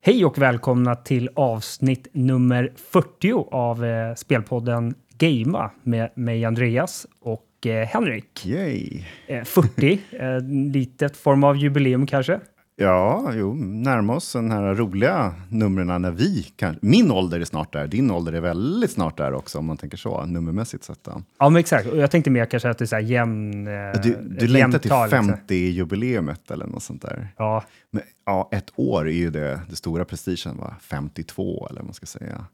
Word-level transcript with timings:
Hej 0.00 0.24
och 0.24 0.38
välkomna 0.38 0.94
till 0.94 1.28
avsnitt 1.34 2.08
nummer 2.12 2.72
40 2.76 3.32
av 3.50 3.84
eh, 3.84 4.14
spelpodden 4.14 4.94
Gamea 5.18 5.70
med 5.82 6.10
mig 6.14 6.44
Andreas 6.44 7.06
och 7.20 7.66
eh, 7.66 7.86
Henrik. 7.86 8.46
Yay! 8.46 9.04
Eh, 9.26 9.44
40, 9.44 10.00
eh, 10.10 10.40
litet 10.72 11.16
form 11.16 11.44
av 11.44 11.56
jubileum 11.56 12.06
kanske. 12.06 12.40
Ja, 12.80 13.32
jo, 13.34 13.54
närma 13.54 14.14
oss 14.16 14.32
den 14.32 14.50
här 14.50 14.74
roliga 14.74 15.34
numren 15.48 16.02
när 16.02 16.10
vi 16.10 16.42
kan... 16.42 16.78
Min 16.82 17.10
ålder 17.10 17.40
är 17.40 17.44
snart 17.44 17.72
där, 17.72 17.86
din 17.86 18.10
ålder 18.10 18.32
är 18.32 18.40
väldigt 18.40 18.90
snart 18.90 19.16
där 19.16 19.32
också 19.32 19.58
om 19.58 19.66
man 19.66 19.76
tänker 19.76 19.96
så, 19.96 20.24
nummermässigt 20.26 20.84
sett. 20.84 21.08
Ja, 21.38 21.48
men 21.48 21.56
exakt. 21.56 21.86
Och 21.88 21.96
jag 21.98 22.10
tänkte 22.10 22.30
mer 22.30 22.44
kanske 22.44 22.70
att 22.70 22.78
det 22.78 22.84
är 22.84 22.86
så 22.86 22.94
här 22.96 23.02
jämn... 23.02 23.66
Eh, 23.66 23.72
Du, 24.02 24.12
ett 24.12 24.40
du 24.40 24.46
längtar 24.46 24.78
till 24.78 24.90
tal, 24.90 25.10
liksom. 25.10 25.34
50-jubileumet 25.48 26.52
eller 26.52 26.66
något 26.66 26.82
sånt 26.82 27.02
där. 27.02 27.28
Ja, 27.36 27.64
Men 27.90 28.02
ja, 28.26 28.48
ett 28.52 28.72
år 28.76 29.08
är 29.08 29.12
ju 29.12 29.30
det, 29.30 29.60
det 29.70 29.76
stora 29.76 30.04
prestigen, 30.04 30.56
va? 30.56 30.74
52 30.80 31.66
eller 31.70 31.80
vad 31.80 31.86
man 31.86 31.94
ska 31.94 32.06
säga. 32.06 32.44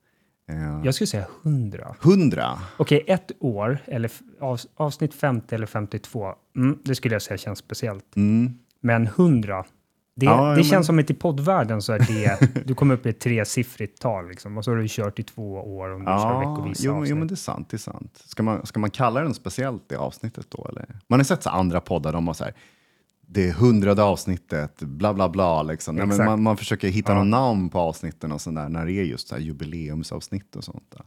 Eh, 0.51 0.81
jag 0.85 0.95
skulle 0.95 1.07
säga 1.09 1.27
100. 1.43 1.95
100! 2.03 2.59
Okej, 2.77 3.05
ett 3.07 3.33
år, 3.41 3.79
eller 3.87 4.11
av, 4.41 4.61
avsnitt 4.77 5.15
50 5.15 5.55
eller 5.55 5.67
52, 5.67 6.35
mm, 6.57 6.79
det 6.85 6.95
skulle 6.95 7.15
jag 7.15 7.23
säga 7.23 7.39
känns 7.39 7.59
speciellt. 7.59 8.17
Mm. 8.17 8.59
Men 8.81 9.07
100, 9.07 9.65
det, 10.17 10.27
Ja, 10.27 10.49
det 10.51 10.55
men- 10.55 10.65
känns 10.65 10.87
som 10.87 10.99
att 10.99 11.11
i 11.11 11.15
poddvärlden 11.15 11.83
så 11.83 11.93
är 11.93 11.99
det, 11.99 12.39
du 12.67 12.75
kommer 12.75 12.95
upp 12.95 13.07
i 13.07 13.09
ett 13.09 13.21
tresiffrigt 13.21 14.01
tal 14.01 14.29
liksom, 14.29 14.57
och 14.59 14.65
så 14.65 14.71
har 14.71 14.77
du 14.79 14.87
kört 14.89 15.19
i 15.19 15.23
två 15.23 15.53
år 15.77 15.93
om 15.95 16.01
du 16.01 16.07
kör 16.07 16.13
Ja, 16.13 16.39
veckovisa 16.39 16.83
jo, 16.85 16.93
men- 16.93 17.01
avsnitt. 17.01 17.11
jo, 17.11 17.17
men 17.17 17.29
det 17.29 17.35
är 17.35 17.37
sant. 17.37 17.69
Det 17.71 17.77
är 17.77 17.79
sant. 17.79 18.23
Ska, 18.27 18.43
man, 18.43 18.67
ska 18.67 18.81
man 18.81 18.91
kalla 18.91 19.21
den 19.21 19.35
speciellt 19.35 19.89
det 19.89 19.97
avsnittet 19.97 20.47
då? 20.51 20.67
Eller? 20.69 20.87
Man 21.09 21.19
har 21.19 21.25
sett 21.25 21.43
så 21.43 21.51
andra 21.51 21.81
poddar, 21.81 22.13
de 22.13 22.27
har 22.27 22.35
så 22.35 22.45
här, 22.45 22.55
det 23.27 23.53
hundrade 23.53 24.03
avsnittet, 24.03 24.79
bla 24.83 25.15
bla 25.15 25.29
bla. 25.29 25.63
Liksom. 25.63 25.97
Nej, 25.97 26.07
man, 26.07 26.43
man 26.43 26.57
försöker 26.57 26.89
hitta 26.89 27.13
Ja. 27.13 27.19
någon 27.19 27.31
namn 27.31 27.69
på 27.71 27.79
avsnitten 27.79 28.33
och 28.33 28.41
sånt 28.41 28.57
där, 28.57 28.69
när 28.69 28.87
det 28.87 28.93
är 28.93 29.05
just 29.05 29.29
så 29.29 29.35
här 29.35 29.43
jubileumsavsnitt 29.43 30.57
och 30.57 30.65
sånt. 30.65 30.91
Där. 30.91 31.03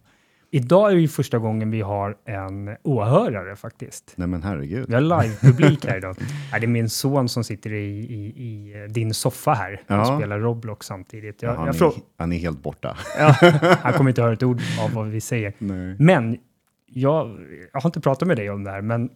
Idag 0.51 0.91
är 0.91 0.95
det 0.95 1.01
ju 1.01 1.07
första 1.07 1.37
gången 1.39 1.71
vi 1.71 1.81
har 1.81 2.17
en 2.25 2.75
åhörare 2.83 3.55
faktiskt. 3.55 4.13
Nej 4.15 4.27
men 4.27 4.43
herregud. 4.43 4.85
Vi 4.87 4.93
har 4.93 5.01
live-publik 5.01 5.85
här 5.85 5.97
idag. 5.97 6.15
Nej, 6.51 6.59
det 6.61 6.65
är 6.65 6.67
min 6.67 6.89
son 6.89 7.29
som 7.29 7.43
sitter 7.43 7.73
i, 7.73 7.85
i, 7.99 8.25
i 8.25 8.87
din 8.89 9.13
soffa 9.13 9.53
här 9.53 9.73
och 9.73 9.79
Ja. 9.95 10.17
spelar 10.17 10.39
Roblox 10.39 10.87
samtidigt. 10.87 11.41
Jag, 11.41 11.55
han, 11.55 11.65
jag 11.65 11.75
är, 11.75 11.91
han 12.17 12.31
är 12.33 12.37
helt 12.37 12.63
borta. 12.63 12.97
ja, 13.17 13.35
han 13.81 13.93
kommer 13.93 14.09
inte 14.09 14.21
höra 14.21 14.33
ett 14.33 14.43
ord 14.43 14.61
av 14.83 14.91
vad 14.93 15.07
vi 15.07 15.21
säger. 15.21 15.53
Nej. 15.59 15.95
Men 15.99 16.37
jag, 16.85 17.39
jag 17.73 17.81
har 17.81 17.89
inte 17.89 18.01
pratat 18.01 18.27
med 18.27 18.37
dig 18.37 18.49
om 18.49 18.63
det 18.63 18.71
här, 18.71 18.81
men 18.81 19.09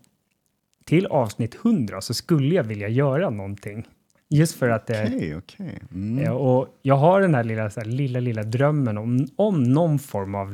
till 0.86 1.06
avsnitt 1.06 1.56
100 1.66 2.02
så 2.02 2.14
skulle 2.14 2.56
jag 2.56 2.64
vilja 2.64 2.88
göra 2.88 3.30
någonting. 3.30 3.88
Just 4.34 4.56
för 4.56 4.70
att 4.70 4.88
det 4.88 5.04
Okej, 5.16 5.36
okej. 5.36 5.80
Mm. 5.94 6.24
Ja, 6.26 6.32
och 6.32 6.68
jag 6.82 6.96
har 6.96 7.22
den 7.22 7.36
här 7.36 7.44
lilla, 7.44 7.70
så 7.70 7.80
här, 7.80 7.88
lilla, 7.88 8.20
lilla 8.20 8.44
drömmen 8.44 8.98
om, 8.98 9.28
om 9.36 9.64
någon 9.64 10.00
form 10.00 10.36
av 10.36 10.54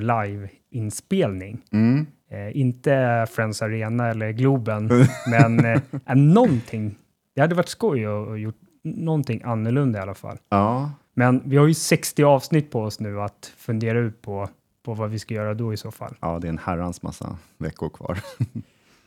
live-inspelning. 0.71 1.61
Mm. 1.71 2.05
Eh, 2.31 2.57
inte 2.57 3.25
Friends 3.31 3.61
Arena 3.61 4.07
eller 4.07 4.31
Globen, 4.31 4.89
men 5.29 5.65
eh, 5.65 5.81
någonting. 6.15 6.95
Det 7.35 7.41
hade 7.41 7.55
varit 7.55 7.69
skoj 7.69 8.05
att 8.05 8.39
gjort 8.39 8.55
någonting 8.83 9.41
annorlunda 9.45 9.99
i 9.99 10.01
alla 10.01 10.13
fall. 10.13 10.37
Ja, 10.49 10.91
Men 11.13 11.41
vi 11.45 11.57
har 11.57 11.67
ju 11.67 11.73
60 11.73 12.23
avsnitt 12.23 12.71
på 12.71 12.81
oss 12.81 12.99
nu 12.99 13.21
att 13.21 13.53
fundera 13.57 13.99
ut 13.99 14.21
på, 14.21 14.49
på 14.83 14.93
vad 14.93 15.09
vi 15.09 15.19
ska 15.19 15.33
göra 15.33 15.53
då 15.53 15.73
i 15.73 15.77
så 15.77 15.91
fall. 15.91 16.15
ja, 16.21 16.39
det 16.39 16.47
är 16.47 16.49
en 16.49 16.57
herrans 16.57 17.01
massa 17.01 17.37
veckor 17.57 17.89
kvar. 17.89 18.19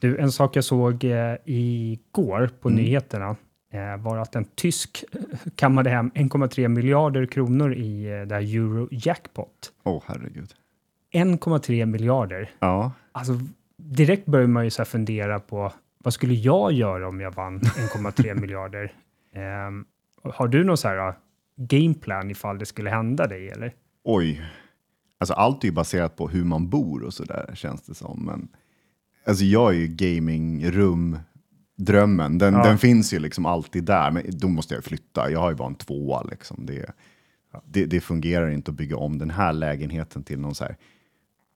Du, 0.00 0.18
en 0.18 0.32
sak 0.32 0.56
jag 0.56 0.64
såg 0.64 1.04
eh, 1.04 1.34
igår 1.44 2.50
på 2.60 2.68
Mm. 2.68 2.82
nyheterna 2.82 3.36
eh, 3.70 3.96
var 3.96 4.18
att 4.18 4.36
en 4.36 4.44
tysk 4.44 5.04
kammade 5.54 5.90
hem 5.90 6.10
1,3 6.10 6.68
miljarder 6.68 7.26
kronor 7.26 7.74
i 7.74 8.04
eh, 8.04 8.26
det 8.26 8.34
här 8.34 8.42
Eurojackpot. 8.56 9.72
Åh 9.84 9.96
oh, 9.96 10.02
herregud. 10.06 10.54
1,3 11.12 11.86
miljarder. 11.86 12.50
Ja, 12.58 12.92
Alltså, 13.12 13.41
direkt 13.76 14.26
börjar 14.26 14.46
man 14.46 14.64
ju 14.64 14.70
så 14.70 14.84
fundera 14.84 15.41
på 15.41 15.72
vad 15.98 16.14
skulle 16.14 16.34
jag 16.34 16.72
göra 16.72 17.09
om 17.09 17.20
jag 17.20 17.34
vann 17.34 17.60
1,3 17.60 18.34
miljarder? 18.41 18.92
Ehm, 19.34 19.84
har 20.22 20.48
du 20.48 20.64
någon 20.64 20.76
så 20.76 20.88
här 20.88 21.14
gameplan 21.56 22.30
ifall 22.30 22.59
det 22.59 22.66
skulle 22.66 22.91
hända 22.91 23.26
dig 23.26 23.48
eller? 23.48 23.72
oj. 24.04 24.42
Alltså 25.19 25.34
allt 25.34 25.64
är 25.64 25.69
ju 25.69 25.75
baserat 25.75 26.16
på 26.16 26.28
hur 26.28 26.44
man 26.44 26.69
bor 26.69 27.03
och 27.03 27.14
sådär 27.14 27.50
känns 27.54 27.82
det 27.82 27.94
som. 27.94 28.25
Men 28.26 28.48
alltså 29.26 29.44
jag 29.44 29.75
är 29.75 29.78
ju 29.78 29.86
gamingrum 29.86 31.19
drömmen. 31.84 32.38
Den, 32.38 32.54
Ja. 32.54 32.62
den 32.64 32.78
finns 32.78 33.12
ju 33.14 33.18
liksom 33.18 33.46
alltid 33.46 33.84
där. 33.84 34.10
Men 34.10 34.22
då 34.28 34.48
måste 34.48 34.74
jag 34.74 34.84
flytta. 34.84 35.30
Jag 35.30 35.41
har 35.41 35.50
ju 35.50 35.56
bara 35.56 35.68
en 35.68 35.74
tvåa 35.74 36.22
liksom. 36.22 36.66
Det, 36.66 36.86
det, 37.66 37.84
det 37.84 38.00
fungerar 38.00 38.50
inte 38.50 38.70
att 38.70 38.76
bygga 38.76 38.96
om 38.96 39.18
den 39.18 39.30
här 39.30 39.52
lägenheten 39.52 40.22
till 40.22 40.38
någon 40.41 40.54
så 40.54 40.64
här 40.64 40.76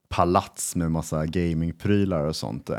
palats 0.08 0.76
med 0.76 0.90
massa 0.90 1.26
gamingprylar 1.26 2.20
och 2.24 2.36
sånt. 2.36 2.70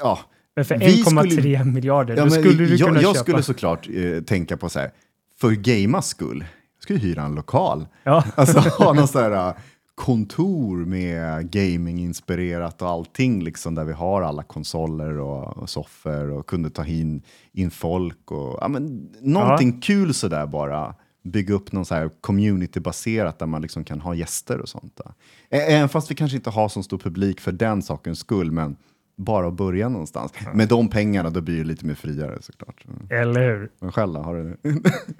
Ja, 0.00 0.18
Men 0.56 0.64
för 0.64 0.78
Vi 0.78 1.02
1,3 1.02 1.30
skulle- 1.30 1.64
miljarder, 1.64 2.16
Ja, 2.16 2.22
men 2.22 2.30
skulle 2.30 2.64
du 2.64 2.76
jag, 2.76 2.88
kunna 2.88 3.00
jag 3.02 3.14
köpa... 3.14 3.22
skulle 3.22 3.42
såklart 3.42 3.88
eh, 3.94 4.22
tänka 4.22 4.56
på 4.56 4.68
så 4.68 4.78
här, 4.78 4.90
för 5.40 5.50
gamas 5.50 6.06
skull, 6.08 6.38
jag 6.76 6.82
skulle 6.82 6.98
hyra 6.98 7.22
en 7.22 7.34
lokal. 7.34 7.86
Ja. 8.02 8.24
Alltså 8.34 8.58
ha 8.58 8.92
någon 8.92 9.08
så 9.08 9.18
här 9.20 9.48
eh, 9.48 9.54
kontor 9.96 10.76
med 10.76 11.50
gaming-inspirerat 11.50 12.82
och 12.82 12.88
allting, 12.88 13.44
liksom, 13.44 13.74
där 13.74 13.84
vi 13.84 13.92
har 13.92 14.22
alla 14.22 14.42
konsoler 14.42 15.18
och, 15.18 15.56
och 15.56 15.70
soffor 15.70 16.30
och 16.30 16.46
kunde 16.46 16.70
ta 16.70 16.86
in, 16.86 17.22
in 17.52 17.70
folk 17.70 18.30
och 18.30 18.58
ja, 18.60 18.68
men, 18.68 19.10
någonting 19.20 19.80
kul 19.80 20.14
sådär 20.14 20.46
bara. 20.46 20.94
Bygga 21.22 21.54
upp 21.54 21.72
någon 21.72 21.84
så 21.84 21.94
här 21.94 22.10
community-baserat 22.20 23.38
där 23.38 23.46
man 23.46 23.62
liksom 23.62 23.84
kan 23.84 24.00
ha 24.00 24.14
gäster 24.14 24.60
och 24.60 24.68
sånt. 24.68 24.96
Där. 24.96 25.12
Även 25.50 25.88
fast 25.88 26.10
vi 26.10 26.14
kanske 26.14 26.36
inte 26.36 26.50
har 26.50 26.68
så 26.68 26.82
stor 26.82 26.98
publik 26.98 27.40
för 27.40 27.52
den 27.52 27.82
sakens 27.82 28.18
skull, 28.18 28.52
men 28.52 28.76
bara 29.16 29.48
att 29.48 29.54
börja 29.54 29.88
någonstans. 29.88 30.32
Med 30.54 30.68
de 30.68 30.88
pengarna 30.88 31.30
då 31.30 31.40
blir 31.40 31.58
det 31.58 31.64
lite 31.64 31.86
mer 31.86 31.94
friare 31.94 32.38
såklart. 32.40 32.84
Mm. 32.88 33.22
Eller 33.22 33.48
hur? 33.48 33.70
Men 33.80 33.92
själv 33.92 34.14
har 34.16 34.34
du 34.34 34.56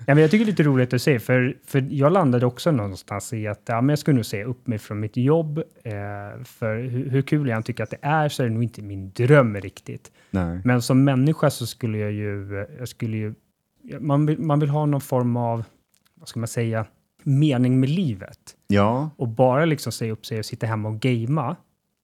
Ja, 0.07 0.15
men 0.15 0.19
jag 0.19 0.31
tycker 0.31 0.45
det 0.45 0.49
är 0.49 0.53
lite 0.53 0.63
roligt 0.63 0.93
att 0.93 1.03
se, 1.03 1.19
för, 1.19 1.57
för 1.67 1.87
jag 1.91 2.13
landade 2.13 2.47
också 2.47 2.71
någonstans 2.71 3.33
i 3.33 3.47
att 3.47 3.63
ja, 3.67 3.81
men 3.81 3.89
jag 3.89 3.99
skulle 3.99 4.15
nog 4.15 4.27
säga 4.27 4.45
upp 4.45 4.67
mig 4.67 4.79
från 4.79 5.01
mitt 5.01 5.17
jobb. 5.17 5.59
Eh, 5.59 6.45
för 6.45 6.77
hur, 6.79 7.11
hur 7.11 7.23
kul 7.23 7.49
jag 7.49 7.57
än 7.57 7.63
tycker 7.63 7.83
att 7.85 7.91
det 7.91 7.99
är 8.03 8.29
så 8.29 8.43
är 8.43 8.47
det 8.47 8.53
nog 8.55 8.63
inte 8.63 8.83
min 8.83 9.11
dröm 9.11 9.57
riktigt. 9.57 10.13
Nej. 10.31 10.61
Men 10.65 10.83
som 10.83 11.05
människa 11.05 11.51
så 11.51 11.67
skulle 11.67 11.99
jag 11.99 12.13
ju, 12.13 12.67
jag 12.79 12.89
skulle 12.89 13.17
ju, 13.17 13.35
man 14.01 14.27
vill, 14.27 14.39
man 14.39 14.61
vill 14.61 14.71
ha 14.71 14.87
någon 14.87 15.01
form 15.01 15.37
av, 15.37 15.65
vad 16.15 16.29
ska 16.29 16.41
man 16.41 16.49
säga, 16.49 16.87
mening 17.23 17.81
med 17.81 17.89
livet. 17.89 18.39
Ja, 18.67 19.11
Och 19.17 19.29
bara 19.29 19.65
liksom 19.65 19.93
säga 19.93 20.13
upp 20.13 20.27
sig 20.27 20.39
och 20.39 20.45
sitta 20.45 20.67
hemma 20.67 20.89
och 20.89 21.01
gamea, 21.01 21.57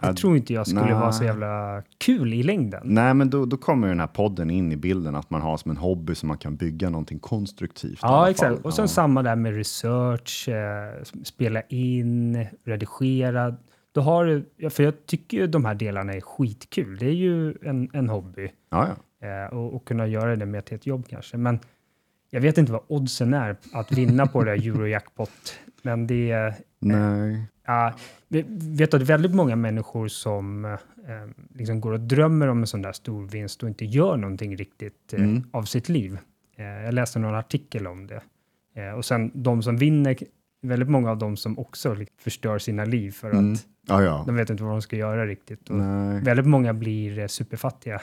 det 0.02 0.08
Ja, 0.08 0.14
tror 0.14 0.36
inte 0.36 0.52
jag 0.54 0.66
skulle 0.66 0.84
nej. 0.84 0.94
vara 0.94 1.12
så 1.12 1.24
jävla 1.24 1.82
kul 1.98 2.34
i 2.34 2.42
längden. 2.42 2.80
nej 2.84 3.14
men 3.14 3.30
då, 3.30 3.44
då 3.46 3.56
kommer 3.56 3.88
den 3.88 4.00
här 4.00 4.06
podden 4.06 4.50
in 4.50 4.72
i 4.72 4.76
bilden, 4.76 5.14
att 5.14 5.30
man 5.30 5.40
har 5.42 5.56
som 5.56 5.70
en 5.70 5.76
hobby 5.76 6.14
så 6.14 6.26
man 6.26 6.38
kan 6.38 6.56
bygga 6.56 6.90
någonting 6.90 7.18
konstruktivt. 7.18 7.98
Ja, 8.02 8.30
exakt. 8.30 8.54
fall. 8.54 8.64
Och 8.64 8.74
sen 8.74 8.82
ja. 8.82 8.88
samma 8.88 9.22
där 9.22 9.36
med 9.36 9.56
research, 9.56 10.48
eh, 10.48 11.02
spela 11.24 11.60
in, 11.68 12.46
redigera. 12.64 13.54
Då 13.92 14.00
har 14.00 14.44
för 14.70 14.82
jag 14.82 15.06
tycker 15.06 15.36
ju 15.36 15.46
de 15.46 15.64
här 15.64 15.74
delarna 15.74 16.12
är 16.12 16.20
skitkul. 16.20 16.96
Det 16.98 17.06
är 17.06 17.14
ju 17.14 17.54
en, 17.62 17.90
en 17.92 18.08
hobby 18.08 18.50
Ja, 18.70 18.88
ja. 19.20 19.26
eh, 19.28 19.52
och, 19.54 19.74
och 19.74 19.84
kunna 19.84 20.06
göra 20.06 20.36
det 20.36 20.46
med 20.46 20.64
till 20.64 20.76
ett 20.76 20.86
jobb 20.86 21.06
kanske. 21.08 21.36
Men 21.36 21.58
jag 22.30 22.40
vet 22.40 22.58
inte 22.58 22.72
vad 22.72 22.82
oddsen 22.86 23.34
är 23.34 23.56
att 23.72 23.92
vinna 23.92 24.26
på 24.26 24.44
det 24.44 24.52
Eurojackpot. 24.52 25.30
Men 25.82 26.06
det 26.06 26.30
är, 26.30 26.54
Nej. 26.78 27.46
Ja, 27.66 27.94
vi 28.28 28.44
vet 28.48 28.94
att 28.94 29.02
väldigt 29.02 29.34
många 29.34 29.56
människor 29.56 30.08
som 30.08 30.64
eh, 30.64 30.78
liksom 31.54 31.80
går 31.80 31.92
och 31.92 32.00
drömmer 32.00 32.48
om 32.48 32.60
en 32.60 32.66
sån 32.66 32.82
där 32.82 32.92
stor 32.92 33.26
vinst 33.28 33.62
och 33.62 33.68
inte 33.68 33.84
gör 33.84 34.16
någonting 34.16 34.56
riktigt 34.56 35.12
eh, 35.12 35.20
Mm. 35.22 35.42
av 35.50 35.62
sitt 35.62 35.88
liv. 35.88 36.18
Eh, 36.56 36.64
jag 36.64 36.94
läste 36.94 37.18
någon 37.18 37.34
artikel 37.34 37.86
om 37.86 38.06
det. 38.06 38.22
Och 38.96 39.04
sen 39.04 39.30
de 39.34 39.62
som 39.62 39.76
vinner, 39.76 40.16
väldigt 40.62 40.88
många 40.88 41.10
av 41.10 41.18
dem 41.18 41.36
som 41.36 41.58
också 41.58 41.94
liksom, 41.94 42.16
förstör 42.20 42.58
sina 42.58 42.84
liv 42.84 43.10
för 43.10 43.28
att 43.28 43.34
Mm. 43.34 43.56
Ja, 43.88 44.22
de 44.26 44.36
vet 44.36 44.50
inte 44.50 44.62
vad 44.62 44.72
de 44.72 44.82
ska 44.82 44.96
göra 44.96 45.26
riktigt. 45.26 45.70
Och 45.70 45.76
Nej. 45.76 46.20
väldigt 46.20 46.46
många 46.46 46.74
blir 46.74 47.28
superfattiga 47.28 48.02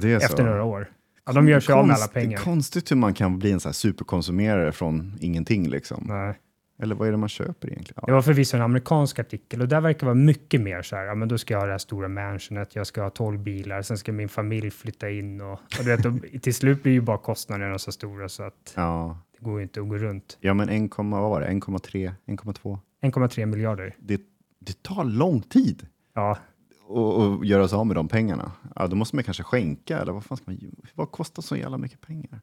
Det 0.00 0.12
är 0.12 0.18
så. 0.18 0.24
efter 0.26 0.44
några 0.44 0.64
år. 0.64 0.90
Ja, 1.26 1.32
de 1.32 1.48
gör 1.48 1.60
sig 1.60 1.74
av 1.74 1.86
med 1.86 1.96
alla 1.96 2.06
pengar. 2.08 2.38
Konstigt 2.38 2.90
hur 2.90 2.96
man 2.96 3.14
kan 3.14 3.38
bli 3.38 3.52
en 3.52 3.60
så 3.60 3.68
här 3.68 3.72
superkonsumerare 3.72 4.72
från 4.72 5.12
ingenting 5.20 5.68
liksom. 5.68 6.04
Nej. 6.08 6.34
Eller 6.82 6.94
vad 6.94 7.08
är 7.08 7.12
det 7.12 7.18
man 7.18 7.28
köper 7.28 7.68
egentligen? 7.70 8.02
Det 8.06 8.12
var 8.12 8.22
förvisso 8.22 8.56
en 8.56 8.62
amerikansk 8.62 9.18
artikel 9.18 9.60
och 9.60 9.68
där 9.68 9.80
verkar 9.80 10.06
vara 10.06 10.14
mycket 10.14 10.60
mer 10.60 10.82
så 10.82 10.96
här, 10.96 11.04
ja 11.04 11.14
men 11.14 11.28
då 11.28 11.38
ska 11.38 11.54
jag 11.54 11.58
ha 11.60 11.66
det 11.66 11.72
här 11.72 11.78
stora 11.78 12.08
mansionet, 12.08 12.74
jag 12.76 12.86
ska 12.86 13.02
ha 13.02 13.10
12 13.10 13.38
bilar, 13.38 13.82
sen 13.82 13.98
ska 13.98 14.12
min 14.12 14.28
familj 14.28 14.70
flytta 14.70 15.10
in 15.10 15.40
och, 15.40 15.52
och 15.52 15.58
du 15.78 15.96
vet, 15.96 16.04
och 16.06 16.12
till 16.42 16.54
slut 16.54 16.82
blir 16.82 16.92
ju 16.92 17.00
bara 17.00 17.18
kostnaderna 17.18 17.78
så 17.78 17.92
stora 17.92 18.28
så 18.28 18.42
att 18.42 18.72
Ja. 18.76 19.18
det 19.38 19.44
går 19.44 19.56
ju 19.58 19.62
inte 19.62 19.80
att 19.80 19.88
gå 19.88 19.98
runt. 19.98 20.38
ja, 20.40 20.54
men 20.54 20.68
1, 20.68 20.90
vad 20.96 21.10
var 21.10 21.40
det? 21.40 21.46
1,3, 21.46 22.12
1,2? 22.26 22.78
1,3 23.02 23.46
miljarder. 23.46 23.94
Det, 23.98 24.20
det 24.58 24.82
tar 24.82 25.04
lång 25.04 25.40
tid 25.40 25.86
Ja, 26.14 26.30
att 26.30 27.40
att 27.40 27.46
göra 27.46 27.68
sig 27.68 27.76
av 27.76 27.86
med 27.86 27.96
de 27.96 28.08
pengarna. 28.08 28.52
Ja, 28.76 28.86
då 28.86 28.96
måste 28.96 29.16
man 29.16 29.24
kanske 29.24 29.42
skänka 29.42 29.98
eller 29.98 30.12
vad 30.12 30.24
fan 30.24 30.36
ska 30.36 30.50
man 30.50 30.58
Vad 30.94 31.10
kostar 31.10 31.42
så 31.42 31.56
jävla 31.56 31.78
mycket 31.78 32.00
pengar? 32.00 32.40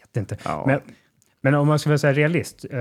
vet 0.00 0.16
inte. 0.16 0.36
Ja. 0.44 0.64
Men 0.66 0.80
Men 1.44 1.54
om 1.54 1.68
man 1.68 1.78
ska 1.78 1.90
här 1.90 2.14
realist, 2.14 2.64
eh, 2.70 2.78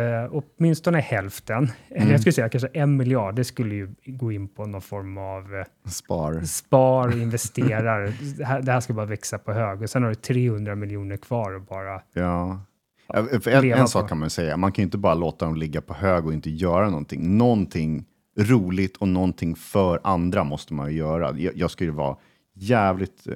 åtminstone 0.57 0.99
hälften, 0.99 1.69
eller 1.89 2.01
Mm. 2.01 2.11
jag 2.11 2.19
skulle 2.21 2.33
säga 2.33 2.49
kanske 2.49 2.67
en 2.67 2.97
miljard, 2.97 3.35
det 3.35 3.43
skulle 3.43 3.75
ju 3.75 3.89
gå 4.05 4.31
in 4.31 4.47
på 4.47 4.65
någon 4.65 4.81
form 4.81 5.17
av 5.17 5.55
eh, 5.55 5.89
Spar. 5.91 6.41
spar 6.41 7.07
och 7.07 7.13
investerar. 7.17 8.13
det, 8.37 8.45
här, 8.45 8.61
det 8.61 8.71
här 8.71 8.79
ska 8.79 8.93
bara 8.93 9.05
växa 9.05 9.37
på 9.37 9.51
hög. 9.53 9.81
Och 9.81 9.89
sen 9.89 10.03
har 10.03 10.09
du 10.09 10.15
300 10.15 10.75
miljoner 10.75 11.17
kvar 11.17 11.51
och 11.55 11.61
bara... 11.61 12.01
Ja. 12.13 12.59
Ja, 13.07 13.25
för 13.41 13.51
En, 13.51 13.71
en 13.73 13.87
sak 13.87 14.09
kan 14.09 14.19
man 14.19 14.29
säga, 14.29 14.57
man 14.57 14.71
kan 14.71 14.81
ju 14.83 14.85
inte 14.85 14.97
bara 14.97 15.13
låta 15.13 15.45
dem 15.45 15.55
ligga 15.55 15.81
på 15.81 15.93
hög 15.93 16.25
och 16.25 16.33
inte 16.33 16.49
göra 16.49 16.89
någonting. 16.89 17.37
Någonting 17.37 18.05
roligt 18.39 18.97
och 18.97 19.07
någonting 19.07 19.55
för 19.55 19.99
andra 20.03 20.43
måste 20.43 20.73
man 20.73 20.91
ju 20.91 20.97
göra. 20.97 21.37
Jag, 21.37 21.57
jag 21.57 21.71
skulle 21.71 21.91
vara 21.91 22.17
jävligt, 22.53 23.27
eh, 23.27 23.33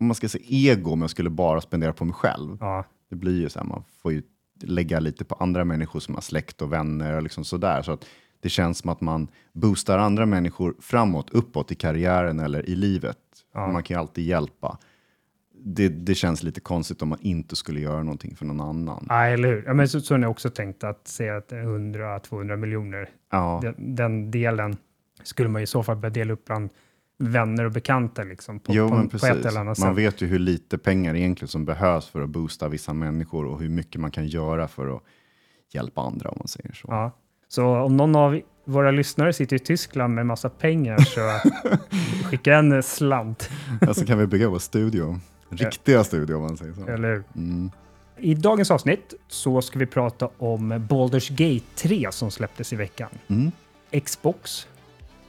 om 0.00 0.06
man 0.06 0.14
ska 0.14 0.28
säga 0.28 0.44
ego, 0.48 0.90
om 0.92 1.00
jag 1.00 1.10
skulle 1.10 1.30
bara 1.30 1.60
spendera 1.60 1.92
på 1.92 2.04
mig 2.04 2.14
själv. 2.14 2.56
Ja, 2.60 2.84
Det 3.08 3.16
blir 3.16 3.40
ju 3.40 3.48
så 3.48 3.58
här, 3.58 3.66
man 3.66 3.84
får 4.02 4.12
ju 4.12 4.22
lägga 4.62 5.00
lite 5.00 5.24
på 5.24 5.34
andra 5.34 5.64
människor 5.64 6.00
som 6.00 6.14
har 6.14 6.22
släkt 6.22 6.62
och 6.62 6.72
vänner 6.72 7.16
och 7.16 7.22
liksom 7.22 7.44
sådär. 7.44 7.82
Så 7.82 7.92
att 7.92 8.06
det 8.40 8.48
känns 8.48 8.78
som 8.78 8.90
att 8.90 9.00
man 9.00 9.28
boostar 9.52 9.98
andra 9.98 10.26
människor 10.26 10.74
framåt, 10.80 11.30
uppåt 11.30 11.72
i 11.72 11.74
karriären 11.74 12.40
eller 12.40 12.68
i 12.68 12.74
livet. 12.74 13.18
Ja. 13.54 13.72
Man 13.72 13.82
kan 13.82 13.94
ju 13.94 14.00
alltid 14.00 14.24
hjälpa. 14.24 14.78
Det, 15.64 15.88
det 15.88 16.14
känns 16.14 16.42
lite 16.42 16.60
konstigt 16.60 17.02
om 17.02 17.08
man 17.08 17.18
inte 17.20 17.56
skulle 17.56 17.80
göra 17.80 18.02
någonting 18.02 18.36
för 18.36 18.44
någon 18.44 18.60
annan. 18.60 19.06
ja 19.08 19.26
eller 19.26 19.48
hur? 19.48 19.64
Ja, 19.66 19.74
men 19.74 19.88
så, 19.88 20.00
så 20.00 20.14
har 20.14 20.20
jag 20.20 20.30
också 20.30 20.50
tänkt 20.50 20.84
att 20.84 21.08
säga 21.08 21.36
att 21.36 21.52
100-200 21.52 22.56
miljoner, 22.56 23.10
Ja, 23.30 23.60
den, 23.62 23.94
den 23.94 24.30
delen 24.30 24.76
skulle 25.22 25.48
man 25.48 25.62
i 25.62 25.66
så 25.66 25.82
fall 25.82 25.96
börja 25.96 26.12
dela 26.12 26.32
upp 26.32 26.44
bland 26.44 26.70
vänner 27.18 27.64
och 27.64 27.72
bekanta 27.72 28.24
liksom, 28.24 28.60
på, 28.60 28.72
jo, 28.74 28.88
på, 28.88 29.18
på 29.18 29.26
ett 29.26 29.44
eller 29.46 29.60
annat 29.60 29.78
Man 29.78 29.94
sätt. 29.94 29.96
vet 29.96 30.22
ju 30.22 30.26
hur 30.26 30.38
lite 30.38 30.78
pengar 30.78 31.14
egentligen 31.14 31.48
som 31.48 31.64
behövs 31.64 32.08
för 32.08 32.22
att 32.22 32.28
boosta 32.28 32.68
vissa 32.68 32.92
människor 32.92 33.46
och 33.46 33.60
hur 33.60 33.68
mycket 33.68 34.00
man 34.00 34.10
kan 34.10 34.26
göra 34.26 34.68
för 34.68 34.96
att 34.96 35.02
hjälpa 35.72 36.00
andra 36.00 36.30
om 36.30 36.36
man 36.38 36.48
säger 36.48 36.72
så. 36.72 36.86
Ja. 36.90 37.12
Så 37.48 37.66
om 37.66 37.96
någon 37.96 38.16
av 38.16 38.40
våra 38.64 38.90
lyssnare 38.90 39.32
sitter 39.32 39.56
i 39.56 39.58
Tyskland 39.58 40.14
med 40.14 40.26
massa 40.26 40.48
pengar 40.50 40.98
så 40.98 41.20
skicka 42.28 42.56
en 42.56 42.82
slant, 42.82 43.50
Alltså 43.80 44.06
kan 44.06 44.18
vi 44.18 44.26
bygga 44.26 44.48
vår 44.48 44.58
studio. 44.58 45.20
Riktiga 45.50 46.04
studio 46.04 46.34
om 46.34 46.42
man 46.42 46.56
säger 46.56 46.72
så. 46.72 46.86
eller? 46.86 47.22
Mm. 47.36 47.70
I 48.16 48.34
dagens 48.34 48.70
avsnitt 48.70 49.14
så 49.28 49.62
ska 49.62 49.78
vi 49.78 49.86
prata 49.86 50.28
om 50.38 50.72
Baldur's 50.72 51.30
Gate 51.30 51.66
3 51.74 52.08
som 52.12 52.30
släpptes 52.30 52.72
i 52.72 52.76
veckan. 52.76 53.08
Mm. 53.28 53.52
Xbox 54.04 54.66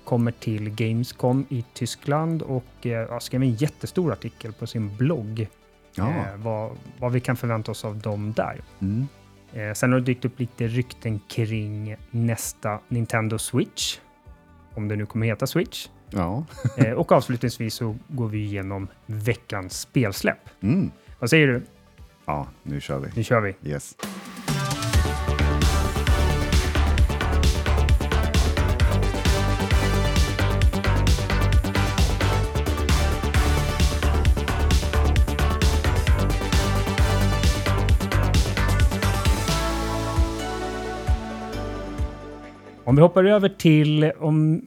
kommer 0.09 0.31
till 0.31 0.69
Gamescom 0.69 1.45
i 1.49 1.65
Tyskland 1.73 2.41
och 2.41 2.85
eh, 2.85 3.19
skrev 3.19 3.41
en 3.41 3.53
jättestor 3.53 4.11
artikel 4.11 4.53
på 4.53 4.67
sin 4.67 4.95
blogg 4.97 5.47
Ja. 5.95 6.07
eh, 6.09 6.35
vad, 6.37 6.71
vad 6.97 7.11
vi 7.11 7.19
kan 7.19 7.35
förvänta 7.37 7.71
oss 7.71 7.85
av 7.85 7.97
dem 7.97 8.33
där. 8.33 8.61
Mm. 8.79 9.07
Eh, 9.53 9.73
sen 9.73 9.91
har 9.91 9.99
det 9.99 10.05
dykt 10.05 10.25
upp 10.25 10.39
lite 10.39 10.67
rykten 10.67 11.19
kring 11.27 11.95
nästa 12.11 12.79
Nintendo 12.87 13.37
Switch, 13.37 13.99
om 14.73 14.87
det 14.87 14.95
nu 14.95 15.05
kommer 15.05 15.27
heta 15.27 15.47
Switch. 15.47 15.87
Ja. 16.09 16.45
Eh, 16.77 16.91
och 16.91 17.11
avslutningsvis 17.11 17.73
så 17.73 17.95
går 18.07 18.27
vi 18.27 18.43
igenom 18.43 18.87
veckans 19.05 19.79
spelsläpp. 19.79 20.49
Mm. 20.61 20.91
Vad 21.19 21.29
säger 21.29 21.47
du? 21.47 21.63
ja, 22.25 22.47
nu 22.63 22.81
kör 22.81 22.99
vi. 22.99 23.07
Nu 23.15 23.23
kör 23.23 23.41
vi. 23.41 23.55
Yes. 23.69 23.95
Om 42.89 42.95
vi 42.95 43.01
hoppar 43.01 43.23
över 43.23 43.49
till, 43.49 44.11
om, 44.19 44.61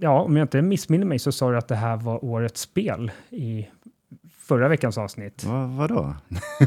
ja, 0.00 0.22
om 0.22 0.36
jag 0.36 0.44
inte 0.44 0.62
missminner 0.62 1.06
mig 1.06 1.18
så 1.18 1.32
sa 1.32 1.50
du 1.50 1.58
att 1.58 1.68
det 1.68 1.74
här 1.74 1.96
var 1.96 2.24
årets 2.24 2.60
spel 2.60 3.10
i 3.30 3.68
förra 4.38 4.68
veckans 4.68 4.98
avsnitt. 4.98 5.44
Va, 5.44 5.66
vadå? 5.66 6.14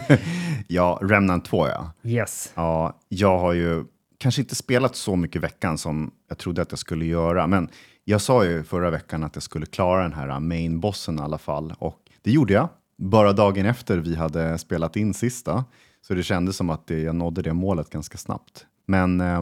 ja, 0.68 1.00
Remnant 1.02 1.46
2 1.46 1.68
ja. 1.68 1.92
Yes. 2.04 2.52
Ja, 2.56 3.00
jag 3.10 3.38
har 3.38 3.54
ju 3.54 3.86
kanske 4.18 4.42
inte 4.42 4.56
spelat 4.56 4.96
så 4.96 5.16
mycket 5.16 5.36
i 5.36 5.40
veckan 5.40 5.78
som 5.78 6.12
jag 6.30 6.38
trodde 6.38 6.62
att 6.62 6.72
jag 6.72 6.80
skulle 6.80 7.06
göra, 7.06 7.48
men 7.48 7.70
jag 8.04 8.22
sa 8.22 8.46
ju 8.46 8.64
förra 8.64 8.90
veckan 8.90 9.24
att 9.24 9.36
jag 9.36 9.44
skulle 9.44 9.66
klara 9.66 10.02
den 10.02 10.14
här 10.14 10.40
main-bossen 10.40 11.20
i 11.20 11.22
alla 11.22 11.38
fall 11.38 11.74
och 11.80 12.00
det 12.22 12.32
gjorde 12.32 12.54
jag. 12.54 12.70
Bara 12.98 13.34
dagen 13.34 13.66
efter 13.66 13.98
vi 13.98 14.16
hade 14.16 14.58
spelat 14.58 14.96
in 14.96 15.14
sista, 15.14 15.66
så 16.02 16.14
det 16.14 16.24
kändes 16.24 16.58
som 16.58 16.70
att 16.70 16.90
jag 16.90 17.16
nådde 17.16 17.42
det 17.42 17.54
målet 17.54 17.90
ganska 17.90 18.18
snabbt. 18.18 18.66
Men 18.86 19.22
eh, 19.22 19.42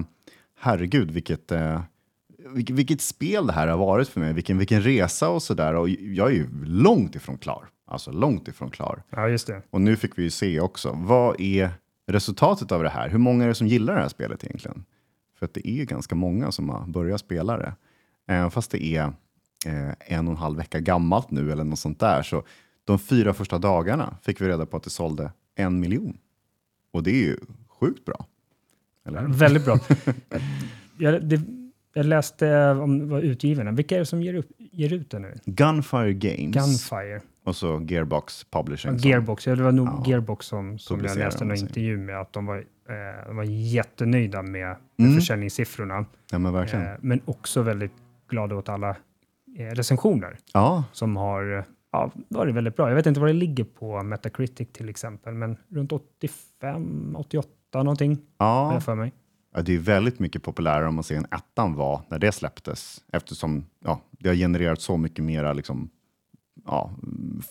herregud, 0.59 1.11
vilket, 1.11 1.51
eh, 1.51 1.81
vilket, 2.53 2.75
vilket 2.75 3.01
spel 3.01 3.47
det 3.47 3.53
här 3.53 3.67
har 3.67 3.77
varit 3.77 4.09
för 4.09 4.19
mig, 4.19 4.33
vilken, 4.33 4.57
vilken 4.57 4.81
resa 4.81 5.29
och 5.29 5.43
sådär. 5.43 5.73
Och 5.73 5.89
jag 5.89 6.27
är 6.27 6.35
ju 6.35 6.65
långt 6.65 7.15
ifrån 7.15 7.37
klar, 7.37 7.69
alltså 7.85 8.11
långt 8.11 8.47
ifrån 8.47 8.69
klar. 8.69 9.03
Ja, 9.09 9.29
just 9.29 9.47
det. 9.47 9.61
Och 9.69 9.81
nu 9.81 9.95
fick 9.95 10.17
vi 10.17 10.23
ju 10.23 10.29
se 10.29 10.59
också, 10.59 10.91
vad 10.93 11.41
är 11.41 11.69
resultatet 12.07 12.71
av 12.71 12.83
det 12.83 12.89
här? 12.89 13.09
Hur 13.09 13.19
många 13.19 13.43
är 13.43 13.47
det 13.47 13.55
som 13.55 13.67
gillar 13.67 13.95
det 13.95 14.01
här 14.01 14.09
spelet 14.09 14.43
egentligen? 14.43 14.85
För 15.39 15.45
att 15.45 15.53
det 15.53 15.69
är 15.69 15.73
ju 15.73 15.85
ganska 15.85 16.15
många 16.15 16.51
som 16.51 16.69
har 16.69 16.87
börjat 16.87 17.21
spela 17.21 17.57
det. 17.57 17.73
Även 18.27 18.51
fast 18.51 18.71
det 18.71 18.83
är 18.83 19.03
eh, 19.65 19.93
en 19.99 20.27
och 20.27 20.31
en 20.31 20.37
halv 20.37 20.57
vecka 20.57 20.79
gammalt 20.79 21.31
nu 21.31 21.51
eller 21.51 21.63
något 21.63 21.79
sånt 21.79 21.99
där. 21.99 22.23
Så 22.23 22.43
de 22.83 22.99
fyra 22.99 23.33
första 23.33 23.57
dagarna 23.57 24.17
fick 24.21 24.41
vi 24.41 24.47
reda 24.47 24.65
på 24.65 24.77
att 24.77 24.83
det 24.83 24.89
sålde 24.89 25.31
en 25.55 25.79
miljon. 25.79 26.17
Och 26.91 27.03
det 27.03 27.11
är 27.11 27.23
ju 27.23 27.37
sjukt 27.79 28.05
bra. 28.05 28.25
Eller? 29.07 29.21
Väldigt 29.27 29.65
bra. 29.65 29.79
jag, 30.97 31.23
det, 31.25 31.41
jag 31.93 32.05
läste 32.05 32.69
om 32.71 33.09
vad 33.09 33.23
utgivarna, 33.23 33.71
vilka 33.71 33.95
är 33.95 33.99
det 33.99 34.05
som 34.05 34.21
ger, 34.23 34.33
upp, 34.33 34.47
ger 34.57 34.93
ut 34.93 35.09
det 35.11 35.19
nu? 35.19 35.33
Gunfire 35.45 36.13
Games 36.13 36.55
Gunfire. 36.55 37.21
och 37.43 37.55
så 37.55 37.85
Gearbox 37.87 38.43
Publishing. 38.51 38.99
som- 38.99 39.09
Gearbox, 39.09 39.47
ja, 39.47 39.55
det 39.55 39.63
var 39.63 39.71
nog 39.71 39.87
Ja. 39.87 40.03
Gearbox 40.07 40.45
som, 40.45 40.79
som 40.79 40.99
jag 41.05 41.17
läste 41.17 41.39
sig. 41.47 41.59
intervju 41.59 41.97
med, 41.97 42.21
att 42.21 42.33
de 42.33 42.45
var, 42.45 42.57
eh, 42.57 42.63
de 43.27 43.35
var 43.35 43.43
jättenöjda 43.43 44.41
med, 44.41 44.51
med 44.51 44.77
Mm. 45.07 45.15
försäljningssiffrorna. 45.15 46.05
Ja, 46.31 46.39
men 46.39 46.53
verkligen. 46.53 46.85
Eh, 46.85 46.91
men 47.01 47.21
också 47.25 47.61
väldigt 47.61 47.91
glada 48.29 48.55
åt 48.55 48.69
alla 48.69 48.89
eh, 49.57 49.65
recensioner 49.75 50.37
Ja, 50.53 50.83
som 50.91 51.15
har 51.17 51.57
eh, 51.57 51.63
ja, 51.91 52.11
varit 52.27 52.55
väldigt 52.55 52.75
bra. 52.75 52.89
Jag 52.89 52.95
vet 52.95 53.05
inte 53.05 53.19
vad 53.19 53.29
det 53.29 53.33
ligger 53.33 53.63
på 53.63 54.03
Metacritic 54.03 54.67
till 54.73 54.89
exempel, 54.89 55.33
men 55.33 55.57
runt 55.69 55.91
85, 55.91 56.35
88 57.15 57.49
någonting 57.73 58.17
ja. 58.37 58.79
för 58.79 58.95
mig. 58.95 59.13
Ja, 59.53 59.61
det 59.61 59.75
är 59.75 59.79
väldigt 59.79 60.19
mycket 60.19 60.43
populärare 60.43 60.87
om 60.87 60.95
man 60.95 61.03
ser 61.03 61.15
en 61.15 61.25
ettan 61.25 61.73
var 61.73 62.01
när 62.09 62.19
det 62.19 62.31
släpptes 62.31 63.03
eftersom 63.13 63.65
ja, 63.85 64.01
det 64.11 64.29
har 64.29 64.35
genererat 64.35 64.81
så 64.81 64.97
mycket 64.97 65.25
mera 65.25 65.53
liksom, 65.53 65.89
ja, 66.65 66.91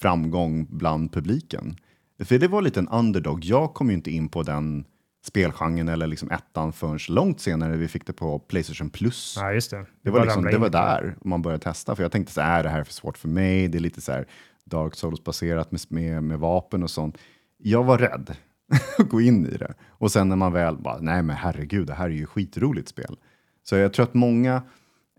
framgång 0.00 0.66
bland 0.70 1.12
publiken. 1.12 1.76
För 2.24 2.38
det 2.38 2.48
var 2.48 2.62
lite 2.62 2.80
en 2.80 2.88
underdog. 2.88 3.44
Jag 3.44 3.74
kom 3.74 3.88
ju 3.88 3.94
inte 3.94 4.10
in 4.10 4.28
på 4.28 4.42
den 4.42 4.84
spelgenren 5.26 5.88
eller 5.88 6.06
liksom 6.06 6.30
ettan 6.30 6.72
förrän 6.72 6.98
långt 7.08 7.40
senare 7.40 7.76
vi 7.76 7.88
fick 7.88 8.06
det 8.06 8.12
på 8.12 8.38
Playstation 8.38 8.90
Plus. 8.90 9.36
Ja, 9.40 9.52
just 9.52 9.70
det. 9.70 9.86
Det 10.02 10.10
var, 10.10 10.24
liksom, 10.24 10.44
det 10.44 10.58
var 10.58 10.66
i 10.66 10.70
det. 10.70 10.78
där 10.78 11.16
man 11.24 11.42
började 11.42 11.64
testa, 11.64 11.96
för 11.96 12.02
jag 12.02 12.12
tänkte 12.12 12.32
så 12.32 12.40
här, 12.40 12.58
"Äh, 12.58 12.62
det 12.62 12.68
här 12.68 12.80
är 12.80 12.84
för 12.84 12.92
svårt 12.92 13.18
för 13.18 13.28
mig, 13.28 13.68
det 13.68 13.78
är 13.78 13.80
lite 13.80 14.00
så 14.00 14.12
här 14.12 14.26
Dark 14.64 14.94
Souls-baserat 14.94 15.72
med, 15.72 15.80
med, 15.88 16.22
med 16.22 16.38
vapen 16.38 16.82
och 16.82 16.90
sånt. 16.90 17.18
Jag 17.58 17.84
var 17.84 17.98
rädd 17.98 18.30
att 18.30 18.36
gå 18.98 19.20
in 19.20 19.46
i 19.46 19.56
det. 19.56 19.74
Och 19.88 20.12
sen 20.12 20.28
när 20.28 20.36
man 20.36 20.52
väl 20.52 20.76
bara, 20.76 20.98
nej 21.00 21.22
men 21.22 21.36
herregud, 21.36 21.86
det 21.86 21.94
här 21.94 22.04
är 22.04 22.14
ju 22.14 22.26
skitroligt 22.26 22.88
spel. 22.88 23.16
Så 23.62 23.76
jag 23.76 23.92
tror 23.92 24.04
att 24.04 24.14
många 24.14 24.62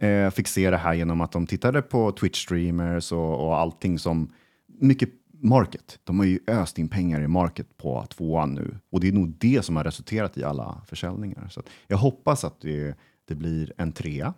eh, 0.01 0.29
fick 0.29 0.47
se 0.47 0.69
det 0.69 0.77
här 0.77 0.93
genom 0.93 1.21
att 1.21 1.31
de 1.31 1.47
tittade 1.47 1.81
på 1.81 2.11
Twitch-streamers 2.11 3.13
och, 3.13 3.47
och 3.47 3.57
allting 3.57 3.99
som 3.99 4.33
mycket 4.67 5.09
market. 5.41 5.99
De 6.03 6.19
har 6.19 6.25
ju 6.25 6.39
öst 6.47 6.79
in 6.79 6.89
pengar 6.89 7.21
i 7.21 7.27
market 7.27 7.77
på 7.77 8.05
tvåan 8.05 8.53
nu 8.53 8.77
och 8.91 8.99
det 8.99 9.07
är 9.07 9.11
nog 9.11 9.29
det 9.37 9.65
som 9.65 9.75
har 9.75 9.83
resulterat 9.83 10.37
i 10.37 10.43
alla 10.43 10.81
försäljningar. 10.85 11.47
Så 11.49 11.61
jag 11.87 11.97
hoppas 11.97 12.43
att 12.43 12.61
det, 12.61 12.97
det 13.25 13.35
blir 13.35 13.73
en 13.77 13.91
trea, 13.91 14.33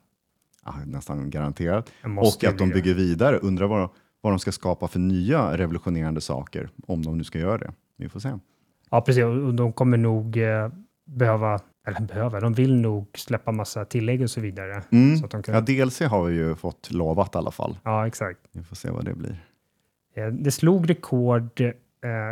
ja, 0.66 0.76
nästan 0.86 1.30
garanterat, 1.30 1.92
och 2.20 2.44
att 2.44 2.58
de 2.58 2.70
bygger 2.70 2.94
vidare. 2.94 3.38
Undrar 3.38 3.68
vad, 3.68 3.90
vad 4.22 4.34
de 4.34 4.40
ska 4.40 4.52
skapa 4.52 4.88
för 4.88 5.00
nya 5.00 5.58
revolutionerande 5.58 6.22
saker, 6.22 6.70
om 6.88 7.06
de 7.06 7.18
nu 7.18 7.24
ska 7.24 7.40
göra 7.40 7.58
det. 7.58 7.74
Vi 7.98 8.10
får 8.10 8.20
se. 8.20 8.30
Ja, 8.90 9.02
precis. 9.02 9.24
Och 9.24 9.54
de 9.54 9.74
kommer 9.74 9.98
nog 9.98 10.38
eh, 10.38 10.70
behöva, 11.06 11.60
eller 11.88 12.02
behöva, 12.02 12.40
de 12.40 12.54
vill 12.54 12.76
nog 12.82 13.08
släppa 13.18 13.52
massa 13.52 13.86
tillägg 13.86 14.22
och 14.22 14.30
så 14.30 14.42
vidare. 14.42 14.84
Mm. 14.92 15.18
Så 15.18 15.26
att 15.26 15.32
de 15.32 15.44
kan, 15.44 15.54
Ja, 15.56 15.64
ja, 15.68 15.86
DLC 15.86 16.00
har 16.02 16.24
vi 16.24 16.36
ju 16.36 16.56
fått 16.56 16.92
lovat 16.92 17.36
i 17.36 17.38
alla 17.38 17.52
fall. 17.52 17.78
exakt. 18.08 18.40
Vi 18.52 18.64
får 18.64 18.76
se 18.76 18.90
vad 18.90 19.06
det 19.06 19.14
blir. 19.14 19.46
Eh, 20.16 20.28
Det 20.28 20.52
slog 20.52 20.90
rekord, 20.90 21.62
eh, 21.62 21.70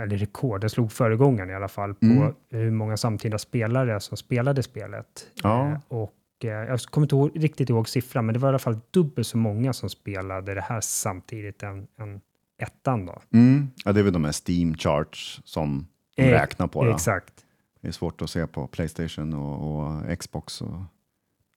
eller 0.04 0.18
rekord, 0.18 0.62
det 0.62 0.70
slog 0.70 0.92
föregångaren 0.92 1.50
i 1.50 1.54
alla 1.54 1.68
fall, 1.68 1.94
på 1.94 2.06
Mm. 2.06 2.34
hur 2.52 2.72
många 2.72 2.98
samtida 2.98 3.38
spelare 3.38 4.00
som 4.00 4.18
spelade 4.18 4.64
spelet. 4.64 5.06
Ja. 5.44 5.82
Och 5.88 6.14
jag 6.42 6.80
kommer 6.80 7.06
inte 7.06 7.16
ihåg, 7.16 7.32
riktigt 7.36 7.70
ihåg 7.70 7.90
siffran, 7.90 8.26
men 8.26 8.34
det 8.34 8.40
var 8.40 8.50
i 8.50 8.52
alla 8.52 8.60
fall 8.60 8.80
dubbelt 8.92 9.28
så 9.28 9.38
många 9.38 9.74
som 9.74 9.90
spelade 9.90 10.54
det 10.54 10.62
här 10.62 10.82
samtidigt 10.82 11.64
än, 11.64 11.88
än 12.00 12.22
ettan 12.62 13.06
då. 13.06 13.22
Mm. 13.34 13.68
Ja, 13.86 13.94
det 13.94 14.00
är 14.00 14.04
väl 14.04 14.14
de 14.14 14.24
här 14.26 14.50
Steam 14.50 14.74
charts 14.78 15.42
som 15.44 15.88
Eh, 16.26 16.32
räknar 16.32 16.68
på. 16.68 16.84
Då. 16.86 16.92
Exakt. 16.92 17.34
Det 17.82 17.88
är 17.88 17.92
svårt 17.92 18.22
att 18.22 18.30
se 18.30 18.48
på 18.48 18.68
Playstation 18.68 19.34
och, 19.34 19.80
och 20.10 20.20
Xbox 20.20 20.62
och 20.62 20.80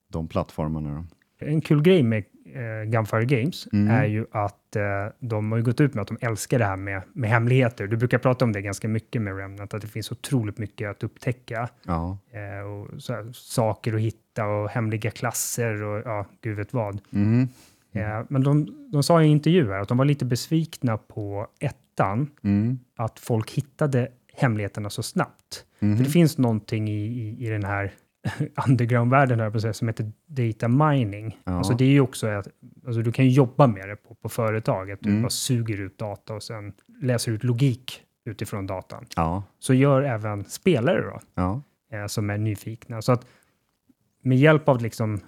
de 0.08 0.28
plattformarna. 0.28 1.04
En 1.38 1.60
kul 1.60 1.82
grej 1.82 2.02
med 2.02 2.24
eh, 2.54 2.90
Gunfire 2.90 3.24
Games 3.24 3.68
Mm. 3.72 3.90
är 3.94 4.04
ju 4.04 4.26
att 4.32 4.76
eh, 4.76 4.82
de 5.18 5.50
har 5.52 5.58
ju 5.58 5.64
gått 5.64 5.80
ut 5.80 5.94
med 5.94 6.02
att 6.02 6.08
de 6.08 6.18
älskar 6.20 6.58
det 6.58 6.64
här 6.64 6.76
med, 6.76 7.02
med 7.12 7.30
hemligheter. 7.30 7.86
Du 7.86 7.96
brukar 7.96 8.18
prata 8.18 8.44
om 8.44 8.52
det 8.52 8.60
ganska 8.62 8.88
mycket 8.88 9.22
med 9.22 9.36
Remnant, 9.36 9.74
att 9.74 9.82
det 9.82 9.88
finns 9.88 10.12
otroligt 10.12 10.58
mycket 10.58 10.90
att 10.90 11.02
upptäcka. 11.04 11.68
Ja. 11.82 12.18
Eh, 12.32 12.66
och 12.66 13.02
så 13.02 13.12
här, 13.14 13.32
saker 13.32 13.94
att 13.94 14.00
hitta 14.00 14.46
och 14.46 14.68
hemliga 14.70 15.10
klasser 15.10 15.82
och 15.82 16.02
ja, 16.04 16.26
gud 16.40 16.56
vet 16.56 16.72
vad. 16.72 17.00
Mhm. 17.10 17.48
Eh, 17.92 18.20
men 18.28 18.42
de, 18.42 18.66
de 18.92 19.02
sa 19.02 19.22
i 19.22 19.24
en 19.24 19.30
intervju 19.30 19.68
här 19.70 19.80
att 19.80 19.88
de 19.88 19.98
var 19.98 20.04
lite 20.04 20.24
besvikna 20.24 20.96
på 20.98 21.46
ettan, 21.60 22.30
Mm. 22.42 22.78
att 22.96 23.18
folk 23.18 23.50
hittade 23.50 24.08
hemligheterna 24.40 24.90
så 24.90 25.02
snabbt. 25.02 25.64
Mhm. 25.78 25.96
För 25.96 26.04
det 26.04 26.10
finns 26.10 26.38
någonting 26.38 26.88
i, 26.88 27.04
i, 27.06 27.46
i 27.46 27.48
den 27.48 27.64
här 27.64 27.92
underground-världen 28.68 29.40
här 29.40 29.50
på 29.50 29.60
sätt 29.60 29.76
som 29.76 29.88
heter 29.88 30.12
data 30.26 30.68
mining. 30.68 31.38
Ja. 31.44 31.52
Alltså 31.52 31.74
det 31.74 31.84
är 31.84 31.88
ju 31.88 32.00
också 32.00 32.26
att 32.26 32.48
alltså 32.86 33.02
du 33.02 33.12
kan 33.12 33.28
jobba 33.28 33.66
med 33.66 33.88
det 33.88 33.96
på, 33.96 34.14
på 34.14 34.28
företaget. 34.28 34.98
Du 35.02 35.10
Mm. 35.10 35.22
bara 35.22 35.30
suger 35.30 35.80
ut 35.80 35.98
data 35.98 36.34
och 36.34 36.42
sen 36.42 36.72
läser 37.02 37.32
ut 37.32 37.44
logik 37.44 38.02
utifrån 38.24 38.66
datan. 38.66 39.06
Ja. 39.16 39.42
Så 39.58 39.74
gör 39.74 40.02
även 40.02 40.44
spelare 40.44 41.00
då, 41.02 41.20
Ja. 41.34 41.62
eh, 41.92 42.06
som 42.06 42.30
är 42.30 42.38
nyfikna. 42.38 43.02
Så 43.02 43.12
att 43.12 43.26
med 44.22 44.38
hjälp 44.38 44.68
av 44.68 44.82
liksom 44.82 45.20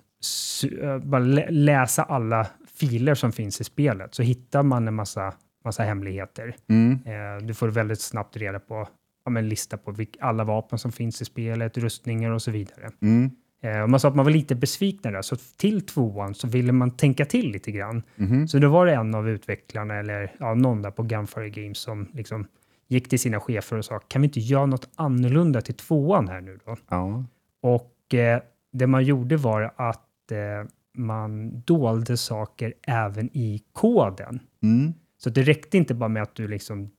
eh, 0.83 0.99
bara 0.99 1.23
lä- 1.23 1.51
läsa 1.51 2.03
alla 2.03 2.47
filer 2.75 3.15
som 3.15 3.33
finns 3.33 3.61
i 3.61 3.65
spelet 3.65 4.15
så 4.15 4.23
hittar 4.23 4.63
man 4.63 4.89
en 4.89 4.95
massa, 4.95 5.35
massa 5.65 5.83
hemligheter. 5.83 6.57
Mm. 6.69 6.93
Eh, 7.07 7.47
du 7.47 7.55
får 7.55 7.69
väldigt 7.69 8.01
snabbt 8.01 8.37
reda 8.37 8.61
på 8.61 8.89
ja, 9.25 9.31
men 9.31 9.49
lista 9.49 9.77
på 9.77 9.95
alla 10.21 10.45
vapen 10.45 10.79
som 10.79 10.93
finns 10.93 11.23
i 11.23 11.25
spelet, 11.25 11.79
rustningar 11.79 12.31
och 12.31 12.43
så 12.43 12.51
vidare. 12.51 12.91
Mm. 13.01 13.31
Eh, 13.63 13.81
och 13.83 13.91
man 13.91 14.01
sa 14.01 14.09
att 14.09 14.17
man 14.17 14.25
var 14.25 14.33
lite 14.33 14.55
besvikna 14.55 15.11
där, 15.11 15.23
så 15.23 15.37
till 15.37 15.87
tvåan 15.87 16.35
så 16.35 16.49
ville 16.49 16.73
man 16.73 16.91
tänka 16.91 17.25
till 17.25 17.51
lite 17.51 17.73
grann. 17.73 18.03
Mhm. 18.17 18.49
Så 18.49 18.59
då 18.59 18.69
var 18.69 18.87
det 18.87 18.95
en 18.95 19.15
av 19.15 19.29
utvecklarna, 19.29 19.95
eller 19.95 20.35
ja, 20.39 20.55
någon 20.55 20.83
där 20.83 20.91
på 20.91 21.03
Gunfire 21.03 21.51
Games, 21.51 21.79
som 21.79 22.09
liksom 22.13 22.47
gick 22.89 23.09
till 23.09 23.19
sina 23.19 23.41
chefer 23.41 23.77
och 23.77 23.85
sa, 23.85 23.99
kan 23.99 24.23
vi 24.23 24.27
inte 24.27 24.41
göra 24.41 24.67
något 24.67 24.89
annorlunda 24.95 25.61
till 25.61 25.75
tvåan 25.75 26.29
här 26.29 26.41
nu 26.41 26.59
då? 26.65 26.77
Ja. 26.89 27.25
Och 27.61 28.15
eh, 28.15 28.43
det 28.73 28.87
man 28.87 29.05
gjorde 29.05 29.37
var 29.37 29.75
att 29.77 30.33
eh, 30.33 30.69
man 30.95 31.61
dolde 31.61 32.17
saker 32.17 32.75
även 32.87 33.37
i 33.37 33.63
koden. 33.73 34.41
Mm. 34.63 34.93
Så 35.19 35.31
det 35.31 35.43
räckte 35.43 35.77
inte 35.77 35.95
bara 35.95 36.09
med 36.09 36.23
att 36.23 36.35
du 36.35 36.49
liksom 36.49 36.91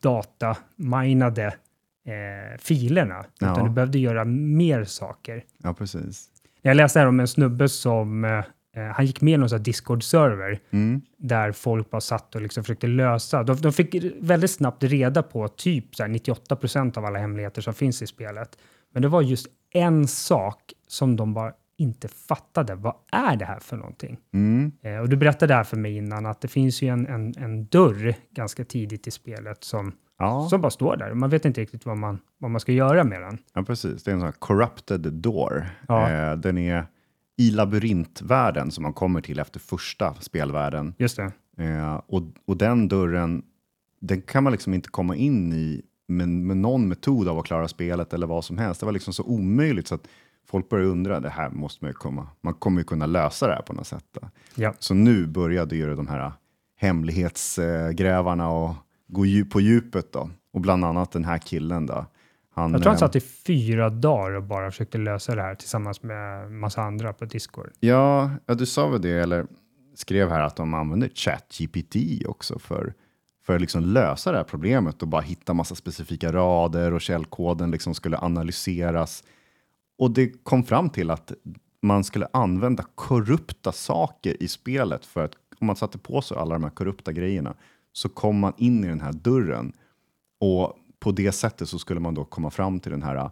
dataminade 0.00 1.46
eh, 2.06 2.58
filerna, 2.58 3.24
Ja. 3.40 3.52
utan 3.52 3.64
du 3.64 3.70
behövde 3.70 3.98
göra 3.98 4.24
mer 4.24 4.84
saker. 4.84 5.44
ja, 5.62 5.74
precis. 5.74 6.26
Jag 6.62 6.76
läste 6.76 6.98
här 6.98 7.06
om 7.06 7.20
en 7.20 7.28
snubbe 7.28 7.68
som, 7.68 8.24
eh, 8.24 8.38
eh, 8.76 8.84
han 8.94 9.06
gick 9.06 9.20
med 9.20 9.34
i 9.34 9.36
någon 9.36 9.48
Discord-server 9.62 10.58
Mm. 10.70 11.00
där 11.18 11.52
folk 11.52 11.90
bara 11.90 12.00
satt 12.00 12.34
och 12.34 12.40
liksom 12.42 12.64
försökte 12.64 12.86
lösa. 12.86 13.42
De, 13.42 13.56
de 13.56 13.72
fick 13.72 13.94
väldigt 14.20 14.50
snabbt 14.50 14.82
reda 14.82 15.22
på 15.22 15.48
typ 15.48 15.96
så 15.96 16.02
här 16.02 16.08
98 16.10 16.56
procent 16.56 16.96
av 16.96 17.04
alla 17.04 17.18
hemligheter 17.18 17.62
som 17.62 17.74
finns 17.74 18.02
i 18.02 18.06
spelet. 18.06 18.58
Men 18.92 19.02
det 19.02 19.08
var 19.08 19.22
just 19.22 19.46
en 19.72 20.08
sak 20.08 20.72
som 20.88 21.16
de 21.16 21.34
bara 21.34 21.52
inte 21.80 22.08
fattade. 22.08 22.74
Vad 22.74 22.94
är 23.12 23.36
det 23.36 23.44
här 23.44 23.60
för 23.60 23.76
någonting? 23.76 24.18
Mm. 24.34 24.72
Eh, 24.82 24.96
och 24.96 25.08
du 25.08 25.16
berättade 25.16 25.54
här 25.54 25.64
för 25.64 25.76
mig 25.76 25.96
innan 25.96 26.26
att 26.26 26.40
det 26.40 26.48
finns 26.48 26.82
ju 26.82 26.88
en, 26.88 27.06
en, 27.06 27.34
en 27.38 27.64
dörr 27.66 28.14
ganska 28.30 28.64
tidigt 28.64 29.06
i 29.06 29.10
spelet 29.10 29.64
som, 29.64 29.92
Ja. 30.18 30.46
som 30.50 30.60
bara 30.60 30.70
står 30.70 30.96
där. 30.96 31.14
Man 31.14 31.30
vet 31.30 31.44
inte 31.44 31.60
riktigt 31.60 31.86
vad 31.86 31.96
man, 31.98 32.18
vad 32.38 32.50
man 32.50 32.60
ska 32.60 32.72
göra 32.72 33.04
med 33.04 33.20
den. 33.22 33.38
ja, 33.54 33.62
precis. 33.62 34.02
Det 34.04 34.10
är 34.10 34.12
en 34.12 34.20
sån 34.20 34.26
här 34.26 34.34
corrupted 34.38 35.00
door. 35.00 35.66
Ja. 35.88 36.10
Eh, 36.10 36.36
den 36.36 36.58
är 36.58 36.86
i 37.36 37.50
labyrintvärlden 37.50 38.70
som 38.70 38.82
man 38.82 38.92
kommer 38.92 39.20
till 39.20 39.38
efter 39.38 39.60
första 39.60 40.14
spelvärlden. 40.14 40.94
Just 40.98 41.16
det. 41.16 41.32
Eh, 41.64 41.94
och, 42.06 42.22
och 42.46 42.56
den 42.56 42.88
dörren, 42.88 43.42
den 44.00 44.22
kan 44.22 44.44
man 44.44 44.52
liksom 44.52 44.74
inte 44.74 44.88
komma 44.88 45.16
in 45.16 45.52
i 45.52 45.82
med, 46.08 46.28
med 46.28 46.56
någon 46.56 46.88
metod 46.88 47.28
av 47.28 47.38
att 47.38 47.46
klara 47.46 47.68
spelet 47.68 48.12
eller 48.12 48.26
vad 48.26 48.44
som 48.44 48.58
helst. 48.58 48.80
Det 48.80 48.86
var 48.86 48.92
liksom 48.92 49.12
så 49.12 49.22
omöjligt 49.24 49.88
så 49.88 49.94
att 49.94 50.08
folk 50.50 50.68
började 50.68 50.90
undra, 50.90 51.20
det 51.20 51.28
här 51.28 51.50
måste 51.50 51.84
man 51.84 51.90
ju 51.90 51.94
komma, 51.94 52.28
man 52.40 52.54
kommer 52.54 52.80
ju 52.80 52.84
kunna 52.84 53.06
lösa 53.06 53.46
det 53.46 53.54
här 53.54 53.62
på 53.62 53.72
något 53.72 53.86
sätt. 53.86 54.04
Då. 54.12 54.28
Ja. 54.54 54.74
Så 54.78 54.94
nu 54.94 55.26
började 55.26 55.76
ju 55.76 55.96
de 55.96 56.08
här 56.08 56.32
hemlighetsgrävarna 56.76 58.50
och 58.50 58.74
gå 59.08 59.24
på 59.50 59.60
djupet 59.60 60.12
då. 60.12 60.30
Och 60.52 60.60
bland 60.60 60.84
annat 60.84 61.12
den 61.12 61.24
här 61.24 61.38
killen 61.38 61.86
då. 61.86 62.06
Han, 62.54 62.72
Jag 62.72 62.82
tror 62.82 62.90
han 62.90 62.96
eh, 62.96 62.98
satt 62.98 63.16
i 63.16 63.20
fyra 63.20 63.90
dagar 63.90 64.30
och 64.30 64.42
bara 64.42 64.70
försökte 64.70 64.98
lösa 64.98 65.34
det 65.34 65.42
här 65.42 65.54
tillsammans 65.54 66.02
med 66.02 66.52
massa 66.52 66.82
andra 66.82 67.12
på 67.12 67.24
Discord. 67.24 67.70
Ja, 67.80 68.30
ja, 68.46 68.54
du 68.54 68.66
sa 68.66 68.88
väl 68.88 69.02
det, 69.02 69.10
eller 69.10 69.46
skrev 69.94 70.30
här 70.30 70.40
att 70.40 70.56
de 70.56 70.74
använder 70.74 71.08
ChatGPT 71.08 71.96
också 72.26 72.58
för, 72.58 72.94
för 73.46 73.54
att 73.54 73.60
liksom 73.60 73.82
lösa 73.82 74.32
det 74.32 74.36
här 74.36 74.44
problemet 74.44 75.02
och 75.02 75.08
bara 75.08 75.22
hitta 75.22 75.54
massa 75.54 75.74
specifika 75.74 76.32
rader 76.32 76.92
och 76.92 77.00
källkoden 77.00 77.70
liksom 77.70 77.94
skulle 77.94 78.18
analyseras. 78.18 79.24
Och 80.00 80.10
det 80.10 80.44
kom 80.44 80.64
fram 80.64 80.90
till 80.90 81.10
att 81.10 81.32
man 81.82 82.04
skulle 82.04 82.26
använda 82.32 82.84
korrupta 82.94 83.72
saker 83.72 84.42
i 84.42 84.48
spelet 84.48 85.06
för 85.06 85.24
att 85.24 85.32
om 85.58 85.66
man 85.66 85.76
satte 85.76 85.98
på 85.98 86.22
sig 86.22 86.36
alla 86.36 86.54
de 86.54 86.62
här 86.62 86.70
korrupta 86.70 87.12
grejerna 87.12 87.54
så 87.92 88.08
kom 88.08 88.38
man 88.38 88.52
in 88.56 88.84
i 88.84 88.88
den 88.88 89.00
här 89.00 89.12
dörren 89.12 89.72
och 90.40 90.76
på 91.00 91.12
det 91.12 91.32
sättet 91.32 91.68
så 91.68 91.78
skulle 91.78 92.00
man 92.00 92.14
då 92.14 92.24
komma 92.24 92.50
fram 92.50 92.80
till 92.80 92.90
den 92.90 93.02
här 93.02 93.16
uh, 93.16 93.30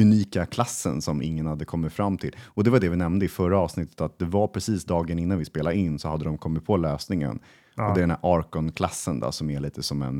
unika 0.00 0.46
klassen 0.46 1.02
som 1.02 1.22
ingen 1.22 1.46
hade 1.46 1.64
kommit 1.64 1.92
fram 1.92 2.18
till. 2.18 2.36
Och 2.44 2.64
det 2.64 2.70
var 2.70 2.80
det 2.80 2.88
vi 2.88 2.96
nämnde 2.96 3.24
i 3.24 3.28
förra 3.28 3.58
avsnittet, 3.58 4.00
att 4.00 4.18
det 4.18 4.24
var 4.24 4.48
precis 4.48 4.84
dagen 4.84 5.18
innan 5.18 5.38
vi 5.38 5.44
spelade 5.44 5.76
in 5.76 5.98
så 5.98 6.08
hade 6.08 6.24
de 6.24 6.38
kommit 6.38 6.66
på 6.66 6.76
lösningen. 6.76 7.40
Ja. 7.74 7.88
Och 7.88 7.94
det 7.94 8.00
är 8.00 8.06
den 8.06 8.10
här 8.10 8.38
Archon-klassen 8.38 9.20
då, 9.20 9.32
som 9.32 9.50
är 9.50 9.60
lite 9.60 9.82
som 9.82 10.02
en, 10.02 10.18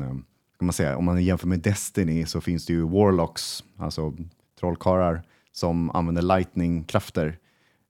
kan 0.59 0.65
man 0.65 0.73
säga, 0.73 0.97
om 0.97 1.05
man 1.05 1.23
jämför 1.23 1.47
med 1.47 1.59
Destiny 1.59 2.25
så 2.25 2.41
finns 2.41 2.65
det 2.65 2.73
ju 2.73 2.81
Warlocks, 2.81 3.63
alltså 3.77 4.13
trollkarlar 4.59 5.23
som 5.51 5.89
använder 5.89 6.21
lightning-krafter. 6.21 7.37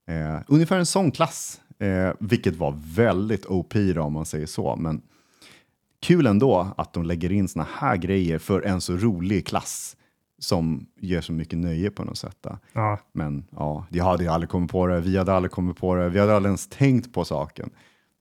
Eh, 0.08 0.40
ungefär 0.48 0.78
en 0.78 0.86
sån 0.86 1.10
klass, 1.10 1.60
eh, 1.78 2.12
vilket 2.20 2.56
var 2.56 2.78
väldigt 2.94 3.46
OP 3.46 3.74
då, 3.92 4.02
om 4.02 4.12
man 4.12 4.26
säger 4.26 4.46
så. 4.46 4.76
Men 4.76 5.02
kul 6.00 6.26
ändå 6.26 6.74
att 6.76 6.92
de 6.92 7.04
lägger 7.04 7.32
in 7.32 7.48
såna 7.48 7.66
här 7.78 7.96
grejer 7.96 8.38
för 8.38 8.62
en 8.62 8.80
så 8.80 8.96
rolig 8.96 9.46
klass 9.46 9.96
som 10.38 10.86
ger 11.00 11.20
så 11.20 11.32
mycket 11.32 11.58
nöje 11.58 11.90
på 11.90 12.04
något 12.04 12.18
sätt. 12.18 12.36
Då. 12.40 12.58
Ja, 12.72 12.98
Men 13.12 13.44
ja, 13.50 13.86
jag 13.90 14.04
hade 14.04 14.22
ju 14.24 14.30
aldrig 14.30 14.48
kommit 14.50 14.70
på 14.70 14.86
det, 14.86 15.00
vi 15.00 15.16
hade 15.16 15.32
aldrig 15.32 15.50
kommit 15.50 15.76
på 15.76 15.94
det, 15.94 16.08
vi 16.08 16.18
hade 16.18 16.36
aldrig 16.36 16.50
ens 16.50 16.68
tänkt 16.68 17.12
på 17.12 17.24
saken. 17.24 17.70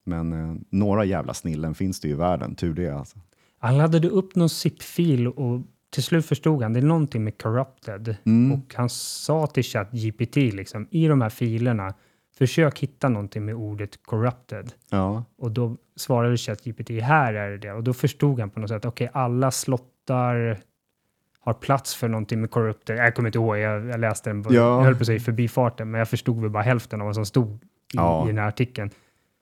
Men 0.03 0.33
eh, 0.33 0.55
några 0.69 1.05
jävla 1.05 1.33
snillen 1.33 1.75
finns 1.75 1.99
det 1.99 2.07
ju 2.07 2.13
i 2.13 2.17
världen, 2.17 2.55
tur 2.55 2.73
det 2.73 2.89
alltså. 2.89 3.19
han 3.59 3.77
laddade 3.77 4.09
upp 4.09 4.35
någon 4.35 4.49
zip-fil 4.49 5.27
och 5.27 5.61
till 5.91 6.03
slut 6.03 6.25
förstod 6.25 6.63
han 6.63 6.73
det 6.73 6.79
är 6.79 6.83
någonting 6.83 7.23
med 7.23 7.41
corrupted. 7.41 8.15
Mm. 8.25 8.51
Och 8.51 8.75
han 8.75 8.89
sa 8.89 9.47
till 9.47 9.63
ChatGPT 9.63 10.35
liksom 10.35 10.87
i 10.91 11.07
de 11.07 11.21
här 11.21 11.29
filerna 11.29 11.93
försök 12.37 12.79
hitta 12.79 13.09
någonting 13.09 13.45
med 13.45 13.55
ordet 13.55 14.03
corrupted. 14.03 14.73
Ja, 14.89 15.23
Och 15.37 15.51
då 15.51 15.77
svarade 15.95 16.37
ChatGPT 16.37 16.89
här 16.89 17.33
är 17.33 17.49
det 17.51 17.57
det. 17.57 17.71
Och 17.73 17.83
då 17.83 17.93
förstod 17.93 18.39
han 18.39 18.49
på 18.49 18.59
något 18.59 18.69
sätt 18.69 18.85
okej 18.85 19.09
alla 19.13 19.51
slottar 19.51 20.57
har 21.39 21.53
plats 21.53 21.95
för 21.95 22.07
någonting 22.07 22.41
med 22.41 22.51
corrupted. 22.51 22.97
Jag 22.97 23.15
kommer 23.15 23.29
inte 23.29 23.37
ihåg, 23.37 23.57
jag, 23.57 23.85
jag 23.85 23.99
läste 23.99 24.29
den, 24.29 24.45
Ja. 24.49 24.53
jag 24.53 24.81
höll 24.83 24.95
på 24.95 24.99
att 25.01 25.05
säga 25.05 25.19
förbifarten, 25.19 25.91
men 25.91 25.99
jag 25.99 26.09
förstod 26.09 26.41
väl 26.41 26.49
bara 26.49 26.63
hälften 26.63 27.01
av 27.01 27.05
vad 27.05 27.15
som 27.15 27.25
stod 27.25 27.55
i, 27.55 27.59
Ja. 27.93 28.23
i 28.25 28.27
den 28.27 28.37
här 28.37 28.47
artikeln. 28.47 28.89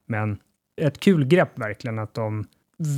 Men 0.07 0.37
ett 0.81 0.99
kul 0.99 1.25
grepp 1.25 1.59
verkligen 1.59 1.99
att 1.99 2.13
de 2.13 2.45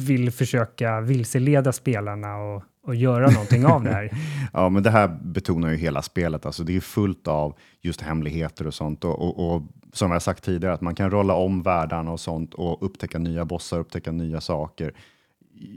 vill 0.08 0.32
försöka 0.32 1.02
vilseleda 1.02 1.72
spelarna 1.72 2.38
och, 2.38 2.64
och 2.84 2.96
göra 2.96 3.30
någonting 3.30 3.66
av 3.66 3.84
det 3.84 3.90
här. 3.90 4.12
ja, 4.54 4.70
men 4.70 4.84
det 4.84 4.90
här 4.90 5.08
betonar 5.24 5.70
ju 5.70 5.76
hela 5.76 6.02
spelet. 6.02 6.46
Alltså, 6.46 6.64
det 6.64 6.76
är 6.76 6.82
fullt 6.82 7.28
av 7.28 7.56
just 7.82 8.02
hemligheter 8.02 8.68
och 8.68 8.74
sånt. 8.74 9.04
Och, 9.06 9.22
och, 9.22 9.56
och 9.56 9.62
som 9.94 10.12
jag 10.12 10.22
sagt 10.22 10.44
tidigare, 10.44 10.74
att 10.74 10.82
man 10.82 10.96
kan 10.96 11.12
rolla 11.12 11.34
om 11.34 11.62
världarna 11.64 12.12
och 12.12 12.20
sånt 12.20 12.54
och 12.54 12.86
upptäcka 12.86 13.20
nya 13.20 13.46
bossar, 13.46 13.80
upptäcka 13.80 14.12
nya 14.12 14.42
saker. 14.42 14.94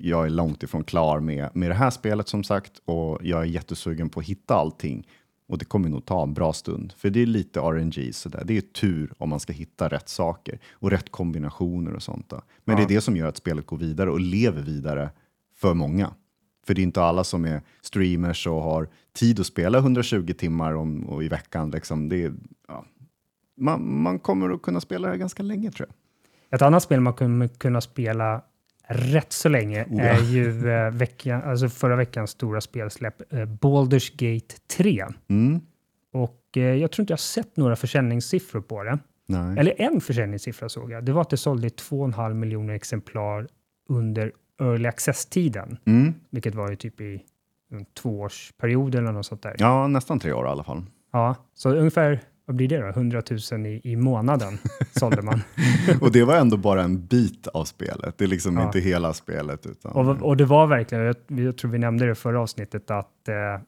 Jag 0.02 0.24
är 0.26 0.30
långt 0.30 0.62
ifrån 0.62 0.84
klar 0.84 1.20
med, 1.20 1.48
med 1.54 1.70
det 1.70 1.74
här 1.74 1.90
spelet 1.90 2.28
som 2.28 2.44
sagt 2.44 2.72
och 2.84 3.18
jag 3.22 3.40
är 3.40 3.44
jättesugen 3.44 4.08
på 4.08 4.20
att 4.20 4.26
hitta 4.26 4.54
allting. 4.54 5.06
Och 5.48 5.58
det 5.58 5.64
kommer 5.64 5.88
nog 5.88 6.04
ta 6.04 6.22
en 6.22 6.34
bra 6.34 6.52
stund, 6.52 6.92
för 6.96 7.10
det 7.10 7.22
är 7.22 7.26
lite 7.26 7.60
RNG 7.60 8.12
sådär. 8.12 8.42
Det 8.44 8.56
är 8.56 8.60
tur 8.60 9.12
om 9.18 9.28
man 9.28 9.40
ska 9.40 9.52
hitta 9.52 9.88
rätt 9.88 10.08
saker 10.08 10.58
och 10.72 10.90
rätt 10.90 11.10
kombinationer 11.10 11.94
och 11.94 12.02
sånt. 12.02 12.28
Då. 12.28 12.42
Men 12.64 12.76
Ja. 12.78 12.78
det 12.86 12.92
är 12.92 12.96
det 12.96 13.00
som 13.00 13.16
gör 13.16 13.28
att 13.28 13.36
spelet 13.36 13.66
går 13.66 13.76
vidare 13.76 14.10
och 14.10 14.20
lever 14.20 14.62
vidare 14.62 15.10
för 15.56 15.74
många. 15.74 16.10
För 16.66 16.74
det 16.74 16.80
är 16.80 16.82
inte 16.82 17.02
alla 17.02 17.24
som 17.24 17.44
är 17.44 17.62
streamers 17.80 18.46
och 18.46 18.62
har 18.62 18.88
tid 19.12 19.40
att 19.40 19.46
spela 19.46 19.78
120 19.78 20.32
timmar 20.38 20.74
om, 20.74 21.06
och 21.06 21.24
i 21.24 21.28
veckan. 21.28 21.70
Liksom. 21.70 22.08
Det 22.08 22.32
ja. 22.68 22.84
man, 23.56 24.02
man 24.02 24.18
kommer 24.18 24.50
att 24.50 24.62
kunna 24.62 24.80
spela 24.80 25.06
det 25.06 25.12
här 25.12 25.18
ganska 25.18 25.42
länge 25.42 25.70
tror 25.70 25.88
jag. 25.88 25.94
Ett 26.54 26.62
annat 26.62 26.82
spel 26.82 27.00
man 27.00 27.14
kommer 27.14 27.48
kunna 27.48 27.80
spela 27.80 28.42
rätt 28.88 29.32
så 29.32 29.48
länge 29.48 29.84
Oh 29.84 29.96
ja. 29.96 30.02
är 30.02 30.22
ju 30.22 30.70
eh, 30.70 30.90
veckan, 30.90 31.42
alltså 31.42 31.68
förra 31.68 31.96
veckans 31.96 32.30
stora 32.30 32.60
spelsläpp, 32.60 33.32
eh, 33.32 33.38
Baldur's 33.38 34.12
Gate 34.16 34.54
3. 34.76 35.06
Mm. 35.28 35.60
Och 36.12 36.56
eh, 36.56 36.62
jag 36.62 36.92
tror 36.92 37.02
inte 37.02 37.12
jag 37.12 37.16
har 37.16 37.18
sett 37.18 37.56
några 37.56 37.76
försäljningssiffror 37.76 38.60
på 38.60 38.82
det. 38.82 38.98
Nej. 39.26 39.58
Eller 39.58 39.80
en 39.80 40.00
försäljningssiffra 40.00 40.68
såg 40.68 40.90
jag. 40.90 41.04
Det 41.04 41.12
var 41.12 41.22
att 41.22 41.30
det 41.30 41.36
sålde 41.36 41.66
i 41.66 41.70
2,5 41.70 42.34
miljoner 42.34 42.74
exemplar 42.74 43.48
under 43.88 44.32
early 44.64 44.88
access-tiden, 44.88 45.76
Mm. 45.84 46.14
vilket 46.30 46.54
var 46.54 46.70
ju 46.70 46.76
typ 46.76 47.00
i 47.00 47.22
en 47.72 47.84
tvåårsperiod 47.84 48.94
eller 48.94 49.12
något 49.12 49.26
sånt 49.26 49.42
där. 49.42 49.54
Ja, 49.58 49.86
nästan 49.86 50.18
tre 50.18 50.32
år 50.32 50.46
i 50.46 50.48
alla 50.48 50.64
fall. 50.64 50.82
Ja, 51.12 51.34
så 51.54 51.70
ungefär, 51.70 52.20
vad 52.46 52.56
blir 52.56 52.68
det 52.68 52.78
då? 52.80 52.86
100 52.88 53.22
000 53.52 53.66
i, 53.66 53.80
i 53.84 53.96
månaden 53.96 54.58
sålde 54.92 55.22
man. 55.22 55.40
Och 56.00 56.12
det 56.12 56.24
var 56.24 56.36
ändå 56.36 56.56
bara 56.56 56.82
en 56.82 57.06
bit 57.06 57.46
av 57.46 57.64
spelet. 57.64 58.18
Det 58.18 58.24
är 58.24 58.28
liksom 58.28 58.56
Ja. 58.56 58.66
inte 58.66 58.80
hela 58.80 59.12
spelet. 59.12 59.66
Utan... 59.66 59.92
Och, 59.92 60.22
och 60.22 60.36
det 60.36 60.44
var 60.44 60.66
verkligen, 60.66 61.04
jag, 61.04 61.16
jag 61.26 61.56
tror 61.58 61.70
vi 61.70 61.78
nämnde 61.78 62.06
det 62.06 62.14
förra 62.14 62.40
avsnittet, 62.40 62.90
att 62.90 63.28
eh, 63.28 63.60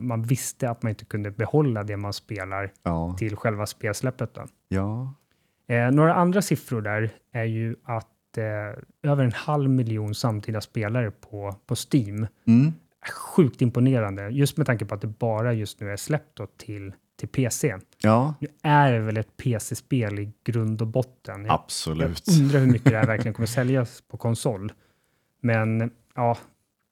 man 0.00 0.22
visste 0.22 0.70
att 0.70 0.82
man 0.82 0.90
inte 0.90 1.04
kunde 1.04 1.30
behålla 1.30 1.84
det 1.84 1.96
man 1.96 2.12
spelar 2.12 2.72
ja. 2.82 3.14
till 3.18 3.36
själva 3.36 3.66
spelsläppet. 3.66 4.34
Då. 4.34 4.44
ja. 4.68 5.14
Eh, 5.68 5.90
några 5.90 6.14
andra 6.14 6.42
siffror 6.42 6.80
där 6.82 7.10
är 7.32 7.44
ju 7.44 7.76
att 7.84 8.06
eh, 8.38 9.10
över 9.10 9.24
en 9.24 9.32
halv 9.32 9.70
miljon 9.70 10.14
samtida 10.14 10.60
spelare 10.60 11.10
på, 11.10 11.56
på 11.66 11.74
Steam. 11.92 12.26
Mm. 12.46 12.72
Sjukt 13.12 13.62
imponerande, 13.62 14.28
just 14.28 14.56
med 14.56 14.66
tanke 14.66 14.84
på 14.84 14.94
att 14.94 15.00
det 15.00 15.06
bara 15.06 15.52
just 15.52 15.80
nu 15.80 15.90
är 15.90 15.96
släppt 15.96 16.40
till, 16.56 16.92
till 17.18 17.28
PC. 17.28 17.76
ja, 18.02 18.34
Nu 18.40 18.48
är 18.62 18.92
det 18.92 19.00
väl 19.00 19.16
ett 19.16 19.36
PC-spel 19.36 20.18
i 20.18 20.32
grund 20.44 20.82
och 20.82 20.88
botten. 20.88 21.44
Jag, 21.44 21.54
absolut. 21.54 22.22
jag 22.26 22.36
undrar 22.38 22.60
hur 22.60 22.66
mycket 22.66 22.90
det 22.92 22.98
här 22.98 23.06
verkligen 23.06 23.34
kommer 23.34 23.46
säljas 23.46 24.02
på 24.08 24.16
konsol. 24.16 24.72
Men 25.40 25.90
ja, 26.14 26.38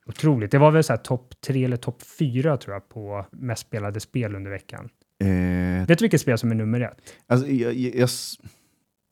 otroligt. 0.07 0.51
Det 0.51 0.59
var 0.59 0.71
väl 0.71 0.85
så 0.85 0.93
här 0.93 1.01
topp 1.01 1.35
tre 1.47 1.65
eller 1.65 1.77
topp 1.77 2.03
fyra 2.19 2.57
tror 2.57 2.75
jag 2.75 2.89
på 2.89 3.27
mest 3.31 3.63
spelade 3.63 4.01
spel 4.01 4.35
under 4.35 4.51
veckan. 4.51 4.89
Eh, 5.21 5.87
Vet 5.87 5.99
du 5.99 6.03
vilket 6.03 6.21
spel 6.21 6.39
som 6.39 6.51
är 6.51 6.55
nummer 6.55 6.81
ett? 6.81 6.97
alltså, 7.27 7.47
jag, 7.49 7.75
jag, 7.75 7.95
jag, 7.95 8.11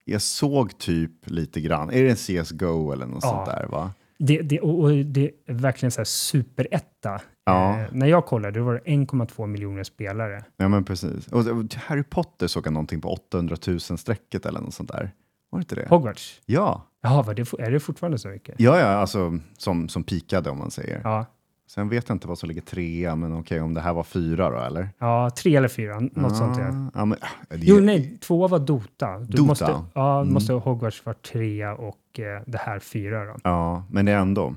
jag 0.04 0.23
såg 0.23 0.78
typ 0.78 1.11
lite 1.30 1.61
grann, 1.61 1.90
är 1.90 2.02
det 2.02 2.11
en 2.11 2.16
CSGO 2.44 2.92
eller 2.92 3.06
något 3.06 3.25
Ja. 3.25 3.28
sånt 3.30 3.47
där 3.47 3.66
va? 3.66 3.90
Det, 4.18 4.42
det, 4.42 4.61
och 4.61 4.78
och 4.82 4.90
det 4.90 5.30
är 5.47 5.52
verkligen 5.54 5.90
så 5.90 6.00
här 6.00 6.04
superetta. 6.04 7.21
Ja. 7.44 7.78
Eh, 7.80 7.87
när 7.92 8.06
jag 8.06 8.26
kollade 8.26 8.59
då 8.59 8.64
var 8.64 8.75
det 8.75 8.80
1,2 8.90 9.47
miljoner 9.47 9.85
spelare. 9.85 10.44
Ja 10.56 10.68
men 10.68 10.85
precis. 10.85 11.28
Och, 11.28 11.44
Harry 11.76 12.02
Potter 12.02 12.47
såg 12.47 12.66
jag 12.66 12.73
någonting 12.73 13.00
på 13.00 13.09
800 13.12 13.56
000 13.66 13.80
strecket 13.80 14.47
eller 14.47 14.61
något 14.61 14.75
sånt 14.75 14.88
där. 14.92 15.11
Var 15.50 15.59
det 15.59 15.62
inte 15.62 15.75
det? 15.75 15.87
Hogwarts? 15.88 16.40
Ja, 16.47 16.87
Jaha, 17.02 17.23
var 17.23 17.35
det, 17.35 17.52
är 17.59 17.71
det 17.71 17.80
fortfarande 17.80 18.18
så 18.18 18.28
mycket? 18.28 18.54
ja, 18.59 18.78
ja 18.78 18.87
alltså 18.87 19.38
som, 19.59 19.88
som 19.88 20.04
pikade 20.04 20.50
om 20.50 20.59
man 20.59 20.71
säger. 20.71 21.00
Ja, 21.04 21.26
Sen 21.75 21.88
vet 21.88 22.09
jag 22.09 22.14
inte 22.14 22.29
vad 22.29 22.38
som 22.38 22.49
ligger 22.49 22.61
trea, 22.62 23.17
men 23.17 23.38
okej 23.38 23.61
om 23.61 23.75
det 23.75 23.81
här 23.81 23.93
var 23.93 24.02
fyra 24.02 24.50
då 24.50 24.59
eller? 24.59 24.88
ja 24.99 25.31
tre 25.37 25.57
eller 25.57 25.69
fyra, 25.69 26.00
något 26.00 26.37
sånt. 26.37 26.59
Ja. 26.59 26.64
Ah, 26.69 26.91
Ja, 26.95 27.05
men, 27.05 27.19
ah, 27.21 27.26
det, 27.49 27.57
Jo, 27.61 27.81
nej, 27.81 28.19
två 28.21 28.49
var 28.49 28.59
Dota. 28.59 29.19
Du 29.19 29.25
Dota? 29.37 29.43
Måste, 29.45 29.85
ja, 29.95 30.21
Mm. 30.21 30.35
måste 30.35 30.52
Hogwarts 30.52 31.07
vara 31.07 31.17
trea 31.17 31.75
och 31.75 32.21
eh, 32.21 32.43
det 32.47 32.59
här 32.59 32.79
fyra 32.79 33.25
då. 33.25 33.37
Ja, 33.45 33.85
men 33.91 34.05
det 34.05 34.12
är 34.12 34.17
ändå 34.19 34.55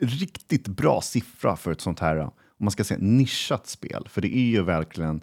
riktigt 0.00 0.68
bra 0.68 1.00
siffra 1.00 1.56
för 1.56 1.72
ett 1.72 1.80
sånt 1.80 2.00
här, 2.00 2.16
om 2.18 2.30
man 2.58 2.70
ska 2.70 2.84
säga 2.84 3.00
nischat 3.02 3.66
spel. 3.66 4.06
För 4.10 4.20
det 4.20 4.36
är 4.36 4.50
ju 4.50 4.62
verkligen, 4.62 5.20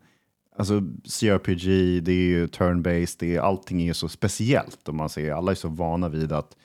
alltså 0.57 0.81
CRPG, 1.19 1.65
det 2.03 2.11
är 2.11 2.25
ju 2.29 2.47
turn-based, 2.47 3.15
det 3.19 3.35
är, 3.35 3.39
allting 3.41 3.81
är 3.81 3.85
ju 3.85 3.93
så 3.93 4.09
speciellt. 4.09 4.89
Om 4.89 4.97
man 4.97 5.09
säger, 5.09 5.33
alla 5.33 5.51
är 5.51 5.55
så 5.55 5.67
vana 5.69 6.09
vid 6.09 6.31
att 6.31 6.55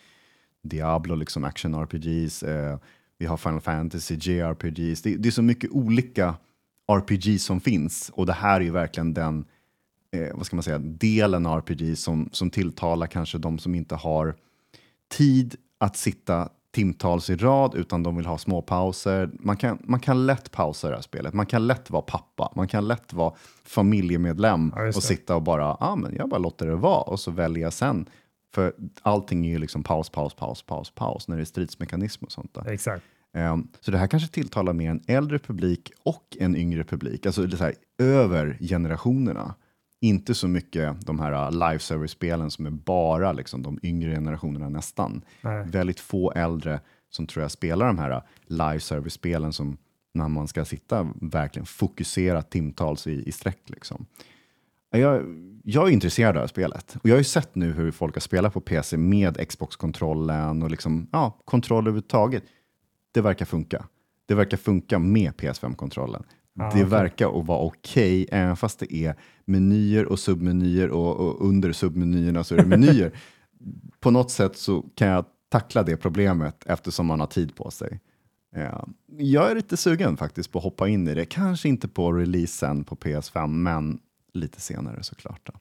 Diablo, 0.62 1.14
liksom 1.14 1.45
action-RPGs, 1.45 2.43
eh, 2.49 2.78
vi 3.18 3.26
har 3.26 3.37
Final 3.37 3.61
Fantasy, 3.61 4.14
JRPGs, 4.14 5.02
det, 5.02 5.16
det 5.16 5.28
är 5.28 5.30
så 5.30 5.42
mycket 5.42 5.70
olika 5.70 6.35
RPG 6.92 7.40
som 7.40 7.61
finns. 7.61 8.11
Och 8.14 8.26
det 8.26 8.32
här 8.32 8.61
är 8.61 8.64
ju 8.64 8.70
verkligen 8.70 9.14
den, 9.14 9.44
eh, 10.12 10.37
vad 10.37 10.46
ska 10.46 10.56
man 10.56 10.62
säga, 10.62 10.78
delen 10.78 11.46
av 11.46 11.58
RPG 11.58 11.99
som, 11.99 12.28
som 12.32 12.50
tilltalar 12.50 13.07
kanske 13.07 13.38
de 13.38 13.59
som 13.59 13.74
inte 13.74 13.94
har 13.94 14.37
tid 15.09 15.57
att 15.79 15.96
sitta 15.96 16.48
timtals 16.76 17.31
i 17.31 17.37
rad 17.37 17.74
utan 17.74 18.02
de 18.02 18.16
vill 18.16 18.26
ha 18.26 18.38
små 18.38 18.62
pauser. 18.62 19.31
Man 19.33 19.57
kan, 19.57 19.79
man 19.85 20.00
kan 20.00 20.26
lätt 20.26 20.50
pausa 20.50 20.88
det 20.88 20.94
här 20.94 21.02
spelet. 21.02 21.35
Man 21.35 21.46
kan 21.46 21.66
lätt 21.66 21.90
vara 21.90 22.02
pappa. 22.02 22.52
Man 22.57 22.68
kan 22.68 22.88
lätt 22.88 23.12
vara 23.12 23.35
familjemedlem 23.64 24.72
Ja, 24.76 24.87
och 24.87 25.02
sitta 25.02 25.37
och 25.37 25.42
bara, 25.42 25.62
ja 25.62 25.76
ah, 25.81 25.96
men 25.96 26.14
jag 26.16 26.29
bara 26.29 26.38
låter 26.38 26.66
det 26.66 26.76
vara 26.76 27.00
och 27.00 27.20
så 27.20 27.31
väljer 27.31 27.62
jag 27.62 27.72
sen. 27.72 28.09
För 28.57 28.73
allting 29.03 29.47
är 29.47 29.51
ju 29.51 29.59
liksom 29.59 29.83
paus, 29.83 30.11
paus, 30.11 30.35
paus, 30.35 30.62
paus, 30.62 30.90
paus 30.90 31.29
när 31.29 31.37
det 31.37 31.42
är 31.42 31.45
stridsmekanism 31.45 32.25
och 32.25 32.33
sånt. 32.33 32.55
Där. 32.55 32.69
Exakt. 32.69 33.05
Ehm, 33.35 33.69
Så 33.81 33.90
det 33.90 33.99
här 33.99 34.07
kanske 34.07 34.29
tilltalar 34.29 34.73
mer 34.73 34.90
en 34.90 35.03
äldre 35.07 35.38
publik 35.38 35.92
och 36.03 36.37
en 36.40 36.57
yngre 36.57 36.85
publik, 36.85 37.27
alltså 37.27 37.47
det 37.47 37.61
här, 37.61 37.75
över 37.99 38.59
generationerna. 38.61 39.55
Inte 40.01 40.35
så 40.35 40.49
mycket 40.49 41.07
de 41.07 41.21
här 41.21 41.33
uh, 41.33 41.53
live 41.53 41.79
service-spelen 41.79 42.51
som 42.51 42.66
är 42.66 42.71
bara 42.71 43.33
liksom, 43.33 43.62
de 43.62 43.79
yngre 43.83 44.14
generationerna 44.14 44.69
nästan. 44.69 45.23
Nej. 45.40 45.64
Väldigt 45.66 46.01
få 46.01 46.33
äldre 46.33 46.81
som 47.11 47.27
tror 47.27 47.42
jag 47.42 47.51
spelar 47.51 47.87
de 47.87 47.99
här 47.99 48.11
uh, 48.11 48.23
live 48.47 48.81
service-spelen 48.81 49.53
som 49.53 49.77
när 50.14 50.29
man 50.29 50.49
ska 50.49 50.64
sitta 50.64 51.09
verkligen 51.21 51.66
fokusera 51.66 52.42
timtals 52.42 53.07
i, 53.07 53.29
i 53.29 53.33
sträck. 53.33 53.61
Liksom. 53.66 54.07
Jag, 54.98 55.22
jag 55.64 55.88
är 55.88 55.92
intresserad 55.92 56.28
av 56.28 56.35
det 56.35 56.40
här 56.40 56.46
spelet 56.46 56.96
och 57.02 57.09
jag 57.09 57.14
har 57.14 57.18
ju 57.18 57.24
sett 57.24 57.54
nu 57.54 57.72
hur 57.72 57.90
folk 57.90 58.14
har 58.14 58.20
spelat 58.20 58.52
på 58.52 58.61
PC 58.61 58.96
med 58.96 59.48
Xbox-kontrollen 59.48 60.62
och 60.62 60.70
liksom, 60.70 61.09
ja, 61.12 61.38
kontroll 61.44 61.85
överhuvudtaget. 61.85 62.44
Det 63.12 63.20
verkar 63.20 63.44
funka. 63.44 63.87
Det 64.26 64.35
verkar 64.35 64.56
funka 64.56 64.98
med 64.98 65.32
PS5-kontrollen. 65.32 66.22
Ja, 66.54 66.64
det 66.64 66.68
okej. 66.70 66.85
verkar 66.85 67.40
att 67.40 67.46
vara 67.46 67.59
okej, 67.59 68.26
även 68.30 68.56
fast 68.56 68.78
det 68.78 68.94
är 68.94 69.14
menyer 69.44 70.04
och 70.04 70.18
submenyer 70.18 70.90
och, 70.90 71.16
och 71.16 71.48
under 71.48 71.72
submenyerna 71.72 72.44
så 72.44 72.54
är 72.54 72.59
det 72.59 72.66
menyer. 72.66 73.12
på 74.00 74.11
något 74.11 74.30
sätt 74.30 74.56
så 74.56 74.82
kan 74.94 75.09
jag 75.09 75.24
tackla 75.48 75.82
det 75.82 75.96
problemet 75.96 76.64
eftersom 76.66 77.06
man 77.06 77.20
har 77.20 77.26
tid 77.26 77.56
på 77.56 77.70
sig. 77.70 78.00
Ja, 78.54 78.88
jag 79.18 79.50
är 79.50 79.54
lite 79.54 79.76
sugen 79.76 80.16
faktiskt 80.16 80.52
på 80.52 80.59
att 80.59 80.64
hoppa 80.64 80.88
in 80.88 81.09
i 81.09 81.14
det. 81.14 81.24
Kanske 81.24 81.68
inte 81.68 81.88
på 81.88 82.12
releasen 82.12 82.85
på 82.85 82.96
PS5, 82.96 83.46
men 83.46 83.98
lite 84.37 84.61
senare 84.61 85.03
såklart. 85.03 85.40
Då. 85.42 85.53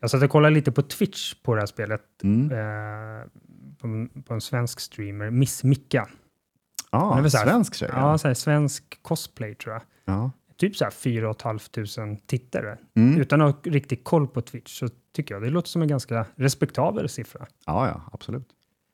Jag 0.00 0.10
satt 0.10 0.22
och 0.22 0.30
kollade 0.30 0.54
lite 0.54 0.72
på 0.72 0.82
Twitch 0.82 1.34
på 1.34 1.54
det 1.54 1.60
här 1.60 1.66
spelet. 1.66 2.02
Mm. 2.22 2.50
Eh, 2.52 3.26
på, 3.80 3.86
en- 3.86 4.22
på 4.22 4.34
en 4.34 4.40
svensk 4.40 4.80
streamer, 4.80 5.30
Miss 5.30 5.64
Micka. 5.64 6.08
Ah, 6.90 7.16
så 7.28 7.36
här- 7.38 7.46
svensk 7.46 7.74
tjej. 7.74 7.90
Ja, 7.92 8.18
så 8.18 8.28
här, 8.28 8.34
svensk 8.34 8.98
cosplay 9.02 9.54
tror 9.54 9.72
jag. 9.74 9.82
ja. 10.04 10.30
Typ 10.56 10.76
så 10.76 10.84
här 10.84 10.90
4 10.90 11.34
500 11.42 12.16
tittare. 12.26 12.78
Mm. 12.96 13.20
Utan 13.20 13.40
att 13.40 13.54
ha 13.66 13.72
riktigt 13.72 14.04
koll 14.04 14.28
på 14.28 14.40
Twitch 14.40 14.78
så 14.78 14.88
tycker 15.12 15.34
jag 15.34 15.42
det 15.42 15.50
låter 15.50 15.68
som 15.68 15.82
en 15.82 15.88
ganska 15.88 16.26
respektabel 16.36 17.08
siffra. 17.08 17.46
ja, 17.66 17.86
ja, 17.88 18.02
absolut. 18.12 18.48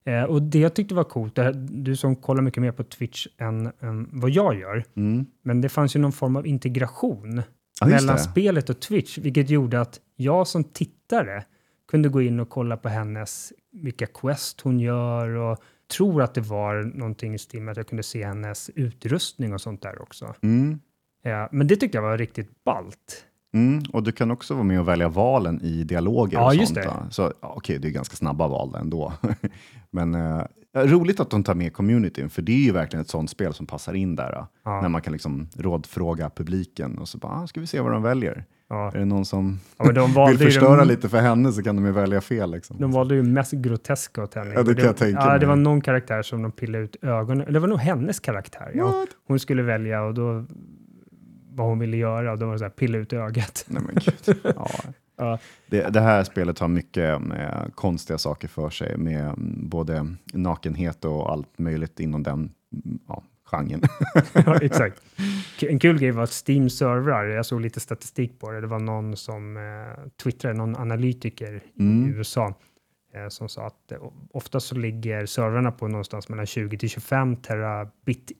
Eh, 0.06 0.22
och 0.22 0.42
det 0.42 0.58
jag 0.58 0.74
tyckte 0.74 0.94
var 0.94 1.04
coolt, 1.04 1.38
här, 1.38 1.52
du 1.70 1.96
som 1.96 2.16
kollar 2.16 2.42
mycket 2.42 2.60
mer 2.62 2.72
på 2.72 2.84
Twitch 2.84 3.26
än, 3.38 3.72
än 3.80 4.08
vad 4.12 4.30
jag 4.30 4.54
gör, 4.60 4.84
Mm. 4.96 5.26
men 5.42 5.60
det 5.60 5.68
fanns 5.68 5.96
ju 5.96 6.00
någon 6.00 6.12
form 6.12 6.36
av 6.36 6.46
integration 6.46 7.42
Ja, 7.80 7.88
just 7.88 8.02
mellan 8.02 8.16
det. 8.16 8.22
spelet 8.22 8.70
och 8.70 8.80
Twitch, 8.80 9.18
vilket 9.18 9.50
gjorde 9.50 9.80
att 9.80 10.00
jag 10.16 10.46
som 10.46 10.64
tittare 10.64 11.44
kunde 11.88 12.08
gå 12.08 12.22
in 12.22 12.40
och 12.40 12.48
kolla 12.48 12.76
på 12.76 12.88
hennes, 12.88 13.52
vilka 13.72 14.06
quest 14.06 14.60
hon 14.60 14.80
gör 14.80 15.28
och 15.28 15.58
tror 15.96 16.22
att 16.22 16.34
det 16.34 16.40
var 16.40 16.82
någonting 16.82 17.34
i 17.34 17.38
stil 17.38 17.62
med 17.62 17.72
att 17.72 17.76
jag 17.76 17.88
kunde 17.88 18.02
se 18.02 18.24
hennes 18.24 18.70
utrustning 18.74 19.54
och 19.54 19.60
sånt 19.60 19.82
där 19.82 20.02
också. 20.02 20.34
Mm. 20.42 20.80
Ja, 21.22 21.48
men 21.52 21.66
det 21.66 21.76
tyckte 21.76 21.98
jag 21.98 22.02
var 22.02 22.18
riktigt 22.18 22.64
ballt. 22.64 23.24
Mm, 23.54 23.82
och 23.92 24.02
du 24.02 24.12
kan 24.12 24.30
också 24.30 24.54
vara 24.54 24.64
med 24.64 24.80
och 24.80 24.88
välja 24.88 25.08
valen 25.08 25.60
i 25.62 25.84
dialoger. 25.84 26.38
Ja, 26.38 26.46
och 26.46 26.54
just 26.54 26.74
sånt, 26.74 26.82
det. 26.82 26.88
va? 26.88 27.06
Så 27.10 27.32
ja, 27.40 27.54
okej, 27.56 27.78
det 27.78 27.88
är 27.88 27.92
ganska 27.92 28.16
snabba 28.16 28.48
val 28.48 28.74
ändå. 28.74 29.12
Men 29.90 30.14
eh, 30.14 30.42
roligt 30.74 31.20
att 31.20 31.30
de 31.30 31.44
tar 31.44 31.54
med 31.54 31.72
communityn, 31.72 32.30
för 32.30 32.42
det 32.42 32.52
är 32.52 32.64
ju 32.64 32.72
verkligen 32.72 33.00
ett 33.02 33.08
sånt 33.10 33.30
spel 33.30 33.54
som 33.54 33.66
passar 33.66 33.94
in 33.94 34.16
där. 34.16 34.46
Ja. 34.64 34.80
När 34.80 34.88
man 34.88 35.02
kan 35.02 35.12
liksom 35.12 35.48
rådfråga 35.56 36.30
publiken 36.30 36.98
och 36.98 37.08
så 37.08 37.18
bara, 37.18 37.32
ah, 37.32 37.46
ska 37.46 37.60
vi 37.60 37.66
se 37.66 37.80
vad 37.80 37.92
de 37.92 38.02
väljer. 38.02 38.44
Ja. 38.68 38.92
Är 38.94 38.98
det 38.98 39.04
någon 39.04 39.24
som 39.24 39.60
de 39.94 40.14
vill 40.28 40.38
förstöra 40.38 40.76
den- 40.76 40.88
lite 40.88 41.08
för 41.08 41.20
henne 41.20 41.52
så 41.52 41.62
kan 41.62 41.76
de 41.76 41.86
ju 41.86 41.92
välja 41.92 42.20
fel. 42.20 42.50
Liksom. 42.50 42.76
De 42.80 42.92
valde 42.92 43.14
ju 43.14 43.22
mest 43.22 43.52
groteska 43.52 44.22
åt 44.22 44.34
henne. 44.34 44.54
Ja, 44.54 44.62
det 44.62 44.74
det, 44.74 44.92
tänka 44.92 45.20
ja, 45.20 45.38
det 45.38 45.46
var 45.46 45.56
någon 45.56 45.80
karaktär 45.80 46.22
som 46.22 46.42
de 46.42 46.52
pillade 46.52 46.84
ut 46.84 46.96
ögonen. 47.02 47.40
Eller 47.42 47.52
det 47.52 47.58
var 47.58 47.68
nog 47.68 47.78
hennes 47.78 48.20
karaktär. 48.20 48.70
Ja. 48.74 49.06
Hon 49.28 49.40
skulle 49.40 49.62
välja 49.62 50.02
och 50.02 50.14
då 50.14 50.44
vad 51.56 51.66
hon 51.66 51.78
ville 51.78 51.96
göra 51.96 52.32
och 52.32 52.38
då 52.38 52.46
var 52.46 52.52
det 52.52 52.58
så 52.58 52.64
här, 52.64 52.70
pilla 52.70 52.98
ut 52.98 53.12
ögat. 53.12 53.64
Nej, 53.68 53.82
men 53.86 53.94
gud. 54.04 54.38
Ja. 54.56 54.70
Ja. 55.16 55.38
Det, 55.66 55.88
det 55.90 56.00
här 56.00 56.24
spelet 56.24 56.58
har 56.58 56.68
mycket 56.68 57.22
med 57.22 57.70
konstiga 57.74 58.18
saker 58.18 58.48
för 58.48 58.70
sig, 58.70 58.96
med 58.96 59.24
mm, 59.24 59.68
både 59.68 60.06
nakenhet 60.32 61.04
och 61.04 61.32
allt 61.32 61.58
möjligt 61.58 62.00
inom 62.00 62.22
den 62.22 62.38
mm, 62.84 62.98
ja, 63.08 63.22
genren. 63.44 63.80
ja, 64.46 64.58
exakt. 64.62 65.02
K- 65.60 65.66
En 65.70 65.78
kul 65.78 65.98
grej 65.98 66.10
var 66.10 66.22
att 66.22 66.42
Steam 66.48 66.70
servrar, 66.70 67.24
jag 67.24 67.46
såg 67.46 67.60
lite 67.60 67.80
statistik 67.80 68.38
på 68.40 68.50
det, 68.50 68.60
det 68.60 68.66
var 68.66 68.78
någon 68.78 69.16
som 69.16 69.56
eh, 69.56 70.04
twittrade, 70.22 70.54
någon 70.56 70.76
analytiker 70.76 71.62
Mm. 71.78 72.04
i 72.06 72.16
USA, 72.16 72.54
eh, 73.14 73.28
som 73.28 73.48
sa 73.48 73.66
att 73.66 73.92
eh, 73.92 73.98
ofta 74.32 74.60
så 74.60 74.74
ligger 74.74 75.26
servrarna 75.26 75.70
på 75.72 75.88
någonstans 75.88 76.28
mellan 76.28 76.46
20 76.46 76.78
till 76.78 76.88
25 76.88 77.36
terabit 77.36 78.32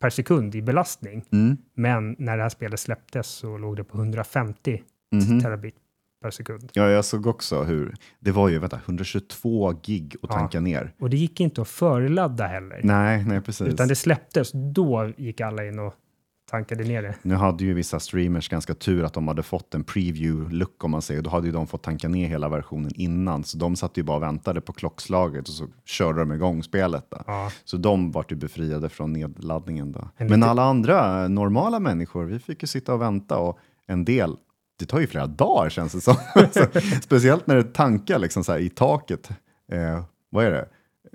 per 0.00 0.10
sekund 0.10 0.54
i 0.54 0.62
belastning. 0.62 1.24
Mm. 1.32 1.56
Men 1.74 2.16
när 2.18 2.36
det 2.36 2.42
här 2.42 2.48
spelet 2.50 2.80
släpptes 2.80 3.26
så 3.26 3.58
låg 3.58 3.76
det 3.76 3.84
på 3.84 3.96
150 3.98 4.82
Mhm. 5.12 5.40
terabit 5.40 5.74
per 6.22 6.30
sekund. 6.30 6.70
Ja, 6.72 6.88
jag 6.90 7.04
såg 7.04 7.26
också 7.26 7.62
hur 7.62 7.94
det 8.20 8.30
var 8.32 8.48
ju 8.48 8.58
vänta, 8.58 8.80
122 8.86 9.72
gig 9.82 10.16
att 10.22 10.30
Ja. 10.30 10.36
tanka 10.38 10.60
ner. 10.60 10.94
Och 10.98 11.10
det 11.10 11.16
gick 11.16 11.40
inte 11.40 11.62
att 11.62 11.68
förladda 11.68 12.46
heller. 12.46 12.80
Nej, 12.84 13.24
nej 13.24 13.40
precis. 13.40 13.66
Utan 13.68 13.88
det 13.88 13.94
släpptes, 13.96 14.50
då 14.52 15.12
gick 15.16 15.40
alla 15.40 15.64
in 15.66 15.78
och 15.78 15.94
tankade 16.50 16.84
ner 16.84 17.02
det. 17.02 17.14
Nu 17.22 17.34
hade 17.34 17.64
ju 17.64 17.74
vissa 17.74 18.00
streamers 18.00 18.48
ganska 18.48 18.74
tur 18.74 19.04
att 19.04 19.12
de 19.12 19.28
hade 19.28 19.42
fått 19.42 19.74
en 19.74 19.84
preview-look 19.84 20.84
om 20.84 20.90
man 20.90 21.02
säger. 21.02 21.22
Då 21.22 21.30
hade 21.30 21.46
ju 21.46 21.52
de 21.52 21.66
fått 21.66 21.82
tanka 21.82 22.08
ner 22.08 22.28
hela 22.28 22.48
versionen 22.48 22.90
innan. 22.94 23.44
Så 23.44 23.58
de 23.58 23.76
satt 23.76 23.96
ju 23.96 24.02
bara 24.02 24.16
och 24.16 24.22
väntade 24.22 24.60
på 24.60 24.72
klockslaget 24.72 25.48
och 25.48 25.54
så 25.54 25.66
körde 25.84 26.18
de 26.18 26.32
igång 26.32 26.62
spelet. 26.62 27.06
Då. 27.10 27.18
Ja, 27.26 27.50
Så 27.64 27.76
de 27.76 28.10
vart 28.12 28.32
ju 28.32 28.36
befriade 28.36 28.88
från 28.88 29.12
nedladdningen. 29.12 29.92
Då. 29.92 30.08
En 30.16 30.26
Men 30.26 30.42
alla 30.42 30.62
andra 30.62 31.28
normala 31.28 31.80
människor, 31.80 32.24
vi 32.24 32.38
fick 32.38 32.62
ju 32.62 32.66
sitta 32.66 32.94
och 32.94 33.00
vänta 33.00 33.38
och 33.38 33.58
en 33.86 34.04
del, 34.04 34.36
det 34.80 34.86
tar 34.86 35.00
ju 35.00 35.06
flera 35.06 35.26
dagar 35.26 35.70
känns 35.70 35.92
det 35.92 36.00
som. 36.00 36.14
så, 36.52 36.66
speciellt 37.02 37.46
när 37.46 37.56
det 37.56 37.64
tankar 37.74 38.18
liksom 38.18 38.44
så 38.44 38.52
här 38.52 38.58
i 38.58 38.68
taket. 38.70 39.30
Eh, 39.72 40.04
vad 40.30 40.44
är 40.44 40.50
det? 40.50 40.68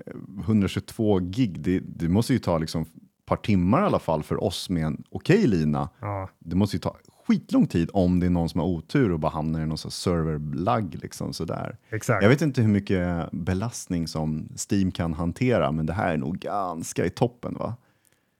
Eh, 0.06 0.14
122 0.44 1.18
gig, 1.18 1.60
det, 1.60 1.80
det 1.86 2.08
måste 2.08 2.32
ju 2.32 2.38
ta 2.38 2.58
liksom 2.58 2.84
par 3.26 3.36
timmar 3.36 3.82
i 3.82 3.84
alla 3.84 3.98
fall 3.98 4.22
för 4.22 4.44
oss 4.44 4.70
med 4.70 4.84
en 4.86 5.04
okej 5.10 5.46
lina. 5.46 5.88
ja, 6.00 6.28
Det 6.38 6.56
måste 6.56 6.76
ju 6.76 6.80
ta 6.80 6.96
skitlång 7.26 7.66
tid 7.66 7.90
om 7.92 8.20
det 8.20 8.26
är 8.26 8.30
någon 8.30 8.48
som 8.48 8.60
har 8.60 8.66
otur 8.68 9.12
och 9.12 9.20
bara 9.20 9.32
hamnar 9.32 9.60
i 9.60 9.66
någon 9.66 9.78
serverlagg. 9.78 10.98
Liksom, 11.02 11.32
sådär. 11.32 11.76
exakt. 11.90 12.22
Jag 12.22 12.28
vet 12.28 12.42
inte 12.42 12.62
hur 12.62 12.68
mycket 12.68 13.30
belastning 13.32 14.08
som 14.08 14.48
Steam 14.70 14.90
kan 14.92 15.12
hantera, 15.14 15.72
men 15.72 15.86
det 15.86 15.92
här 15.92 16.12
är 16.12 16.16
nog 16.16 16.38
ganska 16.38 17.06
i 17.06 17.10
toppen. 17.10 17.54
va? 17.54 17.76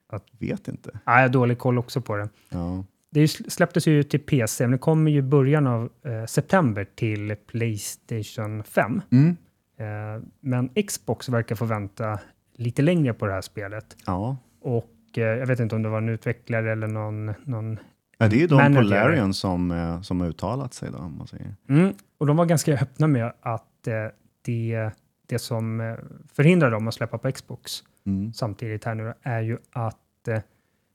Att- 0.09 0.27
Vet 0.39 0.69
inte. 0.69 0.91
Ja, 1.05 1.15
jag 1.15 1.21
har 1.23 1.29
dålig 1.29 1.59
koll 1.59 1.79
också 1.79 2.01
på 2.01 2.17
det. 2.17 2.29
Ja. 2.49 2.85
Det 3.11 3.29
släpptes 3.29 3.87
ju 3.87 4.03
till 4.03 4.21
PC, 4.21 4.65
men 4.65 4.71
det 4.71 4.79
kommer 4.79 5.11
ju 5.11 5.19
i 5.19 5.23
början 5.23 5.67
av 5.67 5.91
eh, 6.05 6.25
september 6.25 6.87
till 6.95 7.37
Playstation 7.47 8.65
5. 8.65 9.03
Mm. 9.13 9.37
Eh, 9.79 10.23
men 10.41 10.69
Xbox 10.87 11.29
verkar 11.29 11.55
få 11.55 11.65
vänta 11.65 12.19
lite 12.57 12.83
längre 12.83 13.15
på 13.15 13.27
det 13.27 13.33
här 13.33 13.41
spelet. 13.41 13.97
Ja. 14.07 14.37
Och 14.61 14.91
eh, 15.17 15.23
jag 15.23 15.47
vet 15.47 15.61
inte 15.61 15.75
om 15.77 15.83
det 15.83 15.89
var 15.89 15.99
en 15.99 16.09
utvecklare 16.09 16.73
eller 16.73 16.87
någon... 16.87 17.27
någon 17.45 17.79
ja, 18.19 18.29
det 18.29 18.37
är 18.37 18.41
ju 18.41 18.47
de 18.47 18.55
Manager. 18.55 18.83
på 18.83 18.89
Larian 18.89 19.35
som, 19.35 19.71
eh, 19.71 20.01
som 20.01 20.21
har 20.21 20.29
uttalat 20.29 20.75
sig. 20.75 20.91
Då, 20.93 20.99
man 21.09 21.27
säger. 21.27 21.55
mm, 21.69 21.93
och 22.19 22.27
de 22.27 22.37
var 22.37 22.47
ganska 22.47 22.75
öppna 22.75 23.07
med 23.07 23.33
att 23.41 23.87
eh, 23.87 23.95
det, 24.45 24.91
det 25.27 25.39
som 25.39 25.81
eh, 25.81 25.95
förhindrar 26.33 26.71
dem 26.71 26.89
att 26.89 26.95
släppa 26.95 27.19
på 27.19 27.33
Xbox 27.33 27.83
Mm. 28.07 28.33
samtidigt 28.33 28.85
här 28.85 28.95
nu 28.95 29.13
är 29.23 29.41
ju 29.41 29.59
att 29.73 30.29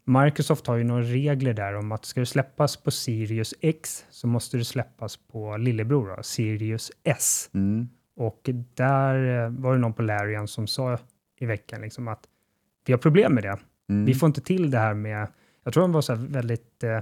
Microsoft 0.04 0.68
har 0.68 0.76
ju 0.76 0.84
några 0.84 1.02
regler 1.04 1.54
där 1.54 1.74
om 1.74 1.92
att 1.92 2.06
ska 2.06 2.20
det 2.20 2.26
släppas 2.26 2.78
på 2.78 2.92
Sirius 2.92 3.54
X 3.62 4.06
så 4.10 4.28
måste 4.28 4.58
det 4.58 4.66
släppas 4.66 5.18
på 5.18 5.58
lillebror, 5.58 6.16
då, 6.18 6.24
Sirius 6.24 6.92
S. 7.04 7.50
Mm. 7.54 7.90
Och 8.16 8.50
där 8.74 9.46
eh, 9.46 9.50
var 9.50 9.74
det 9.74 9.80
någon 9.80 9.94
på 9.94 10.02
Larian 10.02 10.48
som 10.48 10.68
sa 10.68 10.98
i 11.40 11.46
veckan 11.46 11.82
liksom 11.82 12.08
att 12.08 12.24
vi 12.86 12.94
har 12.94 12.98
problem 12.98 13.34
med 13.34 13.44
det. 13.44 13.58
Mm. 13.90 14.06
Vi 14.06 14.14
får 14.14 14.28
inte 14.28 14.42
till 14.42 14.72
det 14.72 14.80
här 14.80 14.94
med, 14.94 15.28
jag 15.64 15.74
tror 15.74 15.82
de 15.82 15.92
var 15.92 16.02
så 16.02 16.16
väldigt 16.16 16.84
eh, 16.84 17.00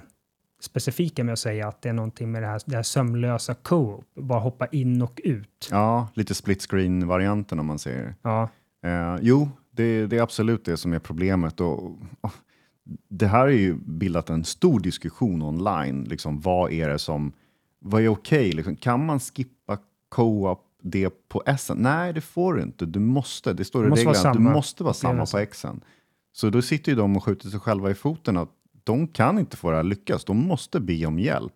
specifika 0.61 1.23
med 1.23 1.33
att 1.33 1.39
säga 1.39 1.67
att 1.67 1.81
det 1.81 1.89
är 1.89 1.93
någonting 1.93 2.31
med 2.31 2.43
det 2.43 2.47
här, 2.47 2.61
det 2.65 2.75
här 2.75 2.83
sömlösa 2.83 3.53
co-op, 3.53 4.05
bara 4.15 4.39
hoppa 4.39 4.67
in 4.67 5.01
och 5.01 5.21
ut. 5.23 5.67
Ja, 5.71 6.07
lite 6.13 6.35
split 6.35 6.61
screen-varianten 6.61 7.59
om 7.59 7.65
man 7.65 7.79
säger. 7.79 8.15
Ja, 8.21 8.49
Eh, 8.83 9.17
jo, 9.21 9.49
det, 9.71 10.07
det 10.07 10.17
är 10.17 10.21
absolut 10.21 10.65
det 10.65 10.77
som 10.77 10.93
är 10.93 10.99
problemet. 10.99 11.61
Och, 11.61 11.83
och, 12.21 12.31
det 13.07 13.27
här 13.27 13.39
har 13.39 13.47
ju 13.47 13.75
bildat 13.75 14.29
en 14.29 14.43
stor 14.43 14.79
diskussion 14.79 15.41
online. 15.41 16.03
Liksom, 16.03 16.41
vad 16.41 16.71
är 16.71 16.89
det 16.89 16.99
som, 16.99 17.31
vad 17.79 18.01
är 18.01 18.07
okej? 18.07 18.51
Liksom, 18.51 18.75
kan 18.75 19.05
man 19.05 19.19
skippa 19.19 19.77
co-op 20.09 20.65
det 20.81 21.09
på 21.29 21.43
S? 21.45 21.71
Nej, 21.75 22.13
det 22.13 22.21
får 22.21 22.53
du 22.53 22.61
inte. 22.61 22.85
Du 22.85 22.99
måste. 22.99 23.53
Det 23.53 23.65
står 23.65 23.87
i 23.87 23.89
reglerna 23.89 24.29
att 24.29 24.33
du 24.33 24.39
måste 24.39 24.83
vara 24.83 24.93
samma 24.93 25.25
på. 25.25 25.37
X. 25.37 25.65
Så 26.33 26.49
då 26.49 26.61
sitter 26.61 26.91
ju 26.91 26.97
de 26.97 27.17
och 27.17 27.23
skjuter 27.23 27.49
sig 27.49 27.59
själva 27.59 27.91
i 27.91 27.93
foten 27.93 28.37
att 28.37 28.49
de 28.83 29.07
kan 29.07 29.39
inte 29.39 29.57
få 29.57 29.69
det 29.71 29.75
här 29.75 29.83
lyckas. 29.83 30.25
De 30.25 30.37
måste 30.37 30.79
be 30.79 31.05
om 31.05 31.19
hjälp. 31.19 31.53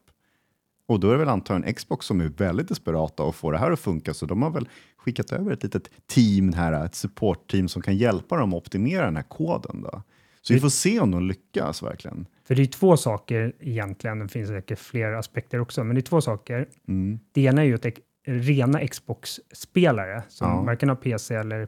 Och 0.86 1.00
då 1.00 1.08
är 1.08 1.12
det 1.12 1.18
väl 1.18 1.30
antagligen 1.30 1.74
Xbox 1.74 2.06
som 2.06 2.22
är 2.22 2.26
väldigt 2.26 2.68
desperata 2.68 3.24
och 3.24 3.36
får 3.36 3.52
det 3.52 3.58
här 3.58 3.72
att 3.72 3.80
funka, 3.80 4.14
så 4.14 4.26
de 4.26 4.42
har 4.42 4.50
väl 4.50 4.70
skickat 4.98 5.32
över 5.32 5.52
ett 5.52 5.64
litet 5.64 5.90
team 6.08 6.54
här, 6.54 6.86
ett 6.86 6.96
supportteam 6.96 7.68
som 7.68 7.82
kan 7.82 7.98
hjälpa 7.98 8.38
dem 8.38 8.54
att 8.54 8.58
optimera 8.58 9.06
den 9.06 9.16
här 9.16 9.24
koden. 9.24 9.82
Då. 9.82 10.02
Så 10.48 10.54
vi 10.54 10.60
får 10.60 10.70
se 10.70 11.00
om 11.00 11.12
de 11.12 11.28
lyckas 11.28 11.84
verkligen. 11.84 12.26
för 12.48 12.56
det 12.56 12.62
är 12.62 12.66
två 12.66 12.98
saker 12.98 13.54
egentligen, 13.60 14.20
det 14.20 14.28
finns 14.28 14.50
säkert 14.50 14.80
fler 14.80 15.12
aspekter 15.14 15.60
också, 15.60 15.84
men 15.84 15.96
det 15.96 16.00
är 16.00 16.04
två 16.04 16.22
saker. 16.22 16.68
Mm. 16.88 17.20
Det 17.32 17.42
ena 17.42 17.62
är 17.62 17.66
ju 17.66 17.76
att 17.76 17.86
rena 18.26 18.88
Xbox-spelare 18.88 20.24
som 20.28 20.48
Ja. 20.50 20.62
varken 20.62 20.90
har 20.90 20.96
PC 20.96 21.36
eller 21.36 21.68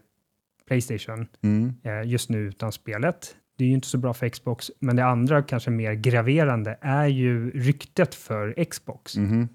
Playstation 0.68 1.28
Mm. 1.44 1.74
eh, 1.84 2.10
just 2.10 2.30
nu 2.30 2.38
utan 2.40 2.72
spelet. 2.72 3.36
Det 3.58 3.64
är 3.64 3.68
ju 3.68 3.74
inte 3.74 3.88
så 3.88 3.98
bra 3.98 4.14
för 4.14 4.30
Xbox, 4.30 4.72
men 4.80 4.96
det 4.96 5.06
andra 5.06 5.42
kanske 5.44 5.70
mer 5.72 5.94
graverande 5.94 6.78
är 6.82 7.08
ju 7.08 7.52
ryktet 7.52 8.16
för 8.16 8.64
Xbox. 8.66 9.18
Mhm. 9.18 9.48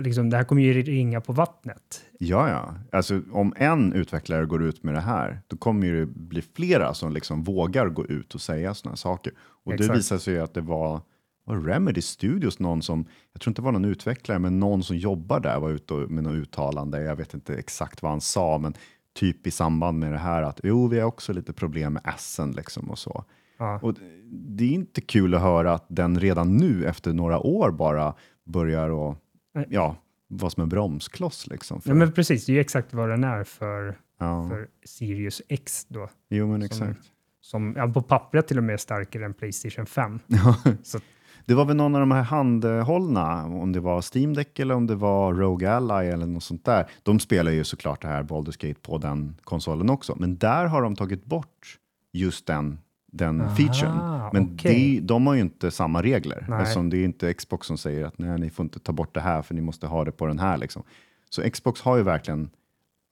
Liksom, 0.00 0.30
det 0.30 0.36
här 0.36 0.44
kommer 0.44 0.62
ju 0.62 0.82
ringa 0.82 1.20
på 1.20 1.32
vattnet. 1.32 2.04
Ja, 2.18 2.48
ja. 2.48 2.74
Alltså, 2.92 3.20
om 3.32 3.54
en 3.56 3.92
utvecklare 3.92 4.46
går 4.46 4.62
ut 4.62 4.82
med 4.82 4.94
det 4.94 5.00
här, 5.00 5.40
då 5.46 5.56
kommer 5.56 5.86
ju 5.86 6.00
det 6.00 6.06
bli 6.06 6.42
flera 6.42 6.94
som 6.94 7.12
liksom 7.12 7.42
vågar 7.42 7.88
gå 7.88 8.06
ut 8.06 8.34
och 8.34 8.40
säga 8.40 8.74
sådana 8.74 8.96
saker. 8.96 9.32
Och 9.38 9.72
det 9.72 9.74
Exakt. 9.74 9.98
visar 9.98 10.18
sig 10.18 10.34
ju 10.34 10.40
att 10.40 10.54
det 10.54 10.60
var, 10.60 11.00
var 11.44 11.56
Remedy 11.56 12.00
Studios, 12.02 12.58
någon 12.58 12.82
som, 12.82 13.04
jag 13.32 13.40
tror 13.40 13.50
inte 13.50 13.60
det 13.60 13.64
var 13.64 13.72
någon 13.72 13.84
utvecklare, 13.84 14.38
men 14.38 14.60
någon 14.60 14.82
som 14.82 14.96
jobbar 14.96 15.40
där 15.40 15.60
var 15.60 15.70
ute 15.70 15.94
med 15.94 16.24
något 16.24 16.34
uttalande. 16.34 17.02
Jag 17.02 17.16
vet 17.16 17.34
inte 17.34 17.54
exakt 17.54 18.02
vad 18.02 18.10
han 18.10 18.20
sa, 18.20 18.58
men 18.58 18.74
typ 19.14 19.46
i 19.46 19.50
samband 19.50 19.98
med 19.98 20.12
det 20.12 20.18
här 20.18 20.42
att 20.42 20.60
jo, 20.62 20.86
vi 20.86 21.00
har 21.00 21.06
också 21.06 21.32
lite 21.32 21.52
problem 21.52 21.92
med 21.92 22.02
Essen 22.14 22.52
liksom 22.52 22.90
och 22.90 22.98
så. 22.98 23.24
Ja. 23.58 23.78
Och 23.82 23.94
det 24.24 24.64
är 24.64 24.72
inte 24.72 25.00
kul 25.00 25.34
att 25.34 25.40
höra 25.40 25.74
att 25.74 25.86
den 25.88 26.20
redan 26.20 26.56
nu 26.56 26.86
efter 26.86 27.12
några 27.12 27.38
år 27.38 27.70
bara 27.70 28.14
börjar 28.44 28.90
och 28.90 29.08
Nej. 29.12 29.21
Ja, 29.68 29.96
vara 30.28 30.50
som 30.50 30.62
en 30.62 30.68
bromskloss 30.68 31.46
liksom. 31.46 31.80
För, 31.80 31.90
Ja, 31.90 31.94
men 31.94 32.12
precis, 32.12 32.46
det 32.46 32.52
är 32.52 32.54
ju 32.54 32.60
exakt 32.60 32.94
vad 32.94 33.08
den 33.08 33.24
är 33.24 33.44
för, 33.44 33.98
ja. 34.18 34.48
för 34.48 34.68
Sirius 34.84 35.42
X 35.48 35.86
då. 35.88 36.08
Jo, 36.30 36.46
men 36.46 36.68
Som- 36.68 36.88
exakt. 36.88 37.08
Som 37.40 37.74
ja, 37.76 37.88
på 37.88 38.02
pappret 38.02 38.48
till 38.48 38.58
och 38.58 38.64
med 38.64 38.72
är 38.72 38.76
starkare 38.76 39.24
än 39.24 39.34
Playstation 39.34 39.86
5. 39.86 40.18
Så- 40.82 40.98
Det 41.46 41.54
var 41.54 41.64
väl 41.64 41.76
någon 41.76 41.94
av 41.94 42.00
de 42.00 42.10
här 42.10 42.22
handhållna, 42.22 43.44
om 43.46 43.72
det 43.72 43.80
var 43.80 44.02
Steam 44.16 44.34
Deck 44.34 44.58
eller 44.58 44.74
om 44.74 44.86
det 44.86 44.94
var 44.94 45.34
Rogue 45.34 45.70
Ally 45.70 46.06
eller 46.08 46.26
något 46.26 46.42
sånt 46.44 46.64
där. 46.64 46.86
De 47.02 47.20
spelar 47.20 47.50
ju 47.52 47.64
såklart 47.64 48.02
det 48.02 48.08
här 48.08 48.22
Baldur's 48.22 48.66
Gate 48.68 48.80
på 48.80 48.98
den 48.98 49.36
konsolen 49.44 49.90
också, 49.90 50.16
men 50.18 50.38
där 50.38 50.66
har 50.66 50.82
de 50.82 50.96
tagit 50.96 51.24
bort 51.24 51.78
just 52.12 52.46
den, 52.46 52.78
den 53.12 53.40
Aha, 53.40 53.54
featuren. 53.56 54.30
Men 54.32 54.54
okej. 54.54 55.00
det, 55.00 55.06
de 55.06 55.26
har 55.26 55.34
ju 55.34 55.40
inte 55.40 55.70
samma 55.70 56.02
regler, 56.02 56.46
Nej. 56.48 56.62
eftersom 56.62 56.90
det 56.90 56.96
är 56.96 57.04
inte 57.04 57.34
Xbox 57.34 57.66
som 57.66 57.78
säger 57.78 58.04
att 58.04 58.18
nej, 58.18 58.38
ni 58.38 58.50
får 58.50 58.64
inte 58.64 58.78
ta 58.78 58.92
bort 58.92 59.14
det 59.14 59.20
här 59.20 59.42
för 59.42 59.54
ni 59.54 59.60
måste 59.60 59.86
ha 59.86 60.04
det 60.04 60.12
på 60.12 60.26
den 60.26 60.38
här. 60.38 60.56
Liksom. 60.58 60.82
Så 61.30 61.50
Xbox 61.50 61.80
har 61.80 61.96
ju 61.96 62.02
verkligen, 62.02 62.50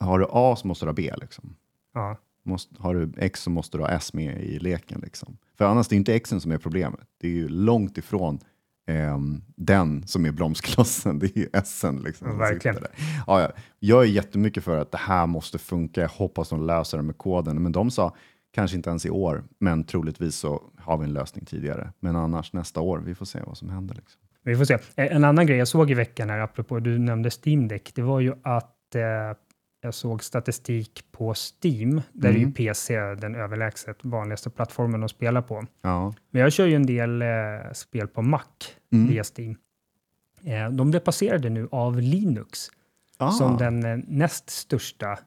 har 0.00 0.18
du 0.18 0.26
A 0.30 0.56
så 0.56 0.66
måste 0.66 0.84
du 0.84 0.88
ha 0.88 0.94
B. 0.94 1.12
Liksom. 1.20 1.54
Ja, 1.94 2.16
Måste, 2.42 2.74
har 2.78 2.94
du 2.94 3.12
X 3.16 3.42
så 3.42 3.50
måste 3.50 3.78
du 3.78 3.82
ha 3.82 3.90
S 3.90 4.12
med 4.14 4.42
i 4.44 4.58
leken. 4.58 5.00
Liksom. 5.00 5.36
För 5.58 5.64
annars 5.64 5.88
det 5.88 5.94
är 5.94 5.96
inte 5.96 6.18
Xen 6.18 6.40
som 6.40 6.52
är 6.52 6.58
problemet. 6.58 7.00
Det 7.20 7.26
är 7.28 7.32
ju 7.32 7.48
långt 7.48 7.98
ifrån 7.98 8.38
ehm, 8.86 9.42
den 9.56 10.06
som 10.06 10.26
är 10.26 10.32
bromsklossen. 10.32 11.18
Det 11.18 11.26
är 11.36 11.38
ju 11.38 11.46
S'en. 11.46 12.02
Liksom, 12.04 12.38
verkligen. 12.38 12.76
ja. 13.26 13.50
Jag 13.78 14.02
är 14.02 14.06
jättemycket 14.08 14.64
för 14.64 14.78
att 14.78 14.92
det 14.92 14.98
här 14.98 15.26
måste 15.26 15.58
funka. 15.58 16.00
Jag 16.00 16.08
hoppas 16.08 16.48
de 16.48 16.66
löser 16.66 16.96
det 16.96 17.02
med 17.02 17.18
koden. 17.18 17.62
Men 17.62 17.72
de 17.72 17.90
sa 17.90 18.14
kanske 18.50 18.76
inte 18.76 18.90
ens 18.90 19.06
i 19.06 19.10
år, 19.10 19.44
men 19.58 19.84
troligtvis 19.84 20.36
så 20.36 20.62
har 20.78 20.98
vi 20.98 21.04
en 21.04 21.12
lösning 21.12 21.44
tidigare. 21.44 21.92
Men 22.00 22.16
annars 22.16 22.52
nästa 22.52 22.80
år. 22.80 22.98
Vi 22.98 23.14
får 23.14 23.26
se 23.26 23.38
vad 23.46 23.56
som 23.58 23.70
händer. 23.70 23.94
Liksom. 23.94 24.20
vi 24.42 24.56
får 24.56 24.64
se. 24.64 24.74
Eh, 24.74 25.16
En 25.16 25.24
annan 25.24 25.46
grej 25.46 25.58
jag 25.58 25.68
såg 25.68 25.90
i 25.90 25.94
veckan 25.94 26.30
här, 26.30 26.38
apropå 26.38 26.78
du 26.80 26.98
nämnde 26.98 27.30
Steam 27.44 27.68
Deck, 27.68 27.92
det 27.94 28.02
var 28.02 28.20
ju 28.20 28.34
att 28.42 28.94
eh, 28.94 29.02
jag 29.82 29.94
såg 29.94 30.24
statistik 30.24 31.04
på 31.12 31.34
Steam, 31.34 32.00
där 32.12 32.28
är 32.28 32.32
ju 32.32 32.38
Mm. 32.38 32.52
PC 32.52 33.00
den 33.14 33.34
överlägset 33.34 34.04
vanligaste 34.04 34.50
plattformen 34.50 35.04
att 35.04 35.10
spela 35.10 35.42
på. 35.42 35.64
Ja. 35.82 36.14
Men 36.30 36.42
jag 36.42 36.52
kör 36.52 36.66
ju 36.66 36.74
en 36.74 36.86
del 36.86 37.22
eh, 37.22 37.28
spel 37.72 38.08
på 38.08 38.22
Mac 38.22 38.40
Mm. 38.92 39.06
via 39.08 39.24
Steam. 39.36 39.56
Eh, 40.44 40.70
de 40.70 40.90
blev 40.90 41.00
passerade 41.00 41.50
nu 41.50 41.68
av 41.70 42.00
Linux 42.00 42.68
Ah. 43.18 43.30
som 43.30 43.56
den 43.56 43.84
eh, 43.84 43.98
näst 44.08 44.50
största 44.50 45.18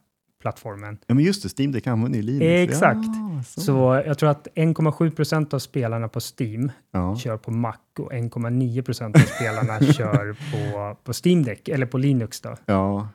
plattformen. 0.43 0.97
Ja, 1.07 1.13
men 1.15 1.23
just 1.23 1.43
det, 1.43 1.49
Steam 1.59 1.71
Deck 1.71 1.87
använder 1.87 2.19
ju 2.19 2.23
Linux. 2.25 2.73
Exakt. 2.73 2.97
Ja, 3.05 3.43
så. 3.47 3.61
Så 3.61 4.03
jag 4.05 4.17
tror 4.17 4.29
att 4.29 4.47
1,7 4.55 5.11
procent 5.11 5.53
av 5.53 5.59
spelarna 5.59 6.07
på 6.07 6.19
Steam 6.39 6.71
Ja. 6.91 7.15
kör 7.15 7.37
på 7.37 7.51
Mac 7.51 7.75
och 7.99 8.11
1,9 8.13 8.81
procent 8.81 9.15
av 9.15 9.19
spelarna 9.19 9.79
kör 9.93 10.33
på, 10.51 10.97
på 11.03 11.13
Steam 11.25 11.43
Deck 11.43 11.67
eller 11.67 11.85
på 11.85 11.97
Linux. 11.97 12.41
Då. 12.41 12.55
Ja, 12.65 13.07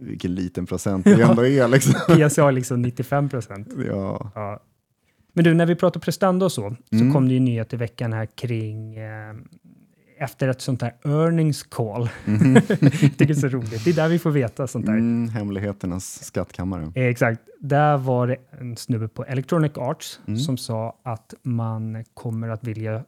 vilken 0.00 0.34
liten 0.34 0.66
procent 0.66 1.04
det 1.04 1.22
ändå 1.22 1.46
är. 1.46 1.68
Liksom. 1.68 1.94
PC 2.16 2.40
har 2.42 2.52
liksom 2.52 2.82
95 2.82 3.28
procent. 3.28 3.68
Ja. 3.88 4.30
Ja. 4.34 4.60
Men 5.32 5.44
du, 5.44 5.54
när 5.54 5.66
vi 5.66 5.74
pratar 5.74 6.00
prestanda 6.00 6.44
och 6.44 6.52
så, 6.52 6.76
så 6.90 6.96
Mm. 6.96 7.12
kom 7.12 7.28
det 7.28 7.34
ju 7.34 7.40
nyhet 7.40 7.72
i 7.72 7.76
veckan 7.76 8.12
här 8.12 8.26
kring 8.26 8.96
eh, 8.96 9.34
efter 10.24 10.48
ett 10.48 10.60
sånt 10.60 10.82
här 10.82 10.94
earnings 11.04 11.62
call. 11.62 12.08
Tycker 12.24 13.24
det 13.26 13.30
är 13.30 13.34
så 13.34 13.48
roligt. 13.48 13.84
Det 13.84 13.90
är 13.90 13.94
där 13.94 14.08
vi 14.08 14.18
får 14.18 14.30
veta 14.30 14.66
sånt 14.66 14.86
där. 14.86 14.92
Mm, 14.92 15.28
hemligheternas 15.28 16.24
skattkammare. 16.24 16.92
Eh, 16.94 17.04
Exakt. 17.06 17.40
Där 17.60 17.96
var 17.96 18.26
det 18.26 18.36
en 18.60 18.76
snubbe 18.76 19.08
på 19.08 19.24
Electronic 19.24 19.72
Arts 19.78 20.20
Mm. 20.26 20.38
som 20.40 20.56
sa 20.56 21.00
att 21.04 21.34
man 21.42 22.04
kommer 22.14 22.48
att 22.48 22.64
vilja, 22.64 23.04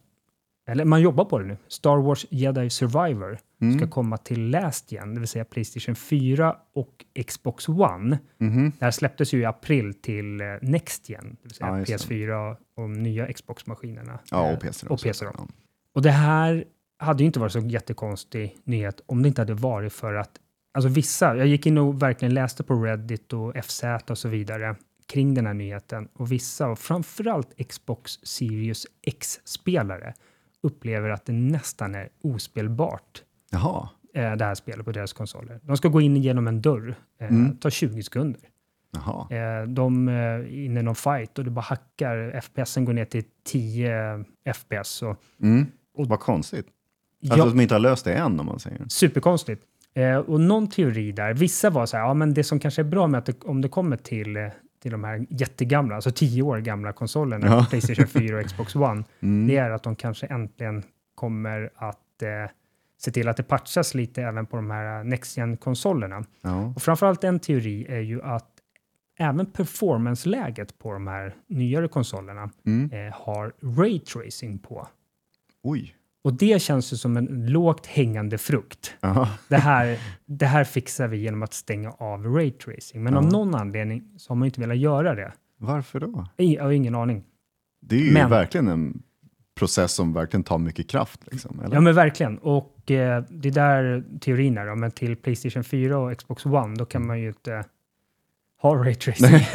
eller 0.68 0.84
man 0.84 1.00
jobbar 1.00 1.24
på 1.24 1.38
det 1.38 1.44
nu. 1.46 1.56
Star 1.68 1.96
Wars 1.96 2.26
Jedi 2.30 2.70
Survivor 2.70 3.38
Mm. 3.62 3.78
ska 3.78 3.88
komma 3.88 4.16
till 4.16 4.50
Last 4.50 4.92
Gen, 4.92 5.14
det 5.14 5.20
vill 5.20 5.28
säga 5.28 5.44
Playstation 5.44 5.94
4 5.94 6.56
och 6.74 7.04
Xbox 7.26 7.68
One. 7.68 8.18
Mhm. 8.38 8.72
Det 8.78 8.84
här 8.84 8.90
släpptes 8.90 9.34
ju 9.34 9.40
i 9.40 9.44
april 9.44 9.94
till 9.94 10.40
eh, 10.40 10.46
Next 10.62 11.08
Gen, 11.08 11.24
det 11.30 11.36
vill 11.42 11.52
säga 11.54 11.68
Ja, 11.68 11.78
just 11.78 12.08
det. 12.08 12.14
PS4 12.14 12.50
och 12.50 12.82
de 12.82 12.92
nya 12.92 13.32
Xbox-maskinerna. 13.32 14.18
Ja, 14.30 14.48
Eh, 14.48 14.54
och 14.54 14.60
PC. 14.60 14.86
och. 14.86 15.02
PC 15.02 15.24
då. 15.24 15.46
Och 15.94 16.02
det 16.02 16.10
här 16.10 16.64
hade 16.98 17.22
ju 17.22 17.26
inte 17.26 17.40
varit 17.40 17.52
så 17.52 17.58
jättekonstig 17.60 18.56
nyhet 18.64 19.00
om 19.06 19.22
det 19.22 19.28
inte 19.28 19.40
hade 19.40 19.54
varit 19.54 19.92
för 19.92 20.14
att 20.14 20.30
alltså 20.74 20.88
vissa, 20.88 21.36
jag 21.36 21.46
gick 21.46 21.66
in 21.66 21.78
och 21.78 22.02
verkligen 22.02 22.34
läste 22.34 22.62
på 22.64 22.74
Reddit 22.74 23.32
och 23.32 23.54
FZ 23.64 23.82
och 24.10 24.18
så 24.18 24.28
vidare 24.28 24.76
kring 25.08 25.34
den 25.34 25.46
här 25.46 25.54
nyheten 25.54 26.08
och 26.12 26.32
vissa, 26.32 26.68
och 26.68 26.78
framförallt 26.78 27.68
Xbox 27.68 28.12
Series 28.22 28.86
X-spelare, 29.02 30.14
upplever 30.62 31.10
att 31.10 31.24
det 31.26 31.32
nästan 31.32 31.94
är 31.94 32.08
ospelbart 32.22 33.22
Jaha. 33.50 33.88
eh, 34.14 34.32
det 34.36 34.44
här 34.44 34.54
spelet 34.54 34.84
på 34.84 34.92
deras 34.92 35.12
konsoler. 35.12 35.60
De 35.62 35.76
ska 35.76 35.88
gå 35.88 36.00
in 36.00 36.16
genom 36.16 36.46
en 36.48 36.62
dörr, 36.62 36.94
eh, 37.20 37.28
Mm. 37.28 37.56
tar 37.56 37.70
20 37.70 38.02
sekunder. 38.02 38.40
Jaha. 38.90 39.36
Eh, 39.36 39.66
de 39.68 40.08
är 40.08 40.44
inne 40.46 40.80
i 40.80 40.82
någon 40.82 40.94
fight 40.94 41.38
och 41.38 41.44
det 41.44 41.50
bara 41.50 41.60
hackar, 41.60 42.30
FPSen 42.42 42.84
går 42.84 42.92
ner 42.92 43.04
till 43.04 43.24
10 43.44 44.24
FPS. 44.54 45.02
Och, 45.02 45.16
Mm. 45.42 45.66
Och- 45.94 46.08
Vad 46.08 46.20
konstigt. 46.20 46.66
Ja, 47.26 47.32
Alltså 47.32 47.46
att 47.48 47.52
de 47.54 47.60
inte 47.62 47.74
har 47.74 47.80
löst 47.80 48.04
det 48.04 48.14
än 48.14 48.40
om 48.40 48.46
man 48.46 48.58
säger. 48.58 48.80
Superkonstigt. 48.88 49.62
Eh, 49.94 50.16
och 50.16 50.40
någon 50.40 50.68
teori 50.68 51.12
där, 51.12 51.34
vissa 51.34 51.70
var 51.70 51.86
så 51.86 51.96
här, 51.96 52.04
ja 52.04 52.14
men 52.14 52.34
det 52.34 52.44
som 52.44 52.58
kanske 52.58 52.82
är 52.82 52.84
bra 52.84 53.06
med 53.06 53.18
att 53.18 53.26
det, 53.26 53.44
om 53.44 53.60
det 53.60 53.68
kommer 53.68 53.96
till, 53.96 54.36
eh, 54.36 54.42
till 54.82 54.90
de 54.92 55.04
här 55.04 55.26
jättegamla, 55.30 55.94
alltså 55.94 56.10
10 56.10 56.42
år 56.42 56.58
gamla 56.58 56.92
konsolerna, 56.92 57.46
Ja. 57.46 57.66
Playstation 57.70 58.06
4 58.06 58.38
och 58.38 58.46
Xbox 58.46 58.76
One, 58.76 59.04
Mm. 59.20 59.46
det 59.46 59.56
är 59.56 59.70
att 59.70 59.82
de 59.82 59.96
kanske 59.96 60.26
äntligen 60.26 60.82
kommer 61.14 61.70
att 61.76 62.22
eh, 62.22 62.50
se 62.98 63.10
till 63.10 63.28
att 63.28 63.36
det 63.36 63.42
patchas 63.42 63.94
lite 63.94 64.22
även 64.22 64.46
på 64.46 64.56
de 64.56 64.70
här 64.70 65.04
Next 65.04 65.36
Gen-konsolerna. 65.36 66.24
Ja. 66.42 66.72
Och 66.76 66.82
framförallt 66.82 67.24
en 67.24 67.38
teori 67.38 67.86
är 67.88 68.00
ju 68.00 68.22
att 68.22 68.48
även 69.18 69.46
performance-läget 69.46 70.78
på 70.78 70.92
de 70.92 71.06
här 71.06 71.34
nyare 71.48 71.88
konsolerna 71.88 72.50
Mm. 72.66 72.90
eh, 73.08 73.14
har 73.14 73.52
ray 73.78 73.98
tracing 74.00 74.58
på. 74.58 74.88
Oj. 75.62 75.95
Och 76.26 76.34
det 76.34 76.62
känns 76.62 76.92
ju 76.92 76.96
som 76.96 77.16
en 77.16 77.46
lågt 77.46 77.86
hängande 77.86 78.38
frukt. 78.38 78.94
Det 79.48 79.56
här, 79.56 79.98
det 80.26 80.46
här 80.46 80.64
fixar 80.64 81.08
vi 81.08 81.16
genom 81.16 81.42
att 81.42 81.52
stänga 81.52 81.90
av 81.90 82.24
ray 82.24 82.50
tracing. 82.50 83.02
Men 83.04 83.16
av 83.16 83.24
Ja. 83.24 83.30
någon 83.30 83.54
anledning 83.54 84.04
så 84.18 84.30
har 84.30 84.36
man 84.36 84.46
inte 84.46 84.60
velat 84.60 84.76
göra 84.78 85.14
det. 85.14 85.32
Varför 85.58 86.00
då? 86.00 86.26
Jag 86.36 86.64
har 86.64 86.70
ingen 86.70 86.94
aning. 86.94 87.24
Det 87.80 87.96
är 87.96 88.00
ju 88.00 88.12
Men- 88.12 88.30
verkligen 88.30 88.68
en 88.68 89.02
process 89.58 89.92
som 89.92 90.12
verkligen 90.12 90.44
tar 90.44 90.58
mycket 90.58 90.88
kraft. 90.88 91.20
Liksom? 91.32 91.62
Ja 91.72 91.80
men 91.80 91.94
verkligen. 91.94 92.38
Och 92.38 92.90
eh, 92.90 93.24
det 93.30 93.48
är 93.48 93.52
där 93.52 94.04
teorin 94.20 94.58
är. 94.58 94.66
då. 94.66 94.74
Men 94.76 94.90
till 94.90 95.16
Playstation 95.16 95.64
4 95.64 95.98
och 95.98 96.18
Xbox 96.18 96.46
One 96.46 96.74
då 96.76 96.84
kan 96.84 97.06
man 97.06 97.20
ju 97.20 97.28
inte 97.28 97.64
ha 98.62 98.74
ray 98.84 98.94
tracing. 99.04 99.46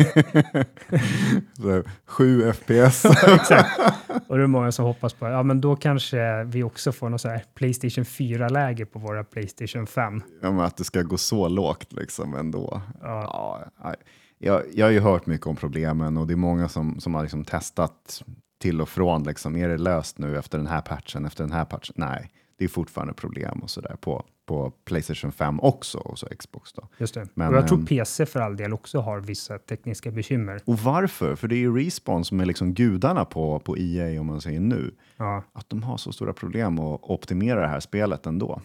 Så, 1.53 1.83
7 2.05 2.53
FPS. 2.53 3.05
Exakt. 3.27 3.79
Och 4.27 4.37
det 4.37 4.43
är 4.43 4.47
många 4.47 4.71
som 4.71 4.85
hoppas 4.85 5.13
på, 5.13 5.27
ja 5.27 5.43
men 5.43 5.61
då 5.61 5.75
kanske 5.75 6.43
vi 6.43 6.63
också 6.63 6.91
får 6.91 7.09
något 7.09 7.21
så 7.21 7.29
här 7.29 7.43
Playstation 7.55 8.03
4-läge 8.03 8.85
på 8.85 8.99
våra 8.99 9.23
Playstation 9.23 9.87
5. 9.87 10.21
ja, 10.41 10.51
men 10.51 10.59
att 10.59 10.77
det 10.77 10.83
ska 10.83 11.01
gå 11.01 11.17
så 11.17 11.47
lågt 11.47 11.93
liksom 11.93 12.35
ändå. 12.35 12.81
Ja. 13.01 13.61
Ja, 13.83 13.95
jag, 14.37 14.63
jag 14.73 14.85
har 14.85 14.91
ju 14.91 14.99
hört 14.99 15.25
mycket 15.25 15.47
om 15.47 15.55
problemen 15.55 16.17
och 16.17 16.27
det 16.27 16.33
är 16.33 16.37
många 16.37 16.69
som, 16.69 16.99
som 16.99 17.15
har 17.15 17.21
liksom 17.21 17.45
testat 17.45 18.23
till 18.61 18.81
och 18.81 18.89
från. 18.89 19.23
Liksom. 19.23 19.55
Är 19.55 19.69
det 19.69 19.77
löst 19.77 20.17
nu 20.17 20.37
efter 20.37 20.57
den 20.57 20.67
här 20.67 20.81
patchen, 20.81 21.25
efter 21.25 21.43
den 21.43 21.53
här 21.53 21.65
patchen? 21.65 21.93
Nej, 21.97 22.31
det 22.57 22.63
är 22.63 22.69
fortfarande 22.69 23.13
problem 23.13 23.59
och 23.59 23.69
sådär 23.69 23.95
på, 24.01 24.25
på 24.51 24.71
Playstation 24.85 25.31
5 25.31 25.59
också 25.59 25.97
och 25.97 26.19
så 26.19 26.27
Xbox 26.39 26.73
då. 26.73 26.87
Just 26.97 27.13
det. 27.13 27.27
Men, 27.33 27.47
och 27.47 27.55
jag 27.55 27.67
tror 27.67 27.77
ehm, 27.77 27.85
PC 27.85 28.25
för 28.25 28.39
all 28.39 28.57
del 28.57 28.73
också 28.73 28.99
har 28.99 29.19
vissa 29.19 29.57
tekniska 29.57 30.11
bekymmer. 30.11 30.61
Och 30.65 30.79
varför? 30.79 31.35
För 31.35 31.47
det 31.47 31.55
är 31.55 31.57
ju 31.57 31.77
Respawn 31.77 32.25
som 32.25 32.39
är 32.39 32.45
liksom 32.45 32.73
gudarna 32.73 33.25
på, 33.25 33.59
på 33.59 33.77
EA 33.77 34.21
om 34.21 34.27
man 34.27 34.41
säger 34.41 34.59
nu. 34.59 34.95
Ja, 35.17 35.43
Att 35.53 35.69
de 35.69 35.83
har 35.83 35.97
så 35.97 36.11
stora 36.11 36.33
problem 36.33 36.79
att 36.79 37.01
optimera 37.03 37.61
det 37.61 37.67
här 37.67 37.79
spelet 37.79 38.25
ändå. 38.25 38.61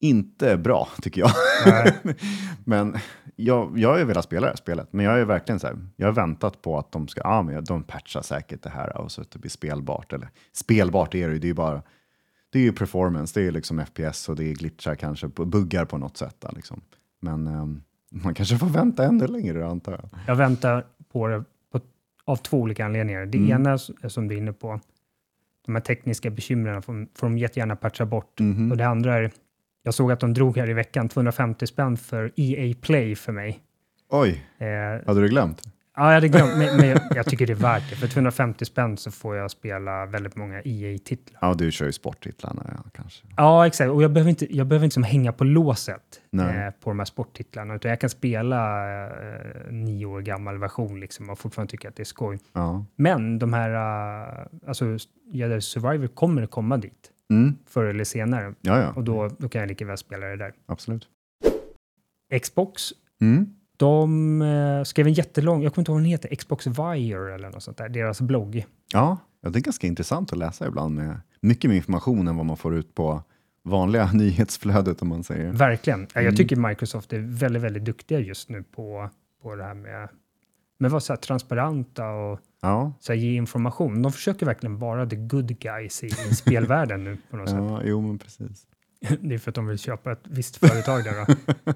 Inte 0.00 0.56
bra 0.56 0.88
tycker 1.02 1.20
jag. 1.20 1.30
Men 2.64 2.96
jag, 3.36 3.78
jag 3.78 3.88
har 3.88 3.98
ju 3.98 4.04
velat 4.04 4.24
spela 4.24 4.46
det 4.46 4.50
här 4.50 4.56
spelet, 4.56 4.92
men 4.92 5.04
jag 5.04 5.18
ju 5.18 5.24
verkligen 5.24 5.60
så 5.60 5.66
här, 5.66 5.76
jag 5.96 6.06
har 6.06 6.12
väntat 6.12 6.62
på 6.62 6.78
att 6.78 6.92
de 6.92 7.08
ska, 7.08 7.20
ja 7.24 7.42
men 7.42 7.64
de 7.64 7.82
patchar 7.82 8.22
säkert 8.22 8.62
det 8.62 8.70
här 8.70 8.96
och 8.96 9.12
så 9.12 9.20
att 9.20 9.30
det 9.30 9.38
blir 9.38 9.50
spelbart. 9.50 10.12
Eller 10.12 10.28
spelbart 10.52 11.14
är 11.14 11.28
det 11.28 11.34
ju, 11.34 11.38
det 11.38 11.46
är 11.46 11.48
ju 11.48 11.54
bara, 11.54 11.82
det 12.54 12.58
är 12.58 12.62
ju 12.62 12.72
performance, 12.72 13.40
det 13.40 13.46
är 13.46 13.52
liksom 13.52 13.84
FPS 13.86 14.28
och 14.28 14.36
det 14.36 14.44
är 14.44 14.54
glitchar 14.54 14.94
kanske, 14.94 15.28
buggar 15.28 15.84
på 15.84 15.98
något 15.98 16.16
sätt. 16.16 16.36
Där, 16.40 16.52
liksom. 16.56 16.80
Men 17.20 17.46
ehm, 17.46 17.82
man 18.10 18.34
kanske 18.34 18.58
får 18.58 18.66
vänta 18.66 19.04
ännu 19.04 19.26
längre 19.26 19.66
antar 19.66 19.92
jag. 19.92 20.08
jag 20.26 20.36
väntar 20.36 20.86
på 21.12 21.26
det 21.28 21.44
på, 21.72 21.80
av 22.24 22.36
två 22.36 22.60
olika 22.60 22.84
anledningar. 22.84 23.26
Det 23.26 23.38
Mm. 23.38 23.50
ena 23.50 23.78
som 24.08 24.28
du 24.28 24.34
är 24.34 24.38
inne 24.38 24.52
på, 24.52 24.80
de 25.66 25.74
här 25.74 25.82
tekniska 25.82 26.30
bekymren 26.30 26.82
får, 26.82 27.06
får 27.14 27.26
de 27.26 27.38
jättegärna 27.38 27.76
patcha 27.76 28.06
bort. 28.06 28.40
Mhm. 28.40 28.70
Och 28.70 28.76
det 28.76 28.86
andra 28.86 29.14
är, 29.14 29.30
jag 29.82 29.94
såg 29.94 30.12
att 30.12 30.20
de 30.20 30.34
drog 30.34 30.56
här 30.56 30.70
i 30.70 30.72
veckan 30.72 31.08
250 31.08 31.66
spänn 31.66 31.96
för 31.96 32.32
EA 32.36 32.74
Play 32.80 33.14
för 33.16 33.32
mig. 33.32 33.60
Oj, 34.10 34.44
Eh, 34.58 35.06
hade 35.06 35.20
du 35.20 35.28
glömt? 35.28 35.62
Ja, 35.96 36.06
jag 36.06 36.14
hade 36.14 36.28
glömt, 36.28 36.58
men, 36.58 36.76
men 36.76 36.88
jag, 36.88 37.00
jag 37.14 37.26
tycker 37.26 37.46
det 37.46 37.52
är 37.52 37.54
värt 37.54 37.90
det. 37.90 37.96
För 37.96 38.06
250 38.08 38.64
spänn 38.64 38.96
så 38.96 39.10
får 39.10 39.36
jag 39.36 39.50
spela 39.50 40.06
väldigt 40.06 40.36
många 40.36 40.62
EA-titlar. 40.64 41.38
Ja, 41.42 41.54
du 41.54 41.72
kör 41.72 41.86
ju 41.86 41.92
sporttitlarna 41.92 42.62
ja, 42.76 42.90
kanske. 42.92 43.26
Ja, 43.36 43.66
exakt. 43.66 43.90
Och 43.90 44.02
jag 44.02 44.12
behöver 44.12 44.30
inte, 44.30 44.56
jag 44.56 44.66
behöver 44.66 44.84
inte 44.84 44.94
som 44.94 45.02
hänga 45.02 45.32
på 45.32 45.44
låset 45.44 46.20
eh, 46.32 46.70
på 46.80 46.90
de 46.90 46.98
här 46.98 47.04
sporttitlarna, 47.04 47.74
utan 47.74 47.88
jag 47.88 48.00
kan 48.00 48.10
spela 48.10 48.84
eh, 49.06 49.72
nio 49.72 50.06
år 50.06 50.20
gammal 50.20 50.58
version 50.58 51.00
liksom, 51.00 51.30
och 51.30 51.38
fortfarande 51.38 51.70
tycka 51.70 51.88
att 51.88 51.96
det 51.96 52.02
är 52.02 52.04
skoj. 52.04 52.38
Ja. 52.52 52.84
Men 52.96 53.38
de 53.38 53.52
här, 53.52 53.70
uh, 54.40 54.46
alltså 54.66 54.98
Jedi 55.32 55.60
Survivor 55.60 56.06
kommer 56.06 56.46
komma 56.46 56.76
dit 56.76 57.10
Mm. 57.30 57.54
förr 57.66 57.84
eller 57.84 58.04
senare 58.04 58.54
Ja, 58.60 58.80
ja, 58.80 58.92
och 58.92 59.04
då, 59.04 59.28
då 59.38 59.48
kan 59.48 59.60
jag 59.60 59.68
lika 59.68 59.86
väl 59.86 59.96
spela 59.98 60.26
det 60.26 60.36
där. 60.36 60.52
absolut. 60.66 61.08
Xbox, 62.42 62.82
Mm. 63.20 63.46
De 63.76 64.42
eh, 64.42 64.82
skrev 64.84 65.06
en 65.06 65.12
jättelång, 65.12 65.62
jag 65.62 65.74
kommer 65.74 65.82
inte 65.82 65.90
ihåg 65.90 65.96
vad 65.96 66.02
den 66.02 66.10
heter, 66.10 66.34
Xbox 66.36 66.66
Wire 66.66 67.34
eller 67.34 67.50
något 67.50 67.62
sånt 67.62 67.76
där, 67.76 67.88
deras 67.88 68.20
blogg. 68.20 68.66
Ja, 68.92 69.18
ja, 69.40 69.50
det 69.50 69.58
är 69.58 69.60
ganska 69.60 69.86
intressant 69.86 70.32
att 70.32 70.38
läsa 70.38 70.66
ibland 70.66 70.94
med 70.94 71.20
mycket 71.40 71.68
mer 71.70 71.76
information 71.76 72.28
än 72.28 72.36
vad 72.36 72.46
man 72.46 72.56
får 72.56 72.74
ut 72.76 72.94
på 72.94 73.22
vanliga 73.62 74.10
nyhetsflödet 74.12 75.02
om 75.02 75.08
man 75.08 75.24
säger. 75.24 75.52
Verkligen. 75.52 76.00
Ja, 76.00 76.06
Jag 76.14 76.22
Mm. 76.24 76.36
tycker 76.36 76.56
Microsoft 76.56 77.12
är 77.12 77.18
väldigt, 77.18 77.62
väldigt 77.62 77.84
duktiga 77.84 78.18
just 78.20 78.48
nu 78.48 78.62
på, 78.62 79.10
på 79.42 79.54
det 79.54 79.64
här 79.64 79.74
med 79.74 80.08
med 80.78 80.90
vara 80.90 81.00
så 81.00 81.12
här 81.12 81.16
transparenta 81.20 82.08
och 82.10 82.40
Ja, 82.62 82.92
så 83.00 83.12
här, 83.12 83.20
ge 83.20 83.34
information. 83.36 84.02
De 84.02 84.12
försöker 84.12 84.46
verkligen 84.46 84.78
vara 84.78 85.06
the 85.06 85.16
good 85.16 85.58
guys 85.58 86.02
i, 86.04 86.06
i 86.06 86.34
spelvärlden 86.34 87.04
nu 87.04 87.16
på 87.30 87.36
något 87.36 87.48
sätt. 87.50 87.58
ja 87.58 87.80
jo 87.84 88.00
men 88.00 88.18
precis. 88.18 88.66
Det 89.20 89.34
är 89.34 89.38
för 89.38 89.50
att 89.50 89.54
de 89.54 89.66
vill 89.66 89.78
köpa 89.78 90.12
ett 90.12 90.22
visst 90.24 90.56
företag 90.56 91.04
där. 91.04 91.26
Då. 91.26 91.72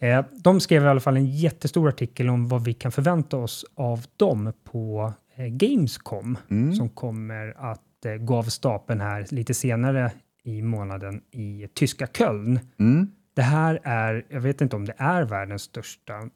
Eh, 0.00 0.24
De 0.32 0.60
skrev 0.60 0.84
i 0.84 0.86
alla 0.86 1.00
fall 1.00 1.16
en 1.16 1.26
jättestor 1.26 1.88
artikel 1.88 2.28
om 2.28 2.48
vad 2.48 2.64
vi 2.64 2.74
kan 2.74 2.92
förvänta 2.92 3.36
oss 3.36 3.64
av 3.74 4.04
dem 4.16 4.52
på 4.64 5.12
eh, 5.36 5.46
Gamescom 5.46 6.38
Mm. 6.50 6.74
som 6.74 6.88
kommer 6.88 7.54
att 7.58 8.04
eh, 8.04 8.12
gå 8.14 8.36
av 8.36 8.42
stapeln 8.42 9.00
här 9.00 9.26
lite 9.30 9.54
senare 9.54 10.12
i 10.42 10.62
månaden 10.62 11.20
i 11.30 11.68
tyska 11.74 12.06
Köln. 12.06 12.60
Mm. 12.78 13.10
Det 13.34 13.42
här 13.42 13.80
är, 13.82 14.26
jag 14.28 14.40
vet 14.40 14.60
inte 14.60 14.76
om 14.76 14.84
det 14.84 14.94
är 14.96 15.22
världens 15.22 15.62
största, 15.62 16.12
men 16.18 16.30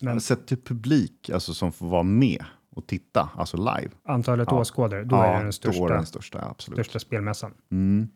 Men 0.00 0.20
sett 0.20 0.46
till 0.46 0.62
publik, 0.62 1.30
alltså 1.30 1.54
som 1.54 1.72
får 1.72 1.86
vara 1.88 2.02
med 2.02 2.44
och 2.70 2.86
titta, 2.86 3.30
alltså 3.36 3.56
live. 3.56 3.90
antalet 4.04 4.48
Ja. 4.50 4.60
åskådare, 4.60 5.04
då 5.04 5.16
ja, 5.16 5.24
är 5.26 5.36
det 5.38 5.42
den 5.42 5.52
största, 5.52 5.88
den 5.88 6.06
största, 6.06 6.44
absolut. 6.50 6.76
största 6.86 6.98
spelmässan. 6.98 7.52
Mm. 7.70 8.08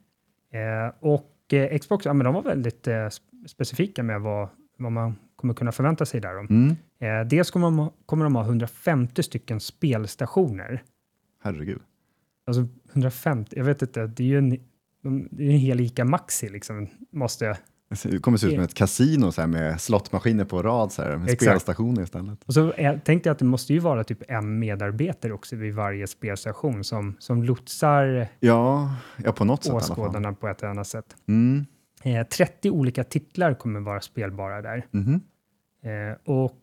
Eh, 0.52 0.92
och 1.00 1.52
eh, 1.52 1.78
Xbox, 1.78 2.04
ja, 2.06 2.12
men 2.12 2.24
de 2.24 2.34
var 2.34 2.42
väldigt 2.42 2.86
eh, 2.86 2.92
sp- 2.92 3.46
specifika 3.46 4.02
med 4.02 4.20
vad, 4.20 4.48
vad 4.78 4.92
man 4.92 5.16
kommer 5.36 5.54
kunna 5.54 5.72
förvänta 5.72 6.06
sig 6.06 6.20
där. 6.20 6.38
Mm. 6.38 6.76
Eh, 6.98 7.28
dels 7.28 7.50
kommer 7.50 7.66
de, 7.66 7.78
ha- 7.78 7.92
kommer 8.06 8.24
de 8.24 8.34
ha 8.36 8.42
150 8.44 9.22
stycken 9.22 9.60
spelstationer. 9.60 10.82
Herregud. 11.42 11.80
Alltså 12.46 12.66
150, 12.92 13.56
jag 13.56 13.64
vet 13.64 13.82
inte, 13.82 14.06
det 14.06 14.22
är 14.22 14.26
ju 14.26 14.38
en, 14.38 14.50
de, 15.02 15.28
det 15.30 15.44
är 15.44 15.50
en 15.50 15.58
hel 15.58 15.80
ICA 15.80 16.04
Maxi 16.04 16.48
liksom, 16.48 16.88
måste 17.12 17.58
Det 18.02 18.18
kommer 18.18 18.38
se 18.38 18.46
ut 18.46 18.54
som 18.54 18.62
ett 18.62 18.74
kasino 18.74 19.32
så 19.32 19.40
här, 19.40 19.48
med 19.48 19.80
slottmaskiner 19.80 20.44
på 20.44 20.62
rad, 20.62 20.92
så 20.92 21.02
här, 21.02 21.16
med 21.16 21.24
Exakt. 21.30 21.42
spelstationer 21.42 22.02
istället. 22.02 22.44
Och 22.44 22.54
så 22.54 22.72
är- 22.76 22.98
tänkte 22.98 23.28
jag 23.28 23.32
att 23.32 23.38
det 23.38 23.44
måste 23.44 23.72
ju 23.72 23.78
vara 23.78 24.04
typ 24.04 24.22
en 24.28 24.58
medarbetare 24.58 25.32
också 25.32 25.56
vid 25.56 25.74
varje 25.74 26.06
spelstation 26.06 26.84
som, 26.84 27.16
som 27.18 27.42
lotsar 27.42 28.28
Ja, 28.40 28.94
ja 29.16 29.32
på 29.32 29.44
något 29.44 29.64
sätt 29.64 29.72
åskådarna 29.74 30.32
på 30.32 30.48
ett 30.48 30.62
eller 30.62 30.70
annat 30.70 30.86
sätt. 30.86 31.16
Mm. 31.28 31.66
Eh, 32.04 32.26
30 32.26 32.70
olika 32.70 33.04
titlar 33.04 33.54
kommer 33.54 33.80
vara 33.80 34.00
spelbara 34.00 34.62
där. 34.62 34.86
Mhm. 34.90 35.20
Eh, 35.82 36.16
och 36.34 36.60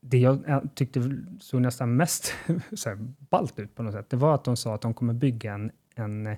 det 0.00 0.18
jag 0.18 0.48
eh, 0.48 0.62
tyckte 0.74 1.10
såg 1.40 1.60
nästan 1.60 1.96
mest 1.96 2.34
så 2.74 2.88
här, 2.88 2.98
ballt 3.30 3.58
ut 3.58 3.74
på 3.74 3.82
något 3.82 3.94
sätt, 3.94 4.10
det 4.10 4.16
var 4.16 4.34
att 4.34 4.44
de 4.44 4.56
sa 4.56 4.74
att 4.74 4.80
de 4.82 4.94
kommer 4.94 5.12
bygga 5.14 5.54
en, 5.54 5.70
en 5.94 6.26
eh, 6.26 6.36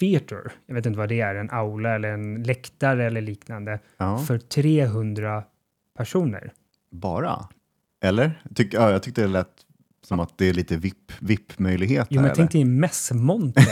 theater, 0.00 0.52
jag 0.66 0.74
vet 0.74 0.86
inte 0.86 0.98
vad 0.98 1.08
det 1.08 1.20
är, 1.20 1.34
en 1.34 1.50
aula 1.50 1.94
eller 1.94 2.08
en 2.08 2.42
läktare 2.42 3.06
eller 3.06 3.20
liknande, 3.20 3.80
Ja. 3.96 4.18
för 4.18 4.38
300 4.38 5.44
personer. 5.96 6.52
Bara? 6.90 7.48
Eller? 8.00 8.42
Tyck, 8.54 8.74
ja, 8.74 8.90
jag 8.90 9.02
tyckte 9.02 9.20
det 9.22 9.28
lät 9.28 9.65
som 10.08 10.20
att 10.20 10.38
det 10.38 10.48
är 10.48 10.52
lite 10.52 10.76
VIP- 10.76 11.12
VIP-möjlighet 11.20 12.06
Jo, 12.10 12.22
men 12.22 12.30
tänk 12.34 12.52
dig 12.52 12.60
en 12.62 12.80
mässmonter. 12.80 13.64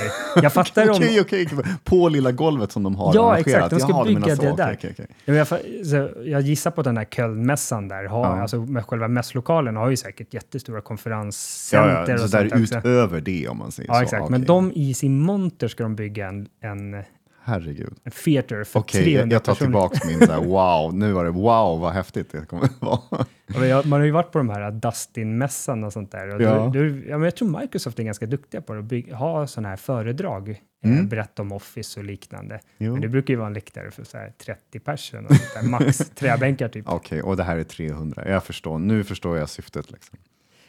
Jag 0.43 0.53
fattar 0.53 0.91
om... 0.91 0.97
Okej, 0.97 1.21
okej, 1.21 1.49
okej. 1.53 1.65
På 1.85 2.09
lilla 2.09 2.33
golvet 2.33 2.73
som 2.73 2.83
de 2.83 2.95
har 2.97 3.15
Ja, 3.15 3.39
exakt. 3.39 3.71
De 3.71 3.81
ska 3.81 3.89
Jaha, 3.91 4.05
bygga 4.05 4.35
det 4.35 4.57
där. 4.57 4.79
Ja, 5.25 5.35
men 5.35 5.37
Jag, 5.85 6.11
jag 6.25 6.41
gissar 6.41 6.71
på 6.71 6.83
den 6.83 6.97
här 6.97 7.05
Kölnmässan 7.05 7.89
där, 7.89 8.05
har, 8.05 8.25
Ja. 8.37 8.43
alltså 8.43 8.57
med 8.57 8.85
själva 8.87 9.09
mässlokalen 9.09 9.77
har 9.77 9.91
ju 9.91 9.97
säkert 9.97 10.35
jättestora 10.35 10.81
konferenscenter 10.81 11.89
Ja, 11.91 12.05
ja, 12.09 12.15
och 12.15 12.21
så 12.21 12.29
sånt 12.29 12.51
där 12.51 12.59
utöver 12.79 13.21
det 13.21 13.49
om 13.49 13.59
man 13.59 13.73
säger 13.73 13.89
Ja, 13.91 13.95
så. 13.95 14.03
exakt. 14.03 14.29
Men 14.31 14.45
de 14.45 14.73
i 14.73 14.95
sin 14.95 15.21
monter 15.21 15.69
ska 15.69 15.83
de 15.83 15.97
bygga 15.97 16.29
en, 16.29 16.47
en, 16.61 17.03
Herregud. 17.47 17.95
theater 18.25 18.65
för 18.65 18.81
Okej, 18.81 19.05
300 19.05 19.21
jag, 19.21 19.33
jag 19.33 19.45
tar 19.45 19.53
personer. 19.53 19.67
tillbaka 19.67 19.99
min 20.09 20.19
där, 20.19 20.41
wow, 20.45 20.95
nu 20.95 21.13
var 21.13 21.25
det 21.25 21.31
wow 21.31 21.81
vad 21.81 21.93
häftigt 21.93 22.33
det 22.33 22.47
kommer 22.47 22.65
att 22.65 22.83
vara. 22.83 23.83
Man 23.85 23.93
har 24.01 24.07
ju 24.07 24.11
varit 24.11 24.31
på 24.33 24.39
de 24.39 24.49
här 24.49 24.71
Dustin-mässan 24.71 25.85
och 25.85 25.93
sånt 25.93 26.13
där. 26.13 26.35
Och 26.35 26.43
Ja. 26.43 26.55
då, 26.55 26.69
då, 26.69 26.85
ja, 26.85 27.19
men 27.19 27.23
jag 27.23 27.37
tror 27.37 27.61
Microsoft 27.61 27.99
är 27.99 28.03
ganska 28.03 28.27
duktiga 28.27 28.61
på 28.61 28.73
att 28.75 28.85
bygga, 28.85 29.17
ha 29.17 29.47
sådana 29.47 29.69
här 29.69 29.77
föredrag, 29.77 30.49
eh, 30.49 30.57
Mm. 30.91 31.09
berätta 31.09 31.43
om 31.43 31.53
Office 31.53 32.01
och 32.01 32.05
liknande. 32.07 32.61
Jo. 32.79 32.93
Men 32.93 33.01
det 33.01 33.09
brukar 33.09 33.35
ju 33.35 33.39
vara 33.39 33.47
en 33.47 33.55
läktare 33.55 33.91
för 33.91 34.05
så 34.05 34.19
här 34.19 34.33
30 34.39 34.79
personer, 34.81 35.69
max 35.69 35.99
träbänkar 36.15 36.69
typ. 36.69 36.89
Okej, 36.89 37.23
och 37.23 37.37
det 37.37 37.43
här 37.45 37.57
är 37.57 37.65
300. 37.65 38.29
Jag 38.29 38.45
förstår, 38.45 38.79
nu 38.79 39.05
förstår 39.05 39.39
jag 39.39 39.49
syftet. 39.49 39.91
Liksom. 39.93 40.19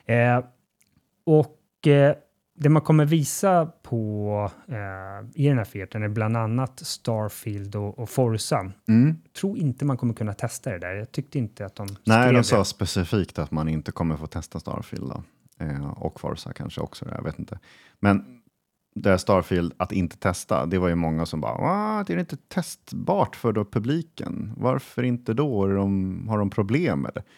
Eh, 0.05 0.43
och 1.25 1.87
eh, 1.87 2.15
det 2.57 2.69
man 2.69 2.81
kommer 2.81 3.05
visa 3.05 3.65
på 3.65 4.51
eh, 4.67 5.41
i 5.43 5.47
den 5.47 5.57
här 5.57 5.65
featern 5.65 6.03
är 6.03 6.07
bland 6.09 6.37
annat 6.37 6.79
Starfield 6.79 7.75
och, 7.75 7.99
och 7.99 8.09
Forza. 8.09 8.71
Mm. 8.87 9.15
tror 9.39 9.57
inte 9.57 9.85
man 9.85 9.97
kommer 9.97 10.13
kunna 10.13 10.33
testa 10.33 10.71
det 10.71 10.79
där. 10.79 10.95
Jag 10.95 11.11
tyckte 11.11 11.37
inte 11.37 11.65
att 11.65 11.75
de 11.75 11.87
Nej, 12.03 12.27
de 12.31 12.37
det. 12.37 12.43
sa 12.43 12.65
specifikt 12.65 13.39
att 13.39 13.51
man 13.51 13.69
inte 13.69 13.91
kommer 13.91 14.17
få 14.17 14.27
testa 14.27 14.59
Starfield. 14.59 15.11
Eh, 15.59 15.91
och 15.91 16.19
Forza 16.19 16.53
kanske 16.53 16.81
också, 16.81 17.05
jag 17.15 17.23
vet 17.23 17.39
inte. 17.39 17.59
Men 17.99 18.41
det 18.95 19.09
här 19.09 19.17
Starfield, 19.17 19.73
att 19.77 19.91
inte 19.91 20.17
testa, 20.17 20.65
det 20.65 20.77
var 20.77 20.87
ju 20.87 20.95
många 20.95 21.25
som 21.25 21.41
bara, 21.41 21.57
What? 21.57 22.09
är 22.09 22.15
det 22.15 22.19
inte 22.19 22.37
testbart 22.37 23.35
för 23.35 23.51
då 23.51 23.65
publiken? 23.65 24.53
Varför 24.57 25.03
inte 25.03 25.33
då? 25.33 25.67
De, 25.67 26.27
har 26.29 26.37
de 26.37 26.49
problem 26.49 27.05
eller? 27.05 27.23
Ja, 27.23 27.31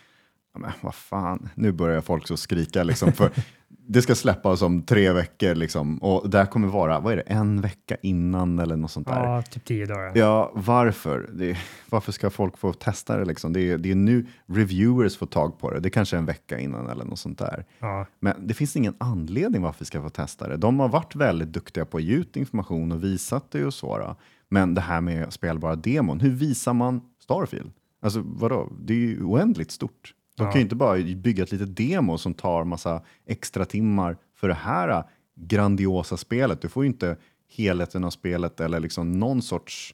men 0.57 0.71
vad 0.81 0.95
fan, 0.95 1.49
nu 1.55 1.71
börjar 1.71 2.01
folk 2.01 2.27
så 2.27 2.37
skrika 2.37 2.83
liksom. 2.83 3.11
För 3.11 3.31
det 3.87 4.01
ska 4.01 4.15
släppas 4.15 4.61
om 4.61 4.81
tre 4.81 5.11
veckor 5.11 5.55
liksom. 5.55 5.97
Och 5.97 6.29
där 6.29 6.45
kommer 6.45 6.67
vara, 6.67 6.99
vad 6.99 7.13
är 7.13 7.17
det, 7.17 7.21
en 7.21 7.61
vecka 7.61 7.97
innan 8.01 8.59
eller 8.59 8.75
något 8.75 8.91
sånt 8.91 9.07
där. 9.07 9.23
Ja, 9.23 9.41
typ 9.41 9.65
tio 9.65 9.85
dagar. 9.85 10.11
Ja, 10.15 10.51
varför? 10.55 11.29
Det, 11.33 11.57
varför 11.89 12.11
ska 12.11 12.29
folk 12.29 12.57
få 12.57 12.73
testa 12.73 13.17
det? 13.17 13.25
Liksom? 13.25 13.53
Det, 13.53 13.71
är, 13.71 13.77
det 13.77 13.91
är 13.91 13.95
nu 13.95 14.25
reviewers 14.45 15.17
får 15.17 15.25
tag 15.25 15.59
på 15.59 15.71
det. 15.71 15.79
Det 15.79 15.87
är 15.87 15.91
kanske 15.91 16.15
är 16.15 16.17
en 16.17 16.25
vecka 16.25 16.59
innan 16.59 16.89
eller 16.89 17.05
något 17.05 17.19
sånt 17.19 17.37
där. 17.37 17.65
Ja. 17.79 18.05
Men 18.19 18.47
det 18.47 18.53
finns 18.53 18.75
ingen 18.75 18.95
anledning 18.97 19.61
varför 19.61 19.79
vi 19.79 19.85
ska 19.85 20.01
få 20.01 20.09
testa 20.09 20.47
det. 20.47 20.57
De 20.57 20.79
har 20.79 20.89
varit 20.89 21.15
väldigt 21.15 21.53
duktiga 21.53 21.85
på 21.85 21.97
att 21.97 22.03
ge 22.03 22.15
ut 22.15 22.37
information 22.37 22.91
och 22.91 23.03
visat 23.03 23.51
det 23.51 23.65
och 23.65 23.73
så. 23.73 23.97
Då. 23.97 24.15
Men 24.49 24.73
det 24.73 24.81
här 24.81 25.01
med 25.01 25.33
spelbara 25.33 25.75
demon, 25.75 26.19
hur 26.19 26.31
visar 26.31 26.73
man 26.73 27.01
Starfield? 27.23 27.71
Alltså 28.01 28.21
vadå? 28.25 28.71
Det 28.79 28.93
är 28.93 28.97
ju 28.97 29.23
oändligt 29.23 29.71
stort. 29.71 30.13
De 30.37 30.43
Ja. 30.43 30.51
kan 30.51 30.59
ju 30.59 30.63
inte 30.63 30.75
bara 30.75 30.97
bygga 31.15 31.43
ett 31.43 31.51
litet 31.51 31.77
demo 31.77 32.17
som 32.17 32.33
tar 32.33 32.63
massa 32.63 33.01
extra 33.27 33.65
timmar 33.65 34.17
för 34.35 34.47
det 34.47 34.53
här 34.53 35.03
grandiosa 35.35 36.17
spelet. 36.17 36.61
Du 36.61 36.69
får 36.69 36.83
ju 36.83 36.87
inte 36.87 37.17
helheten 37.57 38.03
av 38.03 38.09
spelet 38.09 38.59
eller 38.59 38.79
liksom 38.79 39.11
någon 39.11 39.41
sorts 39.41 39.93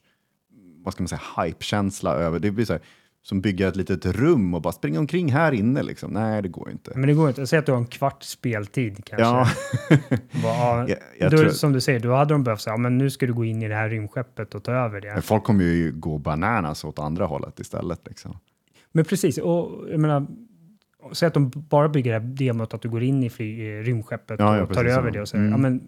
vad 0.83 0.93
ska 0.93 1.03
man 1.03 1.07
säga, 1.07 1.21
hype-känsla 1.43 2.13
över. 2.15 2.39
Det 2.39 2.51
blir 2.51 2.65
så 2.65 2.73
här, 2.73 2.81
som 3.21 3.41
bygga 3.41 3.67
ett 3.67 3.75
litet 3.75 4.05
rum 4.05 4.53
och 4.53 4.61
bara 4.61 4.73
springa 4.73 4.99
omkring 4.99 5.31
här 5.31 5.51
inne. 5.51 5.83
Liksom. 5.83 6.11
Nej, 6.11 6.41
det 6.41 6.47
går 6.49 6.71
inte. 6.71 6.91
Men 6.95 7.07
det 7.07 7.13
går 7.13 7.29
inte. 7.29 7.47
Säg 7.47 7.59
att 7.59 7.65
du 7.65 7.71
har 7.71 7.79
en 7.79 7.85
kvart 7.85 8.23
speltid 8.23 9.05
kanske. 9.05 9.23
Ja, 9.25 9.47
Bara, 10.43 10.89
ja, 10.89 10.95
jag, 11.19 11.31
tror, 11.31 11.49
Som 11.49 11.73
du 11.73 11.81
säger, 11.81 11.99
då 11.99 12.13
hade 12.13 12.33
de 12.33 12.43
behövt 12.43 12.61
säga, 12.61 12.73
ja, 12.73 12.77
men 12.77 12.97
nu 12.97 13.09
ska 13.09 13.25
du 13.25 13.33
gå 13.33 13.45
in 13.45 13.63
i 13.63 13.67
det 13.67 13.75
här 13.75 13.89
rymdskeppet 13.89 14.55
och 14.55 14.63
ta 14.63 14.71
över 14.71 15.01
det. 15.01 15.13
men 15.13 15.21
folk 15.21 15.43
kommer 15.43 15.63
ju 15.63 15.91
gå 15.91 16.17
bananas 16.17 16.83
åt 16.83 16.99
andra 16.99 17.25
hållet 17.25 17.59
istället. 17.59 18.01
Liksom. 18.07 18.37
Men 18.93 19.05
precis, 19.05 19.37
och 19.37 19.89
jag 19.91 19.99
menar, 19.99 20.27
säg 21.13 21.27
att 21.27 21.33
de 21.33 21.51
bara 21.55 21.89
bygger 21.89 22.19
det 22.19 22.45
demot 22.45 22.73
att 22.73 22.81
du 22.81 22.89
går 22.89 23.03
in 23.03 23.23
i 23.23 23.29
fly, 23.29 23.61
eh, 23.79 23.83
rymdskeppet 23.83 24.39
Ja, 24.39 24.57
ja, 24.57 24.63
och 24.63 24.67
tar 24.69 24.75
precis 24.83 24.97
över 24.97 25.09
så. 25.09 25.13
det 25.13 25.21
och 25.21 25.27
säger, 25.29 25.43
Mm. 25.47 25.51
ja 25.51 25.57
men 25.69 25.81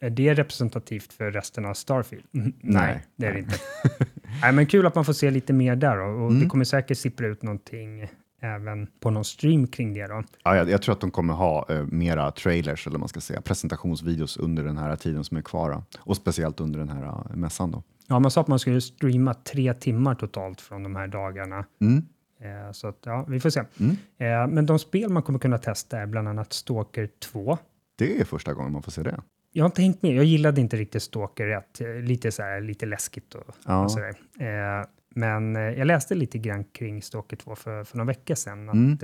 är 0.00 0.10
det 0.10 0.34
representativt 0.34 1.12
för 1.12 1.30
resten 1.30 1.64
av 1.66 1.74
Starfield? 1.74 2.24
Mm, 2.34 2.52
Nej, 2.62 3.04
det 3.16 3.26
är 3.26 3.30
det 3.34 3.40
nej. 3.40 3.42
inte. 3.42 4.06
Nej, 4.42 4.52
men 4.52 4.66
kul 4.66 4.86
att 4.86 4.94
man 4.94 5.04
får 5.04 5.12
se 5.12 5.30
lite 5.30 5.52
mer 5.52 5.76
där 5.76 5.96
då, 5.96 6.02
och 6.04 6.30
Mm. 6.30 6.40
det 6.42 6.46
kommer 6.46 6.64
säkert 6.64 6.98
sippra 6.98 7.26
ut 7.26 7.42
någonting 7.42 8.08
även 8.40 8.86
på 9.00 9.10
någon 9.10 9.24
stream 9.24 9.66
kring 9.66 9.94
det 9.94 10.06
då. 10.06 10.22
Ja, 10.44 10.56
jag, 10.56 10.70
jag 10.70 10.82
tror 10.82 10.92
att 10.94 11.00
de 11.00 11.10
kommer 11.10 11.34
ha 11.34 11.66
eh, 11.68 11.84
mera 11.86 12.30
trailers, 12.30 12.86
eller 12.86 12.98
man 12.98 13.08
ska 13.08 13.20
säga, 13.20 13.40
presentationsvideos 13.40 14.36
under 14.36 14.64
den 14.64 14.76
här 14.78 14.96
tiden 14.96 15.24
som 15.24 15.36
är 15.36 15.42
kvar. 15.42 15.70
då. 15.70 15.84
Och 16.00 16.16
speciellt 16.16 16.60
under 16.60 16.78
den 16.78 16.88
här 16.88 17.02
eh, 17.04 17.36
mässan. 17.36 17.70
Då. 17.70 17.82
Ja, 18.06 18.18
man 18.18 18.30
sa 18.30 18.40
att 18.40 18.48
man 18.48 18.58
skulle 18.58 18.80
streama 18.80 19.34
tre 19.34 19.74
timmar 19.74 20.14
totalt 20.14 20.60
från 20.60 20.82
de 20.82 20.96
här 20.96 21.06
dagarna. 21.08 21.64
Mm. 21.80 22.02
Eh, 22.40 22.72
så 22.72 22.88
att, 22.88 22.98
ja, 23.04 23.24
vi 23.28 23.40
får 23.40 23.50
se. 23.50 23.62
Mm. 23.80 23.96
Eh, 24.18 24.54
men 24.54 24.66
de 24.66 24.78
spel 24.78 25.10
man 25.10 25.22
kommer 25.22 25.38
kunna 25.38 25.58
testa 25.58 25.98
är 25.98 26.06
bland 26.06 26.28
annat 26.28 26.52
Stalker 26.52 27.08
2. 27.32 27.58
Det 27.96 28.20
är 28.20 28.24
första 28.24 28.52
gången 28.54 28.72
man 28.72 28.82
får 28.82 28.92
se 28.92 29.02
det. 29.02 29.20
Jag 29.52 29.64
har 29.64 29.66
inte 29.68 29.82
hängt 29.82 30.02
med. 30.02 30.14
Jag 30.14 30.24
gillade 30.24 30.60
inte 30.60 30.76
riktigt 30.76 31.02
Stalker 31.02 31.46
1. 31.48 31.80
Eh, 31.80 31.88
Lite, 31.94 32.32
så 32.32 32.42
här, 32.42 32.60
lite 32.60 32.86
läskigt 32.86 33.34
och, 33.34 33.54
Ja. 33.66 33.84
och 33.84 33.90
sådär. 33.92 34.14
Eh, 34.40 34.86
men 35.14 35.54
jag 35.54 35.86
läste 35.86 36.14
lite 36.14 36.38
grann 36.38 36.64
kring 36.64 37.02
Stalker 37.02 37.36
2 37.36 37.56
för, 37.56 37.84
för 37.84 37.96
några 37.96 38.06
veckor 38.06 38.34
sedan. 38.34 38.68
Att, 38.68 38.74
Mm. 38.74 38.98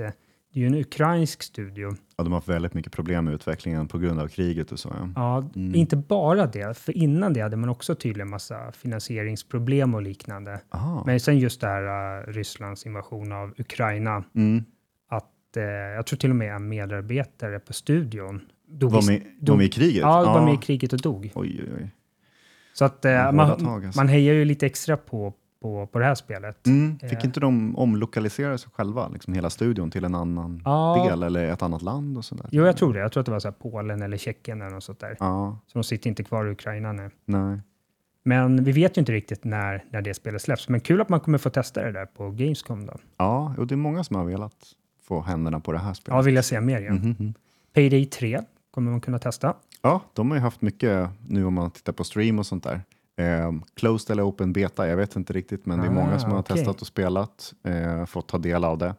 Det 0.55 0.59
är 0.59 0.61
ju 0.61 0.67
en 0.67 0.75
ukrainsk 0.75 1.43
studio. 1.43 1.95
Ja, 2.17 2.23
de 2.23 2.33
har 2.33 2.37
haft 2.37 2.47
väldigt 2.47 2.73
mycket 2.73 2.91
problem 2.91 3.25
med 3.25 3.33
utvecklingen 3.33 3.87
på 3.87 3.97
grund 3.97 4.19
av 4.19 4.27
kriget 4.27 4.71
och 4.71 4.79
så. 4.79 4.89
Ja. 4.99 5.09
Ja, 5.15 5.49
Mm. 5.55 5.75
Inte 5.75 5.95
bara 5.97 6.47
det, 6.47 6.77
för 6.77 6.97
innan 6.97 7.33
det 7.33 7.41
hade 7.41 7.57
man 7.57 7.69
också 7.69 7.95
tydligen 7.95 8.29
massa 8.29 8.71
finansieringsproblem 8.71 9.93
och 9.93 10.01
liknande. 10.01 10.59
Aha. 10.69 11.03
Men 11.05 11.19
sen 11.19 11.39
just 11.39 11.61
det 11.61 11.67
här 11.67 12.19
uh, 12.27 12.33
Rysslands 12.33 12.85
invasion 12.85 13.31
av 13.31 13.53
Ukraina, 13.57 14.23
Mm. 14.35 14.63
att 15.09 15.57
eh, 15.57 15.63
jag 15.63 16.05
tror 16.05 16.17
till 16.17 16.29
och 16.29 16.35
med 16.35 16.55
en 16.55 16.67
medarbetare 16.69 17.59
på 17.59 17.73
studion 17.73 18.41
dog. 18.67 18.91
Var, 18.91 19.11
med, 19.11 19.21
dog, 19.39 19.57
med 19.57 19.65
i 19.65 19.69
kriget? 19.69 20.01
Ja, 20.01 20.23
var 20.33 20.45
med 20.45 20.53
i 20.53 20.57
kriget 20.57 20.93
och 20.93 21.01
dog. 21.01 21.31
Oj, 21.35 21.61
oj, 21.63 21.69
oj. 21.81 21.89
Så 22.73 22.85
att 22.85 22.99
Ja, 23.01 23.09
hårda 23.25 23.31
man, 23.31 23.57
tag, 23.59 23.85
alltså. 23.85 23.99
man 23.99 24.07
hejar 24.07 24.33
ju 24.33 24.45
lite 24.45 24.65
extra 24.65 24.97
på, 24.97 25.33
på, 25.65 25.87
på 25.87 25.99
det 25.99 26.05
här 26.05 26.15
spelet. 26.15 26.67
Mm. 26.67 26.99
Fick 26.99 27.13
Eh. 27.19 27.25
inte 27.25 27.39
de 27.39 27.75
omlokalisera 27.77 28.57
sig 28.57 28.71
själva, 28.73 29.07
liksom 29.07 29.33
hela 29.33 29.49
studion, 29.49 29.91
till 29.91 30.03
en 30.05 30.15
annan 30.15 30.61
Ja. 30.65 31.05
del 31.09 31.23
eller 31.23 31.47
ett 31.49 31.61
annat 31.61 31.81
land? 31.81 32.17
och 32.17 32.25
sådär? 32.25 32.45
Jo, 32.51 32.65
jag 32.65 32.77
tror 32.77 32.93
det. 32.93 32.99
Jag 32.99 33.11
tror 33.11 33.21
att 33.21 33.25
det 33.25 33.31
var 33.31 33.39
så 33.39 33.51
Polen 33.51 34.01
eller 34.01 34.17
Tjeckien 34.17 34.61
eller 34.61 34.71
något 34.73 34.83
sånt 34.83 34.99
där. 34.99 35.17
Ja, 35.19 35.59
Så 35.67 35.77
de 35.79 35.83
sitter 35.83 36.09
inte 36.09 36.23
kvar 36.23 36.45
i 36.45 36.51
Ukraina 36.51 36.91
nu. 36.93 37.09
nej. 37.25 37.59
Men 38.23 38.63
vi 38.63 38.71
vet 38.71 38.97
ju 38.97 38.99
inte 38.99 39.11
riktigt 39.11 39.43
när, 39.43 39.83
när 39.89 40.01
det 40.01 40.13
spelet 40.13 40.41
släpps. 40.41 40.69
Men 40.69 40.79
kul 40.79 41.01
att 41.01 41.09
man 41.09 41.19
kommer 41.19 41.37
få 41.37 41.49
testa 41.49 41.83
det 41.83 41.91
där 41.91 42.05
på 42.05 42.31
Gamescom 42.31 42.85
då. 42.85 42.93
Ja, 43.17 43.55
och 43.57 43.67
det 43.67 43.75
är 43.75 43.77
många 43.77 44.03
som 44.03 44.15
har 44.15 44.23
velat 44.25 44.55
få 45.07 45.21
händerna 45.21 45.59
på 45.59 45.71
det 45.71 45.77
här 45.79 45.93
spelet. 45.93 46.15
Ja, 46.17 46.21
vill 46.21 46.35
jag 46.35 46.45
se 46.45 46.61
mer 46.61 46.81
igen. 46.81 47.15
Mhm. 47.19 47.33
Payday 47.73 48.05
3 48.05 48.41
kommer 48.71 48.91
man 48.91 49.01
kunna 49.01 49.19
testa. 49.19 49.53
Ja, 49.81 50.01
de 50.13 50.29
har 50.31 50.37
ju 50.37 50.41
haft 50.43 50.61
mycket 50.61 51.09
nu 51.27 51.45
om 51.45 51.53
man 51.53 51.71
tittar 51.71 51.93
på 51.93 52.03
stream 52.03 52.39
och 52.39 52.45
sånt 52.45 52.63
där. 52.63 52.81
Eh, 53.17 53.51
closed 53.75 54.11
eller 54.11 54.23
open 54.29 54.53
beta, 54.53 54.87
jag 54.87 54.97
vet 54.97 55.15
inte 55.15 55.33
riktigt, 55.33 55.65
men 55.65 55.79
det 55.79 55.85
är 55.87 55.91
många 55.91 56.15
Ah, 56.15 56.19
som 56.19 56.31
har 56.31 56.39
okej. 56.39 56.57
testat 56.57 56.81
och 56.81 56.87
spelat, 56.87 57.53
eh, 57.63 58.05
fått 58.05 58.27
ta 58.27 58.37
del 58.37 58.63
av 58.63 58.77
det. 58.77 58.95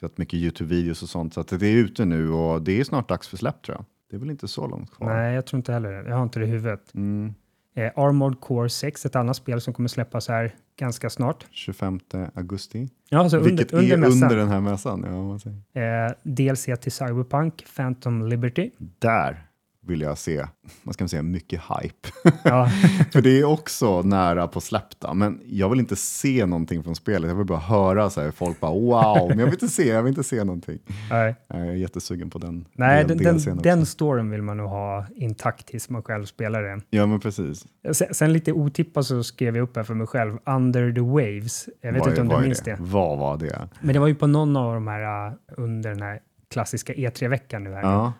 Sett 0.00 0.18
mycket 0.18 0.34
Youtube-videos 0.34 1.02
och 1.02 1.08
sånt, 1.08 1.34
så 1.34 1.40
att 1.40 1.48
det 1.48 1.66
är 1.66 1.76
ute 1.76 2.04
nu 2.04 2.30
och 2.30 2.62
det 2.62 2.80
är 2.80 2.84
snart 2.84 3.08
dags 3.08 3.28
för 3.28 3.36
släpp 3.36 3.62
tror 3.62 3.76
jag. 3.76 3.84
Det 4.10 4.16
är 4.16 4.20
väl 4.20 4.30
inte 4.30 4.48
så 4.48 4.66
långt 4.66 4.90
kvar. 4.90 5.14
Nej, 5.14 5.34
jag 5.34 5.46
tror 5.46 5.58
inte 5.58 5.72
heller. 5.72 5.92
Jag 5.92 6.16
har 6.16 6.22
inte 6.22 6.38
det 6.38 6.44
i 6.46 6.48
huvudet. 6.48 6.94
Mm, 6.94 7.34
Eh, 7.74 7.90
Armored 7.96 8.40
Core 8.40 8.68
6, 8.68 9.06
ett 9.06 9.16
annat 9.16 9.36
spel 9.36 9.60
som 9.60 9.74
kommer 9.74 9.88
släppas 9.88 10.28
här 10.28 10.54
ganska 10.78 11.10
snart. 11.10 11.46
25 11.50 12.00
augusti, 12.34 12.88
Ja, 13.08 13.18
alltså 13.18 13.36
under, 13.36 13.50
vilket 13.50 13.72
under 13.72 13.92
är 13.92 13.96
mässan. 13.96 14.22
under 14.22 14.36
den 14.36 14.48
här 14.48 14.60
mässan. 14.60 15.04
Ja, 15.06 15.22
man 15.22 15.40
säger. 15.40 16.06
Eh, 16.06 16.12
DLC 16.22 16.64
till 16.80 16.92
Cyberpunk, 16.92 17.64
Phantom 17.76 18.26
Liberty. 18.28 18.70
Där 18.98 19.46
vill 19.86 20.00
jag 20.00 20.18
se, 20.18 20.46
vad 20.82 20.94
ska 20.94 21.04
man 21.04 21.08
säga, 21.08 21.22
mycket 21.22 21.60
hype. 21.60 22.08
Ja. 22.44 22.68
För 23.12 23.22
det 23.22 23.40
är 23.40 23.44
också 23.44 24.02
nära 24.02 24.48
på 24.48 24.60
släppta, 24.60 25.14
men 25.14 25.40
jag 25.46 25.68
vill 25.68 25.80
inte 25.80 25.96
se 25.96 26.46
någonting 26.46 26.82
från 26.82 26.96
spelet. 26.96 27.28
Jag 27.28 27.36
vill 27.36 27.46
bara 27.46 27.58
höra 27.58 28.10
så 28.10 28.20
här, 28.20 28.30
folk 28.30 28.60
bara 28.60 28.72
wow, 28.72 29.28
men 29.28 29.38
jag 29.38 29.46
vill 29.46 29.54
inte 29.54 29.68
se, 29.68 29.88
jag 29.88 30.02
vill 30.02 30.10
inte 30.10 30.24
se 30.24 30.44
någonting. 30.44 30.78
Nej, 31.10 31.34
Jag 31.48 31.60
är 31.60 31.72
jättesugen 31.72 32.30
på 32.30 32.38
den 32.38 32.64
Nej 32.72 33.04
den, 33.04 33.18
den, 33.18 33.36
också. 33.36 33.54
den 33.54 33.86
storyn 33.86 34.30
vill 34.30 34.42
man 34.42 34.56
nog 34.56 34.68
ha 34.68 35.06
intakt 35.14 35.66
tills 35.66 35.90
man 35.90 36.02
själv 36.02 36.24
spelar 36.24 36.62
den. 36.62 36.82
Ja, 36.90 37.06
men 37.06 37.20
precis. 37.20 37.66
Sen, 37.92 38.14
sen 38.14 38.32
lite 38.32 38.52
otippat 38.52 39.06
så 39.06 39.22
skrev 39.22 39.56
jag 39.56 39.62
upp 39.62 39.76
här 39.76 39.82
för 39.82 39.94
mig 39.94 40.06
själv, 40.06 40.38
Under 40.46 40.92
the 40.92 41.00
Waves. 41.00 41.68
Jag 41.80 41.92
vet 41.92 42.00
Vad 42.00 42.08
inte 42.08 42.20
om 42.20 42.28
du 42.28 42.40
minns 42.40 42.60
det. 42.60 42.76
Vad 42.78 43.18
var 43.18 43.36
det? 43.36 43.68
Men 43.80 43.92
det 43.92 43.98
var 43.98 44.06
ju 44.06 44.14
på 44.14 44.26
någon 44.26 44.56
av 44.56 44.74
de 44.74 44.86
här 44.86 45.28
uh, 45.28 45.34
under 45.56 45.90
den 45.90 46.02
här 46.02 46.20
klassiska 46.50 46.92
E3-veckan 46.92 47.64
nu 47.64 47.72
här. 47.72 47.82
Ja, 47.82 48.12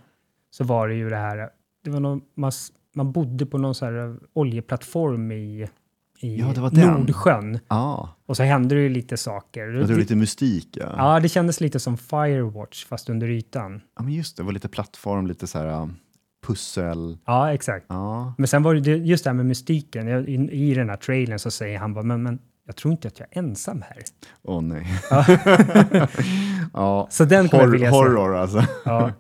Så 0.50 0.64
var 0.64 0.88
det 0.88 0.94
ju 0.94 1.08
det 1.10 1.16
här, 1.16 1.48
det 1.84 1.90
var 1.90 2.00
någon, 2.00 2.20
man, 2.36 2.52
man 2.94 3.12
bodde 3.12 3.46
på 3.46 3.58
någon 3.58 3.74
så 3.74 3.84
här 3.84 4.16
oljeplattform 4.32 5.32
i, 5.32 5.68
i 6.20 6.36
Ja, 6.38 6.46
det 6.54 6.60
var 6.60 6.70
den. 6.70 6.92
Nordsjön. 7.00 7.58
ah, 7.68 8.08
Och 8.26 8.36
så 8.36 8.42
hände 8.42 8.74
det 8.74 8.80
ju 8.80 8.88
lite 8.88 9.16
saker. 9.16 9.66
det 9.66 9.84
var 9.86 9.94
lite 9.94 10.16
mystik. 10.16 10.68
Ja. 10.80 10.94
Ja, 10.96 11.20
det 11.20 11.28
kändes 11.28 11.60
lite 11.60 11.80
som 11.80 11.96
Firewatch 11.98 12.84
fast 12.86 13.08
under 13.10 13.28
ytan. 13.28 13.80
ja, 13.96 14.02
men 14.02 14.12
just 14.12 14.36
det, 14.36 14.42
det 14.42 14.44
var 14.46 14.52
lite 14.52 14.68
plattform, 14.68 15.26
lite 15.26 15.46
så 15.46 15.58
här 15.58 15.88
pussel. 16.46 17.18
Ja, 17.26 17.52
exakt. 17.52 17.86
Ja, 17.88 18.34
Men 18.38 18.48
sen 18.48 18.62
var 18.62 18.74
det 18.74 18.90
just 18.96 19.24
det 19.24 19.30
här 19.30 19.34
med 19.34 19.46
mystiken. 19.46 20.06
Jag- 20.06 20.28
I, 20.28 20.34
i 20.52 20.74
den 20.74 20.88
här 20.88 20.96
trailern 20.96 21.38
så 21.38 21.50
säger 21.50 21.78
han 21.78 21.94
bara, 21.94 22.04
men, 22.04 22.22
men 22.22 22.38
jag 22.66 22.76
tror 22.76 22.92
inte 22.92 23.08
att 23.08 23.18
jag 23.20 23.28
är 23.30 23.38
ensam 23.38 23.82
här. 23.82 23.98
åh 24.42 24.62
nej. 24.62 24.86
Ja. 25.10 25.26
ja, 26.72 27.06
Så 27.10 27.24
den 27.24 27.48
kommer 27.48 27.62
jag 27.62 27.68
hor- 27.68 27.72
vilja 27.72 27.90
se. 27.90 27.96
horror 27.96 28.36
alltså. 28.36 28.64
Ja. 28.84 29.10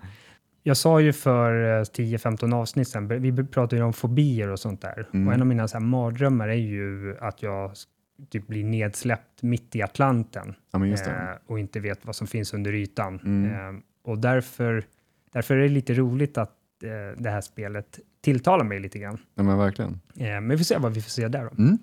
Jag 0.62 0.76
sa 0.76 1.00
ju 1.00 1.12
för 1.12 1.78
eh, 1.78 1.82
10-15 1.82 2.54
avsnitt 2.54 2.88
sedan, 2.88 3.08
vi 3.08 3.44
pratade 3.44 3.76
ju 3.76 3.82
om 3.82 3.92
fobier 3.92 4.48
och 4.48 4.60
sånt 4.60 4.80
där. 4.80 5.08
Mm. 5.12 5.28
Och 5.28 5.34
en 5.34 5.40
av 5.40 5.46
mina 5.46 5.68
så 5.68 5.78
här 5.78 5.84
mardrömmar 5.84 6.48
är 6.48 6.54
ju 6.54 7.16
att 7.20 7.42
jag 7.42 7.72
typ 8.30 8.46
blir 8.46 8.64
nedsläppt 8.64 9.42
mitt 9.42 9.76
i 9.76 9.82
Atlanten 9.82 10.54
Ja, 10.72 10.86
eh, 10.86 11.36
och 11.46 11.58
inte 11.58 11.80
vet 11.80 12.06
vad 12.06 12.16
som 12.16 12.26
finns 12.26 12.54
under 12.54 12.72
ytan. 12.72 13.20
Mm. 13.24 13.74
Eh, 13.76 13.80
och 14.04 14.18
därför, 14.18 14.84
därför 15.32 15.56
är 15.56 15.62
det 15.62 15.68
lite 15.68 15.94
roligt 15.94 16.38
att 16.38 16.56
eh, 16.82 17.22
det 17.22 17.30
här 17.30 17.40
spelet 17.40 17.98
tilltalar 18.20 18.64
mig 18.64 18.80
lite 18.80 18.98
grann. 18.98 19.18
Ja, 19.34 19.42
men 19.42 19.58
verkligen. 19.58 20.00
Eh, 20.16 20.26
men 20.26 20.48
vi 20.48 20.56
får 20.56 20.64
se 20.64 20.78
vad 20.78 20.94
vi 20.94 21.02
får 21.02 21.10
se 21.10 21.28
där 21.28 21.44
då. 21.44 21.62
Mm. 21.62 21.78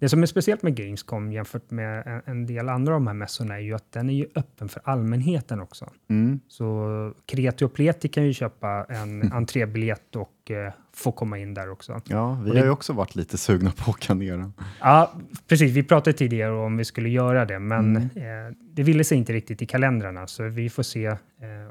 Det 0.00 0.08
som 0.08 0.22
är 0.22 0.26
speciellt 0.26 0.62
med 0.62 0.74
Gamescom 0.76 1.32
jämfört 1.32 1.70
med 1.70 2.06
en, 2.06 2.22
en 2.26 2.46
del 2.46 2.68
andra 2.68 2.94
av 2.94 3.00
de 3.00 3.06
här 3.06 3.14
mässorna 3.14 3.54
är 3.54 3.60
ju 3.60 3.74
att 3.74 3.92
den 3.92 4.10
är 4.10 4.14
ju 4.14 4.26
öppen 4.34 4.68
för 4.68 4.82
allmänheten 4.84 5.60
också. 5.60 5.90
Mm. 6.10 6.40
Så 6.48 7.12
kreti 7.26 7.64
och 7.64 7.72
pleti 7.74 8.08
kan 8.08 8.24
ju 8.26 8.32
köpa 8.32 8.86
en 8.88 9.32
entrébiljett 9.32 10.16
och 10.16 10.50
eh, 10.50 10.72
få 10.94 11.12
komma 11.12 11.38
in 11.38 11.54
där 11.54 11.70
också. 11.70 12.00
Ja, 12.08 12.40
vi 12.44 12.50
det- 12.50 12.58
har 12.58 12.64
ju 12.66 12.70
också 12.70 12.92
varit 12.92 13.16
lite 13.16 13.38
sugna 13.38 13.70
på 13.70 13.82
att 13.82 13.88
åka 13.88 14.14
ner. 14.14 14.50
Ja, 14.80 15.12
precis. 15.46 15.72
Vi 15.76 15.82
pratade 15.82 16.16
tidigare 16.16 16.52
om 16.52 16.76
vi 16.76 16.84
skulle 16.84 17.08
göra 17.08 17.44
det, 17.44 17.58
men 17.58 17.96
Mm. 17.96 18.02
eh, 18.48 18.54
det 18.60 18.82
ville 18.82 19.04
sig 19.04 19.18
inte 19.18 19.32
riktigt 19.32 19.62
i 19.62 19.66
kalendrarna, 19.66 20.26
så 20.26 20.48
vi 20.48 20.70
får 20.70 20.82
se 20.82 21.06
eh, 21.06 21.16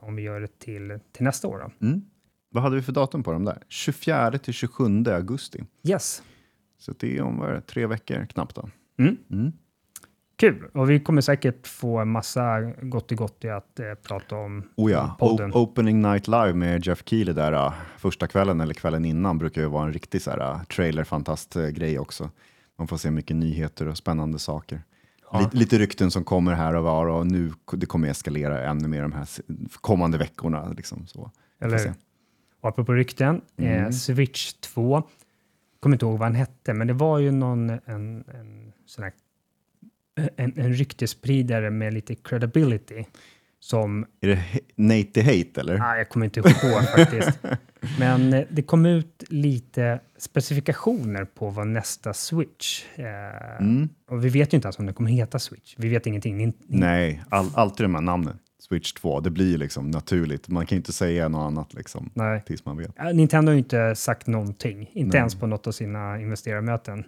om 0.01 0.15
vi 0.15 0.21
gör 0.21 0.39
det 0.39 0.59
till, 0.59 0.99
till 1.11 1.23
nästa 1.23 1.47
år. 1.47 1.71
Mm. 1.81 2.01
Vad 2.51 2.63
hade 2.63 2.75
vi 2.75 2.81
för 2.81 2.91
datum 2.91 3.23
på 3.23 3.31
dem 3.31 3.45
där? 3.45 3.57
24 3.67 4.37
till 4.37 4.53
27 4.53 5.03
augusti. 5.07 5.63
Yes. 5.83 6.21
Så 6.79 6.93
det 6.99 7.17
är 7.17 7.21
om 7.21 7.37
vad 7.37 7.49
är 7.49 7.53
det, 7.53 7.61
tre 7.61 7.85
veckor 7.87 8.25
knappt 8.25 8.55
då. 8.55 8.69
Mm. 8.99 9.17
Mm. 9.31 9.51
Kul! 10.35 10.65
Och 10.73 10.89
vi 10.89 10.99
kommer 10.99 11.21
säkert 11.21 11.67
få 11.67 11.97
en 11.97 12.07
massa 12.11 12.61
gott 12.81 13.11
och 13.11 13.17
gott 13.17 13.45
i 13.45 13.49
att 13.49 13.79
eh, 13.79 13.93
prata 14.07 14.35
om 14.35 14.63
Oh 14.75 14.91
ja, 14.91 15.15
podden. 15.19 15.53
O- 15.53 15.57
Opening 15.57 16.01
Night 16.01 16.27
Live 16.27 16.53
med 16.53 16.85
Jeff 16.87 17.03
Keely 17.05 17.33
där 17.33 17.53
uh, 17.53 17.73
första 17.97 18.27
kvällen 18.27 18.61
eller 18.61 18.73
kvällen 18.73 19.05
innan 19.05 19.37
brukar 19.37 19.61
ju 19.61 19.67
vara 19.67 19.85
en 19.85 19.93
riktig 19.93 20.21
så 20.21 20.31
här, 20.31 20.51
uh, 20.53 20.63
trailer-fantast-grej 20.63 21.99
också. 21.99 22.29
Man 22.77 22.87
får 22.87 22.97
se 22.97 23.11
mycket 23.11 23.35
nyheter 23.35 23.87
och 23.87 23.97
spännande 23.97 24.39
saker. 24.39 24.81
Ja. 25.31 25.39
Lite, 25.39 25.57
lite 25.57 25.77
rykten 25.77 26.11
som 26.11 26.23
kommer 26.23 26.53
här 26.53 26.75
och 26.75 26.83
var 26.83 27.05
och 27.07 27.27
nu 27.27 27.51
det 27.71 27.85
kommer 27.85 28.07
eskalera 28.07 28.61
ännu 28.69 28.87
mer 28.87 29.01
de 29.01 29.11
här 29.11 29.27
kommande 29.81 30.17
veckorna. 30.17 30.69
Liksom, 30.77 31.07
så. 31.07 31.31
Eller 31.61 31.93
apropå 32.61 32.93
rykten, 32.93 33.41
eh, 33.57 33.77
Mm. 33.77 33.93
Switch 33.93 34.53
2, 34.53 35.03
kommer 35.79 35.95
inte 35.95 36.05
ihåg 36.05 36.19
vad 36.19 36.27
han 36.27 36.35
hette, 36.35 36.73
men 36.73 36.87
det 36.87 36.93
var 36.93 37.19
ju 37.19 37.31
någon 37.31 37.69
en, 37.69 37.79
en, 37.85 38.73
sån 38.85 39.03
här, 39.03 39.13
en, 40.35 40.53
en 40.59 40.73
ryktespridare 40.73 41.69
med 41.69 41.93
lite 41.93 42.15
credibility 42.15 43.05
som, 43.59 44.05
Är 44.21 44.27
det 44.27 44.39
Nate 44.75 45.03
the 45.13 45.21
Hate 45.21 45.61
eller? 45.61 45.79
ah, 45.81 45.97
jag 45.97 46.09
kommer 46.09 46.25
inte 46.25 46.39
ihåg 46.39 46.83
faktiskt, 46.95 47.39
men 47.99 48.33
eh, 48.33 48.43
det 48.49 48.61
kom 48.61 48.85
ut 48.85 49.23
lite 49.29 49.99
specifikationer 50.17 51.25
på 51.25 51.49
vad 51.49 51.67
nästa 51.67 52.13
Switch, 52.13 52.85
eh, 52.95 53.05
Mm. 53.59 53.89
och 54.09 54.25
vi 54.25 54.29
vet 54.29 54.53
ju 54.53 54.55
inte 54.55 54.65
ens 54.65 54.79
om 54.79 54.85
den 54.85 54.95
kommer 54.95 55.09
heta 55.11 55.39
Switch, 55.39 55.75
vi 55.77 55.89
vet 55.89 56.05
ingenting. 56.07 56.37
Ni, 56.37 56.45
ni, 56.45 56.53
Nej, 56.67 57.23
all, 57.29 57.49
alltid 57.53 57.85
de 57.85 57.95
här 57.95 58.01
namnen. 58.01 58.39
Switch 58.59 58.93
2, 58.93 59.19
det 59.19 59.29
blir 59.29 59.57
liksom 59.57 59.91
naturligt. 59.91 60.47
Man 60.47 60.65
kan 60.65 60.75
ju 60.75 60.79
inte 60.79 60.93
säga 60.93 61.27
något 61.27 61.47
annat 61.47 61.73
liksom, 61.73 62.09
nej. 62.13 62.43
tills 62.47 62.65
man 62.65 62.77
vet. 62.77 62.91
Ja, 62.95 63.03
Nintendo 63.13 63.49
har 63.49 63.53
ju 63.53 63.59
inte 63.59 63.95
sagt 63.95 64.27
någonting, 64.27 64.89
inte 64.93 65.13
Nej. 65.13 65.17
ens 65.17 65.35
på 65.35 65.47
något 65.47 65.67
av 65.67 65.71
sina 65.71 66.19
investerarmöten. 66.21 67.03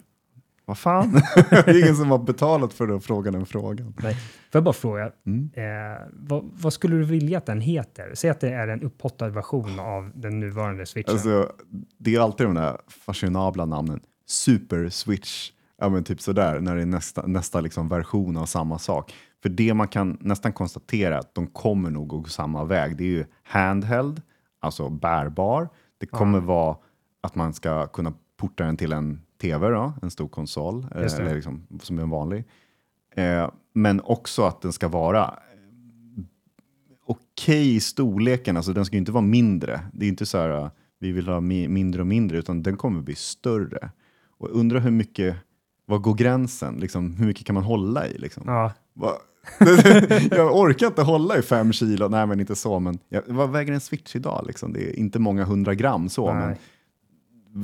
Vad 0.64 0.78
fan? 0.78 1.12
det 1.50 1.56
är 1.68 1.82
ingen 1.84 1.96
som 1.96 2.10
har 2.10 2.18
betalat 2.18 2.72
för 2.72 2.88
att 2.96 3.04
fråga 3.04 3.30
den 3.30 3.46
frågan. 3.46 3.94
Nej. 4.02 4.14
Får 4.14 4.20
jag 4.52 4.64
bara 4.64 4.72
fråga, 4.74 5.10
Mm. 5.26 5.50
eh, 5.54 5.98
vad, 6.12 6.44
vad 6.52 6.72
skulle 6.72 6.96
du 6.96 7.04
vilja 7.04 7.38
att 7.38 7.46
den 7.46 7.60
heter? 7.60 8.10
Säg 8.14 8.30
att 8.30 8.40
det 8.40 8.48
är 8.52 8.68
en 8.68 8.82
upphottad 8.82 9.28
version 9.28 9.80
av 9.80 10.10
den 10.14 10.40
nuvarande 10.40 10.86
switchen. 10.86 11.12
Alltså, 11.12 11.52
det 11.98 12.14
är 12.14 12.20
alltid 12.20 12.46
de 12.46 12.54
där 12.54 12.76
fashionabla 13.06 13.66
namnen. 13.66 14.00
Super 14.26 14.88
Switch, 14.88 15.50
ja 15.80 15.88
men 15.88 16.04
typ 16.04 16.20
sådär, 16.20 16.60
när 16.60 16.76
det 16.76 16.82
är 16.82 16.86
nästa, 16.86 17.26
nästa 17.26 17.60
liksom 17.60 17.88
version 17.88 18.36
av 18.36 18.46
samma 18.46 18.78
sak. 18.78 19.14
För 19.42 19.48
det 19.48 19.74
man 19.74 19.88
kan 19.88 20.18
nästan 20.20 20.52
konstatera 20.52 21.18
att 21.18 21.34
de 21.34 21.46
kommer 21.46 21.90
nog 21.90 22.08
gå 22.08 22.24
samma 22.24 22.64
väg. 22.64 22.96
Det 22.96 23.04
är 23.04 23.08
ju 23.08 23.24
handheld, 23.42 24.22
alltså 24.60 24.88
bärbar. 24.88 25.68
Det 25.98 26.06
kommer 26.06 26.40
vara 26.40 26.76
att 27.20 27.34
man 27.34 27.52
ska 27.54 27.86
kunna 27.86 28.12
porta 28.36 28.64
den 28.64 28.76
till 28.76 28.92
en 28.92 29.20
tv, 29.40 29.68
då, 29.68 29.92
en 30.02 30.10
stor 30.10 30.28
konsol, 30.28 30.86
eh, 30.94 31.02
eller 31.22 31.34
liksom, 31.34 31.66
som 31.82 31.98
är 31.98 32.02
en 32.02 32.10
vanlig. 32.10 32.44
Eh, 33.14 33.50
men 33.72 34.00
också 34.00 34.44
att 34.44 34.62
den 34.62 34.72
ska 34.72 34.88
vara 34.88 35.24
eh, 35.24 36.22
okej 37.06 37.74
i 37.76 37.80
storleken, 37.80 38.56
alltså 38.56 38.72
den 38.72 38.84
ska 38.84 38.94
ju 38.96 38.98
inte 38.98 39.12
vara 39.12 39.22
mindre. 39.24 39.80
Det 39.92 40.04
är 40.04 40.08
inte 40.08 40.26
så 40.26 40.38
här, 40.38 40.70
vi 40.98 41.12
vill 41.12 41.28
ha 41.28 41.40
mi- 41.40 41.68
mindre 41.68 42.00
och 42.00 42.06
mindre, 42.06 42.38
utan 42.38 42.62
den 42.62 42.76
kommer 42.76 43.02
bli 43.02 43.14
större. 43.14 43.90
Och 44.38 44.48
undrar 44.50 44.80
hur 44.80 44.90
mycket, 44.90 45.36
var 45.86 45.98
går 45.98 46.14
gränsen? 46.14 46.76
Liksom, 46.76 47.16
hur 47.16 47.26
mycket 47.26 47.46
kan 47.46 47.54
man 47.54 47.64
hålla 47.64 48.06
i? 48.06 48.18
Liksom? 48.18 48.42
Ja, 48.46 48.72
Va? 48.94 49.12
jag 50.30 50.56
orkar 50.56 50.86
inte 50.86 51.02
hålla 51.02 51.38
i 51.38 51.42
fem 51.42 51.72
kilo, 51.72 52.08
nej 52.08 52.26
men 52.26 52.40
inte 52.40 52.56
så, 52.56 52.78
men 52.78 52.98
jag, 53.08 53.22
vad 53.26 53.50
väger 53.50 53.72
en 53.72 53.80
switch 53.80 54.16
idag? 54.16 54.44
Liksom? 54.46 54.72
Det 54.72 54.90
är 54.90 54.98
inte 54.98 55.18
många 55.18 55.44
hundra 55.44 55.74
gram 55.74 56.08
så, 56.08 56.32
Nej. 56.32 56.42
men 56.46 56.56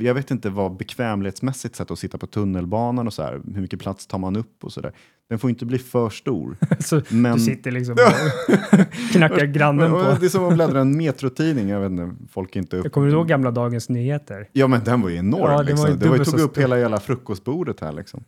jag 0.01 0.15
vet 0.15 0.31
inte 0.31 0.51
vad 0.51 0.77
bekvämlighetsmässigt 0.77 1.77
sett 1.77 1.91
att 1.91 1.99
sitta 1.99 2.19
på 2.19 2.27
tunnelbanan 2.27 3.07
och 3.07 3.15
så 3.15 3.23
här, 3.23 3.41
hur 3.55 3.61
mycket 3.61 3.81
plats 3.81 4.07
tar 4.07 4.19
man 4.19 4.37
upp 4.37 4.65
och 4.65 4.73
så 4.73 4.81
där. 4.81 4.93
Den 5.29 5.39
får 5.39 5.51
inte 5.51 5.67
bli 5.67 5.79
för 5.79 6.11
stor. 6.11 6.57
så 6.79 7.03
Men- 7.09 7.37
du 7.37 7.41
sitter 7.41 7.71
liksom 7.71 7.95
och 8.73 9.13
knackar 9.13 9.47
grannen 9.47 9.91
på. 9.91 10.17
Det 10.21 10.27
är 10.27 10.29
som 10.29 10.45
att 10.45 10.55
bläddra 10.55 10.81
en 10.81 10.97
metrotidning, 10.97 11.69
jag 11.69 11.81
vet 11.81 11.91
inte, 11.91 12.11
folk 12.31 12.57
är 12.57 12.61
inte 12.61 12.77
upp. 12.77 12.85
Jag 12.85 12.93
kommer 12.93 13.07
du 13.07 13.13
ihåg 13.13 13.29
gamla 13.29 13.51
Dagens 13.51 13.89
Nyheter? 13.89 14.49
Ja 14.53 14.67
men 14.67 14.85
den 14.85 15.01
var 15.03 15.09
ju 15.09 15.17
enorm. 15.17 15.53
Ja, 15.53 15.63
liksom. 15.63 15.83
var 15.85 15.89
ju 15.89 15.97
det 15.97 16.09
var 16.09 16.17
ju, 16.17 16.25
tog 16.25 16.41
upp 16.41 16.59
hela 16.59 16.79
jävla 16.79 17.01
frukostbordet 17.01 17.81
här 17.81 17.93
liksom. 17.93 18.25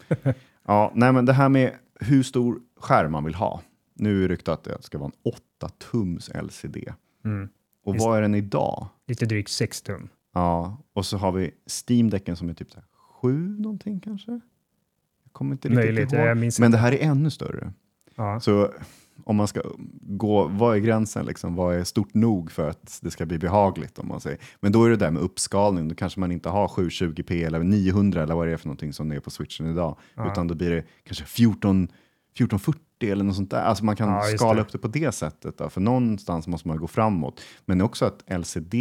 ja, 0.67 0.93
nej 0.95 1.13
men 1.13 1.27
det 1.27 1.33
här 1.33 1.49
med 1.49 1.73
hur 2.01 2.23
stor 2.23 2.59
skärm 2.81 3.13
man 3.13 3.25
vill 3.25 3.35
ha. 3.35 3.63
Nu 3.95 4.25
är 4.25 4.29
ryktat 4.29 4.59
att 4.59 4.65
det 4.65 4.83
ska 4.83 4.99
vara 4.99 5.11
en 5.25 5.33
8 5.61 5.69
tums 5.91 6.31
LCD. 6.43 6.77
Mm. 7.25 7.49
Och 7.85 7.95
Visst. 7.95 8.07
vad 8.07 8.19
är 8.19 8.23
den 8.23 8.35
idag? 8.35 8.89
Lite 9.07 9.27
drygt 9.27 9.51
6 9.51 9.83
tum. 9.83 10.09
Ja, 10.35 10.77
och 10.93 11.07
så 11.07 11.17
har 11.17 11.33
vi 11.33 11.51
Steam-däcken 11.67 12.37
som 12.37 12.49
är 12.49 12.55
typ 12.55 12.71
så 12.71 12.79
här, 12.79 12.87
sju 13.21 13.57
någonting 13.59 14.01
kanske? 14.01 14.31
Jag 15.25 15.33
kommer 15.33 15.53
inte 15.53 15.69
riktigt 15.69 15.85
Möjligt, 15.85 16.13
ihåg. 16.13 16.37
Men 16.37 16.45
inte. 16.45 16.69
det 16.69 16.77
här 16.79 16.93
är 16.93 16.99
ännu 17.11 17.31
större. 17.31 17.73
Ja. 18.17 18.41
Så 18.41 18.73
om 19.25 19.37
man 19.37 19.49
ska 19.49 19.63
gå, 20.01 20.49
vad 20.49 20.77
är 20.77 20.81
gränsen 20.81 21.27
liksom? 21.27 21.55
Vad 21.55 21.75
är 21.75 21.85
stort 21.85 22.15
nog 22.15 22.51
för 22.51 22.69
att 22.69 22.99
det 23.03 23.11
ska 23.11 23.27
bli 23.27 23.39
behagligt 23.39 23.99
om 23.99 24.09
man 24.09 24.21
säger? 24.21 24.39
Men 24.61 24.73
då 24.73 24.85
är 24.85 24.91
det 24.91 24.97
där 24.97 25.11
med 25.11 25.23
uppskalning, 25.23 25.89
då 25.89 25.95
kanske 25.95 26.21
man 26.21 26.33
inte 26.33 26.49
har 26.49 26.69
720p 26.69 27.47
eller 27.47 27.59
900 27.59 28.23
eller 28.23 28.35
vad 28.35 28.47
det 28.47 28.53
är 28.53 28.57
för 28.57 28.67
någonting 28.67 28.93
som 28.93 29.09
det 29.09 29.17
är 29.17 29.21
på 29.21 29.31
switchen 29.31 29.67
idag, 29.73 29.99
Ja. 30.15 30.33
utan 30.33 30.49
då 30.49 30.55
blir 30.55 30.71
det 30.71 30.85
kanske 31.05 31.25
14, 31.25 31.89
1440 32.45 33.13
eller 33.13 33.25
något 33.25 33.37
sånt 33.37 33.51
där. 33.51 33.63
Alltså 33.63 33.85
man 33.85 33.97
kan 33.97 34.09
Ja, 34.09 34.23
skala 34.23 34.55
det. 34.55 34.61
upp 34.61 34.73
det 34.73 34.79
på 34.79 34.89
det 34.89 35.13
sättet, 35.13 35.59
då, 35.59 35.69
för 35.71 35.81
någonstans 35.81 36.47
måste 36.47 36.69
man 36.69 36.77
gå 36.77 36.87
framåt. 36.87 37.41
Men 37.65 37.81
också 37.81 38.05
att 38.05 38.25
LCD, 38.39 38.75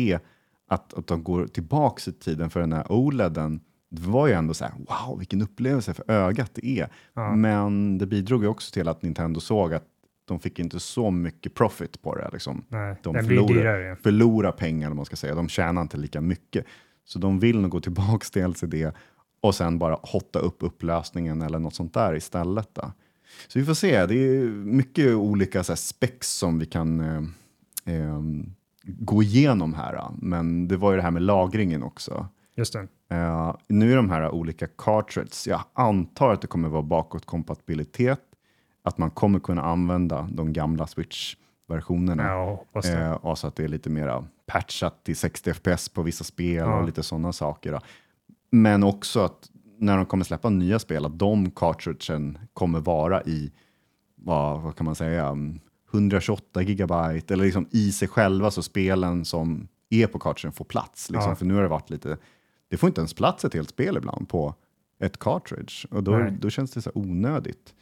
att, 0.69 0.93
att 0.93 1.07
de 1.07 1.23
går 1.23 1.47
tillbaks 1.47 2.07
i 2.07 2.13
tiden 2.13 2.49
för 2.49 2.59
den 2.59 2.73
här 2.73 2.85
OLEDen, 2.91 3.59
det 3.91 4.01
var 4.01 4.27
ju 4.27 4.33
ändå 4.33 4.53
så 4.53 4.65
här, 4.65 4.73
wow, 4.77 5.17
vilken 5.19 5.41
upplevelse 5.41 5.93
för 5.93 6.11
ögat 6.11 6.51
det 6.53 6.65
är. 6.79 6.89
Ja. 7.13 7.35
Men 7.35 7.97
det 7.97 8.05
bidrog 8.05 8.41
ju 8.43 8.47
också 8.49 8.71
till 8.73 8.87
att 8.87 9.01
Nintendo 9.01 9.39
såg 9.39 9.73
att 9.73 9.83
de 10.25 10.39
fick 10.39 10.59
inte 10.59 10.79
så 10.79 11.11
mycket 11.11 11.53
profit 11.53 12.01
på 12.01 12.15
det. 12.15 12.29
Liksom. 12.33 12.63
Nej, 12.67 12.95
De 13.03 13.13
förlorar, 13.15 13.95
förlorar 13.95 14.51
pengar, 14.51 14.87
vad 14.87 14.95
man 14.95 15.05
ska 15.05 15.15
säga. 15.15 15.35
De 15.35 15.49
tjänar 15.49 15.81
inte 15.81 15.97
lika 15.97 16.21
mycket. 16.21 16.65
Så 17.05 17.19
de 17.19 17.39
vill 17.39 17.59
nog 17.59 17.71
gå 17.71 17.79
tillbaka 17.79 18.25
till 18.33 18.47
LCD 18.47 18.73
och 19.41 19.55
sen 19.55 19.79
bara 19.79 19.97
hotta 20.03 20.39
upp 20.39 20.57
upplösningen 20.59 21.41
eller 21.41 21.59
något 21.59 21.75
sånt 21.75 21.93
där 21.93 22.15
istället. 22.15 22.69
Då. 22.73 22.91
Så 23.47 23.59
vi 23.59 23.65
får 23.65 23.73
se. 23.73 24.05
Det 24.05 24.15
är 24.15 24.45
mycket 24.49 25.15
olika 25.15 25.63
så 25.63 25.75
specs 25.75 26.29
som 26.29 26.59
vi 26.59 26.65
kan 26.65 26.99
eh, 26.99 27.95
eh, 27.95 28.21
gå 28.83 29.23
igenom 29.23 29.73
här. 29.73 30.03
Men 30.17 30.67
det 30.67 30.77
var 30.77 30.91
ju 30.91 30.97
det 30.97 31.03
här 31.03 31.11
med 31.11 31.21
lagringen 31.21 31.83
också. 31.83 32.27
Just 32.55 32.73
det. 32.73 32.87
Eh, 33.15 33.55
nu 33.67 33.91
är 33.91 33.95
de 33.95 34.09
här 34.09 34.29
olika 34.31 34.67
cartridges, 34.67 35.47
jag 35.47 35.61
antar 35.73 36.33
att 36.33 36.41
det 36.41 36.47
kommer 36.47 36.69
vara 36.69 36.81
bakåtkompatibilitet, 36.81 38.21
att 38.83 38.97
man 38.97 39.09
kommer 39.11 39.39
kunna 39.39 39.61
använda 39.61 40.29
de 40.31 40.53
gamla 40.53 40.87
Switch-versionerna. 40.87 42.23
Ja. 42.23 42.81
Eh, 42.85 43.11
och 43.11 43.37
så 43.37 43.47
att 43.47 43.55
det 43.55 43.63
är 43.63 43.67
lite 43.67 43.89
mer 43.89 44.23
patchat 44.45 45.03
till 45.03 45.15
60 45.15 45.53
FPS 45.53 45.89
på 45.89 46.01
vissa 46.01 46.23
spel 46.23 46.55
Ja. 46.55 46.79
och 46.79 46.85
lite 46.85 47.03
sådana 47.03 47.33
saker. 47.33 47.71
Då. 47.71 47.79
Men 48.49 48.83
också 48.83 49.19
att 49.19 49.49
när 49.79 49.97
de 49.97 50.05
kommer 50.05 50.23
släppa 50.25 50.49
nya 50.49 50.79
spel, 50.79 51.05
att 51.05 51.19
de 51.19 51.51
cartridgen 51.51 52.37
kommer 52.53 52.79
vara 52.79 53.23
i, 53.23 53.51
vad, 54.15 54.61
vad 54.61 54.75
kan 54.75 54.85
man 54.85 54.95
säga, 54.95 55.27
mm, 55.27 55.59
128 55.93 56.61
gigabyte 56.61 57.33
eller 57.33 57.45
liksom 57.45 57.67
i 57.71 57.91
sig 57.91 58.07
själva 58.07 58.51
så 58.51 58.63
spelen 58.63 59.25
som 59.25 59.67
är 59.89 60.07
på 60.07 60.19
cartridgen 60.19 60.51
får 60.53 60.65
plats. 60.65 61.09
Liksom. 61.09 61.29
Ja. 61.29 61.35
För 61.35 61.45
nu 61.45 61.53
har 61.53 61.61
det 61.61 61.67
varit 61.67 61.89
lite, 61.89 62.17
det 62.69 62.77
får 62.77 62.87
inte 62.87 63.01
ens 63.01 63.13
plats 63.13 63.45
ett 63.45 63.53
helt 63.53 63.69
spel 63.69 63.97
ibland 63.97 64.29
på 64.29 64.55
ett 64.99 65.19
cartridge 65.19 65.73
och 65.91 66.03
då, 66.03 66.27
då 66.39 66.49
känns 66.49 66.71
det 66.71 66.81
så 66.81 66.91
onödigt. 66.93 67.73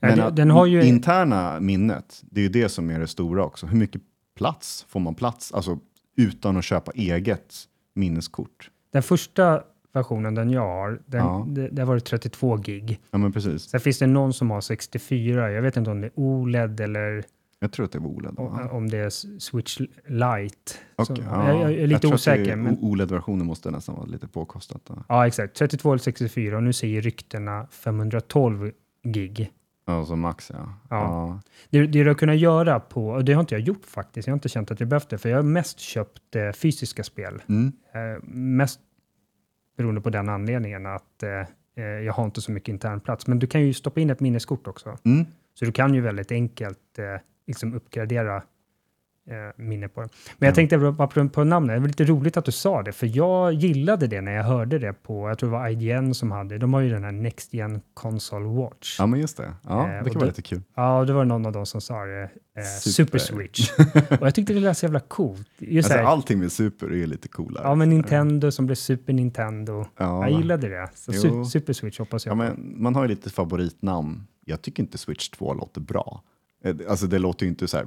Ja, 0.00 0.08
Men 0.08 0.18
det- 0.18 0.30
den 0.30 0.50
har 0.50 0.66
ju- 0.66 0.84
interna 0.84 1.60
minnet, 1.60 2.22
det 2.30 2.40
är 2.40 2.42
ju 2.42 2.48
det 2.48 2.68
som 2.68 2.90
är 2.90 3.00
det 3.00 3.06
stora 3.06 3.44
också. 3.44 3.66
Hur 3.66 3.78
mycket 3.78 4.02
plats 4.36 4.86
får 4.88 5.00
man 5.00 5.14
plats, 5.14 5.52
alltså 5.52 5.78
utan 6.16 6.56
att 6.56 6.64
köpa 6.64 6.92
eget 6.92 7.54
minneskort? 7.94 8.70
Den 8.92 9.02
första 9.02 9.62
versionen, 9.94 10.34
den 10.34 10.50
jag 10.50 10.60
har, 10.60 10.98
den, 11.06 11.20
Ja. 11.20 11.44
det, 11.48 11.68
där 11.68 11.84
var 11.84 11.94
det 11.94 12.00
32 12.00 12.56
gig. 12.56 13.00
Ja, 13.10 13.18
men 13.18 13.32
precis. 13.32 13.62
Sen 13.62 13.80
finns 13.80 13.98
det 13.98 14.06
någon 14.06 14.32
som 14.32 14.50
har 14.50 14.60
64. 14.60 15.50
Jag 15.50 15.62
vet 15.62 15.76
inte 15.76 15.90
om 15.90 16.00
det 16.00 16.06
är 16.06 16.12
OLED 16.14 16.80
eller 16.80 17.24
Jag 17.60 17.72
tror 17.72 17.84
att 17.86 17.92
det 17.92 17.98
var 17.98 18.08
OLED. 18.08 18.34
o- 18.38 18.48
va? 18.48 18.68
om 18.72 18.90
det 18.90 18.98
är 18.98 19.10
Switch 19.40 19.80
Lite. 20.06 20.72
Så, 21.06 21.16
ja. 21.30 21.48
jag, 21.48 21.60
jag 21.60 21.72
är 21.72 21.86
lite 21.86 22.06
att 22.08 22.14
osäker. 22.14 22.44
det- 22.44 22.56
Men, 22.56 22.78
OLED-versionen 22.80 23.46
måste 23.46 23.70
nästan 23.70 23.94
vara 23.94 24.06
lite 24.06 24.26
påkostat. 24.28 24.80
Då. 24.84 24.94
ja, 25.08 25.26
exakt. 25.26 25.54
32 25.56 25.92
eller 25.92 25.98
64 25.98 26.56
och 26.56 26.62
nu 26.62 26.72
säger 26.72 27.00
ryktena 27.00 27.66
512 27.70 28.70
gig. 29.04 29.50
Ja, 29.86 30.04
som 30.04 30.20
max 30.20 30.50
ja. 30.54 30.68
Ja. 30.90 31.40
Det, 31.70 31.80
det 31.86 31.86
du 32.02 32.06
har 32.08 32.14
kunnat 32.14 32.38
göra 32.38 32.80
på, 32.80 33.08
och 33.08 33.24
det 33.24 33.32
har 33.32 33.40
inte 33.40 33.54
jag 33.54 33.62
gjort 33.62 33.84
faktiskt, 33.86 34.26
jag 34.28 34.32
har 34.32 34.36
inte 34.36 34.48
känt 34.48 34.70
att 34.70 34.80
jag 34.80 34.88
behövt 34.88 35.08
det, 35.08 35.18
för 35.18 35.28
jag 35.28 35.38
har 35.38 35.42
mest 35.42 35.80
köpt 35.80 36.36
eh, 36.36 36.52
fysiska 36.52 37.04
spel. 37.04 37.42
Mm. 37.48 37.72
Eh, 37.94 38.22
mest 38.34 38.80
beroende 39.76 40.00
på 40.00 40.10
den 40.10 40.28
anledningen 40.28 40.86
att 40.86 41.22
eh, 41.22 41.40
eh, 41.76 41.84
jag 41.84 42.12
har 42.12 42.24
inte 42.24 42.40
så 42.40 42.52
mycket 42.52 42.68
internplats. 42.68 43.26
Men 43.26 43.38
du 43.38 43.46
kan 43.46 43.62
ju 43.62 43.72
stoppa 43.72 44.00
in 44.00 44.10
ett 44.10 44.20
minneskort 44.20 44.66
också. 44.66 44.98
Mm. 45.04 45.26
Så 45.54 45.64
du 45.64 45.72
kan 45.72 45.94
ju 45.94 46.00
väldigt 46.00 46.32
enkelt 46.32 46.98
eh, 46.98 47.20
liksom 47.46 47.74
uppgradera 47.74 48.42
minne 49.56 49.88
på 49.88 50.00
det. 50.00 50.08
Men 50.38 50.46
jag 50.46 50.52
Ja. 50.52 50.54
tänkte 50.54 50.78
bara 50.78 51.06
på, 51.28 51.44
namnet, 51.44 51.76
det 51.76 51.80
var 51.80 51.86
lite 51.88 52.04
roligt 52.04 52.36
att 52.36 52.44
du 52.44 52.52
sa 52.52 52.82
det, 52.82 52.92
för 52.92 53.16
jag 53.16 53.52
gillade 53.52 54.06
det 54.06 54.20
när 54.20 54.32
jag 54.32 54.44
hörde 54.44 54.78
det 54.78 54.92
på, 54.92 55.28
jag 55.28 55.38
tror 55.38 55.50
det 55.50 55.56
var 55.56 55.68
IGN 55.68 56.14
som 56.14 56.30
hade, 56.32 56.58
de 56.58 56.74
har 56.74 56.80
ju 56.80 56.90
den 56.90 57.04
här 57.04 57.12
Next 57.12 57.54
Gen 57.54 57.80
Console 57.94 58.44
Watch. 58.46 58.96
Ja, 58.98 59.06
men 59.06 59.20
just 59.20 59.36
det. 59.36 59.54
Ja, 59.62 59.86
Eh, 59.88 59.92
det 59.92 59.98
och 60.00 60.04
kan 60.06 60.12
det- 60.12 60.18
vara 60.18 60.26
lite 60.26 60.42
kul. 60.42 60.62
Ja, 60.76 61.04
det 61.04 61.12
var 61.12 61.24
någon 61.24 61.46
av 61.46 61.52
dem 61.52 61.66
som 61.66 61.80
sa 61.80 62.04
det. 62.04 62.22
Eh, 62.22 62.28
Super. 62.80 62.90
Super. 62.90 63.18
Switch. 63.18 63.70
och 64.20 64.26
jag 64.26 64.34
tyckte 64.34 64.52
det 64.52 64.60
lät 64.60 64.78
så 64.78 64.86
jävla 64.86 65.00
coolt. 65.00 65.48
Just 65.58 65.86
Alltså, 65.90 65.98
här, 65.98 66.04
allting 66.12 66.38
med 66.38 66.52
Super 66.52 66.92
är 66.92 67.06
lite 67.06 67.28
coolare. 67.28 67.64
ja, 67.68 67.74
men 67.74 67.88
Nintendo 67.90 68.50
som 68.50 68.66
blev 68.66 68.76
Super 68.76 69.12
Nintendo. 69.12 69.86
Ja. 69.98 70.28
Jag 70.28 70.38
gillade 70.40 70.68
det. 70.68 70.88
Så 70.94 71.12
su- 71.12 71.44
Super 71.44 71.72
Switch 71.72 71.98
hoppas 71.98 72.26
jag 72.26 72.32
Ja, 72.32 72.36
men 72.36 72.74
man 72.82 72.94
har 72.94 73.02
ju 73.02 73.08
lite 73.08 73.30
favoritnamn. 73.30 74.26
Jag 74.44 74.62
tycker 74.62 74.82
inte 74.82 74.98
Switch 74.98 75.28
2 75.28 75.54
låter 75.54 75.80
bra. 75.80 76.22
Eh, 76.64 76.74
Alltså 76.88 77.06
det 77.06 77.18
låter 77.18 77.46
ju 77.46 77.50
inte 77.50 77.68
så 77.68 77.76
här 77.76 77.86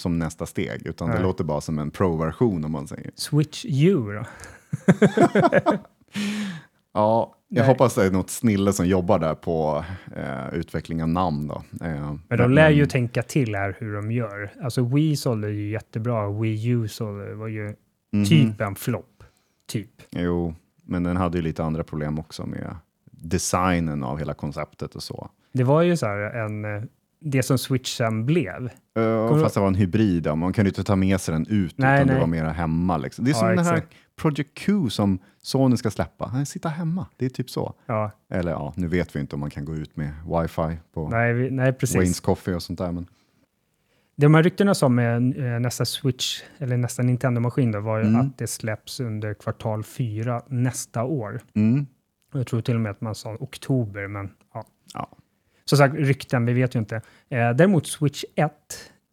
som 0.00 0.18
nästa 0.18 0.46
steg, 0.46 0.86
utan 0.86 1.08
det 1.08 1.14
Nej. 1.14 1.22
låter 1.22 1.44
bara 1.44 1.60
som 1.60 1.78
en 1.78 1.90
pro-version 1.90 2.64
om 2.64 2.72
man 2.72 2.88
säger. 2.88 3.10
Switch 3.14 3.64
U 3.68 3.94
då? 4.12 4.24
Ja, 6.92 7.34
jag 7.48 7.60
Nej. 7.62 7.68
hoppas 7.68 7.94
det 7.94 8.06
är 8.06 8.10
något 8.10 8.30
snille 8.30 8.72
som 8.72 8.86
jobbar 8.86 9.18
där 9.18 9.34
på 9.34 9.84
eh, 10.16 10.54
utveckling 10.54 11.02
av 11.02 11.08
namn. 11.08 11.46
Då. 11.48 11.62
Eh, 11.86 12.14
Men 12.28 12.38
de 12.38 12.50
lär 12.52 12.70
ju 12.70 12.86
tänka 12.86 13.22
till 13.22 13.54
här 13.54 13.76
hur 13.78 13.94
de 13.94 14.12
gör. 14.12 14.52
Alltså 14.62 14.84
Wii 14.84 15.16
sålde 15.16 15.50
ju 15.50 15.70
jättebra, 15.70 16.30
Wii 16.30 16.66
U 16.68 16.88
sålde, 16.88 17.34
var 17.34 17.48
ju 17.48 17.74
Mhm. 18.12 18.24
typ 18.24 18.60
en 18.60 18.74
flopp. 18.74 19.24
Typ. 19.68 19.90
Jo, 20.10 20.54
men 20.84 21.02
den 21.02 21.16
hade 21.16 21.38
ju 21.38 21.42
lite 21.42 21.64
andra 21.64 21.84
problem 21.84 22.18
också 22.18 22.46
med 22.46 22.76
designen 23.10 24.02
av 24.02 24.18
hela 24.18 24.34
konceptet 24.34 24.94
och 24.94 25.02
så. 25.02 25.30
Det 25.52 25.64
var 25.64 25.82
ju 25.82 25.96
så 25.96 26.06
här 26.06 26.18
en, 26.18 26.64
eh, 26.64 26.82
det 27.20 27.42
som 27.42 27.58
Switch 27.58 27.96
sen 27.96 28.26
blev. 28.26 28.70
Kommer 28.94 29.40
fast 29.42 29.54
det 29.54 29.60
var 29.60 29.68
en 29.68 29.74
hybrid, 29.74 30.26
ja. 30.26 30.34
man 30.34 30.52
kunde 30.52 30.68
inte 30.68 30.84
ta 30.84 30.96
med 30.96 31.20
sig 31.20 31.32
den 31.32 31.46
ut 31.46 31.78
Nej, 31.78 31.94
utan 31.96 32.06
nej. 32.06 32.14
det 32.14 32.20
var 32.20 32.26
mera 32.26 32.50
hemma. 32.52 32.96
Liksom. 32.96 33.24
Det 33.24 33.30
är 33.30 33.32
Ja, 33.32 33.38
som 33.38 33.48
den 33.56 33.64
här. 33.64 33.82
Project 34.16 34.54
Q 34.54 34.90
som 34.90 35.18
Sony 35.42 35.76
ska 35.76 35.90
släppa. 35.90 36.44
Sitta 36.44 36.68
hemma, 36.68 37.06
det 37.16 37.24
är 37.24 37.30
typ 37.30 37.50
så. 37.50 37.74
Ja, 37.86 38.10
Eller 38.30 38.50
ja, 38.52 38.72
nu 38.76 38.86
vet 38.88 39.16
vi 39.16 39.20
inte 39.20 39.36
om 39.36 39.40
man 39.40 39.50
kan 39.50 39.64
gå 39.64 39.74
ut 39.74 39.96
med 39.96 40.12
wifi 40.26 40.78
på 40.94 41.08
nej, 41.08 41.32
vi, 41.34 41.50
nej 41.50 41.72
precis. 41.72 41.96
Wayne's 41.96 42.22
Coffee 42.24 42.54
och 42.54 42.62
sånt 42.62 42.78
där. 42.78 42.92
Men, 42.92 43.06
De 44.16 44.34
här 44.34 44.42
ryktena 44.42 44.74
som 44.74 44.94
med 44.94 45.36
eh, 45.54 45.60
nästa 45.60 45.84
Switch, 45.84 46.42
eller 46.58 46.76
nästa 46.76 47.02
Nintendo-maskin 47.02 47.82
var 47.82 47.98
ju 47.98 48.04
Mm. 48.04 48.20
att 48.20 48.38
det 48.38 48.46
släpps 48.46 49.00
under 49.00 49.34
kvartal 49.34 49.84
fyra 49.84 50.42
nästa 50.48 51.04
år. 51.04 51.40
mm, 51.54 51.86
Jag 52.34 52.46
tror 52.46 52.60
till 52.60 52.74
och 52.74 52.80
med 52.80 52.90
att 52.90 53.00
man 53.00 53.14
sa 53.14 53.36
oktober, 53.40 54.06
men 54.08 54.30
ja. 54.54 54.64
ja. 54.94 55.08
Som 55.70 55.78
sagt, 55.78 55.94
rykten, 55.94 56.46
vi 56.46 56.52
vet 56.52 56.74
ju 56.74 56.78
inte. 56.78 56.96
Eh, 56.96 57.50
däremot 57.50 57.86
Switch 57.86 58.24
1 58.34 58.52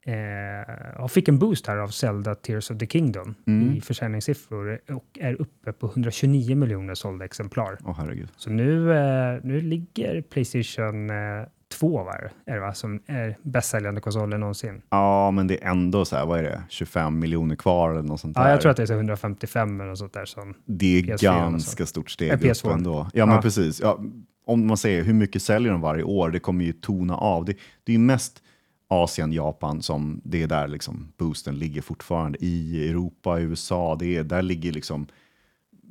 eh, 0.06 1.08
fick 1.08 1.28
en 1.28 1.40
boost 1.40 1.68
här 1.68 1.78
av 1.78 1.88
Zelda 1.88 2.36
Tears 2.36 2.72
of 2.72 2.78
the 2.78 2.88
Kingdom 2.88 3.36
Mm. 3.48 3.76
i 3.76 3.82
försäljningssiffror 3.82 4.80
och 4.90 5.06
är 5.20 5.42
uppe 5.42 5.74
på 5.74 5.88
129 5.88 6.56
miljoner 6.56 6.96
sålda 6.96 7.26
exemplar. 7.26 7.78
Åh 7.86 7.96
herregud. 7.98 8.30
Så 8.38 8.50
nu, 8.50 8.94
eh, 8.98 9.40
nu 9.44 9.62
ligger 9.62 10.22
Playstation 10.22 11.10
eh, 11.10 11.16
2 11.80 12.04
va, 12.04 12.14
är 12.46 12.54
det 12.54 12.60
va, 12.60 12.74
som 12.74 13.02
är 13.08 13.38
bäst 13.42 13.70
säljande 13.70 14.02
konsolen 14.02 14.40
någonsin. 14.40 14.82
Ja, 14.90 15.32
men 15.32 15.48
det 15.48 15.64
är 15.64 15.70
ändå 15.70 16.06
så 16.06 16.16
här, 16.16 16.26
vad 16.26 16.40
är 16.40 16.44
det, 16.44 16.64
25 16.70 17.20
miljoner 17.20 17.56
kvar 17.56 17.92
eller 17.92 18.04
något 18.04 18.20
sånt 18.20 18.36
där. 18.36 18.44
Ja, 18.44 18.50
jag 18.50 18.62
tror 18.62 18.72
att 18.72 18.78
det 18.78 18.84
är 18.84 18.88
så 18.88 18.94
155 18.94 19.80
eller 19.82 19.90
något 19.90 20.00
sånt 20.00 20.14
där 20.14 20.26
som... 20.26 20.54
Det 20.66 21.00
är 21.00 21.04
PS4 21.04 21.22
ganska 21.52 21.86
stort 21.86 22.10
steg 22.12 22.34
upp 22.34 22.42
PS4. 22.42 22.74
ändå. 22.74 23.08
Ja, 23.14 23.26
men 23.26 23.36
Ja. 23.36 23.42
precis. 23.42 23.82
Ja, 23.82 24.00
om 24.48 24.68
man 24.68 24.78
säger 24.78 25.04
hur 25.04 25.14
mycket 25.14 25.42
säljer 25.42 25.72
de 25.72 25.82
varje 25.82 26.04
år, 26.04 26.30
det 26.30 26.40
kommer 26.40 26.66
ju 26.66 26.74
tona 26.74 27.18
av. 27.18 27.46
Det, 27.46 27.58
det 27.84 27.92
är 27.92 27.94
ju 27.94 28.00
mest 28.00 28.44
Asien, 28.88 29.34
Japan 29.34 29.82
som 29.82 30.22
det 30.24 30.44
är 30.44 30.48
där 30.48 30.68
liksom 30.68 31.14
boosten 31.18 31.60
ligger 31.60 31.82
fortfarande. 31.82 32.38
I 32.42 32.90
Europa, 32.90 33.40
USA, 33.40 33.96
det 33.96 34.18
är, 34.18 34.24
där 34.24 34.42
ligger 34.42 34.72
liksom 34.72 35.08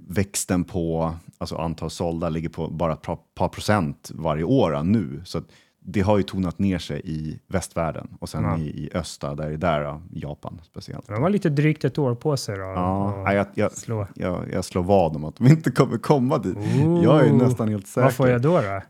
växten 0.08 0.64
på 0.64 1.14
alltså 1.38 1.56
antal 1.56 1.90
sålda 1.90 2.28
ligger 2.28 2.48
på 2.48 2.68
bara 2.68 2.92
ett 2.92 3.02
par, 3.02 3.18
par 3.34 3.48
procent 3.48 4.10
varje 4.14 4.44
år 4.44 4.82
nu. 4.82 5.22
Så 5.24 5.38
att 5.38 5.44
det 5.88 6.00
har 6.00 6.16
ju 6.16 6.22
tonat 6.22 6.58
ner 6.58 6.78
sig 6.78 7.00
i 7.04 7.38
västvärlden 7.48 8.08
och 8.20 8.28
sen 8.28 8.44
Ja. 8.44 8.58
i, 8.58 8.62
i 8.62 8.90
östa, 8.94 9.34
där 9.34 9.50
är 9.50 9.56
där 9.56 9.80
ja, 9.80 10.02
Japan 10.12 10.60
speciellt. 10.64 11.06
De 11.08 11.22
har 11.22 11.30
lite 11.30 11.48
drygt 11.48 11.84
ett 11.84 11.98
år 11.98 12.14
på 12.14 12.36
sig 12.36 12.56
då. 12.58 12.62
Ja, 12.62 13.32
jag, 13.32 13.46
jag, 13.54 13.72
slå. 13.72 14.06
jag, 14.14 14.44
jag 14.52 14.64
slår 14.64 14.82
vad 14.82 15.16
om 15.16 15.24
att 15.24 15.36
de 15.36 15.46
inte 15.46 15.70
kommer 15.70 15.98
komma 15.98 16.38
dit. 16.38 16.56
Jag 17.04 17.26
är 17.26 17.32
Ooh. 17.32 17.38
nästan 17.38 17.68
helt 17.68 17.86
säker. 17.86 18.02
Vad 18.04 18.14
får 18.14 18.28
jag 18.28 18.42
då? 18.42 18.60
då? 18.60 18.80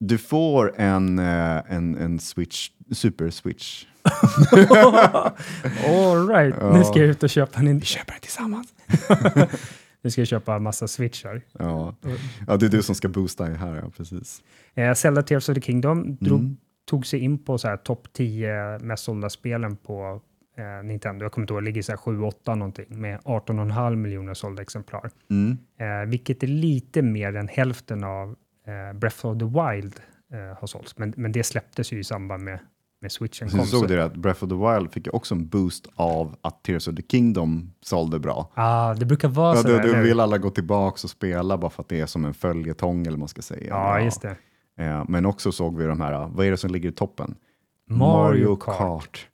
Du 0.00 0.18
får 0.18 0.72
en, 0.80 1.18
eh, 1.18 1.62
en, 1.74 1.96
en 1.96 2.18
switch, 2.18 2.70
super 2.92 3.30
switch. 3.30 3.84
All 5.86 6.28
right, 6.28 6.54
Ja. 6.60 6.72
nu 6.72 6.84
ska 6.84 6.98
jag 6.98 7.08
ut 7.08 7.22
och 7.22 7.30
köpa 7.30 7.60
en... 7.60 7.78
Vi 7.78 7.84
köper 7.86 8.12
den 8.12 8.20
tillsammans. 8.20 8.68
nu 10.08 10.12
ska 10.12 10.20
jag 10.20 10.28
köpa 10.28 10.58
massa 10.58 10.88
switchar. 10.88 11.42
Ja. 11.58 11.94
ja, 12.46 12.56
det 12.56 12.66
är 12.66 12.70
du 12.70 12.82
som 12.82 12.94
ska 12.94 13.08
boosta 13.08 13.44
här, 13.44 13.76
ja 13.76 13.90
precis. 13.96 14.42
Eh, 14.74 14.94
Zelda 14.94 15.22
Tears 15.22 15.48
of 15.48 15.54
the 15.54 15.60
Kingdom 15.60 16.16
drog, 16.20 16.40
Mm. 16.40 16.56
tog 16.90 17.06
sig 17.06 17.20
in 17.20 17.38
på 17.44 17.58
så 17.58 17.68
här 17.68 17.76
topp 17.76 18.08
10 18.12 18.78
mest 18.78 19.04
sålda 19.04 19.30
spelen 19.30 19.76
på 19.76 20.20
eh, 20.58 20.84
Nintendo. 20.86 21.24
Jag 21.24 21.32
kommer 21.32 21.42
inte 21.42 21.52
ihåg, 21.54 21.62
det 21.62 21.64
ligger 21.64 21.82
så 21.82 21.92
här 21.92 21.96
7-8 21.96 22.54
någonting 22.54 22.86
med 23.00 23.20
18,5 23.24 23.96
miljoner 23.96 24.34
sålda 24.34 24.62
exemplar. 24.62 25.10
Mm. 25.30 25.58
Eh, 25.80 26.08
vilket 26.10 26.42
är 26.42 26.46
lite 26.46 27.02
mer 27.02 27.36
än 27.36 27.48
hälften 27.48 28.04
av 28.04 28.36
eh, 28.66 28.98
Breath 28.98 29.26
of 29.26 29.38
the 29.38 29.44
Wild 29.44 30.00
eh, 30.32 30.58
har 30.60 30.66
sålts. 30.66 30.98
Men, 30.98 31.14
men 31.16 31.32
det 31.32 31.42
släpptes 31.44 31.92
ju 31.92 31.98
i 31.98 32.04
samband 32.04 32.44
med, 32.44 32.58
med 33.00 33.12
switchen 33.12 33.50
Så 33.50 33.56
kom. 33.56 33.64
du 33.64 33.70
såg 33.70 33.80
så- 33.80 33.86
det 33.86 34.04
att 34.04 34.16
Breath 34.16 34.44
of 34.44 34.50
the 34.50 34.56
Wild 34.56 34.92
fick 34.92 35.14
också 35.14 35.34
en 35.34 35.48
boost 35.48 35.86
av 35.94 36.36
att 36.42 36.62
Tears 36.64 36.88
of 36.88 36.94
the 36.94 37.02
Kingdom 37.02 37.72
sålde 37.80 38.18
bra. 38.18 38.50
Ah, 38.54 38.94
det 38.94 39.06
brukar 39.06 39.28
vara 39.28 39.56
Ja, 39.56 39.62
så 39.62 39.68
då, 39.68 40.00
vill 40.02 40.20
alla 40.20 40.38
gå 40.38 40.50
tillbaka 40.50 41.00
och 41.04 41.10
spela 41.10 41.58
bara 41.58 41.70
för 41.70 41.82
att 41.82 41.88
det 41.88 42.00
är 42.00 42.06
som 42.06 42.24
en 42.24 42.34
följetong 42.34 43.00
eller 43.00 43.10
vad 43.10 43.18
man 43.18 43.28
ska 43.28 43.42
säga. 43.42 43.66
Ja, 43.68 44.00
just 44.00 44.22
det. 44.22 44.36
Eh, 44.84 45.04
Men 45.08 45.26
också 45.26 45.52
såg 45.52 45.76
vi 45.78 45.84
de 45.84 46.00
här, 46.00 46.28
vad 46.28 46.46
är 46.46 46.50
det 46.50 46.56
som 46.56 46.70
ligger 46.70 46.88
i 46.88 46.92
toppen? 46.92 47.34
Mario 47.90 48.56
Kart. 48.56 49.26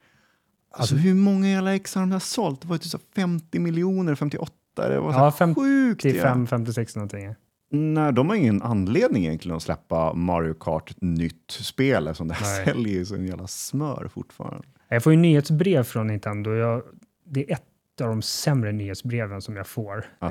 Alltså 0.77 0.95
hur 0.95 1.15
många 1.15 1.49
jävla 1.51 1.75
ex 1.75 1.95
har 1.95 2.03
de 2.03 2.11
där 2.11 2.19
sålt? 2.19 2.61
Det 2.61 2.69
var 2.69 2.75
ju 2.75 2.79
typ 2.79 2.91
så 2.91 2.99
50 3.17 3.59
miljoner, 3.59 4.15
58. 4.15 4.53
Det 4.77 5.01
var 5.01 5.13
så 5.13 5.19
Ja, 5.19 5.25
ja, 5.25 5.31
50, 5.33 5.61
sjukt. 5.61 6.05
ja. 6.05 6.11
55, 6.13 6.47
56 6.47 6.97
någonting. 6.97 7.35
Nej, 7.75 8.13
de 8.13 8.29
har 8.29 8.37
ingen 8.37 8.63
anledning 8.63 9.25
egentligen 9.27 9.57
att 9.57 9.63
släppa 9.63 10.13
Mario 10.15 10.55
Kart 10.55 10.95
nytt 11.01 11.51
spel 11.51 12.07
eftersom 12.07 12.29
det 12.29 12.35
här 12.35 12.57
Nej. 12.57 12.65
säljer 12.65 12.95
ju 12.95 13.05
som 13.05 13.27
jävla 13.27 13.47
smör 13.47 14.09
fortfarande. 14.15 14.67
Jag 14.89 15.03
får 15.03 15.13
ju 15.13 15.19
nyhetsbrev 15.19 15.83
från 15.83 16.07
Nintendo. 16.07 16.51
Jag, 16.55 16.83
det 17.27 17.51
är 17.51 17.55
ett 17.55 18.01
av 18.03 18.09
de 18.09 18.23
sämre 18.23 18.73
nyhetsbreven 18.73 19.43
som 19.43 19.57
jag 19.57 19.67
får. 19.67 20.05
Eh, 20.21 20.29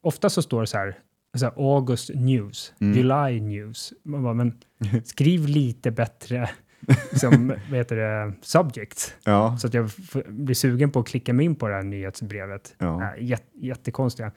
ofta 0.00 0.30
så 0.30 0.42
står 0.42 0.60
det 0.60 0.66
så 0.66 0.78
här, 0.78 0.98
så 1.36 1.44
här 1.44 1.52
August 1.56 2.10
news, 2.14 2.72
Mm. 2.80 2.96
July 2.96 3.40
news. 3.40 3.92
Man 4.02 4.22
bara, 4.22 4.34
men 4.34 4.58
skriv 5.04 5.46
lite 5.48 5.90
bättre 5.90 6.50
liksom, 7.10 7.48
vad 7.70 7.78
heter 7.78 7.96
det, 7.96 8.32
subject. 8.42 9.14
Ja, 9.24 9.56
Så 9.58 9.66
att 9.66 9.74
jag 9.74 9.90
blir 10.28 10.54
sugen 10.54 10.90
på 10.90 11.00
att 11.00 11.06
klicka 11.08 11.32
mig 11.32 11.46
in 11.46 11.54
på 11.54 11.68
det 11.68 11.74
här 11.74 11.82
nyhetsbrevet. 11.82 12.74
ja. 12.78 13.02
Äh, 13.16 13.24
jät, 13.24 13.44
jättekonstiga. 13.54 14.32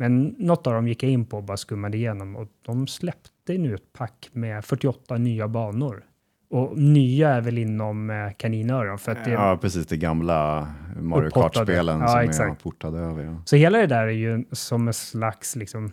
Men 0.00 0.34
något 0.38 0.66
av 0.66 0.72
dem 0.74 0.88
gick 0.88 1.02
jag 1.02 1.12
in 1.12 1.24
på 1.26 1.36
och 1.36 1.42
bara 1.44 1.56
skummade 1.56 1.96
igenom 1.96 2.36
och 2.36 2.48
de 2.66 2.86
släppte 2.86 3.52
nu 3.58 3.74
ett 3.74 3.92
pack 3.92 4.28
med 4.32 4.64
48 4.64 5.16
nya 5.18 5.48
banor. 5.48 6.04
Och 6.50 6.78
nya 6.78 7.28
är 7.28 7.40
väl 7.40 7.58
inom 7.58 8.10
eh, 8.10 8.30
kaninöron 8.36 8.98
för 8.98 9.12
att 9.12 9.24
det, 9.24 9.30
ja, 9.30 9.58
precis. 9.60 9.86
Det 9.86 9.96
gamla 9.96 10.68
Mario. 11.00 11.30
Kart-spelen 11.30 12.00
Ja, 12.00 12.32
som 12.32 12.46
är 12.50 12.54
portade 12.54 12.98
över. 12.98 13.24
Ja. 13.24 13.42
Så 13.44 13.56
hela 13.56 13.78
det 13.78 13.86
där 13.86 14.06
är 14.06 14.10
ju 14.10 14.44
som 14.52 14.88
en 14.88 14.94
slags 14.94 15.56
liksom, 15.56 15.92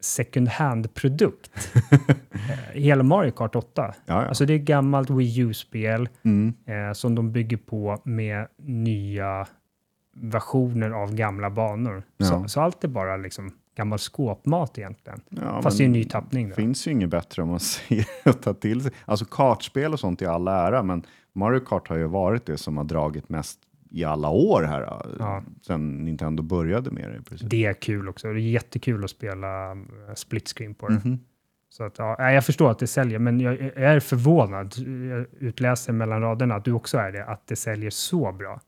second 0.00 0.48
hand-produkt. 0.48 1.68
Eh, 2.48 2.80
hela 2.80 3.02
Mario 3.02 3.30
Kart 3.30 3.56
8. 3.56 3.68
Ja, 3.76 3.94
ja. 4.06 4.14
Alltså 4.28 4.46
det 4.46 4.54
är 4.54 4.58
gammalt 4.58 5.10
Wii 5.10 5.38
U-spel 5.40 6.08
Mm. 6.24 6.54
eh, 6.66 6.92
som 6.92 7.14
de 7.14 7.32
bygger 7.32 7.56
på 7.56 8.00
med 8.04 8.46
nya 8.62 9.46
versioner 10.20 10.90
av 10.90 11.14
gamla 11.14 11.50
banor. 11.50 12.02
Ja. 12.16 12.26
Så, 12.26 12.48
så 12.48 12.60
allt 12.60 12.84
är 12.84 12.88
bara 12.88 13.16
liksom 13.16 13.50
gammal 13.76 13.98
skåpmat 13.98 14.78
egentligen. 14.78 15.20
Ja, 15.28 15.62
Fast 15.62 15.78
det 15.78 15.84
är 15.84 15.86
en 15.86 15.92
ny 15.92 16.04
tappning. 16.04 16.48
Det 16.48 16.54
finns 16.54 16.86
ju 16.86 16.90
inget 16.92 17.08
bättre 17.10 17.42
om 17.42 17.48
man 17.48 17.60
säger 17.88 18.06
att 18.24 18.42
ta 18.42 18.54
till 18.54 18.80
sig. 18.82 18.92
Alltså 19.04 19.24
kartspel 19.24 19.92
och 19.92 20.00
sånt 20.00 20.22
i 20.22 20.26
all 20.26 20.48
ära, 20.48 20.82
men 20.82 21.02
Mario 21.32 21.60
Kart 21.60 21.88
har 21.88 21.96
ju 21.96 22.06
varit 22.06 22.46
det 22.46 22.56
som 22.58 22.76
har 22.76 22.84
dragit 22.84 23.28
mest 23.28 23.58
i 23.90 24.04
alla 24.04 24.30
år 24.30 24.62
här, 24.62 24.80
Ja. 25.18 25.42
sen 25.66 26.04
Nintendo 26.04 26.42
började 26.42 26.90
med 26.90 27.10
det. 27.10 27.16
i 27.16 27.22
princip. 27.22 27.50
Det 27.50 27.64
är 27.64 27.72
kul 27.72 28.08
också. 28.08 28.28
Det 28.32 28.40
är 28.40 28.50
jättekul 28.50 29.04
att 29.04 29.10
spela 29.10 29.70
eh, 29.72 29.76
split 30.14 30.48
screen 30.48 30.74
på 30.74 30.88
det. 30.88 30.94
Mhm. 31.04 31.18
Så 31.70 31.84
att, 31.84 31.98
ja, 31.98 32.30
jag 32.32 32.44
förstår 32.46 32.70
att 32.70 32.78
det 32.78 32.86
säljer, 32.86 33.18
men 33.18 33.40
jag, 33.40 33.60
jag 33.62 33.76
är 33.76 34.00
förvånad. 34.00 34.74
Jag 35.10 35.26
utläser 35.38 35.92
mellan 35.92 36.20
raderna 36.20 36.54
att 36.54 36.64
du 36.64 36.72
också 36.72 36.98
är 36.98 37.12
det, 37.12 37.24
att 37.24 37.46
det 37.46 37.56
säljer 37.56 37.90
så 37.90 38.32
bra. 38.32 38.60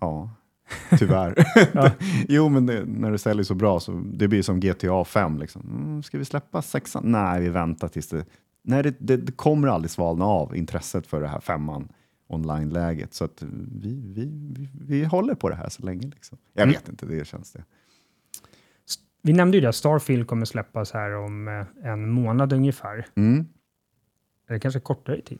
Ja, 0.00 0.30
tyvärr. 0.98 1.34
Ja. 1.74 1.90
jo, 2.28 2.48
men 2.48 2.66
det, 2.66 2.84
när 2.84 3.10
det 3.10 3.18
säljer 3.18 3.44
så 3.44 3.54
bra 3.54 3.80
så 3.80 4.02
det 4.12 4.28
blir 4.28 4.42
som 4.42 4.60
GTA 4.60 5.04
5. 5.04 5.38
Liksom. 5.38 5.62
Mm, 5.62 6.02
ska 6.02 6.18
vi 6.18 6.24
släppa 6.24 6.62
sexan? 6.62 7.02
Nej, 7.06 7.40
vi 7.40 7.48
väntar 7.48 7.88
tills 7.88 8.08
det... 8.08 8.24
Nej, 8.64 8.82
det, 8.82 8.94
det, 8.98 9.16
det 9.16 9.32
kommer 9.32 9.68
aldrig 9.68 9.90
svalna 9.90 10.24
av 10.24 10.56
intresset 10.56 11.06
för 11.06 11.20
det 11.20 11.28
här 11.28 11.40
femman 11.40 11.88
online-läget. 12.28 13.14
Så 13.14 13.24
att 13.24 13.42
vi, 13.42 14.02
vi, 14.14 14.26
vi, 14.56 14.68
vi 14.86 15.04
håller 15.04 15.34
på 15.34 15.48
det 15.48 15.54
här 15.54 15.68
så 15.68 15.82
länge. 15.82 16.06
Liksom. 16.06 16.38
Jag 16.52 16.62
Mm. 16.62 16.72
vet 16.72 16.88
inte, 16.88 17.06
det 17.06 17.26
känns 17.26 17.52
det. 17.52 17.64
Vi 19.22 19.32
nämnde 19.32 19.56
ju 19.56 19.60
det, 19.60 19.72
Starfield 19.72 20.26
kommer 20.26 20.44
släppas 20.46 20.92
här 20.92 21.14
om 21.14 21.48
eh, 21.48 21.90
en 21.92 22.10
månad 22.10 22.52
ungefär. 22.52 23.06
Mm. 23.14 23.46
Eller 24.48 24.58
kanske 24.58 24.80
kortare 24.80 25.20
tid. 25.20 25.38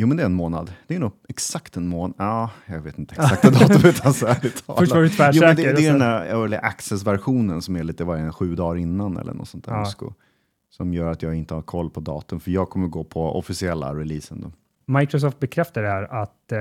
Jo, 0.00 0.06
men 0.08 0.16
det 0.16 0.22
är 0.22 0.26
en 0.26 0.32
månad. 0.34 0.72
Det 0.86 0.94
är 0.94 0.98
nog 0.98 1.12
exakt 1.28 1.76
en 1.76 1.88
månad. 1.88 2.14
Ja, 2.18 2.50
jag 2.66 2.80
vet 2.80 2.98
inte 2.98 3.14
exakta 3.14 3.50
datumet. 3.50 4.06
Alltså, 4.06 4.26
ärligt 4.26 4.66
talat. 4.66 4.78
Först 4.80 4.92
var 4.92 5.00
du 5.00 5.06
Jo, 5.06 5.12
tvärsäker. 5.16 5.46
men 5.46 5.56
det, 5.56 5.62
det 5.72 5.86
är 5.86 5.90
den 5.90 5.98
där 6.00 6.24
early 6.26 6.56
access-versionen 6.56 7.62
som 7.62 7.76
är 7.76 7.84
lite 7.84 8.04
vad 8.04 8.18
är 8.20 8.24
det, 8.24 8.32
sju 8.32 8.54
dagar 8.54 8.76
innan 8.80 9.16
eller 9.16 9.32
något 9.34 9.48
sånt 9.48 9.64
där. 9.64 9.72
Ja. 9.72 9.84
Sko, 9.84 10.12
som 10.70 10.94
gör 10.94 11.10
att 11.10 11.22
jag 11.22 11.34
inte 11.34 11.54
har 11.54 11.62
koll 11.62 11.90
på 11.90 12.00
datum. 12.00 12.40
För 12.40 12.50
jag 12.50 12.70
kommer 12.70 12.88
gå 12.88 13.04
på 13.04 13.38
officiella 13.38 13.94
releasen 13.94 14.40
då. 14.40 14.52
Microsoft 14.98 15.38
bekräftar 15.40 15.82
det 15.82 15.88
här 15.88 16.02
att 16.22 16.52
eh, 16.52 16.58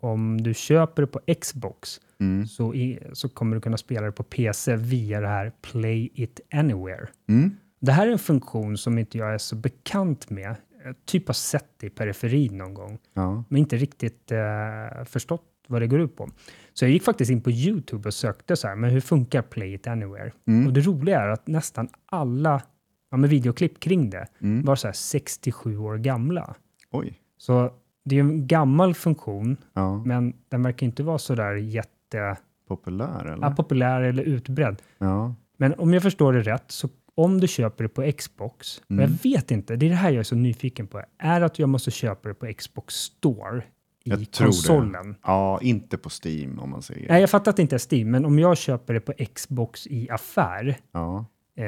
om 0.00 0.40
du 0.42 0.54
köper 0.54 1.02
det 1.02 1.06
på 1.08 1.20
Xbox 1.40 2.00
Mm. 2.20 2.46
så, 2.46 2.74
i, 2.74 2.98
så 3.12 3.28
kommer 3.28 3.56
du 3.56 3.60
kunna 3.62 3.76
spela 3.76 4.06
det 4.06 4.12
på 4.12 4.22
PC 4.22 4.76
via 4.76 5.20
det 5.20 5.28
här 5.28 5.52
Play 5.62 6.10
It 6.14 6.40
Anywhere. 6.54 7.08
Mm. 7.28 7.56
Det 7.80 7.92
här 7.92 8.06
är 8.06 8.12
en 8.12 8.18
funktion 8.18 8.76
som 8.78 8.98
inte 8.98 9.18
jag 9.18 9.34
är 9.34 9.38
så 9.38 9.56
bekant 9.56 10.30
med. 10.30 10.56
Jag 10.84 10.94
typ 11.06 11.26
har 11.26 11.34
sett 11.34 11.68
det 11.76 11.86
i 11.86 11.90
periferin 11.90 12.58
någon 12.58 12.74
gång, 12.74 12.98
Ja. 13.14 13.44
men 13.48 13.58
inte 13.58 13.76
riktigt 13.76 14.32
eh, 14.32 15.04
förstått 15.04 15.42
vad 15.68 15.82
det 15.82 15.86
går 15.86 16.00
ut 16.00 16.16
på. 16.16 16.30
Så 16.72 16.84
jag 16.84 16.92
gick 16.92 17.02
faktiskt 17.02 17.30
in 17.30 17.40
på 17.40 17.50
YouTube 17.50 18.08
och 18.08 18.14
sökte 18.14 18.56
så 18.56 18.68
här, 18.68 18.76
men 18.76 18.90
hur 18.90 19.00
funkar 19.00 19.42
Play 19.42 19.74
It 19.74 19.86
Anywhere? 19.86 20.32
Mm. 20.46 20.66
Och 20.66 20.72
det 20.72 20.80
roliga 20.80 21.20
är 21.20 21.28
att 21.28 21.46
nästan 21.46 21.88
alla 22.06 22.62
ja, 23.10 23.16
med 23.16 23.30
videoklipp 23.30 23.80
kring 23.80 24.10
det 24.10 24.26
Mm. 24.40 24.64
var 24.64 24.76
så 24.76 24.88
här 24.88 24.92
67 24.92 25.78
år 25.78 25.96
gamla. 25.98 26.54
Oj. 26.90 27.20
Så 27.38 27.70
det 28.04 28.16
är 28.16 28.20
en 28.20 28.46
gammal 28.46 28.94
funktion, 28.94 29.56
Ja. 29.72 30.02
men 30.04 30.32
den 30.48 30.62
verkar 30.62 30.86
inte 30.86 31.02
vara 31.02 31.18
så 31.18 31.34
där 31.34 31.54
jätte 31.54 32.36
Populär 32.68 33.24
eller? 33.24 33.42
ja, 33.46 33.50
populär 33.54 34.00
eller 34.00 34.22
utbredd. 34.22 34.82
Ja. 34.98 35.34
Men 35.56 35.74
om 35.74 35.94
jag 35.94 36.02
förstår 36.02 36.32
det 36.32 36.40
rätt, 36.42 36.64
så 36.70 36.88
om 37.14 37.40
du 37.40 37.48
köper 37.48 37.84
det 37.84 37.88
på 37.88 38.12
Xbox, 38.18 38.78
och 38.78 38.84
jag 38.88 38.98
Mm. 38.98 39.18
vet 39.22 39.50
inte, 39.50 39.76
det 39.76 39.86
är 39.86 39.90
det 39.90 39.96
här 39.96 40.10
jag 40.10 40.18
är 40.20 40.22
så 40.24 40.34
nyfiken 40.36 40.86
på, 40.86 41.02
är 41.18 41.40
att 41.40 41.58
jag 41.58 41.68
måste 41.68 41.90
köpa 41.90 42.28
det 42.28 42.34
på 42.34 42.52
Xbox 42.58 42.94
Store 42.94 43.58
i 44.04 44.10
Jag 44.10 44.30
tror 44.30 44.46
det. 44.46 44.52
konsolen. 44.52 45.16
ja, 45.22 45.60
inte 45.62 45.98
på 45.98 46.10
Steam 46.24 46.58
om 46.58 46.70
man 46.70 46.82
säger. 46.82 47.08
Nej, 47.08 47.20
jag 47.20 47.30
fattar 47.30 47.50
att 47.50 47.56
det 47.56 47.62
inte 47.62 47.76
är 47.76 47.94
Steam, 47.94 48.10
men 48.10 48.24
om 48.24 48.38
jag 48.38 48.56
köper 48.58 48.94
det 48.94 49.00
på 49.00 49.12
Xbox 49.34 49.86
i 49.86 50.10
affär, 50.10 50.76
Ja. 50.92 51.24
eh, 51.56 51.64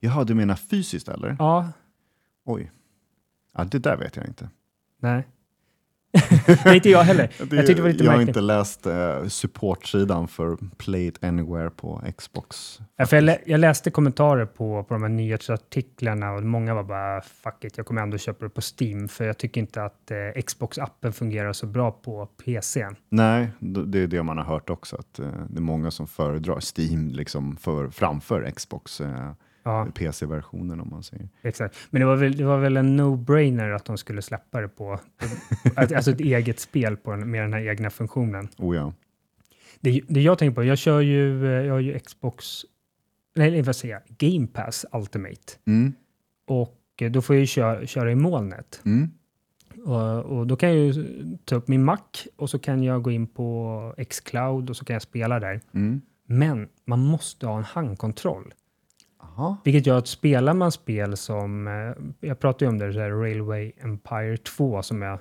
Jaha, 0.00 0.24
du 0.24 0.34
menar 0.34 0.54
fysiskt 0.54 1.08
eller? 1.08 1.36
ja, 1.38 1.68
Oj. 2.44 2.72
Ja, 3.56 3.64
det 3.64 3.78
där 3.78 3.96
vet 3.96 4.16
jag 4.16 4.26
inte. 4.26 4.48
nej. 5.00 5.26
Nej, 6.64 6.76
inte 6.76 6.90
jag 6.90 7.02
heller. 7.02 7.30
Jag 7.38 7.48
tyckte 7.50 7.74
det 7.74 7.82
var 7.82 7.88
lite 7.88 8.04
jag 8.04 8.10
har 8.10 8.16
märkligt. 8.18 8.28
inte 8.36 8.40
läst 8.40 8.86
uh, 8.86 9.28
supportsidan 9.28 10.28
för 10.28 10.56
Play 10.76 11.06
It 11.06 11.24
Anywhere 11.24 11.70
på 11.70 12.02
Xbox. 12.18 12.78
Ja, 12.96 13.06
för 13.06 13.16
jag, 13.16 13.22
lä- 13.22 13.38
jag 13.46 13.60
läste 13.60 13.90
kommentarer 13.90 14.46
på, 14.46 14.84
på 14.84 14.94
de 14.94 15.02
här 15.02 15.08
nyhetsartiklarna 15.10 16.32
och 16.32 16.42
många 16.42 16.74
var 16.74 16.82
bara 16.82 17.20
fuck 17.20 17.64
it, 17.64 17.76
jag 17.76 17.86
kommer 17.86 18.02
ändå 18.02 18.18
köpa 18.18 18.44
det 18.44 18.50
på 18.50 18.60
Steam 18.80 19.08
för 19.08 19.24
jag 19.24 19.38
tycker 19.38 19.60
inte 19.60 19.82
att 19.84 20.10
eh, 20.10 20.16
Xbox-appen 20.42 21.12
fungerar 21.12 21.52
så 21.52 21.66
bra 21.66 21.90
på 21.90 22.26
PC. 22.26 22.86
Nej, 23.08 23.48
det 23.60 23.98
är 23.98 24.06
det 24.06 24.22
man 24.22 24.38
har 24.38 24.44
hört 24.44 24.70
också, 24.70 24.96
att 24.96 25.18
eh, 25.18 25.26
det 25.48 25.58
är 25.58 25.62
många 25.62 25.90
som 25.90 26.06
föredrar 26.06 26.60
Steam 26.78 27.08
liksom 27.08 27.56
för, 27.56 27.88
framför 27.90 28.50
Xbox 28.50 29.00
eh, 29.00 29.30
Ja, 29.66 29.88
PC-versionen 29.94 30.80
om 30.80 30.90
man 30.90 31.02
säger. 31.02 31.28
exakt. 31.42 31.76
Men 31.90 32.00
det 32.00 32.06
var 32.06 32.16
väl, 32.16 32.36
det 32.36 32.44
var 32.44 32.58
väl 32.58 32.76
en 32.76 33.00
no-brainer 33.00 33.72
att 33.74 33.84
de 33.84 33.98
skulle 33.98 34.22
släppa 34.22 34.60
det 34.60 34.68
på, 34.68 35.00
alltså 35.76 36.10
ett 36.10 36.20
eget 36.20 36.60
spel 36.60 36.96
på 36.96 37.16
med 37.16 37.42
den 37.42 37.52
här 37.52 37.68
egna 37.68 37.90
funktionen. 37.90 38.48
Oh 38.58 38.76
ja. 38.76 38.92
Det, 39.80 40.00
det 40.08 40.20
jag 40.20 40.38
tänker 40.38 40.54
på, 40.54 40.64
jag 40.64 40.78
kör 40.78 41.00
ju, 41.00 41.44
jag 41.46 41.72
har 41.72 41.80
ju 41.80 41.98
Xbox, 41.98 42.46
nej 43.36 43.62
vad 43.62 43.76
säger 43.76 43.94
jag, 43.94 44.16
Game 44.30 44.46
Pass 44.46 44.86
Ultimate 44.92 45.52
Mm. 45.66 45.92
och 46.46 46.80
eh, 47.00 47.10
då 47.10 47.22
får 47.22 47.36
jag 47.36 47.40
ju 47.40 47.46
köra, 47.46 47.86
köra 47.86 48.12
i 48.12 48.14
molnet. 48.14 48.80
Mm. 48.84 49.10
Och, 49.84 50.24
och 50.38 50.46
då 50.46 50.56
kan 50.56 50.68
jag 50.68 50.78
ju 50.78 51.04
ta 51.44 51.56
upp 51.56 51.68
min 51.68 51.84
Mac 51.84 51.98
och 52.36 52.50
så 52.50 52.58
kan 52.58 52.82
jag 52.82 53.02
gå 53.02 53.10
in 53.10 53.26
på 53.26 53.94
Xcloud 54.10 54.70
och 54.70 54.76
så 54.76 54.84
kan 54.84 54.94
jag 54.94 55.02
spela 55.02 55.40
där. 55.40 55.60
Mm. 55.74 56.00
Men 56.26 56.68
man 56.84 57.00
måste 57.00 57.46
ha 57.46 57.58
en 57.58 57.64
handkontroll. 57.64 58.54
Aha. 59.36 59.56
Vilket 59.64 59.86
gör 59.86 59.98
att 59.98 60.06
spelar 60.06 60.54
man 60.54 60.72
spel 60.72 61.16
som, 61.16 61.66
eh, 61.68 62.28
jag 62.28 62.38
pratade 62.38 62.64
ju 62.64 62.68
om 62.68 62.78
det, 62.78 62.92
så 62.92 63.00
här 63.00 63.10
Railway 63.10 63.72
Empire 63.76 64.36
2 64.36 64.82
som 64.82 65.02
jag 65.02 65.18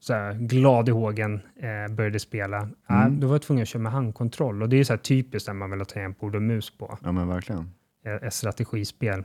så 0.00 0.12
här, 0.14 0.34
glad 0.34 0.88
i 0.88 0.92
hågen 0.92 1.40
eh, 1.56 1.94
började 1.94 2.18
spela. 2.18 2.68
Ja, 2.86 3.02
Mm. 3.04 3.20
då 3.20 3.26
var 3.26 3.34
jag 3.34 3.42
tvungen 3.42 3.62
att 3.62 3.68
köra 3.68 3.82
med 3.82 3.92
handkontroll 3.92 4.62
och 4.62 4.68
det 4.68 4.76
är 4.76 4.84
så 4.84 4.92
här 4.92 4.98
typiskt 4.98 5.46
när 5.48 5.54
man 5.54 5.70
vill 5.70 5.80
ha 5.80 5.84
tangentbord 5.84 6.34
och 6.36 6.42
mus 6.42 6.78
på 6.78 6.98
Ja 7.02 7.12
men 7.12 7.28
verkligen. 7.28 7.70
eh, 8.04 8.14
ett 8.14 8.34
strategispel. 8.34 9.22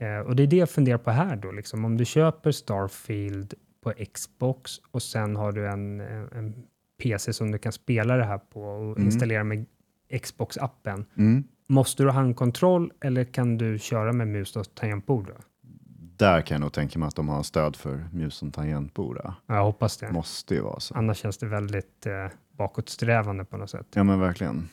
Eh, 0.00 0.18
och 0.26 0.36
det 0.36 0.42
är 0.42 0.46
det 0.46 0.56
jag 0.56 0.70
funderar 0.70 0.98
på 0.98 1.10
här 1.10 1.36
då, 1.36 1.52
liksom. 1.52 1.84
om 1.84 1.96
du 1.96 2.04
köper 2.04 2.52
Starfield 2.52 3.54
på 3.82 3.92
Xbox 4.14 4.70
och 4.90 5.02
sen 5.02 5.36
har 5.36 5.52
du 5.52 5.68
en, 5.68 6.00
en, 6.00 6.28
en 6.32 6.54
PC 7.02 7.32
som 7.32 7.50
du 7.50 7.58
kan 7.58 7.72
spela 7.72 8.16
det 8.16 8.24
här 8.24 8.38
på 8.38 8.62
och 8.62 8.96
Mm. 8.96 9.04
installera 9.06 9.44
med 9.44 9.66
Xbox-appen. 10.12 11.04
Mm. 11.18 11.44
Måste 11.70 12.02
du 12.02 12.08
ha 12.08 12.14
handkontroll 12.14 12.92
eller 13.00 13.24
kan 13.24 13.58
du 13.58 13.78
köra 13.78 14.12
med 14.12 14.28
mus 14.28 14.56
och 14.56 14.74
tangentbord? 14.74 15.26
Då? 15.26 15.34
Där 16.16 16.42
kan 16.42 16.54
jag 16.54 16.60
nog 16.60 16.72
tänka 16.72 16.98
mig 16.98 17.06
att 17.06 17.16
de 17.16 17.28
har 17.28 17.42
stöd 17.42 17.76
för 17.76 18.08
mus 18.12 18.42
och 18.42 18.52
tangentbord. 18.52 19.20
Ja, 19.24 19.34
jag 19.46 19.64
hoppas 19.64 19.96
det. 19.96 20.12
Måste 20.12 20.54
ju 20.54 20.60
vara 20.60 20.80
så. 20.80 20.94
Annars 20.94 21.18
känns 21.18 21.38
det 21.38 21.46
väldigt 21.46 22.06
eh, 22.06 22.26
bakåtsträvande 22.52 23.44
på 23.44 23.56
något 23.56 23.70
sätt. 23.70 23.86
Ja 23.94 24.04
men 24.04 24.20
verkligen. 24.20 24.68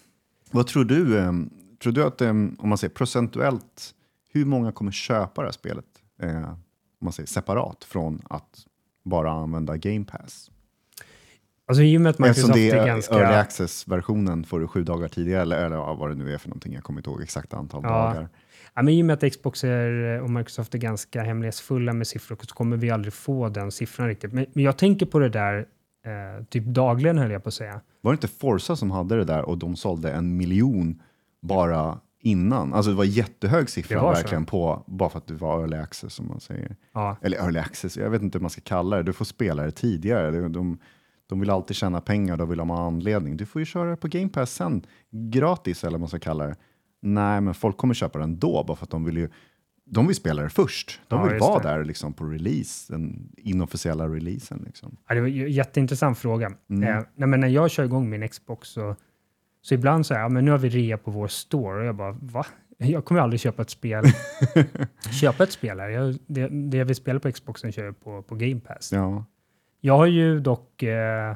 Vad 0.52 0.68
tror 0.68 0.86
du? 0.86 1.18
Eh, 1.18 1.34
tror 1.84 1.94
du 1.94 2.04
att 2.04 2.22
eh, 2.22 2.30
om 2.30 2.58
man 2.64 2.78
säger 2.78 2.94
procentuellt, 2.94 3.94
hur 4.34 4.46
många 4.46 4.72
kommer 4.72 4.92
köpa 4.92 5.42
det 5.42 5.48
här 5.48 5.52
spelet? 5.52 5.86
Eh, 6.22 6.50
om 6.50 6.58
man 7.00 7.14
säger 7.14 7.28
separat 7.28 7.84
från 7.84 8.22
att 8.30 8.66
bara 9.04 9.32
använda 9.32 9.78
Game 9.78 10.06
Pass. 10.06 10.52
Alltså 11.68 11.84
i 11.84 11.98
och 11.98 12.02
med 12.02 12.10
att 12.10 12.20
Eftersom 12.20 12.50
Microsoft 12.50 12.54
det 12.54 12.70
är 12.78 12.82
är 12.82 12.88
ganska... 12.88 13.16
early 13.16 13.36
access-versionen 13.36 14.44
får 14.44 14.60
du 14.60 14.68
sju 14.68 14.84
dagar 14.84 15.08
tidigare, 15.08 15.42
eller, 15.42 15.66
eller 15.66 15.78
vad 15.78 16.10
det 16.10 16.16
nu 16.16 16.34
är 16.34 16.38
för 16.38 16.50
någonting. 16.50 16.74
Jag 16.74 16.84
kommer 16.84 17.00
inte 17.00 17.10
ihåg 17.10 17.22
exakt 17.22 17.54
antal 17.54 17.82
Ja. 17.84 17.90
dagar. 17.90 18.30
Ja, 18.74 18.82
men 18.82 18.94
I 18.94 19.02
och 19.02 19.06
med 19.06 19.14
att 19.24 19.32
Xbox 19.32 19.64
är, 19.64 20.22
och 20.22 20.30
Microsoft 20.30 20.74
är 20.76 20.80
ganska 20.80 21.24
hemlighetsfulla 21.24 21.94
med 21.94 22.08
siffror 22.08 22.38
så 22.42 22.56
kommer 22.56 22.78
vi 22.78 22.92
aldrig 22.92 23.14
få 23.14 23.50
den 23.50 23.72
siffran 23.72 24.08
riktigt. 24.08 24.34
Men, 24.34 24.46
men 24.54 24.64
jag 24.64 24.78
tänker 24.78 25.06
på 25.06 25.20
det 25.20 25.30
där 25.30 25.58
eh, 26.06 26.46
typ 26.46 26.64
dagligen 26.66 27.18
höll 27.18 27.32
jag 27.32 27.44
på 27.44 27.48
att 27.48 27.54
säga. 27.54 27.82
Var 28.02 28.12
det 28.12 28.16
inte 28.16 28.28
Forza 28.28 28.76
som 28.76 28.92
hade 28.92 29.16
det 29.18 29.24
där 29.24 29.42
och 29.50 29.58
de 29.58 29.76
sålde 29.76 30.12
en 30.12 30.38
miljon 30.38 31.02
bara 31.42 32.00
innan? 32.20 32.74
Alltså 32.74 32.92
det 32.92 32.98
var 32.98 33.04
jättehög 33.06 33.70
siffra 33.70 34.02
var 34.02 34.16
så. 34.16 34.22
verkligen 34.22 34.46
på, 34.46 34.84
bara 34.88 35.10
för 35.10 35.18
att 35.18 35.28
det 35.28 35.34
var 35.34 35.62
early 35.62 35.78
access 35.78 36.14
som 36.14 36.28
man 36.28 36.40
säger. 36.40 36.76
Ja, 36.94 37.18
Eller 37.22 37.38
early 37.38 37.60
access, 37.60 37.98
jag 37.98 38.10
vet 38.10 38.22
inte 38.22 38.38
hur 38.38 38.42
man 38.42 38.50
ska 38.50 38.62
kalla 38.62 38.98
det. 38.98 39.04
Du 39.04 39.14
får 39.14 39.26
spela 39.26 39.64
det 39.64 39.72
tidigare. 39.72 40.32
De, 40.32 40.54
de, 40.54 40.78
de 41.28 41.40
vill 41.40 41.50
alltid 41.50 41.76
tjäna 41.76 42.02
pengar, 42.02 42.38
de 42.38 42.50
vill 42.50 42.60
ha 42.60 42.88
anledning. 42.88 43.38
Du 43.38 43.46
får 43.46 43.62
ju 43.62 43.66
köra 43.66 43.90
det 43.90 43.98
på 43.98 44.08
Game 44.08 44.30
Pass 44.30 44.52
sen, 44.52 44.86
gratis 45.12 45.84
eller 45.84 45.92
vad 45.92 46.00
man 46.00 46.10
ska 46.10 46.20
kalla 46.20 46.48
det. 46.48 46.56
Nej, 47.02 47.42
men 47.42 47.54
folk 47.54 47.78
kommer 47.78 47.94
köpa 47.94 48.20
den 48.20 48.40
då 48.40 48.64
bara 48.64 48.78
för 48.78 48.84
att 48.84 48.90
de 48.90 49.04
vill 49.04 49.18
ju 49.18 49.30
de 49.90 50.08
vill 50.08 50.16
spela 50.16 50.44
det 50.44 50.50
först. 50.50 51.02
De 51.08 51.30
vill 51.30 51.40
vara 51.40 51.64
det. 51.64 51.70
där 51.70 51.84
liksom 51.84 52.14
på 52.14 52.26
release, 52.26 52.94
den 52.94 53.30
inofficiella 53.38 54.08
releasen. 54.08 54.64
Liksom. 54.66 54.98
Ja, 55.08 55.16
det 55.16 55.22
var 55.22 55.28
en 55.28 55.52
jätteintressant 55.52 56.18
fråga. 56.18 56.52
Mm. 56.70 56.84
Eh, 56.84 57.04
nej, 57.16 57.28
men 57.28 57.40
när 57.40 57.48
jag 57.48 57.72
kör 57.72 57.84
igång 57.84 58.10
min 58.10 58.28
Xbox 58.30 58.70
så, 58.70 58.96
så 59.62 59.74
ibland 59.74 60.06
så 60.06 60.14
här, 60.14 60.22
ja, 60.22 60.30
men 60.30 60.46
nu 60.46 60.52
har 60.52 60.58
vi 60.58 60.70
rea 60.70 60.98
på 60.98 61.12
vår 61.12 61.28
store 61.28 61.80
och 61.80 61.86
jag 61.86 61.96
bara, 61.96 62.12
va? 62.12 62.46
Jag 62.78 63.06
kommer 63.06 63.22
aldrig 63.22 63.40
köpa 63.40 63.62
ett 63.62 63.70
spel. 63.70 64.06
köpa 65.22 65.44
ett 65.44 65.52
spel 65.52 65.80
här. 65.80 65.90
Jag, 65.90 66.16
det, 66.28 66.48
det 66.48 66.78
jag 66.78 66.86
vill 66.86 66.96
spela 66.96 67.20
på 67.20 67.32
Xboxen 67.32 67.72
kör 67.72 67.86
jag 67.86 68.00
på, 68.00 68.22
på 68.22 68.36
Game 68.36 68.60
Pass. 68.60 68.92
Ja. 68.94 69.26
Jag 69.82 69.98
har 69.98 70.06
ju 70.06 70.40
dock 70.40 70.84
eh, 70.84 71.36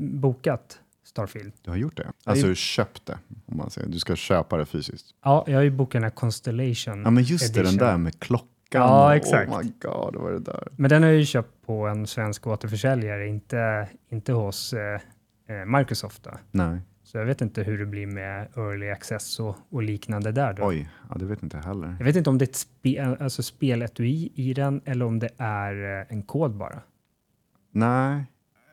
bokat 0.00 0.80
Starfield. 1.04 1.52
Du 1.62 1.70
har 1.70 1.76
gjort 1.76 1.96
det? 1.96 2.12
Alltså 2.24 2.54
köpt 2.54 3.06
det, 3.06 3.18
om 3.46 3.56
man 3.56 3.70
säger. 3.70 3.88
Du 3.88 3.98
ska 3.98 4.16
köpa 4.16 4.56
det 4.56 4.66
fysiskt. 4.66 5.14
Ja, 5.24 5.44
jag 5.46 5.54
har 5.56 5.62
ju 5.62 5.70
bokat 5.70 5.92
den 5.92 6.02
här 6.02 6.10
Constellation. 6.10 7.02
Ja, 7.02 7.10
men 7.10 7.22
just 7.22 7.54
det, 7.54 7.62
den 7.62 7.76
där 7.76 7.96
med 7.98 8.20
klockan. 8.20 8.46
Ja, 8.72 9.06
och- 9.06 9.14
exakt. 9.14 9.52
Oh 9.52 9.58
my 9.62 9.70
god, 9.80 10.14
vad 10.14 10.22
var 10.22 10.32
det 10.32 10.38
där? 10.40 10.68
Men 10.76 10.88
den 10.90 11.02
har 11.02 11.10
jag 11.10 11.18
ju 11.18 11.24
köpt 11.26 11.66
på 11.66 11.86
en 11.86 12.06
svensk 12.06 12.46
återförsäljare, 12.46 13.28
inte, 13.28 13.88
inte 14.08 14.32
hos 14.32 14.72
eh, 14.72 15.00
eh, 15.48 15.64
Microsoft. 15.78 16.22
Då. 16.22 16.30
Nej, 16.50 16.80
Så 17.04 17.18
jag 17.18 17.24
vet 17.24 17.40
inte 17.40 17.62
hur 17.62 17.78
det 17.78 17.86
blir 17.86 18.06
med 18.06 18.48
early 18.56 18.90
access 18.90 19.40
och, 19.40 19.56
och 19.70 19.82
liknande 19.82 20.32
där. 20.32 20.52
Då. 20.52 20.66
oj, 20.66 20.88
ja, 21.10 21.16
det 21.18 21.24
vet 21.24 21.42
inte 21.42 21.58
heller. 21.58 21.96
Jag 21.98 22.04
vet 22.04 22.16
inte 22.16 22.30
om 22.30 22.38
det 22.38 22.44
är 22.44 22.48
ett 22.48 22.56
spe, 22.56 23.16
alltså 23.20 23.42
speletui 23.42 24.32
i 24.34 24.54
den 24.54 24.80
eller 24.84 25.04
om 25.04 25.18
det 25.18 25.30
är 25.38 26.00
eh, 26.00 26.06
en 26.08 26.22
kod 26.22 26.54
bara. 26.56 26.80
Nej, 27.76 28.24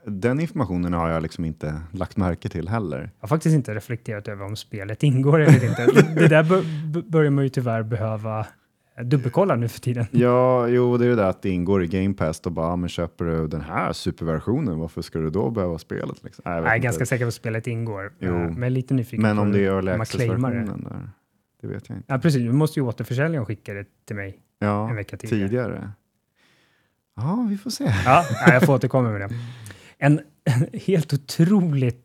den 0.06 0.40
informationen 0.40 0.94
har 0.94 1.10
jag 1.10 1.24
liksom 1.24 1.46
inte 1.46 1.82
lagt 1.92 2.18
märke 2.18 2.50
till 2.50 2.68
heller. 2.70 3.00
Jag 3.00 3.10
har 3.20 3.28
faktiskt 3.28 3.56
inte 3.56 3.76
reflekterat 3.76 4.28
över 4.28 4.46
om 4.46 4.56
spelet 4.56 5.04
ingår 5.04 5.40
eller 5.40 5.66
inte. 5.70 5.86
Det, 6.16 6.28
där 6.28 6.44
bör- 6.44 6.92
bör- 6.94 7.02
börjar 7.10 7.32
man 7.32 7.44
ju 7.44 7.50
tyvärr 7.50 7.84
behöva 7.84 8.40
eh, 8.98 9.04
dubbelkolla 9.06 9.56
nu 9.56 9.68
för 9.68 9.80
tiden. 9.80 10.06
Ja, 10.12 10.68
jo, 10.68 10.98
det 10.98 11.06
är 11.06 11.10
det 11.10 11.16
där 11.16 11.30
att 11.30 11.42
det 11.42 11.50
ingår 11.50 11.84
i 11.84 11.88
Game 11.88 12.14
Pass. 12.14 12.40
Då 12.40 12.50
bara, 12.50 12.76
men 12.76 12.90
köper 12.90 13.26
du 13.26 13.48
den 13.48 13.62
här 13.62 13.94
superversionen, 13.94 14.80
varför 14.80 15.02
ska 15.02 15.20
du 15.20 15.30
då 15.30 15.50
behöva 15.50 15.78
spelet? 15.78 16.24
Liksom? 16.24 16.42
Nej, 16.46 16.56
jag 16.56 16.66
Jag 16.66 16.74
är 16.74 16.78
ganska 16.78 17.06
säker 17.06 17.26
på 17.26 17.28
att 17.28 17.34
spelet 17.34 17.68
ingår, 17.68 18.12
Jo. 18.20 18.36
eh, 18.36 18.50
men 18.52 18.74
lite 18.74 18.94
nyfiken 18.94 19.22
Men 19.22 19.36
på 19.36 19.42
om 19.42 19.52
det 19.52 19.60
är 19.60 19.72
early 19.76 19.92
access-versionen 19.92 20.84
där, 20.84 21.10
det 21.62 21.68
vet 21.68 21.90
jag 21.90 21.98
inte. 21.98 22.14
Ja, 22.14 22.20
precis. 22.20 22.42
Nu 22.42 22.52
måste 22.52 22.80
ju 22.80 22.86
återförsäljaren 22.86 23.46
skicka 23.46 23.74
det 23.74 23.86
till 24.06 24.16
mig 24.16 24.40
Ja, 24.60 24.90
en 24.90 24.96
vecka 24.96 25.18
tidigare. 25.18 25.48
tidigare. 25.50 25.92
Ja, 27.16 27.46
vi 27.50 27.58
får 27.58 27.70
se. 27.70 27.94
Ja, 28.06 28.26
jag 28.48 28.66
får 28.66 28.74
återkomma 28.74 29.10
med 29.12 29.22
det. 29.22 29.30
En, 29.98 30.20
helt 30.86 31.14
otroligt 31.14 32.00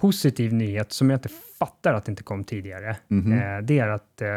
positiv 0.00 0.52
nyhet 0.52 0.92
som 0.92 1.10
jag 1.10 1.16
inte 1.16 1.28
fattar 1.58 1.94
att 1.94 2.04
det 2.04 2.12
inte 2.12 2.22
kom 2.22 2.44
tidigare. 2.44 2.96
Mhm. 3.08 3.32
Eh, 3.32 3.58
det 3.62 3.78
är 3.78 3.88
att 3.88 4.22
eh, 4.22 4.28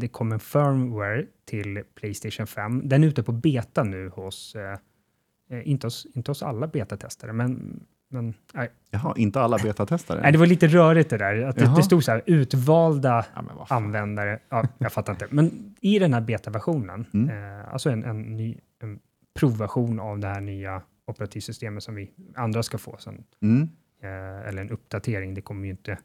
det 0.00 0.08
kom 0.08 0.32
en 0.32 0.40
firmware 0.40 1.24
till 1.44 1.82
Playstation 1.94 2.46
5. 2.46 2.88
Den 2.88 3.04
är 3.04 3.08
ute 3.08 3.22
på 3.22 3.32
beta 3.32 3.82
nu 3.84 4.08
hos, 4.08 4.56
eh, 4.56 5.68
inte, 5.68 5.86
hos 5.86 6.06
inte 6.14 6.30
hos 6.30 6.42
alla 6.42 6.66
betatestare, 6.66 7.32
men, 7.32 7.80
men 8.10 8.34
nej. 8.54 8.70
Jaha, 8.90 9.14
inte 9.16 9.40
alla 9.40 9.58
betatestare? 9.58 10.20
nej, 10.22 10.32
det 10.32 10.38
var 10.38 10.46
lite 10.46 10.66
rörigt 10.66 11.10
det 11.10 11.18
där. 11.18 11.42
Att 11.42 11.56
det, 11.56 11.72
det 11.76 11.82
stod 11.82 12.04
så 12.04 12.10
här, 12.12 12.22
utvalda 12.26 13.24
ja, 13.34 13.66
användare. 13.68 14.38
Ja, 14.48 14.68
jag 14.78 14.92
fattar 14.92 15.12
inte. 15.12 15.26
Men 15.30 15.74
i 15.80 15.98
den 15.98 16.14
här 16.14 16.20
betaversionen, 16.20 17.06
Mm. 17.14 17.28
eh, 17.60 17.72
alltså 17.72 17.90
en, 17.90 18.04
en, 18.04 18.36
ny, 18.36 18.58
en 18.82 18.98
provversion 19.34 20.00
av 20.00 20.18
det 20.18 20.26
här 20.28 20.40
nya 20.40 20.82
operativsystemet 21.06 21.82
som 21.82 21.94
vi 21.94 22.10
andra 22.34 22.62
ska 22.62 22.78
få 22.78 22.96
sen, 22.98 23.24
Mm. 23.42 23.68
eh, 24.02 24.48
eller 24.48 24.62
en 24.62 24.70
uppdatering. 24.70 25.34
Det 25.34 25.40
kommer 25.42 25.64
ju 25.64 25.70
inte 25.70 25.98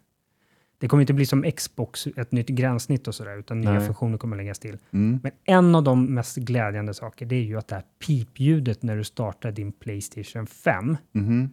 det 0.78 0.88
kommer 0.88 1.02
inte 1.02 1.14
bli 1.14 1.26
som 1.26 1.44
Xbox, 1.52 2.08
ett 2.08 2.32
nytt 2.32 2.48
gränssnitt 2.50 3.08
och 3.08 3.16
sådär, 3.16 3.38
utan 3.38 3.62
nya 3.62 3.72
Nej. 3.72 3.86
funktioner 3.86 4.18
kommer 4.18 4.38
läggas 4.38 4.60
till. 4.60 4.78
Mm. 4.92 5.20
Men 5.24 5.32
en 5.44 5.76
av 5.76 5.84
de 5.84 6.06
mest 6.14 6.38
glädjande 6.38 6.94
saker, 6.94 7.26
det 7.26 7.36
är 7.36 7.44
ju 7.44 7.58
att 7.58 7.68
det 7.68 7.76
här 7.76 7.84
pipljudet 8.08 8.84
när 8.84 8.98
du 8.98 9.04
startar 9.04 9.52
din 9.52 9.72
Playstation 9.72 10.48
5, 10.48 10.98
Mhm. 11.12 11.50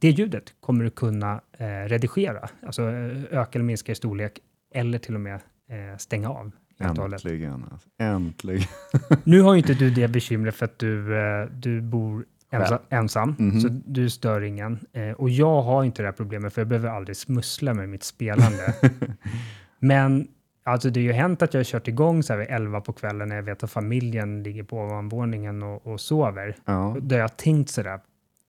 det 0.00 0.10
ljudet 0.10 0.54
kommer 0.60 0.84
du 0.84 0.90
kunna 0.90 1.40
eh, 1.58 1.66
redigera, 1.66 2.48
alltså 2.62 2.82
eh, 2.82 3.24
öka 3.30 3.50
eller 3.58 3.64
minska 3.64 3.92
i 3.92 3.94
storlek, 3.94 4.38
eller 4.74 4.98
till 4.98 5.14
och 5.14 5.20
med 5.20 5.34
eh, 5.68 5.96
stänga 5.98 6.28
av. 6.30 6.50
Äntligen. 6.78 7.64
Alltså. 7.72 7.88
Äntligen. 7.98 8.68
Nu 9.24 9.40
har 9.42 9.52
ju 9.54 9.58
inte 9.58 9.74
du 9.74 9.90
det 9.90 10.08
bekymret 10.08 10.54
för 10.54 10.64
att 10.64 10.78
du, 10.78 11.16
eh, 11.18 11.46
du 11.52 11.80
bor 11.80 12.24
ensa, 12.50 12.78
ensam, 12.88 13.34
Mhm. 13.38 13.60
så 13.60 13.68
du 13.86 14.10
stör 14.10 14.40
ingen. 14.40 14.78
Eh, 14.92 15.10
och 15.10 15.30
jag 15.30 15.62
har 15.62 15.84
inte 15.84 16.02
det 16.02 16.06
här 16.06 16.12
problemet, 16.12 16.52
för 16.52 16.60
jag 16.60 16.68
behöver 16.68 16.88
aldrig 16.88 17.16
smussla 17.16 17.74
med 17.74 17.88
mitt 17.88 18.02
spelande. 18.04 18.74
Men 19.78 20.28
alltså, 20.64 20.90
det 20.90 21.00
har 21.00 21.04
ju 21.04 21.12
hänt 21.12 21.42
att 21.42 21.54
jag 21.54 21.58
har 21.58 21.64
kört 21.64 21.88
igång 21.88 22.22
så 22.22 22.32
här 22.32 22.40
vid 22.40 22.48
11 22.50 22.80
på 22.80 22.92
kvällen 22.92 23.28
när 23.28 23.36
jag 23.36 23.42
vet 23.42 23.62
att 23.62 23.70
familjen 23.70 24.42
ligger 24.42 24.62
på 24.62 24.78
ovanvåningen 24.78 25.62
och, 25.62 25.86
och 25.86 26.00
sover. 26.00 26.56
Ja. 26.64 26.96
Där 27.02 27.16
jag 27.16 27.24
har 27.24 27.28
tänkt 27.28 27.70
sådär, 27.70 28.00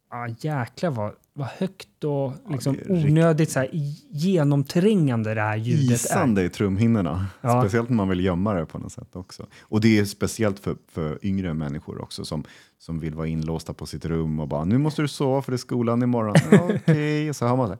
ah, 0.09 0.27
jäklar 0.39 0.91
vad, 0.91 1.11
vad 1.39 1.47
högt 1.47 2.03
och 2.03 2.33
liksom 2.51 2.75
är 2.75 2.77
riktigt- 2.79 3.05
onödigt 3.11 3.49
så 3.51 3.59
här, 3.59 3.69
genomträngande 4.11 5.33
det 5.33 5.41
här 5.41 5.57
ljudet 5.57 5.89
är. 5.89 5.93
Isande 5.93 6.43
i 6.43 6.49
trumhinnorna. 6.49 7.25
Ja. 7.41 7.61
Speciellt 7.61 7.89
när 7.89 7.95
man 7.95 8.09
vill 8.09 8.25
gömma 8.25 8.53
det 8.53 8.65
på 8.65 8.77
något 8.79 8.91
sätt 8.91 9.15
också. 9.15 9.45
Och 9.61 9.81
det 9.81 9.99
är 9.99 10.05
speciellt 10.05 10.59
för, 10.59 10.75
för 10.91 11.25
yngre 11.25 11.53
människor 11.53 12.01
också 12.01 12.25
som, 12.25 12.43
som 12.79 12.99
vill 12.99 13.15
vara 13.15 13.27
inlåsta 13.27 13.73
på 13.73 13.85
sitt 13.85 14.05
rum 14.05 14.39
och 14.39 14.47
bara 14.47 14.65
nu 14.65 14.77
måste 14.77 15.01
du 15.01 15.07
sova 15.07 15.41
för 15.41 15.51
det 15.51 15.55
är 15.55 15.57
skolan 15.57 16.03
imorgon. 16.03 16.35
Ja, 16.51 16.69
Okej, 16.75 17.29
och 17.29 17.35
så 17.35 17.45
har 17.45 17.57
man 17.57 17.69
det. 17.69 17.77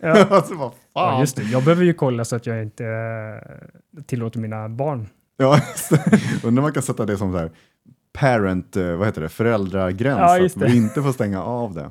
Ja. 0.00 0.24
alltså 0.30 0.54
vad 0.54 0.70
fan. 0.72 0.80
Ja, 0.94 1.20
just 1.20 1.36
det. 1.36 1.42
Jag 1.42 1.64
behöver 1.64 1.84
ju 1.84 1.94
kolla 1.94 2.24
så 2.24 2.36
att 2.36 2.46
jag 2.46 2.62
inte 2.62 2.84
eh, 2.86 4.02
tillåter 4.02 4.40
mina 4.40 4.68
barn. 4.68 5.08
Ja. 5.36 5.60
Undrar 6.44 6.62
man 6.62 6.72
kan 6.72 6.82
sätta 6.82 7.06
det 7.06 7.16
som 7.16 7.32
så 7.32 7.38
här 7.38 7.50
parent, 8.12 8.76
eh, 8.76 8.96
vad 8.96 9.06
heter 9.06 9.20
det, 9.22 9.28
föräldragräns, 9.28 10.18
Ja, 10.18 10.46
att 10.46 10.56
vi 10.72 10.76
inte 10.76 11.02
får 11.02 11.12
stänga 11.12 11.42
av 11.42 11.74
det. 11.74 11.90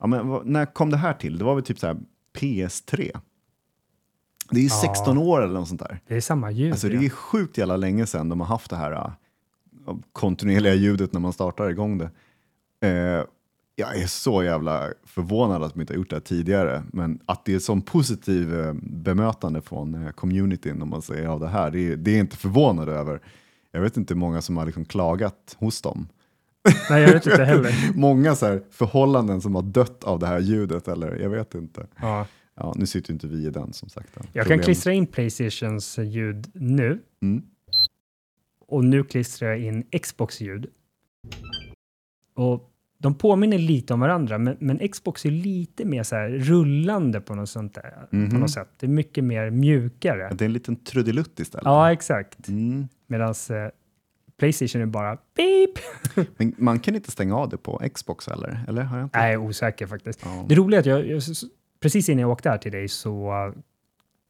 Ja, 0.00 0.06
men 0.06 0.40
när 0.44 0.66
kom 0.66 0.90
det 0.90 0.96
här 0.96 1.12
till? 1.14 1.38
Det 1.38 1.44
var 1.44 1.54
väl 1.54 1.64
typ 1.64 1.78
så 1.78 1.86
här 1.86 1.96
PS3? 2.38 3.20
Det 4.50 4.56
är 4.56 4.62
ju 4.62 4.68
Ja. 4.68 4.80
16 4.82 5.18
år 5.18 5.42
eller 5.42 5.54
något 5.54 5.68
sånt 5.68 5.80
där. 5.80 6.00
Det 6.08 6.16
är 6.16 6.20
samma 6.20 6.50
ljud. 6.50 6.72
Alltså 6.72 6.88
det 6.88 6.94
ja. 6.94 7.02
är 7.02 7.08
sjukt 7.08 7.58
jävla 7.58 7.76
länge 7.76 8.06
sedan 8.06 8.28
de 8.28 8.40
har 8.40 8.46
haft 8.46 8.70
det 8.70 8.76
här 8.76 8.92
äh, 8.92 9.10
kontinuerliga 10.12 10.74
ljudet 10.74 11.12
när 11.12 11.20
man 11.20 11.32
startar 11.32 11.70
igång 11.70 11.98
det. 11.98 12.10
Eh, 12.88 13.24
jag 13.76 13.96
är 13.96 14.06
så 14.06 14.42
jävla 14.42 14.88
förvånad 15.04 15.62
att 15.62 15.74
de 15.74 15.80
inte 15.80 15.92
har 15.92 15.98
gjort 15.98 16.10
det 16.10 16.16
här 16.16 16.20
tidigare, 16.20 16.82
men 16.92 17.20
att 17.26 17.44
det 17.44 17.54
är 17.54 17.58
sån 17.58 17.82
positiv 17.82 18.60
eh, 18.60 18.72
bemötande 18.82 19.60
från 19.62 19.94
eh, 20.06 20.10
communityn 20.10 20.82
om 20.82 20.88
man 20.90 21.02
säger 21.02 21.26
av 21.28 21.40
det 21.40 21.48
här, 21.48 21.70
det 21.70 21.92
är, 21.92 21.96
det 21.96 22.10
är 22.10 22.20
inte 22.20 22.36
förvånad 22.36 22.88
över. 22.88 23.20
Jag 23.72 23.80
vet 23.80 23.96
inte 23.96 24.14
hur 24.14 24.18
många 24.18 24.42
som 24.42 24.56
har 24.56 24.66
liksom 24.66 24.84
klagat 24.84 25.56
hos 25.58 25.82
dem. 25.82 26.08
Nej, 26.90 27.02
jag 27.02 27.12
vet 27.12 27.26
inte 27.26 27.44
heller. 27.44 27.94
Många 27.98 28.34
så 28.34 28.46
här 28.46 28.62
förhållanden 28.70 29.40
som 29.40 29.54
har 29.54 29.62
dött 29.62 30.04
av 30.04 30.18
det 30.18 30.26
här 30.26 30.40
ljudet, 30.40 30.88
eller 30.88 31.16
jag 31.16 31.30
vet 31.30 31.54
inte. 31.54 31.86
Ja. 32.00 32.26
Ja, 32.56 32.74
nu 32.76 32.86
sitter 32.86 33.12
inte 33.12 33.26
vi 33.26 33.46
i 33.46 33.50
den 33.50 33.72
som 33.72 33.88
sagt. 33.88 34.08
då. 34.14 34.20
Jag 34.20 34.32
kan 34.32 34.44
Problem- 34.44 34.64
klistra 34.64 34.92
in 34.92 35.06
Playstations 35.06 35.98
ljud 35.98 36.46
nu 36.54 36.98
Mm. 37.22 37.42
och 38.68 38.84
nu 38.84 39.04
klistrar 39.04 39.48
jag 39.48 39.58
in 39.58 39.84
Xbox 40.02 40.40
ljud. 40.40 40.66
Och 42.34 42.70
de 42.98 43.14
påminner 43.14 43.58
lite 43.58 43.94
om 43.94 44.00
varandra, 44.00 44.38
men, 44.38 44.56
men 44.60 44.88
Xbox 44.88 45.24
är 45.26 45.30
lite 45.30 45.84
mer 45.84 46.02
så 46.02 46.16
rullande 46.16 47.20
på 47.20 47.34
något 47.34 47.48
sånt 47.48 47.74
där, 47.74 48.06
på 48.10 48.16
Mhm. 48.16 48.40
något 48.40 48.50
sätt. 48.50 48.68
Det 48.80 48.86
är 48.86 48.90
mycket 48.90 49.24
mer 49.24 49.50
mjukare. 49.50 50.30
Det 50.34 50.44
är 50.44 50.46
en 50.46 50.52
liten 50.52 50.76
trudelutt 50.76 51.40
istället. 51.40 51.64
Ja, 51.64 51.92
exakt. 51.92 52.48
Mm. 52.48 52.88
Medan 53.06 53.28
eh, 53.28 53.70
Playstation 54.40 54.82
är 54.82 54.86
bara 54.86 55.18
beep. 55.36 55.78
Men 56.36 56.54
man 56.58 56.78
kan 56.78 56.94
inte 56.94 57.10
stänga 57.10 57.36
av 57.36 57.48
det 57.48 57.56
på 57.56 57.82
Xbox 57.94 58.28
heller? 58.28 58.64
Eller 58.68 58.82
har 58.82 58.96
jag 58.98 59.06
inte? 59.06 59.18
Nej, 59.18 59.32
jag 59.32 59.42
är 59.42 59.46
osäker 59.48 59.86
faktiskt. 59.86 60.20
Ja. 60.24 60.44
Det 60.48 60.54
roliga 60.54 60.78
är 60.78 60.80
att 60.80 60.86
jag, 60.86 61.06
jag, 61.06 61.22
precis 61.80 62.08
innan 62.08 62.20
jag 62.20 62.30
åkte 62.30 62.50
här 62.50 62.58
till 62.58 62.72
dig 62.72 62.88
så 62.88 63.32
uh, 63.46 63.54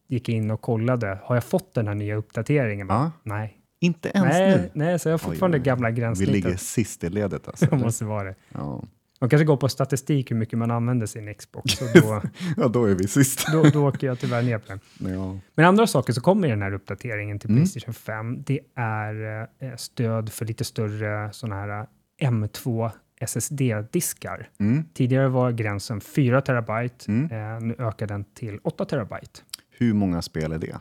gick 0.08 0.28
jag 0.28 0.36
in 0.36 0.50
och 0.50 0.60
kollade. 0.60 1.18
Har 1.22 1.36
jag 1.36 1.44
fått 1.44 1.74
den 1.74 1.88
här 1.88 1.94
nya 1.94 2.14
uppdateringen? 2.16 2.86
Ja. 2.90 3.12
Nej, 3.22 3.58
Inte 3.80 4.08
ens 4.14 4.28
nej, 4.28 4.56
nu? 4.56 4.70
nej, 4.74 4.98
så 4.98 5.08
jag 5.08 5.12
har 5.12 5.18
fortfarande 5.18 5.56
Oj, 5.58 5.60
oj, 5.60 5.64
gamla 5.64 5.90
Vi 5.90 6.00
gränssnittet. 6.00 6.34
ligger 6.34 6.56
sist 6.56 7.04
i 7.04 7.08
ledet 7.10 7.48
alltså. 7.48 7.66
Det 7.66 7.76
måste 7.84 8.04
vara 8.04 8.24
det. 8.24 8.34
ja. 8.48 8.82
De 9.20 9.28
kanske 9.28 9.44
går 9.44 9.56
på 9.56 9.68
statistik 9.68 10.30
hur 10.30 10.36
mycket 10.36 10.58
man 10.58 10.70
använder 10.70 11.06
sin 11.06 11.34
Xbox 11.34 11.80
och 11.82 11.88
då, 11.94 12.22
ja, 12.56 12.68
då 12.68 12.84
är 12.84 12.94
vi 12.94 13.08
sist. 13.08 13.46
då, 13.52 13.62
då 13.62 13.88
åker 13.88 14.06
jag 14.06 14.18
tyvärr 14.18 14.42
ner 14.42 14.58
på 14.58 14.64
den. 14.68 14.80
ja. 15.14 15.38
Men 15.54 15.64
andra 15.66 15.86
saker 15.86 16.12
som 16.12 16.22
kommer 16.22 16.48
i 16.48 16.50
den 16.50 16.62
här 16.62 16.72
uppdateringen 16.74 17.38
till 17.38 17.50
Mm. 17.50 17.62
Playstation 17.62 17.94
5, 17.94 18.42
det 18.42 18.60
är 18.74 19.40
eh, 19.60 19.76
stöd 19.76 20.32
för 20.32 20.44
lite 20.46 20.64
större 20.64 21.32
sådana 21.32 21.56
här 21.60 21.86
eh, 22.20 22.30
M2 22.30 22.90
SSD-diskar. 23.20 24.48
Mm. 24.60 24.84
Tidigare 24.94 25.28
var 25.28 25.50
gränsen 25.52 26.00
4 26.00 26.40
terabyte, 26.40 27.04
Mm. 27.12 27.24
eh, 27.56 27.60
nu 27.60 27.74
ökar 27.78 28.06
den 28.06 28.24
till 28.24 28.58
8 28.62 28.84
terabyte. 28.84 29.40
Hur 29.78 29.94
många 29.94 30.22
spel 30.22 30.52
är 30.52 30.58
det? 30.58 30.76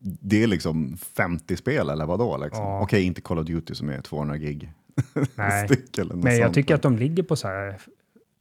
Det 0.00 0.42
är 0.42 0.46
liksom 0.46 0.96
50 0.96 1.56
spel 1.56 1.88
eller 1.90 2.06
vad 2.06 2.18
då? 2.18 2.36
Liksom? 2.36 2.64
Ja. 2.64 2.80
Okej, 2.82 3.02
inte 3.02 3.20
Call 3.20 3.38
of 3.38 3.46
Duty 3.46 3.74
som 3.74 3.88
är 3.88 4.00
200 4.00 4.36
gig. 4.36 4.72
Nej, 5.34 5.68
styck 5.68 5.98
eller 5.98 6.14
något 6.14 6.24
men 6.24 6.36
jag 6.36 6.42
sånt. 6.46 6.54
tycker 6.54 6.74
att 6.74 6.82
de 6.82 6.96
ligger 6.98 7.22
på 7.22 7.36
så 7.36 7.48
här 7.48 7.80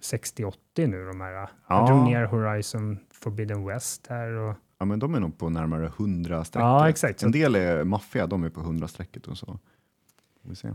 60-80 0.04 0.54
nu 0.76 1.06
de 1.06 1.22
här. 1.22 1.32
Ja. 1.32 1.50
Jag 1.68 1.88
drog 1.88 2.04
ner 2.04 2.26
Horizon 2.26 3.00
Forbidden 3.12 3.66
West 3.66 4.08
här 4.08 4.32
och 4.32 4.56
Ja, 4.78 4.86
men 4.86 5.00
de 5.00 5.16
är 5.16 5.20
nog 5.20 5.38
på 5.38 5.50
närmare 5.50 5.86
100 5.86 6.44
strecket. 6.44 6.64
Ja, 6.64 6.90
exakt. 6.90 7.24
En 7.24 7.32
del 7.32 7.56
är 7.56 7.84
maffia, 7.84 8.28
de 8.28 8.44
är 8.44 8.50
på 8.50 8.60
100 8.60 8.88
strecket 8.88 9.28
och 9.28 9.38
så. 9.38 9.60
Vi 10.42 10.56
se. 10.56 10.68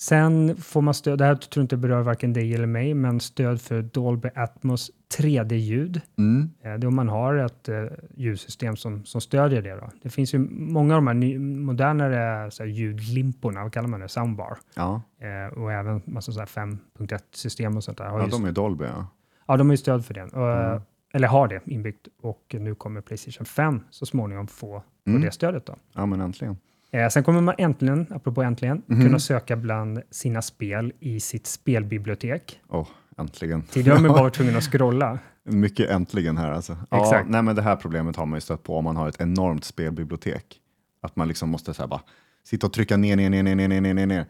Sen 0.00 0.56
får 0.56 0.80
man 0.82 0.94
stöd, 0.94 1.18
det 1.18 1.24
här 1.24 1.34
tror 1.34 1.60
jag 1.60 1.64
inte 1.64 1.76
berör 1.76 2.02
varken 2.02 2.32
dig 2.32 2.54
eller 2.54 2.66
mig, 2.66 2.94
men 2.94 3.20
stöd 3.20 3.60
för 3.60 3.82
Dolby 3.82 4.28
Atmos 4.34 4.90
3D-ljud. 5.18 6.00
Mm. 6.18 6.50
Eh, 6.62 6.74
Det 6.74 6.86
om 6.86 6.94
man 6.96 7.08
har 7.08 7.34
ett 7.34 7.68
eh, 7.68 7.84
ljudsystem 8.16 8.76
som, 8.76 9.04
som 9.04 9.20
stödjer 9.20 9.62
det. 9.62 9.74
Då. 9.74 9.90
Det 10.02 10.10
finns 10.10 10.34
ju 10.34 10.38
många 10.50 10.94
av 10.94 10.98
de 10.98 11.06
här 11.06 11.14
ny, 11.14 11.38
modernare 11.38 12.50
så 12.50 12.62
här, 12.62 12.70
ljudlimporna, 12.70 13.62
vad 13.62 13.72
kallar 13.72 13.88
man 13.88 14.00
det, 14.00 14.08
soundbar, 14.08 14.58
Ja, 14.74 15.02
eh, 15.20 15.58
och 15.58 15.72
även 15.72 16.02
massa 16.04 16.32
så 16.32 16.38
här 16.38 16.46
5.1-system 16.46 17.76
och 17.76 17.84
sånt 17.84 17.98
där. 17.98 18.04
Har 18.06 18.20
ja 18.20 18.26
de 18.26 18.44
är 18.44 18.52
Dolby. 18.52 18.84
Ja. 18.84 19.06
ja, 19.46 19.56
de 19.56 19.66
har 19.66 19.72
ju 19.72 19.76
stöd 19.76 20.04
för 20.04 20.34
och, 20.36 20.52
Mm. 20.52 20.80
eller 21.12 21.28
har 21.28 21.48
det 21.48 21.60
inbyggt, 21.64 22.08
och 22.22 22.54
nu 22.58 22.74
kommer 22.74 23.00
Playstation 23.00 23.46
5 23.46 23.80
så 23.90 24.06
småningom 24.06 24.46
få, 24.46 24.56
få 25.04 25.10
Mm. 25.10 25.22
det 25.22 25.30
stödet. 25.30 25.66
Då. 25.66 25.76
ja, 25.94 26.06
men 26.06 26.20
äntligen. 26.20 26.56
Eh, 26.90 27.08
sen 27.08 27.24
kommer 27.24 27.40
man 27.40 27.54
äntligen, 27.58 28.06
apropå 28.10 28.42
äntligen, 28.42 28.82
Mhm. 28.86 29.02
kunna 29.02 29.18
söka 29.18 29.56
bland 29.56 30.00
sina 30.10 30.42
spel 30.42 30.92
i 31.00 31.20
sitt 31.20 31.46
spelbibliotek. 31.46 32.60
Åh, 32.68 32.88
äntligen. 33.18 33.62
Tidigare 33.62 33.96
har 33.96 34.02
man 34.02 34.10
bara 34.12 34.22
varit 34.22 34.34
tvungen 34.34 34.56
att 34.56 34.64
scrolla. 34.64 35.18
Mycket 35.44 35.90
äntligen 35.90 36.36
här 36.36 36.50
alltså. 36.52 36.76
Ja, 36.90 37.02
Exakt. 37.02 37.28
nej, 37.28 37.42
men 37.42 37.56
det 37.56 37.62
här 37.62 37.76
problemet 37.76 38.16
har 38.16 38.26
man 38.26 38.36
ju 38.36 38.40
stött 38.40 38.62
på 38.62 38.76
om 38.76 38.84
man 38.84 38.96
har 38.96 39.08
ett 39.08 39.20
enormt 39.20 39.64
spelbibliotek. 39.64 40.60
Att 41.00 41.16
man 41.16 41.28
liksom 41.28 41.48
måste 41.48 41.74
så 41.74 41.82
här 41.82 41.88
bara 41.88 42.00
sitta 42.44 42.66
och 42.66 42.72
trycka 42.72 42.96
ner, 42.96 43.16
ner, 43.16 43.30
ner, 43.30 43.42
ner, 43.42 43.54
ner, 43.56 43.68
ner, 43.80 43.94
ner, 43.94 44.06
ner. 44.06 44.26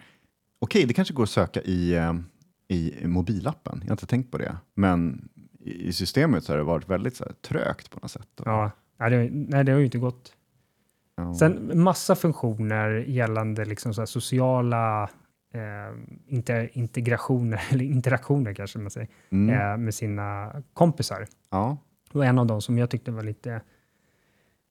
Okej, 0.58 0.84
det 0.86 0.94
kanske 0.94 1.14
går 1.14 1.22
att 1.22 1.30
söka 1.30 1.60
i, 1.62 1.94
eh, 1.94 2.14
i 2.68 3.06
mobilappen. 3.06 3.78
Jag 3.82 3.88
har 3.88 3.92
inte 3.94 4.06
tänkt 4.06 4.30
på 4.30 4.38
det. 4.38 4.56
Men 4.74 5.28
i 5.60 5.88
i 5.88 5.92
systemet 5.92 6.44
så 6.44 6.52
har 6.52 6.56
det 6.58 6.64
varit 6.64 6.88
väldigt 6.88 7.16
så 7.16 7.24
här, 7.24 7.32
trögt 7.32 7.90
på 7.90 7.98
något 8.02 8.10
sätt. 8.10 8.28
Ja, 8.44 8.70
nej, 9.00 9.10
det, 9.10 9.28
nej, 9.32 9.64
det 9.64 9.72
har 9.72 9.78
ju 9.78 9.84
inte 9.84 9.98
gått. 9.98 10.32
Ja. 11.18 11.34
Sen 11.34 11.82
massa 11.82 12.14
funktioner 12.16 12.90
gällande 12.90 13.64
liksom 13.64 13.94
så 13.94 14.06
sociala 14.06 15.02
eh, 15.54 15.96
inter, 16.26 16.70
integrationer, 16.72 17.60
eller 17.70 17.84
interaktioner 17.84 18.54
kanske 18.54 18.78
man 18.78 18.90
säger, 18.90 19.08
Mm. 19.30 19.54
eh, 19.72 19.76
med 19.76 19.94
sina 19.94 20.52
kompisar. 20.74 21.26
ja. 21.50 21.76
Och 22.12 22.24
en 22.24 22.38
av 22.38 22.46
dem 22.46 22.60
som 22.60 22.78
jag 22.78 22.90
tyckte 22.90 23.10
var 23.10 23.22
lite, 23.22 23.60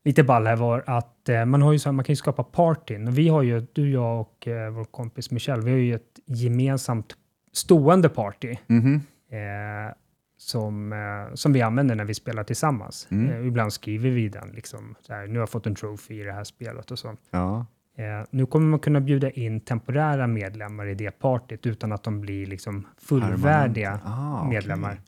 lite 0.06 0.24
ball 0.24 0.48
här 0.48 0.56
var 0.56 0.84
att 0.88 1.30
eh, 1.30 1.46
man, 1.46 1.62
har 1.62 1.72
ju 1.74 1.80
så 1.80 1.90
här, 1.90 1.94
man 1.94 2.06
kan 2.06 2.12
ju 2.14 2.18
skapa 2.18 2.44
partyn. 2.44 3.08
Och 3.08 3.18
vi 3.18 3.28
har 3.30 3.42
ju, 3.44 3.68
du, 3.74 3.92
jag 3.92 4.22
och 4.22 4.48
eh, 4.48 4.70
vår 4.72 4.84
kompis 4.84 5.32
Michelle, 5.32 5.62
vi 5.62 5.72
har 5.72 5.78
ju 5.78 5.96
ett 5.96 6.20
gemensamt 6.26 7.14
stående 7.54 8.10
party. 8.10 8.56
Mhm. 8.68 9.02
Som, 10.38 10.94
eh, 10.94 11.34
som 11.36 11.54
vi 11.54 11.62
använder 11.62 11.96
när 11.96 12.06
vi 12.06 12.14
spelar 12.14 12.44
tillsammans. 12.44 13.08
Mm. 13.12 13.30
Eh, 13.42 13.48
ibland 13.48 13.74
skriver 13.74 14.10
vi 14.10 14.30
den, 14.30 14.50
liksom, 14.50 14.96
så 15.02 15.14
här, 15.14 15.28
nu 15.28 15.34
har 15.34 15.40
jag 15.40 15.50
fått 15.50 15.66
en 15.68 15.76
trophy 15.76 16.22
i 16.22 16.24
det 16.24 16.34
här 16.34 16.44
spelet 16.44 16.92
och 16.92 17.00
så. 17.00 17.16
ja. 17.32 17.66
Eh, 17.98 18.28
nu 18.30 18.46
kommer 18.46 18.68
man 18.68 18.80
kunna 18.80 19.00
bjuda 19.02 19.30
in 19.30 19.60
temporära 19.62 20.28
medlemmar 20.28 20.86
i 20.88 20.96
det 20.96 21.12
partyt 21.12 21.66
utan 21.66 21.92
att 21.92 22.04
de 22.04 22.22
blir 22.22 22.46
liksom 22.46 22.88
fullvärdiga 22.98 24.00
Ah, 24.06 24.44
medlemmar. 24.50 25.02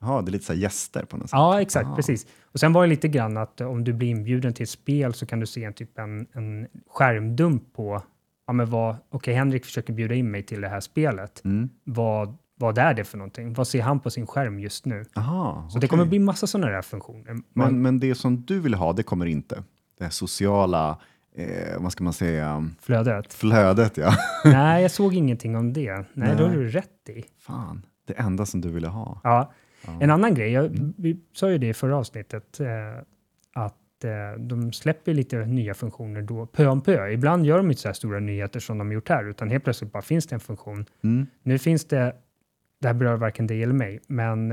Ja, 0.00 0.22
det 0.22 0.30
är 0.30 0.32
lite 0.32 0.44
så 0.44 0.52
här 0.52 0.60
gäster 0.60 1.04
på 1.04 1.16
något 1.16 1.26
sätt. 1.30 1.32
Ja, 1.36 1.60
exakt, 1.60 1.88
Ah. 1.88 1.96
precis. 1.96 2.26
Och 2.42 2.60
sen 2.60 2.72
var 2.72 2.82
det 2.82 2.88
lite 2.88 3.08
grann 3.08 3.36
att 3.36 3.60
om 3.60 3.84
du 3.84 3.92
blir 3.92 4.08
inbjuden 4.08 4.52
till 4.54 4.62
ett 4.62 4.68
spel 4.70 5.14
så 5.14 5.26
kan 5.26 5.40
du 5.40 5.46
se 5.46 5.64
en 5.64 5.72
typ 5.72 5.98
en, 5.98 6.26
en 6.32 6.68
skärmdump 6.90 7.62
på, 7.72 8.02
ja 8.46 8.52
men 8.52 8.70
vad, 8.70 8.96
okej 9.10 9.34
Henrik 9.34 9.64
försöker 9.64 9.92
bjuda 9.92 10.14
in 10.14 10.30
mig 10.30 10.42
till 10.42 10.60
det 10.60 10.68
här 10.68 10.80
spelet. 10.80 11.44
Mm. 11.44 11.68
Vad, 11.84 12.36
vad 12.62 12.78
är 12.78 12.94
det 12.94 13.04
för 13.04 13.18
någonting? 13.18 13.54
Vad 13.54 13.68
ser 13.68 13.82
han 13.82 14.00
på 14.00 14.10
sin 14.10 14.26
skärm 14.26 14.60
just 14.60 14.86
nu? 14.86 15.04
Aha, 15.16 15.68
Så 15.70 15.78
det 15.78 15.88
kommer 15.88 16.04
bli 16.04 16.18
massa 16.18 16.46
sådana 16.46 16.72
där 16.72 16.82
funktioner. 16.82 17.32
Man, 17.32 17.42
Men, 17.52 17.82
men 17.82 18.00
det 18.00 18.14
som 18.14 18.44
du 18.44 18.60
vill 18.60 18.74
ha, 18.74 18.92
det 18.92 19.02
kommer 19.02 19.26
inte. 19.26 19.62
Det 19.98 20.04
här 20.04 20.10
sociala, 20.10 20.98
eh, 21.36 21.46
vad 21.80 21.92
ska 21.92 22.04
man 22.04 22.12
säga, 22.12 22.68
flödet. 22.80 23.34
flödet 23.34 23.96
ja. 23.96 24.14
Nej, 24.44 24.82
jag 24.82 24.90
såg 24.90 25.14
ingenting 25.14 25.56
om 25.56 25.72
det. 25.72 26.04
Nej, 26.12 26.36
då 26.36 26.44
har 26.44 26.48
Nej. 26.48 26.58
du 26.58 26.68
rätt 26.68 27.08
i. 27.08 27.24
Fan, 27.38 27.86
det 28.06 28.12
enda 28.12 28.46
som 28.46 28.60
du 28.60 28.68
ville 28.68 28.88
ha. 28.88 29.20
Ja. 29.24 29.52
Ja. 29.86 29.92
En 30.00 30.10
annan 30.10 30.34
grej, 30.34 30.52
jag, 30.52 30.92
vi 30.96 31.20
sa 31.32 31.50
ju 31.50 31.58
det 31.58 31.68
i 31.68 31.74
förra 31.74 31.96
avsnittet, 31.96 32.60
eh, 32.60 32.66
att 33.54 34.04
eh, 34.04 34.40
de 34.40 34.72
släpper 34.72 35.14
lite 35.14 35.36
nya 35.36 35.74
funktioner 35.74 36.22
då, 36.22 36.46
pö 36.46 36.66
om 36.66 36.80
pö. 36.80 37.08
Ibland 37.10 37.46
gör 37.46 37.56
de 37.56 37.70
inte 37.70 37.80
så 37.82 37.88
här 37.88 37.92
stora 37.92 38.20
nyheter 38.20 38.60
som 38.60 38.78
de 38.78 38.92
gjort 38.92 39.08
här, 39.08 39.24
utan 39.30 39.50
helt 39.50 39.64
plötsligt 39.64 39.92
bara 39.92 40.02
finns 40.02 40.26
det 40.26 40.36
en 40.36 40.40
funktion. 40.40 40.86
Mm. 41.04 41.26
Nu 41.42 41.58
finns 41.58 41.84
det, 41.84 42.14
det 42.82 42.88
här 42.88 42.94
berör 42.94 43.16
varken 43.16 43.46
dig 43.46 43.62
eller 43.62 43.72
mig, 43.74 44.00
men 44.06 44.48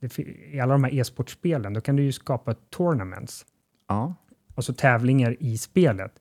det, 0.00 0.18
i 0.52 0.60
alla 0.60 0.72
de 0.72 0.84
här 0.84 0.94
e-sportspelen, 0.94 1.72
då 1.72 1.80
kan 1.80 1.96
du 1.96 2.02
ju 2.02 2.12
skapa 2.12 2.54
tournaments, 2.54 3.46
Ja. 3.88 4.14
alltså 4.54 4.74
tävlingar 4.74 5.36
i 5.40 5.58
spelet. 5.58 6.12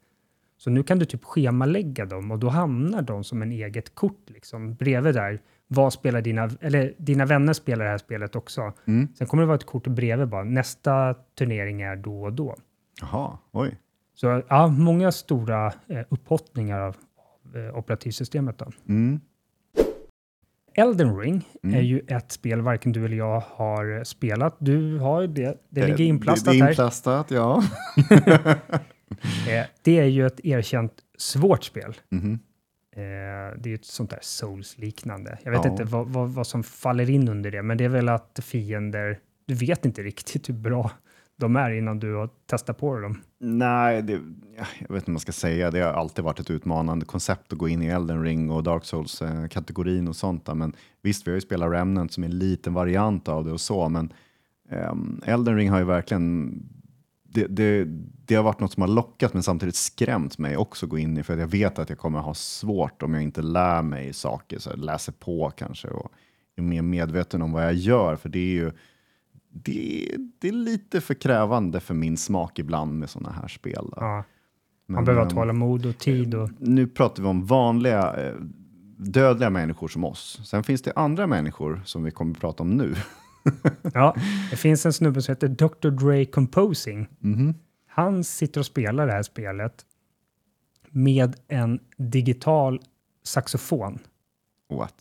Så 0.58 0.70
nu 0.70 0.84
kan 0.84 1.00
du 1.00 1.06
typ 1.06 1.24
schemalägga 1.24 2.06
dem 2.06 2.32
och 2.32 2.40
då 2.40 2.50
hamnar 2.50 3.02
de 3.02 3.24
som 3.24 3.42
en 3.42 3.52
eget 3.52 3.96
kort 3.96 4.30
liksom 4.30 4.76
bredvid 4.76 5.14
där. 5.16 5.42
Vad 5.68 5.94
spelar 5.94 6.22
dina, 6.22 6.50
eller 6.62 6.94
dina 6.98 7.26
vänner 7.26 7.54
spelar 7.54 7.86
det 7.86 7.92
här 7.92 7.98
spelet 7.98 8.36
också. 8.36 8.74
Mm. 8.86 9.08
Sen 9.16 9.28
kommer 9.28 9.44
det 9.44 9.48
vara 9.48 9.56
ett 9.56 9.66
kort 9.66 9.88
bredvid 9.88 10.28
bara. 10.28 10.44
Nästa 10.44 11.14
turnering 11.38 11.82
är 11.82 11.96
då 11.96 12.24
och 12.24 12.34
då. 12.34 12.56
Jaha, 13.02 13.38
oj. 13.52 13.78
Så 14.14 14.42
ja, 14.48 14.68
många 14.68 15.12
stora 15.12 15.68
eh, 15.88 16.06
upphottningar 16.10 16.80
av, 16.80 16.96
av 17.54 17.58
eh, 17.58 17.78
operativsystemet. 17.78 18.58
Då. 18.58 18.72
Mm. 18.88 19.20
Elden 20.74 21.17
Ring 21.17 21.47
Mm. 21.63 21.76
är 21.76 21.82
ju 21.82 21.99
ett 22.07 22.32
spel 22.32 22.61
varken 22.61 22.91
du 22.91 23.05
eller 23.05 23.17
jag 23.17 23.39
har 23.39 24.03
spelat. 24.03 24.55
Du 24.59 24.97
har 24.97 25.22
ju 25.22 25.28
det. 25.28 25.57
Det 25.70 25.82
ligger 25.88 25.99
Eh, 26.03 26.07
inplastat 26.09 26.45
det, 26.45 26.51
det 26.51 26.57
är 26.59 26.63
här. 26.63 26.70
inplastat, 26.70 27.32
ja. 27.32 27.63
Eh, 29.49 29.65
det 29.84 29.99
är 29.99 30.05
ju 30.05 30.26
ett 30.28 30.39
erkänt 30.45 30.93
svårt 31.17 31.63
spel. 31.63 31.95
Eh, 32.11 33.01
det 33.57 33.65
är 33.65 33.67
ju 33.67 33.76
ett 33.76 33.86
sånt 33.86 34.09
där 34.09 34.20
Souls-liknande. 34.22 35.38
Jag 35.43 35.51
vet 35.51 35.65
Ja. 35.65 35.72
inte 35.72 35.84
vad, 35.84 36.07
vad, 36.07 36.30
vad 36.30 36.47
som 36.47 36.63
faller 36.63 37.09
in 37.09 37.28
under 37.30 37.51
det, 37.51 37.61
men 37.61 37.78
det 37.78 37.84
är 37.84 37.89
väl 37.89 38.09
att 38.09 38.39
fiender, 38.43 39.20
du 39.45 39.53
vet 39.53 39.86
inte 39.86 40.03
riktigt 40.03 40.49
hur 40.49 40.53
bra 40.53 40.91
de 41.40 41.56
är 41.56 41.72
innan 41.72 42.00
du 42.00 42.16
har 42.16 42.30
testat 42.46 42.78
på 42.78 43.00
dem. 43.00 43.22
Nej, 43.40 44.02
det, 44.02 44.14
jag 44.14 44.90
vet 44.90 44.96
inte 44.96 44.96
vad 44.96 45.10
man 45.10 45.20
ska 45.20 45.32
säga. 45.32 45.72
Det 45.72 45.80
har 45.80 45.94
alltid 45.94 46.24
varit 46.24 46.40
ett 46.40 46.50
utmanande 46.50 47.06
koncept 47.06 47.54
att 47.54 47.60
gå 47.60 47.68
in 47.68 47.82
i 47.82 47.88
Elden 47.88 48.24
Ring 48.24 48.50
och 48.50 48.64
Dark 48.64 48.86
Souls-kategorin 48.86 50.08
och 50.08 50.16
sånt. 50.16 50.46
där. 50.46 50.56
Men 50.56 50.74
visst, 51.02 51.28
vi 51.28 51.32
har 51.32 51.36
ju 51.36 51.42
spelat 51.42 51.72
Remnant 51.72 52.14
som 52.14 52.24
är 52.24 52.28
en 52.28 52.40
liten 52.40 52.74
variant 52.74 53.28
av 53.28 53.46
det 53.46 53.52
och 53.52 53.62
så, 53.62 53.90
men 53.90 54.14
um, 54.92 55.22
Elden 55.26 55.56
Ring 55.56 55.70
har 55.70 55.80
ju 55.80 55.86
verkligen 55.86 56.60
det, 57.24 57.48
det, 57.48 57.86
det 58.26 58.36
har 58.36 58.44
varit 58.44 58.60
något 58.60 58.74
som 58.74 58.82
har 58.82 58.88
lockat 58.88 59.34
men 59.34 59.44
samtidigt 59.44 59.76
skrämt 59.76 60.38
mig 60.38 60.58
också 60.58 60.86
att 60.86 60.90
gå 60.90 60.98
in 60.98 61.18
i 61.18 61.24
för 61.24 61.34
att 61.34 61.40
jag 61.40 61.48
vet 61.48 61.80
att 61.80 61.90
jag 61.90 61.98
kommer 61.98 62.20
ha 62.20 62.34
svårt 62.34 63.04
om 63.04 63.14
jag 63.14 63.24
inte 63.24 63.42
lär 63.42 63.82
mig 63.82 64.14
saker, 64.14 64.60
så 64.60 64.76
läser 64.76 65.12
på 65.12 65.50
kanske 65.50 65.88
och 65.88 66.12
är 66.56 66.62
mer 66.62 66.82
medveten 66.82 67.42
om 67.42 67.52
vad 67.52 67.64
jag 67.64 67.74
gör. 67.74 68.16
För 68.16 68.30
det 68.30 68.40
är 68.40 68.54
ju 68.54 68.72
det, 69.52 70.12
det 70.39 70.47
är 70.47 70.52
lite 70.52 71.02
för 71.02 71.14
krävande 71.14 71.80
för 71.80 71.93
min 71.93 72.18
smak 72.18 72.60
ibland 72.60 73.00
med 73.00 73.10
sådana 73.10 73.32
här 73.32 73.47
spel. 73.47 73.89
Ja, 73.95 74.24
Men, 74.86 74.95
man 74.95 75.06
behöver 75.06 75.22
ha 75.22 75.30
ehm, 75.30 75.36
tålamod 75.36 75.86
och 75.86 75.97
tid. 75.97 76.36
Och, 76.36 76.50
nu 76.60 76.88
pratar 76.88 77.24
vi 77.24 77.30
om 77.30 77.45
vanliga 77.45 78.14
eh, 78.14 78.36
dödliga 78.97 79.50
människor 79.50 79.88
som 79.88 80.04
oss. 80.04 80.41
Sen 80.45 80.64
finns 80.64 80.82
det 80.82 80.93
andra 80.95 81.28
människor 81.28 81.82
som 81.86 82.04
vi 82.04 82.12
kommer 82.12 82.32
att 82.32 82.41
prata 82.41 82.64
om 82.64 82.78
nu. 82.78 82.95
ja, 83.93 84.16
det 84.50 84.56
finns 84.56 84.86
en 84.86 84.93
snubbe 84.93 85.22
som 85.22 85.32
heter 85.32 85.47
Dr. 85.47 85.89
Dre 85.89 86.26
Composing. 86.26 87.08
Mhm. 87.20 87.56
Han 87.88 88.24
sitter 88.24 88.60
och 88.60 88.66
spelar 88.66 89.08
det 89.08 89.14
här 89.14 89.24
spelet 89.24 89.86
med 90.89 91.36
en 91.47 91.80
digital 91.97 92.82
saxofon. 93.24 94.00
What? 94.70 94.95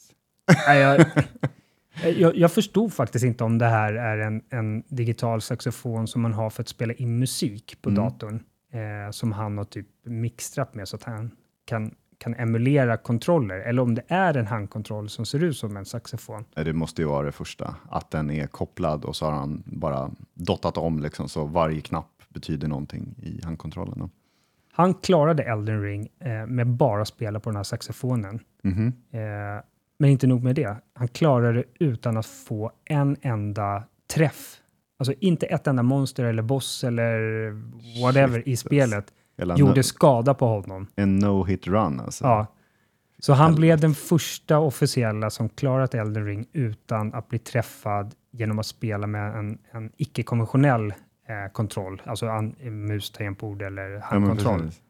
Nej, 0.67 0.79
jag, 0.79 1.07
jag, 2.05 2.37
jag 2.37 2.53
förstod 2.53 2.93
faktiskt 2.93 3.25
inte 3.25 3.45
om 3.45 3.59
det 3.59 3.67
här 3.67 3.93
är 3.95 4.19
en, 4.19 4.43
en 4.51 4.83
digital 4.89 5.41
saxofon 5.41 6.07
som 6.07 6.23
man 6.23 6.33
har 6.33 6.51
för 6.51 6.63
att 6.63 6.69
spela 6.69 6.93
in 6.93 7.19
musik 7.19 7.79
på 7.83 7.89
Mm. 7.91 8.03
datorn. 8.05 8.43
eh, 8.73 9.11
som 9.11 9.33
han 9.33 9.59
har 9.59 9.65
typ 9.65 9.87
mixtrat 10.05 10.75
med 10.75 10.89
så 10.89 10.97
att 10.97 11.03
han 11.05 11.31
kan, 11.65 11.95
kan 12.19 12.35
emulera 12.35 12.97
kontroller, 12.97 13.59
eller 13.59 13.83
om 13.83 13.95
det 13.95 14.03
är 14.09 14.37
en 14.37 14.47
handkontroll 14.47 15.09
som 15.09 15.27
ser 15.27 15.45
ut 15.45 15.57
som 15.57 15.77
en 15.77 15.85
saxofon. 15.85 16.45
Det 16.55 16.73
måste 16.73 17.03
ju 17.03 17.09
vara 17.09 17.27
det 17.27 17.33
första, 17.33 17.75
att 17.91 18.11
den 18.11 18.31
är 18.31 18.47
kopplad 18.47 19.05
och 19.05 19.17
så 19.17 19.25
har 19.25 19.33
han 19.33 19.63
bara 19.67 20.11
dottat 20.35 20.77
om 20.77 20.99
liksom, 20.99 21.29
så 21.29 21.45
varje 21.45 21.81
knapp 21.81 22.11
betyder 22.29 22.69
någonting 22.69 23.15
i 23.23 23.41
handkontrollen. 23.45 23.99
då. 23.99 24.11
Han 24.73 24.95
klarade 24.95 25.43
Elden 25.43 25.83
Ring 25.83 26.09
eh, 26.21 26.47
med 26.47 26.67
bara 26.67 27.05
spela 27.05 27.41
på 27.41 27.51
den 27.51 27.57
här 27.57 27.65
saxofonen. 27.65 28.41
Mhm. 28.63 28.93
Eh, 29.11 29.21
men 29.99 30.11
inte 30.11 30.27
nog 30.27 30.43
med 30.45 30.55
det, 30.55 30.77
han 30.95 31.09
klarade 31.09 31.53
det 31.53 31.65
utan 31.85 32.17
att 32.17 32.27
få 32.27 32.73
en 32.85 33.17
enda 33.21 33.83
träff. 34.15 34.57
Alltså 34.99 35.15
inte 35.21 35.47
ett 35.47 35.67
enda 35.67 35.83
monster 35.83 36.25
eller 36.25 36.43
boss 36.43 36.85
eller 36.85 37.21
whatever 38.03 38.39
i 38.39 38.57
Shit, 38.57 38.59
spelet 38.59 39.13
Eller 39.39 39.57
gjorde 39.57 39.77
no, 39.77 39.83
skada 39.83 40.35
på 40.35 40.47
honom. 40.47 40.87
en 40.97 41.19
no-hit 41.19 41.67
run 41.67 42.01
alltså. 42.01 42.25
Ja. 42.25 42.47
Så 43.19 43.33
han 43.33 43.45
Helvete. 43.45 43.61
blev 43.61 43.81
den 43.81 43.95
första 43.95 44.59
officiella 44.59 45.31
som 45.31 45.49
klarat 45.49 45.95
Elden 45.95 46.25
Ring 46.27 46.47
utan 46.53 47.15
att 47.15 47.29
bli 47.29 47.39
träffad 47.39 48.15
genom 48.31 48.59
att 48.59 48.67
spela 48.67 49.07
med 49.07 49.35
en, 49.39 49.59
en 49.71 49.93
icke-konventionell 49.97 50.91
eh, 51.29 51.53
kontroll, 51.53 52.03
alltså 52.05 52.27
an, 52.29 52.55
mus, 52.63 53.11
tangentbord 53.11 53.63
eller 53.63 53.91
Ja, 53.91 54.01
handkontroll. 54.03 54.61
precis. 54.61 54.81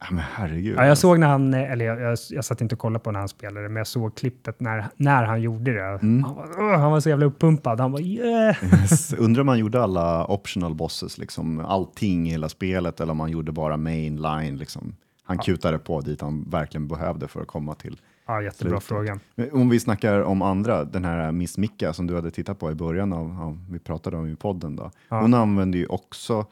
Ja, 0.00 0.06
men 0.10 0.24
herregud. 0.32 0.76
Ja, 0.76 0.82
jag 0.82 0.90
alltså. 0.90 1.00
såg 1.00 1.18
när 1.18 1.26
han, 1.26 1.54
eh, 1.54 1.72
eller 1.72 1.84
jag, 1.84 2.00
jag, 2.00 2.18
jag 2.30 2.44
satt 2.44 2.60
inte 2.60 2.74
och 2.74 2.78
kollade 2.78 3.04
på 3.04 3.10
när 3.10 3.18
han 3.18 3.28
spelade, 3.28 3.68
men 3.68 3.76
jag 3.76 3.86
såg 3.86 4.16
klippet 4.16 4.60
när, 4.60 4.86
när 4.96 5.24
han 5.24 5.42
gjorde 5.42 5.72
det. 5.72 5.98
Mm. 6.02 6.24
Han, 6.24 6.34
var, 6.34 6.76
han 6.76 6.92
var 6.92 7.00
så 7.00 7.08
jävla 7.08 7.26
uppumpad. 7.26 7.80
Han 7.80 7.92
var 7.92 8.00
yeah! 8.00 8.56
Yes. 8.64 9.12
Undrar 9.12 9.40
om 9.40 9.46
man 9.46 9.58
gjorde 9.58 9.82
alla 9.82 10.26
optional 10.26 10.74
bosses, 10.74 11.18
liksom 11.18 11.60
allting 11.60 12.28
i 12.28 12.30
hela 12.30 12.48
spelet, 12.48 13.00
eller 13.00 13.10
om 13.10 13.16
man 13.16 13.30
gjorde 13.30 13.52
bara 13.52 13.76
mainline. 13.76 14.56
Liksom. 14.56 14.96
Han 15.22 15.38
kutade 15.38 15.78
på 15.78 16.00
dit 16.00 16.20
han 16.20 16.50
verkligen 16.50 16.88
behövde 16.88 17.28
för 17.28 17.40
att 17.40 17.48
komma 17.48 17.74
till. 17.74 18.00
Ja, 18.26 18.42
jättebra 18.42 18.80
fråga. 18.80 19.18
Om 19.52 19.68
vi 19.68 19.80
snackar 19.80 20.22
om 20.22 20.42
andra, 20.42 20.84
den 20.84 21.04
här 21.04 21.32
Miss 21.32 21.58
Micka 21.58 21.92
som 21.92 22.06
du 22.06 22.14
hade 22.14 22.30
tittat 22.30 22.58
på 22.58 22.70
i 22.70 22.74
början 22.74 23.12
av, 23.12 23.40
av 23.42 23.66
vi 23.70 23.78
pratade 23.78 24.16
om 24.16 24.28
i 24.28 24.36
podden 24.36 24.76
då. 24.76 24.90
Ja. 25.08 25.20
Hon 25.20 25.34
använde 25.34 25.78
ju 25.78 25.86
också 25.86 26.46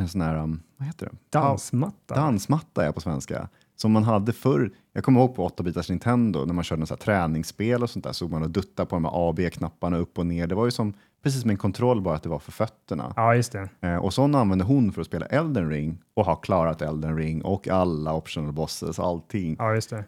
en 0.00 0.08
sån 0.08 0.20
här, 0.20 0.36
um, 0.36 0.62
vad 0.76 0.86
heter 0.86 1.06
det? 1.06 1.12
Dansmatta. 1.38 2.14
Dansmatta 2.14 2.86
är 2.86 2.92
på 2.92 3.00
svenska. 3.00 3.48
Som 3.76 3.92
man 3.92 4.04
hade 4.04 4.32
förr, 4.32 4.70
jag 4.92 5.04
kommer 5.04 5.20
ihåg 5.20 5.34
på 5.34 5.48
8-bitars 5.48 5.90
Nintendo 5.90 6.44
när 6.44 6.54
man 6.54 6.64
körde 6.64 6.82
en 6.82 6.86
sån 6.86 6.96
här 7.00 7.04
träningsspel 7.04 7.82
och 7.82 7.90
sånt 7.90 8.04
där, 8.04 8.12
såg 8.12 8.30
man 8.30 8.42
och 8.42 8.50
dutta 8.50 8.86
på 8.86 8.96
de 8.96 9.04
här 9.04 9.12
A 9.12 9.28
och 9.28 9.34
B-knapparna 9.34 9.96
upp 9.96 10.18
och 10.18 10.26
ner. 10.26 10.46
Det 10.46 10.54
var 10.54 10.64
ju 10.64 10.70
som, 10.70 10.94
precis 11.22 11.40
som 11.40 11.50
en 11.50 11.56
kontroll 11.56 12.00
bara 12.00 12.14
att 12.14 12.22
det 12.22 12.28
var 12.28 12.38
för 12.38 12.52
fötterna. 12.52 13.12
Ja, 13.16 13.34
just 13.34 13.52
det. 13.52 13.68
Eh, 13.80 13.96
och 13.96 14.14
sån 14.14 14.34
använde 14.34 14.64
hon 14.64 14.92
för 14.92 15.00
att 15.00 15.06
spela 15.06 15.26
Elden 15.26 15.70
Ring 15.70 15.98
och 16.14 16.24
har 16.24 16.36
klarat 16.36 16.82
Elden 16.82 17.16
Ring 17.16 17.42
och 17.42 17.68
alla 17.68 18.14
optional 18.14 18.52
bosses, 18.52 18.98
allting. 18.98 19.56
Ja, 19.58 19.74
just 19.74 19.90
det. 19.90 20.04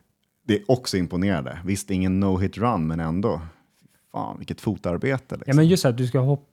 Det 0.46 0.54
är 0.54 0.70
också 0.70 0.96
imponerande. 0.96 1.58
Visst, 1.64 1.90
ingen 1.90 2.24
no-hit 2.24 2.58
run, 2.58 2.86
men 2.86 3.00
ändå. 3.00 3.40
Fan, 4.12 4.38
vilket 4.38 4.60
fotarbete. 4.60 5.34
Liksom. 5.34 5.50
Ja, 5.50 5.54
men 5.54 5.68
just 5.68 5.82
så 5.82 5.88
att 5.88 5.96
du 5.96 6.06
ska 6.06 6.18
hoppa, 6.18 6.51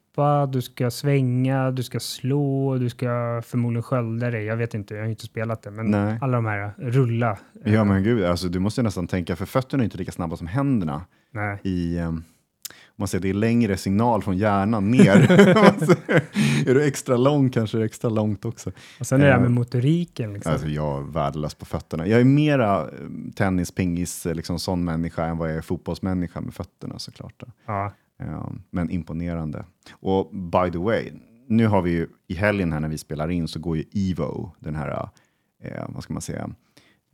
du 0.51 0.61
ska 0.61 0.91
svänga, 0.91 1.71
du 1.71 1.83
ska 1.83 1.99
slå, 1.99 2.77
du 2.77 2.89
ska 2.89 3.41
förmodligen 3.45 3.83
skölda 3.83 4.31
dig. 4.31 4.45
Jag 4.45 4.57
vet 4.57 4.73
inte, 4.73 4.95
jag 4.95 5.01
har 5.01 5.09
inte 5.09 5.25
spelat 5.25 5.61
det, 5.61 5.71
men 5.71 5.91
Nej. 5.91 6.17
alla 6.21 6.37
de 6.37 6.45
här, 6.45 6.73
rulla. 6.77 7.37
Ja, 7.65 7.83
men 7.83 8.03
gud, 8.03 8.23
alltså, 8.23 8.47
du 8.47 8.59
måste 8.59 8.83
nästan 8.83 9.07
tänka, 9.07 9.35
för 9.35 9.45
fötterna 9.45 9.83
är 9.83 9.85
inte 9.85 9.97
lika 9.97 10.11
snabba 10.11 10.35
som 10.35 10.47
händerna. 10.47 11.01
Nej. 11.31 11.59
I, 11.63 11.99
um, 11.99 12.23
man 12.99 13.07
säger, 13.07 13.21
det 13.21 13.29
är 13.29 13.33
längre 13.33 13.77
signal 13.77 14.23
från 14.23 14.37
hjärnan 14.37 14.91
ner. 14.91 15.31
är 16.69 16.73
du 16.73 16.87
extra 16.87 17.17
lång 17.17 17.49
kanske 17.49 17.77
det 17.77 17.83
är 17.83 17.85
extra 17.85 18.09
långt 18.09 18.45
också. 18.45 18.71
Och 18.99 19.07
sen 19.07 19.21
är 19.21 19.25
det 19.25 19.31
här 19.31 19.39
med 19.39 19.45
Eh, 19.45 19.51
motoriken. 19.51 20.33
Liksom. 20.33 20.51
Alltså, 20.51 20.67
jag 20.67 20.97
är 20.97 21.11
värdelös 21.11 21.55
på 21.55 21.65
fötterna. 21.65 22.07
Jag 22.07 22.19
är 22.19 22.23
mera 22.23 22.81
eh, 22.81 22.87
tennis, 23.35 23.71
pingis, 23.71 24.25
eh, 24.25 24.35
liksom 24.35 24.59
sån 24.59 24.83
människa 24.83 25.25
än 25.25 25.37
vad 25.37 25.49
jag 25.49 25.57
är 25.57 25.61
fotbollsmänniska 25.61 26.41
med 26.41 26.53
fötterna 26.53 26.99
såklart. 26.99 27.43
Ja. 27.65 27.93
Ehm, 28.19 28.61
men 28.69 28.89
imponerande. 28.89 29.65
Och 29.91 30.29
by 30.33 30.71
the 30.71 30.77
way, 30.77 31.11
nu 31.47 31.67
har 31.67 31.81
vi 31.81 31.91
ju 31.91 32.07
i 32.27 32.33
helgen 32.33 32.73
här 32.73 32.79
när 32.79 32.89
vi 32.89 32.97
spelar 32.97 33.29
in 33.31 33.47
så 33.47 33.59
går 33.59 33.77
ju 33.77 33.83
Evo, 33.93 34.51
den 34.59 34.75
här, 34.75 35.09
eh, 35.63 35.85
vad 35.89 36.03
ska 36.03 36.13
man 36.13 36.21
säga, 36.21 36.49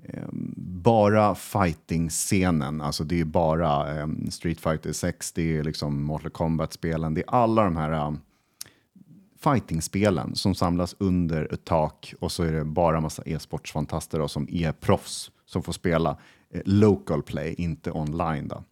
eh, 0.03 0.27
bara 0.67 1.35
fighting-scenen. 1.35 2.81
Alltså 2.81 3.03
det 3.03 3.19
är 3.19 3.25
bara 3.25 3.99
eh, 3.99 4.07
Street 4.29 4.59
Fighter 4.59 4.93
6, 4.93 5.31
det 5.31 5.57
är 5.57 5.63
liksom 5.63 6.03
Mortal 6.03 6.31
Kombat-spelen, 6.31 7.13
det 7.13 7.21
är 7.21 7.29
alla 7.29 7.63
de 7.63 7.77
här 7.77 7.91
eh, 7.91 8.13
fighting-spelen 9.39 10.35
som 10.35 10.55
samlas 10.55 10.95
under 10.99 11.53
ett 11.53 11.65
tak 11.65 12.13
och 12.19 12.31
så 12.31 12.43
är 12.43 12.51
det 12.51 12.65
bara 12.65 13.01
massa 13.01 13.23
e-sportsfantaster 13.25 14.19
då, 14.19 14.27
som 14.27 14.47
är 14.51 14.71
proffs 14.71 15.31
som 15.45 15.63
får 15.63 15.73
spela 15.73 16.17
eh, 16.49 16.61
local 16.65 17.23
play, 17.23 17.55
inte 17.57 17.91
online. 17.91 18.47
Då. 18.47 18.63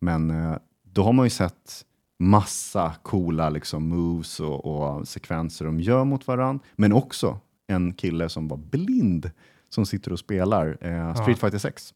Men 0.00 0.30
eh, 0.30 0.56
då 0.92 1.02
har 1.02 1.12
man 1.12 1.26
ju 1.26 1.30
sett 1.30 1.84
massa 2.18 2.94
coola 3.02 3.50
liksom, 3.50 3.88
moves 3.88 4.40
och, 4.40 4.64
och 4.64 5.08
sekvenser 5.08 5.64
de 5.64 5.80
gör 5.80 6.04
mot 6.04 6.26
varandra, 6.26 6.64
men 6.76 6.92
också 6.92 7.38
en 7.66 7.92
kille 7.92 8.28
som 8.28 8.48
var 8.48 8.56
blind 8.56 9.30
som 9.68 9.86
sitter 9.86 10.12
och 10.12 10.18
spelar 10.18 10.78
eh, 10.80 11.14
Street 11.14 11.38
Fighter 11.38 11.58
6. 11.58 11.94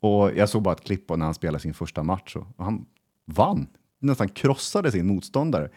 Och 0.00 0.32
jag 0.36 0.48
såg 0.48 0.62
bara 0.62 0.74
ett 0.74 0.84
klipp 0.84 1.06
på 1.06 1.16
när 1.16 1.24
han 1.24 1.34
spelade 1.34 1.62
sin 1.62 1.74
första 1.74 2.02
match 2.02 2.36
och, 2.36 2.46
och 2.56 2.64
han 2.64 2.86
vann, 3.24 3.66
nästan 4.00 4.28
krossade 4.28 4.92
sin 4.92 5.06
motståndare. 5.06 5.70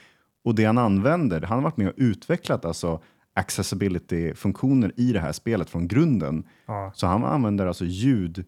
Och 0.44 0.56
det 0.56 0.66
han 0.66 0.78
använder, 0.78 1.42
han 1.42 1.58
har 1.58 1.64
varit 1.64 1.78
med 1.78 1.88
och 1.88 1.94
utvecklat 1.98 2.66
alltså 2.66 3.02
accessibility-funktioner 3.34 4.92
i 4.98 5.12
det 5.12 5.20
här 5.20 5.32
spelet 5.32 5.70
från 5.70 5.88
grunden. 5.88 6.44
Ja. 6.66 6.92
Så 6.96 7.08
han 7.08 7.24
använder 7.24 7.68
alltså 7.68 7.86
ljud, 7.86 8.46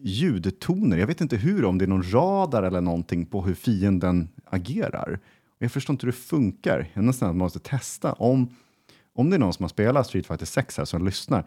ljudtoner. 0.00 0.96
Jag 0.96 1.06
vet 1.06 1.20
inte 1.20 1.36
hur, 1.36 1.64
om 1.64 1.78
det 1.78 1.84
är 1.84 1.86
någon 1.86 2.12
radar 2.12 2.62
eller 2.62 2.80
någonting 2.80 3.26
på 3.26 3.42
hur 3.42 3.54
fienden 3.54 4.28
agerar. 4.44 5.20
Jag 5.58 5.72
förstår 5.72 5.94
inte 5.94 6.06
hur 6.06 6.12
det 6.12 6.18
funkar. 6.18 6.90
Jag 6.94 7.04
nästan 7.04 7.28
att 7.28 7.36
man 7.36 7.44
måste 7.44 7.58
testa. 7.58 8.12
Om, 8.12 8.56
om 9.14 9.30
det 9.30 9.36
är 9.36 9.40
någon 9.40 9.52
som 9.52 9.62
har 9.62 9.68
spelat 9.68 10.06
Street 10.06 10.26
Fighter 10.26 10.46
6 10.46 10.78
här 10.78 10.84
som 10.84 11.04
lyssnar, 11.04 11.44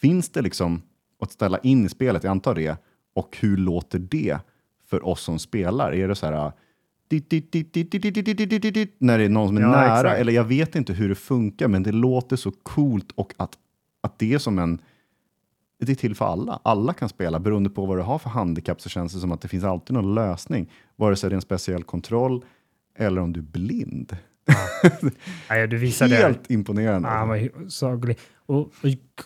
finns 0.00 0.28
det 0.28 0.42
liksom 0.42 0.82
att 1.20 1.32
ställa 1.32 1.58
in 1.58 1.86
i 1.86 1.88
spelet, 1.88 2.24
jag 2.24 2.30
antar 2.30 2.54
det, 2.54 2.76
och 3.14 3.36
hur 3.40 3.56
låter 3.56 3.98
det 3.98 4.38
för 4.86 5.06
oss 5.06 5.20
som 5.20 5.38
spelar? 5.38 5.94
Är 5.94 6.08
det 6.08 6.14
så 6.14 6.26
här 6.26 6.52
när 8.98 9.18
det 9.18 9.24
är 9.24 9.28
någon 9.28 9.48
som 9.48 9.56
är 9.56 9.60
ja, 9.60 9.68
nära, 9.68 9.96
exakt. 9.96 10.20
eller 10.20 10.32
jag 10.32 10.44
vet 10.44 10.76
inte 10.76 10.92
hur 10.92 11.08
det 11.08 11.14
funkar, 11.14 11.68
men 11.68 11.82
det 11.82 11.92
låter 11.92 12.36
så 12.36 12.50
coolt 12.50 13.12
och 13.14 13.34
att, 13.36 13.58
att 14.00 14.18
det 14.18 14.34
är 14.34 14.38
som 14.38 14.58
en 14.58 14.78
det 15.86 15.92
är 15.92 15.96
till 15.96 16.14
för 16.14 16.24
alla. 16.24 16.60
Alla 16.62 16.92
kan 16.92 17.08
spela. 17.08 17.38
Beroende 17.38 17.70
på 17.70 17.86
vad 17.86 17.98
du 17.98 18.02
har 18.02 18.18
för 18.18 18.30
handikapp 18.30 18.80
så 18.80 18.88
känns 18.88 19.12
det 19.12 19.20
som 19.20 19.32
att 19.32 19.40
det 19.40 19.48
finns 19.48 19.64
alltid 19.64 19.94
någon 19.94 20.14
lösning. 20.14 20.70
Vare 20.96 21.16
sig 21.16 21.30
det 21.30 21.34
är 21.34 21.36
en 21.36 21.42
speciell 21.42 21.82
kontroll 21.82 22.44
eller 22.98 23.20
om 23.20 23.32
du 23.32 23.40
är 23.40 23.44
blind. 23.44 24.16
Nej, 25.50 25.68
du 25.68 25.76
visade 25.76 26.14
Helt 26.14 26.50
imponerande. 26.50 27.08
Ja, 27.08 27.68
saglig. 27.68 28.18
Och, 28.46 28.60
och 28.60 28.72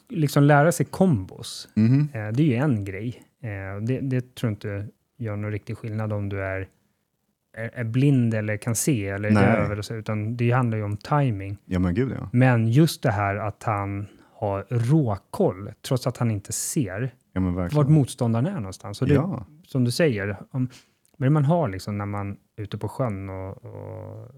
liksom 0.08 0.42
lära 0.42 0.72
sig 0.72 0.86
kombos, 0.86 1.68
eh, 1.76 2.32
det 2.32 2.42
är 2.42 2.46
ju 2.46 2.54
en 2.54 2.84
grej. 2.84 3.22
Eh, 3.42 3.82
det, 3.82 4.00
det 4.00 4.34
tror 4.34 4.50
jag 4.50 4.52
inte 4.52 4.88
gör 5.18 5.36
någon 5.36 5.52
riktig 5.52 5.78
skillnad 5.78 6.12
om 6.12 6.28
du 6.28 6.42
är, 6.42 6.68
är, 7.56 7.84
blind 7.84 8.34
eller 8.34 8.56
kan 8.56 8.74
se 8.74 9.08
eller 9.08 9.30
döv 9.30 9.72
eller 9.72 9.82
så, 9.82 9.94
utan 9.94 10.36
det 10.36 10.50
handlar 10.50 10.78
ju 10.78 10.84
om 10.84 10.96
timing. 10.96 11.56
Ja 11.64 11.78
men 11.78 11.94
gud 11.94 12.12
ja. 12.18 12.28
Men 12.32 12.68
just 12.68 13.02
det 13.02 13.10
här 13.10 13.36
att 13.36 13.62
han 13.62 14.06
har 14.46 14.66
råkoll, 14.70 15.72
trots 15.86 16.06
att 16.06 16.16
han 16.16 16.30
inte 16.30 16.52
ser 16.52 17.14
Ja 17.32 17.40
men 17.40 17.54
vart 17.54 17.88
motståndaren 17.88 18.46
är 18.46 18.54
någonstans. 18.60 19.02
Och 19.02 19.08
det, 19.08 19.14
Ja. 19.14 19.46
Som 19.66 19.84
du 19.84 19.90
säger, 19.90 20.36
om, 20.50 20.68
det 21.18 21.30
man 21.30 21.44
har 21.44 21.68
liksom 21.68 21.98
när 21.98 22.06
man 22.06 22.36
är 22.56 22.62
ute 22.62 22.78
på 22.78 22.88
sjön 22.88 23.30
och, 23.30 23.64
och 23.64 24.30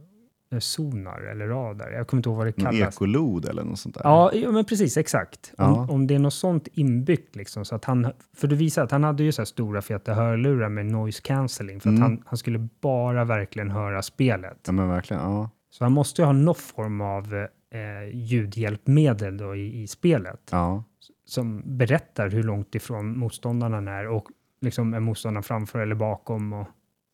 eh, 0.52 0.58
sonar 0.58 1.20
eller 1.20 1.46
radar. 1.46 1.90
Jag 1.90 2.06
kommer 2.06 2.18
inte 2.18 2.28
ihåg 2.28 2.36
vad 2.38 2.46
det 2.46 2.58
Någon 2.58 2.72
kallas. 2.72 2.94
ekolod 2.94 3.44
eller 3.48 3.64
något 3.64 3.78
sånt 3.78 3.94
där. 3.94 4.02
Ja, 4.04 4.32
ja, 4.34 4.50
men 4.50 4.64
precis, 4.64 4.96
exakt. 4.96 5.52
Om, 5.58 5.64
Ja. 5.64 5.86
om 5.90 6.06
det 6.06 6.14
är 6.14 6.18
något 6.18 6.34
sånt 6.34 6.68
inbyggt, 6.72 7.36
liksom, 7.36 7.64
så 7.64 7.74
att 7.74 7.84
han, 7.84 8.12
för 8.36 8.48
du 8.48 8.56
visar 8.56 8.84
att 8.84 8.90
han 8.90 9.04
hade 9.04 9.22
ju 9.22 9.32
så 9.32 9.42
här 9.42 9.46
stora 9.46 9.82
feta 9.82 10.14
hörlurar 10.14 10.68
med 10.68 10.86
noise 10.86 11.20
cancelling, 11.22 11.80
för 11.80 11.88
att 11.88 11.96
Mm. 11.96 12.02
han, 12.02 12.22
han 12.26 12.36
skulle 12.38 12.68
bara 12.80 13.24
verkligen 13.24 13.70
höra 13.70 14.02
spelet. 14.02 14.58
Ja 14.66 14.72
men 14.72 14.88
verkligen. 14.88 15.22
Ja. 15.22 15.50
Så 15.70 15.84
han 15.84 15.92
måste 15.92 16.22
ju 16.22 16.26
ha 16.26 16.32
någon 16.32 16.54
form 16.54 17.00
av 17.00 17.46
eh, 17.74 18.16
ljudhjälpmedel 18.16 19.36
då 19.36 19.56
i, 19.56 19.82
i 19.82 19.86
spelet, 19.86 20.40
ja. 20.50 20.84
som 21.24 21.62
berättar 21.78 22.28
hur 22.30 22.42
långt 22.42 22.74
ifrån 22.74 23.18
motståndaren 23.18 23.72
han 23.72 23.88
är 23.88 24.06
och 24.08 24.26
liksom 24.60 24.94
är 24.94 25.00
motståndaren 25.00 25.42
framför 25.42 25.78
eller 25.78 25.94
bakom. 25.94 26.52
Och, 26.52 26.66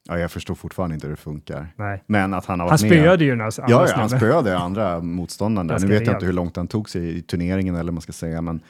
Ja, 0.09 0.19
jag 0.19 0.31
förstår 0.31 0.55
fortfarande 0.55 0.95
inte 0.95 1.07
hur 1.07 1.13
det 1.15 1.21
funkar. 1.21 1.75
nej. 1.77 2.03
Men 2.07 2.35
att 2.35 2.47
han 2.47 2.61
har 2.61 2.67
Han 2.69 2.73
varit 2.73 2.91
med. 2.91 2.91
spöade 3.01 3.25
ju 3.25 3.33
andra 3.33 3.51
Ja, 3.57 3.65
ja, 3.69 3.89
han 3.97 4.11
spöade 4.11 4.59
andra 4.59 5.01
motståndaren 5.01 5.67
där. 5.67 5.79
Nu 5.79 5.87
vet 5.87 6.07
jag 6.07 6.17
inte 6.17 6.27
hur 6.27 6.33
långt 6.33 6.57
han 6.57 6.69
tog 6.69 6.91
sig 6.91 7.19
i 7.19 7.23
turneringen 7.23 7.75
eller 7.75 7.93
man 7.93 8.01
ska 8.03 8.13
säga, 8.13 8.43
men 8.43 8.61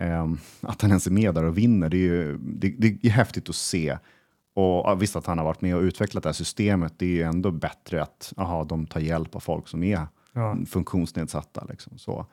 ehm, 0.00 0.38
att 0.60 0.82
han 0.82 0.90
ens 0.90 1.06
är 1.06 1.10
med 1.10 1.34
där 1.34 1.44
och 1.44 1.58
vinner, 1.58 1.88
det 1.88 1.96
är 1.96 1.98
ju 1.98 2.38
det, 2.38 2.74
det 2.78 3.06
är 3.06 3.10
häftigt 3.10 3.48
att 3.48 3.54
se. 3.54 3.98
Och 4.54 5.02
visst 5.02 5.16
att 5.16 5.26
han 5.26 5.38
har 5.38 5.44
varit 5.44 5.60
med 5.60 5.76
och 5.76 5.82
utvecklat 5.82 6.22
det 6.22 6.28
här 6.28 6.34
systemet, 6.34 6.92
det 6.96 7.06
är 7.06 7.10
ju 7.10 7.22
ändå 7.22 7.50
bättre 7.50 8.02
att 8.02 8.32
aha, 8.36 8.64
de 8.64 8.86
tar 8.86 9.00
hjälp 9.00 9.34
av 9.36 9.40
folk 9.40 9.68
som 9.68 9.82
är 9.82 10.06
Ja. 10.32 10.56
funktionsnedsatta. 10.66 11.66
Liksom. 11.70 11.98
Så, 11.98 12.26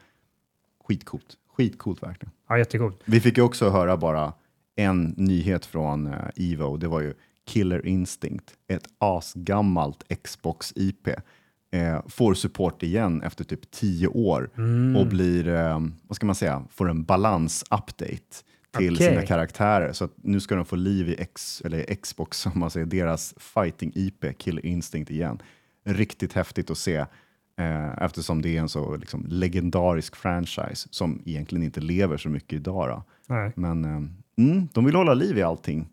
skitcoolt. 0.87 1.37
Skitcoolt 1.55 2.03
verkligen. 2.03 2.31
Ja, 2.49 2.57
jättegod. 2.57 2.93
Vi 3.05 3.19
fick 3.19 3.37
ju 3.37 3.43
också 3.43 3.69
höra 3.69 3.97
bara 3.97 4.33
en 4.75 5.13
nyhet 5.17 5.65
från 5.65 6.07
uh, 6.07 6.13
Evo. 6.35 6.77
Det 6.77 6.87
var 6.87 7.01
ju 7.01 7.13
Killer 7.45 7.85
Instinct, 7.85 8.53
ett 8.67 8.87
asgammalt 8.97 10.03
Xbox-IP. 10.23 11.07
Eh, 11.71 12.01
får 12.07 12.33
support 12.33 12.83
igen 12.83 13.21
efter 13.21 13.43
typ 13.43 13.71
tio 13.71 14.07
år 14.07 14.49
Mm. 14.57 14.95
och 14.95 15.07
blir, 15.07 15.47
eh, 15.47 15.79
vad 16.07 16.15
ska 16.15 16.25
man 16.25 16.35
säga, 16.35 16.63
får 16.69 16.89
en 16.89 17.03
balans-update 17.03 18.43
till 18.77 18.93
Okej. 18.95 19.07
sina 19.09 19.21
karaktärer. 19.25 19.93
Så 19.93 20.05
att 20.05 20.11
nu 20.15 20.39
ska 20.39 20.55
de 20.55 20.65
få 20.65 20.75
liv 20.75 21.09
i 21.09 21.15
X, 21.19 21.61
eller 21.65 21.95
Xbox, 21.95 22.37
som 22.41 22.59
man 22.59 22.69
säger, 22.69 22.85
deras 22.85 23.33
fighting-IP, 23.37 24.33
Killer 24.37 24.65
Instinct 24.65 25.11
igen. 25.11 25.39
Riktigt 25.85 26.33
häftigt 26.33 26.69
att 26.69 26.77
se 26.77 27.05
eh, 27.57 28.03
eftersom 28.03 28.41
det 28.41 28.57
är 28.57 28.61
en 28.61 28.69
så 28.69 28.95
liksom, 28.97 29.25
legendarisk 29.27 30.15
franchise 30.15 30.87
som 30.91 31.21
egentligen 31.25 31.63
inte 31.63 31.81
lever 31.81 32.17
så 32.17 32.29
mycket 32.29 32.53
idag. 32.53 33.01
Men 33.55 33.85
eh, 33.85 34.01
mm, 34.47 34.67
de 34.73 34.85
vill 34.85 34.95
hålla 34.95 35.13
liv 35.13 35.37
i 35.37 35.41
allting. 35.41 35.87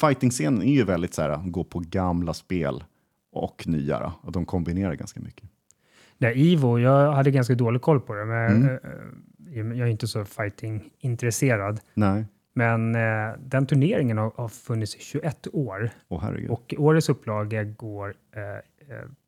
Fighting-scenen 0.00 0.62
är 0.62 0.72
ju 0.74 0.84
väldigt 0.84 1.14
så 1.14 1.22
här, 1.22 1.36
gå 1.50 1.64
på 1.64 1.78
gamla 1.78 2.34
spel 2.34 2.84
och 3.32 3.62
nya. 3.66 4.00
Då, 4.00 4.12
och 4.22 4.32
de 4.32 4.46
kombinerar 4.46 4.94
ganska 4.94 5.20
mycket. 5.20 5.44
Det 6.18 6.34
Ivo, 6.38 6.78
jag 6.78 7.12
hade 7.12 7.30
ganska 7.30 7.54
dålig 7.54 7.82
koll 7.82 8.00
på 8.00 8.14
det, 8.14 8.24
men 8.24 8.56
Mm. 8.56 8.64
eh, 8.64 9.70
eh, 9.72 9.78
jag 9.78 9.88
är 9.88 9.90
inte 9.92 10.06
så 10.06 10.24
fighting-intresserad. 10.24 11.80
Nej, 11.94 12.24
Men 12.54 12.94
eh, 12.94 13.34
den 13.40 13.66
turneringen 13.66 14.18
har, 14.18 14.32
har 14.36 14.48
funnits 14.48 14.96
i 14.96 14.98
21 15.00 15.46
år 15.52 15.90
herregud. 16.20 16.50
och 16.50 16.74
årets 16.78 17.08
upplaga 17.08 17.64
går 17.64 18.14
eh, 18.36 18.42
eh, 18.42 18.58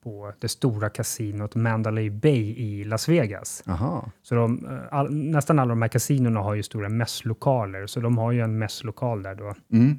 på 0.04 0.32
det 0.40 0.48
stora 0.48 0.88
kasinot 0.88 1.54
Mandalay 1.54 2.10
Bay 2.10 2.54
i 2.56 2.84
Las 2.84 3.08
Vegas. 3.08 3.62
Aha. 3.66 4.10
Så 4.22 4.34
de, 4.34 4.66
eh, 4.66 4.78
all, 4.90 5.10
nästan 5.12 5.58
alla 5.58 5.68
de 5.68 5.82
här 5.82 5.88
kasinorna 5.88 6.40
har 6.40 6.54
ju 6.54 6.62
stora 6.62 6.88
mässlokaler, 6.88 7.86
så 7.86 8.00
de 8.00 8.18
har 8.18 8.32
ju 8.32 8.40
en 8.40 8.58
mässlokal 8.58 9.22
där 9.22 9.34
då, 9.34 9.54
Mm. 9.72 9.98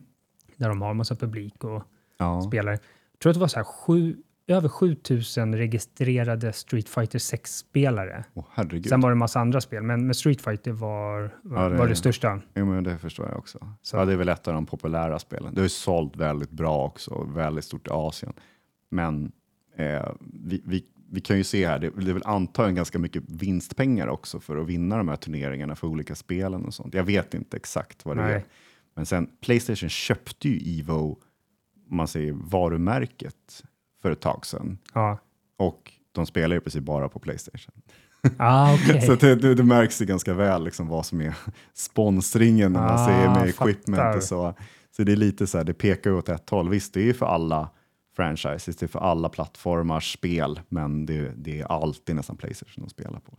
där 0.58 0.70
de 0.70 0.82
har 0.82 0.94
massa 0.94 1.16
publik 1.16 1.64
och 1.64 1.84
Ja. 2.18 2.42
spelare. 2.42 2.74
Jag 3.12 3.20
tror 3.22 3.30
att 3.30 3.36
det 3.36 3.40
var 3.40 3.48
så 3.48 3.60
här 3.60 3.64
sju, 3.64 4.18
över 4.48 4.70
7000 4.70 5.56
registrerade 5.58 6.54
Street 6.54 6.90
Fighter 6.90 7.20
6-spelare. 7.20 8.24
Åh 8.34 8.46
herregud. 8.54 8.86
Sen 8.90 9.02
var 9.02 9.10
det 9.10 9.14
en 9.14 9.18
massa 9.18 9.40
andra 9.40 9.62
spel, 9.62 9.84
men, 9.84 10.06
men 10.06 10.14
Street 10.16 10.42
Fighter 10.42 10.72
var, 10.72 11.22
var, 11.44 11.64
Ja, 11.64 11.70
det- 11.70 11.78
var 11.78 11.88
det 11.88 11.96
största. 11.96 12.42
Jo, 12.56 12.66
men 12.66 12.84
det 12.84 12.98
förstår 12.98 13.28
jag 13.30 13.38
också. 13.38 13.60
Så- 13.82 13.98
Ja, 13.98 14.06
det 14.06 14.14
är 14.14 14.18
väl 14.18 14.30
ett 14.30 14.48
av 14.48 14.54
de 14.54 14.66
populära 14.66 15.20
spelen. 15.20 15.54
Det 15.54 15.60
har 15.60 15.66
ju 15.66 15.70
sålt 15.70 16.16
väldigt 16.18 16.52
bra 16.52 16.86
också, 16.86 17.24
väldigt 17.36 17.66
stort 17.66 17.88
i 17.88 17.90
Asien. 17.94 18.34
Men 18.92 19.32
eh, 19.80 20.12
vi, 20.20 20.62
vi, 20.66 20.86
vi 21.12 21.22
kan 21.22 21.38
ju 21.38 21.44
se 21.44 21.68
här, 21.68 21.80
det, 21.80 21.90
det 21.90 22.10
är 22.10 22.14
väl 22.14 22.24
antagligen 22.26 22.76
ganska 22.76 23.00
mycket 23.00 23.24
vinstpengar 23.28 24.08
också 24.08 24.40
för 24.40 24.58
att 24.58 24.68
vinna 24.68 24.98
de 24.98 25.08
här 25.08 25.16
turneringarna 25.16 25.76
för 25.76 25.88
olika 25.88 26.16
spelen 26.16 26.66
och 26.66 26.74
sånt. 26.74 26.94
Jag 26.94 27.04
vet 27.04 27.34
inte 27.34 27.58
exakt 27.58 28.06
vad 28.06 28.18
det 28.18 28.24
Nej. 28.24 28.34
är. 28.34 28.44
Men 28.96 29.06
sen 29.06 29.30
Playstation 29.42 29.90
köpte 29.90 30.50
ju 30.50 30.80
Evo, 30.80 31.18
om 31.90 31.98
man 31.98 32.08
säger 32.08 32.34
varumärket, 32.34 33.64
för 34.02 34.12
ett 34.12 34.20
tag 34.22 34.46
sedan. 34.46 34.78
Ja, 34.94 35.18
Och 35.58 35.92
de 36.12 36.26
spelar 36.26 36.56
ju 36.56 36.62
precis 36.62 36.82
bara 36.82 37.10
på 37.10 37.20
Playstation. 37.20 37.74
ah, 38.38 38.74
okej. 38.74 39.02
Så 39.08 39.16
det, 39.16 39.36
det, 39.36 39.56
det 39.56 39.64
märks 39.64 40.02
ju 40.02 40.06
ganska 40.06 40.34
väl 40.34 40.64
liksom 40.64 40.88
vad 40.88 41.06
som 41.06 41.22
är 41.22 41.36
sponsringen 41.74 42.74
när 42.74 42.80
man 42.80 42.90
Ah, 42.96 43.06
säger 43.08 43.28
med 43.30 43.56
fattar. 43.56 43.70
equipment 43.70 44.16
och 44.16 44.24
så. 44.24 44.54
Så 44.92 45.04
det 45.04 45.12
är 45.12 45.16
lite 45.16 45.48
så 45.48 45.58
här, 45.58 45.66
det 45.66 45.74
pekar 45.74 46.10
ju 46.12 46.18
åt 46.18 46.30
ett 46.30 46.50
håll. 46.50 46.70
Visst, 46.70 46.94
det 46.94 47.00
är 47.02 47.06
ju 47.06 47.14
för 47.14 47.26
alla 47.26 47.70
franchises, 48.20 48.76
det 48.76 48.86
är 48.86 48.88
för 48.88 49.00
alla 49.00 49.30
plattformars 49.30 50.14
spel, 50.14 50.60
men 50.70 51.06
det, 51.06 51.32
det 51.38 51.60
är 51.62 51.66
alltid 51.66 52.16
nästan 52.16 52.38
Playstation 52.38 52.84
de 52.84 52.90
spelar 52.90 53.20
på. 53.20 53.32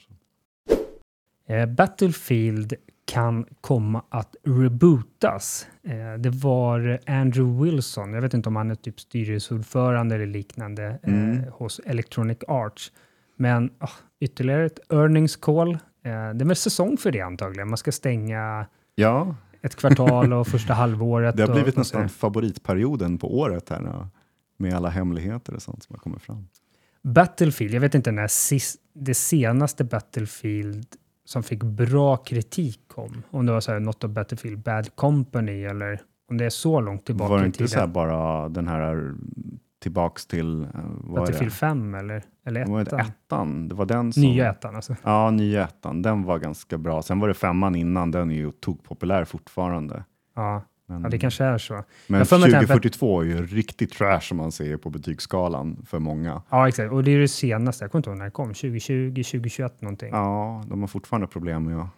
Eh, 1.52 1.66
Battlefield 1.66 2.74
kan 3.04 3.44
komma 3.60 4.02
att 4.08 4.36
rebootas. 4.44 5.66
Eh, 5.82 6.20
det 6.20 6.30
var 6.30 6.98
Andrew 7.06 7.64
Wilson, 7.64 8.12
jag 8.12 8.22
vet 8.22 8.34
inte 8.34 8.48
om 8.48 8.56
han 8.56 8.70
är 8.70 8.74
typ 8.74 9.00
styrelseordförande 9.00 10.14
eller 10.14 10.26
liknande 10.26 10.98
eh, 11.02 11.12
Mm. 11.14 11.44
hos 11.52 11.78
Electronic 11.86 12.38
Arts. 12.48 12.92
Men 13.36 13.70
ah, 13.78 13.88
ytterligare 14.20 14.66
ett 14.66 14.92
earnings 14.92 15.36
call. 15.36 15.78
Det 16.02 16.08
är 16.10 16.44
väl 16.44 16.56
säsong 16.56 16.96
för 16.96 17.10
det 17.12 17.20
antagligen. 17.20 17.68
Man 17.68 17.76
ska 17.78 17.92
stänga 17.92 18.66
Ja, 18.94 19.34
ett 19.62 19.76
kvartal 19.76 20.32
och 20.32 20.46
första 20.54 20.74
halvåret. 20.74 21.36
det 21.36 21.42
har 21.42 21.52
blivit 21.54 21.74
och 21.74 21.78
nästan 21.78 22.08
favoritperioden 22.08 23.18
på 23.18 23.38
året 23.38 23.68
här 23.68 23.80
nu, 23.80 24.06
med 24.60 24.74
alla 24.74 24.88
hemligheter 24.88 25.54
och 25.54 25.62
sånt 25.62 25.82
som 25.82 25.94
har 25.94 26.00
kommit 26.00 26.22
fram. 26.22 26.48
Battlefield, 27.02 27.74
jag 27.74 27.80
vet 27.80 27.94
inte 27.94 28.12
när 28.12 28.26
sist, 28.26 28.80
det 28.92 29.14
senaste 29.14 29.84
Battlefield 29.84 30.86
som 31.24 31.42
fick 31.42 31.62
bra 31.62 32.16
kritik 32.16 32.80
kom. 32.88 33.22
Om 33.30 33.46
det 33.46 33.52
var 33.52 33.60
så 33.60 33.72
här, 33.72 33.80
något 33.80 34.04
av 34.04 34.10
Battlefield 34.10 34.58
Bad 34.62 34.96
Company 34.96 35.64
eller 35.64 36.00
om 36.30 36.38
det 36.38 36.44
är 36.44 36.50
så 36.50 36.80
långt 36.80 37.06
tillbaka 37.06 37.30
var 37.30 37.38
det 37.38 37.44
i 37.44 37.46
inte 37.46 37.58
tiden. 37.58 37.68
så 37.68 37.86
bara 37.86 38.48
den 38.48 38.68
här 38.68 39.14
tillbaks 39.82 40.26
till, 40.26 40.62
eh, 40.62 40.68
Battlefield 41.14 41.52
det? 41.52 41.56
5 41.56 41.94
eller, 41.94 42.22
eller 42.46 42.66
Var 42.66 42.78
det 42.78 42.86
ettan? 42.86 43.00
ettan? 43.00 43.68
Det 43.68 43.74
var 43.74 43.86
den 43.86 44.12
som... 44.12 44.22
Nya 44.22 44.50
ettan 44.50 44.76
alltså. 44.76 44.96
Ja, 45.02 45.30
nya 45.30 45.64
ettan. 45.64 46.02
Den 46.02 46.22
var 46.22 46.38
ganska 46.38 46.78
bra. 46.78 47.02
Sen 47.02 47.20
var 47.20 47.28
det 47.28 47.34
femman 47.34 47.74
innan. 47.74 48.10
Den 48.10 48.30
är 48.30 48.34
ju 48.34 48.50
tog 48.50 48.84
populär 48.84 49.24
fortfarande. 49.24 50.04
Ja, 50.34 50.62
Men, 50.90 51.02
ja, 51.02 51.08
det 51.08 51.18
kanske 51.18 51.44
är 51.44 51.58
så. 51.58 51.84
men 52.06 52.18
jag 52.18 52.28
får 52.28 52.38
mig 52.38 52.44
att 52.44 52.50
den 52.50 52.60
här 52.60 52.66
2042 52.66 53.20
är 53.20 53.24
ju 53.24 53.46
riktigt 53.46 53.92
trash 53.92 54.20
som 54.20 54.36
man 54.36 54.52
säger 54.52 54.76
på 54.76 54.90
betygsskalan 54.90 55.86
för 55.86 55.98
många. 55.98 56.42
Ja, 56.50 56.68
exakt. 56.68 56.92
Och 56.92 57.04
det 57.04 57.10
är 57.10 57.18
det 57.18 57.28
senaste. 57.28 57.84
Jag 57.84 57.90
kommer 57.90 58.00
inte 58.00 58.10
ihåg 58.10 58.18
när 58.18 58.24
det 58.24 58.30
kom. 58.30 58.48
2020, 58.48 59.08
2021 59.14 59.82
någonting. 59.82 60.08
Ja, 60.12 60.30
Ja, 60.40 60.64
de 60.68 60.80
har 60.80 60.88
fortfarande 60.88 61.26
problem 61.26 61.64
med 61.64 61.78
att 61.78 61.88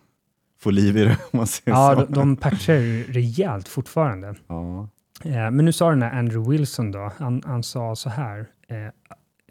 få 0.61 0.71
liv 0.71 0.97
i 0.97 1.05
det 1.05 1.11
om 1.33 1.39
man 1.39 1.47
säger 1.47 1.95
så. 1.95 1.95
de, 1.95 2.13
de 2.13 2.37
patchar 2.37 2.75
ju 2.75 3.05
rejält 3.13 3.69
fortfarande. 3.69 4.35
Ja. 4.47 4.89
Eh, 5.25 5.51
men 5.51 5.65
nu 5.65 5.73
sa 5.73 5.91
den 5.91 6.03
här 6.03 6.19
Andrew 6.19 6.51
Wilson 6.51 6.93
då, 6.93 7.13
han, 7.17 7.43
han 7.47 7.63
sa 7.63 7.97
så 7.97 8.09
här, 8.09 8.47
eh, 8.69 8.77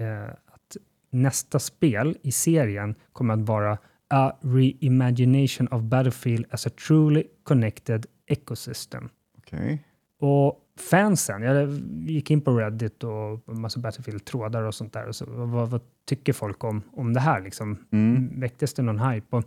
eh, 0.07 0.29
att 0.29 0.77
nästa 1.11 1.59
spel 1.59 2.17
i 2.21 2.31
serien 2.31 2.95
kommer 3.13 3.33
att 3.33 3.39
vara 3.39 3.77
a 4.09 4.31
reimagination 4.41 5.67
of 5.67 5.81
Battlefield 5.81 6.45
as 6.51 6.67
a 6.67 6.69
truly 6.87 7.23
connected 7.43 8.05
ecosystem. 8.27 9.09
Okej. 9.51 9.83
Och 10.19 10.59
fansen, 10.79 11.41
jag 11.41 11.69
gick 12.09 12.31
in 12.31 12.41
på 12.41 12.57
Reddit 12.57 13.03
och 13.03 13.57
massa 13.57 13.79
Battlefield-trådar 13.79 14.63
och 14.63 14.75
sånt 14.75 14.93
där. 14.93 15.07
Och 15.07 15.15
så, 15.15 15.25
vad, 15.27 15.69
vad 15.69 15.81
tycker 16.05 16.33
folk 16.33 16.63
om, 16.63 16.81
om 16.93 17.13
det 17.13 17.19
här? 17.19 17.41
Liksom? 17.41 17.85
Mm. 17.91 18.39
Väcktes 18.39 18.73
det 18.73 18.81
någon 18.81 18.99
hype? 18.99 19.35
Och 19.35 19.43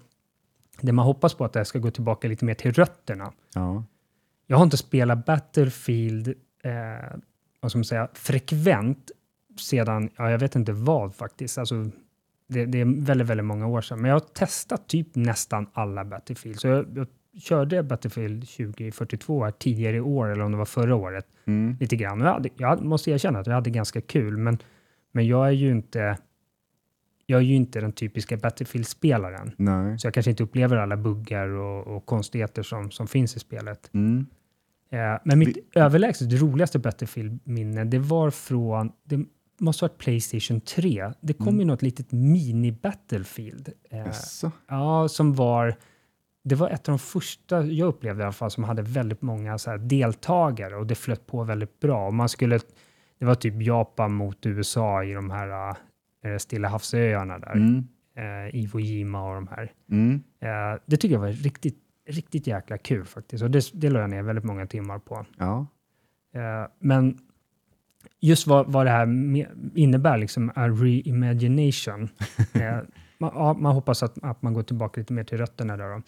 det 0.81 0.93
man 0.93 1.07
hoppas 1.07 1.35
på 1.35 1.45
att 1.45 1.53
det 1.53 1.59
här 1.59 1.65
ska 1.65 1.79
gå 1.79 1.91
tillbaka 1.91 2.29
lite 2.29 2.45
mer 2.45 2.55
till 2.55 2.73
rötterna. 2.73 3.33
Ja. 3.55 3.85
Jag 4.47 4.57
har 4.57 4.65
inte 4.65 4.77
spelat 4.77 5.27
Battlefield 5.27 6.29
eh, 6.63 7.17
vad 7.61 7.71
ska 7.71 7.79
man 7.79 7.85
säga, 7.85 8.09
frekvent 8.15 9.11
sedan, 9.59 10.11
ja, 10.17 10.31
jag 10.31 10.39
vet 10.39 10.57
inte 10.57 10.73
vad 10.73 11.15
faktiskt. 11.15 11.59
Alltså, 11.59 11.91
det, 12.49 12.67
det 12.67 12.81
är 12.81 13.05
väldigt, 13.05 13.29
väldigt 13.29 13.47
många 13.47 13.67
år 13.67 13.81
sedan. 13.81 14.01
Men 14.01 14.09
jag 14.09 14.15
har 14.15 14.21
testat 14.21 14.89
typ 14.89 15.15
nästan 15.15 15.67
alla 15.73 16.05
Battlefield. 16.05 16.61
Så 16.61 16.69
jag, 16.69 16.87
jag 16.95 17.07
körde 17.41 17.83
Battlefield 17.83 18.49
2042 18.49 19.45
här 19.45 19.51
tidigare 19.51 19.97
i 19.97 20.01
år, 20.01 20.33
eller 20.33 20.45
om 20.45 20.53
det 20.53 20.59
var 20.59 20.65
förra 20.65 20.95
året, 20.97 21.27
Mm. 21.47 21.77
lite 21.81 21.97
grann. 21.97 22.21
Jag, 22.21 22.33
hade, 22.33 22.49
jag 22.57 22.83
måste 22.85 23.11
erkänna 23.11 23.39
att 23.39 23.47
jag 23.47 23.55
hade 23.55 23.71
ganska 23.71 24.01
kul, 24.01 24.37
men, 24.37 24.59
men 25.13 25.27
jag 25.27 25.47
är 25.47 25.51
ju 25.53 25.71
inte 25.71 26.19
jag 27.27 27.39
är 27.39 27.45
ju 27.45 27.55
inte 27.55 27.81
den 27.81 27.93
typiska 27.93 28.37
Battlefield-spelaren. 28.37 29.53
Så 29.99 30.07
jag 30.07 30.15
kanske 30.15 30.31
inte 30.31 30.43
upplever 30.43 30.77
alla 30.77 30.97
buggar 30.97 31.49
och, 31.49 31.97
och 31.97 32.07
konstigheter 32.07 32.63
som, 32.63 32.91
som 32.91 33.07
finns 33.07 33.37
i 33.37 33.39
spelet. 33.39 33.91
Mm. 33.95 34.27
Eh, 34.91 34.99
men 35.25 35.39
mitt 35.39 35.77
överlägset 35.77 36.33
roligaste 36.41 36.79
Battlefield-minne, 36.79 37.85
det 37.85 37.99
var 37.99 38.31
från, 38.31 38.93
det 39.05 39.25
måste 39.61 39.85
ha 39.85 39.89
varit 39.89 39.99
Playstation 39.99 40.61
3. 40.61 41.13
Det 41.21 41.33
kom 41.33 41.49
Mm. 41.49 41.61
ju 41.61 41.65
något 41.67 41.83
litet 41.83 42.13
mini-Battlefield. 42.13 43.73
Eh, 43.91 44.07
ja, 44.69 45.09
som 45.09 45.35
var, 45.35 45.75
det 46.45 46.55
var 46.55 46.71
ett 46.71 46.89
av 46.89 46.93
de 46.93 46.99
första 46.99 47.63
jag 47.63 47.89
upplevde 47.89 48.23
i 48.23 48.25
alla 48.25 48.33
fall 48.33 48.51
som 48.51 48.65
hade 48.65 48.83
väldigt 48.83 49.23
många 49.23 49.59
så 49.59 49.77
deltagare 49.77 50.77
och 50.77 50.87
det 50.87 50.95
flöt 50.95 51.27
på 51.27 51.45
väldigt 51.45 51.81
bra. 51.81 52.07
Och 52.07 52.15
man 52.15 52.29
skulle, 52.29 52.61
det 53.19 53.25
var 53.25 53.35
typ 53.35 53.63
Japan 53.63 54.15
mot 54.15 54.47
USA 54.47 55.05
i 55.05 55.13
de 55.13 55.31
här 55.31 55.77
eh, 56.25 56.37
Stilla 56.39 56.69
havsöarna 56.69 57.39
där. 57.39 57.53
Mm. 57.53 57.89
Eh, 58.17 58.57
Iwo 58.57 58.81
Jima 58.81 59.29
och 59.29 59.35
de 59.35 59.49
här. 59.49 59.73
Mm. 59.91 60.23
Eh, 60.41 60.81
det 60.87 60.97
tycker 60.97 61.15
jag 61.15 61.21
var 61.21 61.29
riktigt, 61.29 61.79
riktigt 62.09 62.47
jäkla 62.47 62.79
kul 62.79 63.05
faktiskt. 63.05 63.43
Och 63.43 63.51
det, 63.51 63.71
det 63.73 63.87
jag 63.87 64.11
ner 64.11 64.23
väldigt 64.23 64.45
många 64.45 64.67
timmar 64.67 64.99
på. 64.99 65.27
Ja. 65.39 65.67
Men 66.79 67.19
just 68.21 68.47
vad, 68.47 68.73
vad 68.73 68.87
det 68.87 68.91
här 68.91 69.07
innebär, 69.75 70.19
liksom, 70.19 70.51
reimagination. 70.51 72.09
man, 73.19 73.31
ja, 73.35 73.53
man 73.53 73.75
hoppas 73.75 74.03
att, 74.03 74.25
att 74.25 74.43
man 74.43 74.55
går 74.55 74.63
tillbaka 74.63 75.01
lite 75.01 75.13
mer 75.13 75.25
till 75.25 75.39
rötterna 75.39 75.77
där. 75.77 75.95
Då. 75.95 76.03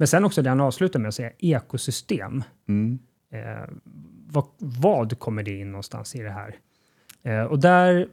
Men 0.00 0.08
sen 0.08 0.24
också 0.24 0.42
det 0.42 0.48
han 0.48 0.60
avslutar 0.60 1.00
med 1.00 1.08
att 1.08 1.14
säga 1.14 1.30
ekosystem. 1.38 2.42
Mm. 2.68 2.98
Eh, 3.32 3.68
vad, 4.26 4.44
vad 4.58 5.18
kommer 5.18 5.42
det 5.42 5.58
in 5.58 5.70
någonstans 5.70 6.14
i 6.14 6.22
det 6.22 6.30
här? 6.30 6.56
Eh, 7.22 7.42
och 7.42 7.58
där 7.58 8.08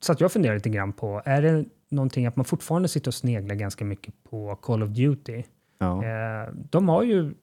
satt 0.00 0.20
jag 0.20 0.26
och 0.26 0.32
funderade 0.32 0.58
lite 0.58 0.68
grann 0.68 0.92
på, 0.92 1.22
är 1.24 1.42
det 1.42 1.64
någonting 1.88 2.26
att 2.26 2.36
man 2.36 2.44
fortfarande 2.44 2.88
sitter 2.88 3.08
och 3.08 3.14
sneglar 3.14 3.54
ganska 3.54 3.84
mycket 3.84 4.14
på 4.30 4.56
Call 4.56 4.82
of 4.82 4.88
Duty? 4.88 5.42
Ja. 5.78 6.04
Eh, 6.04 6.52
de 6.70 6.88
har 6.88 7.02
ju, 7.02 7.34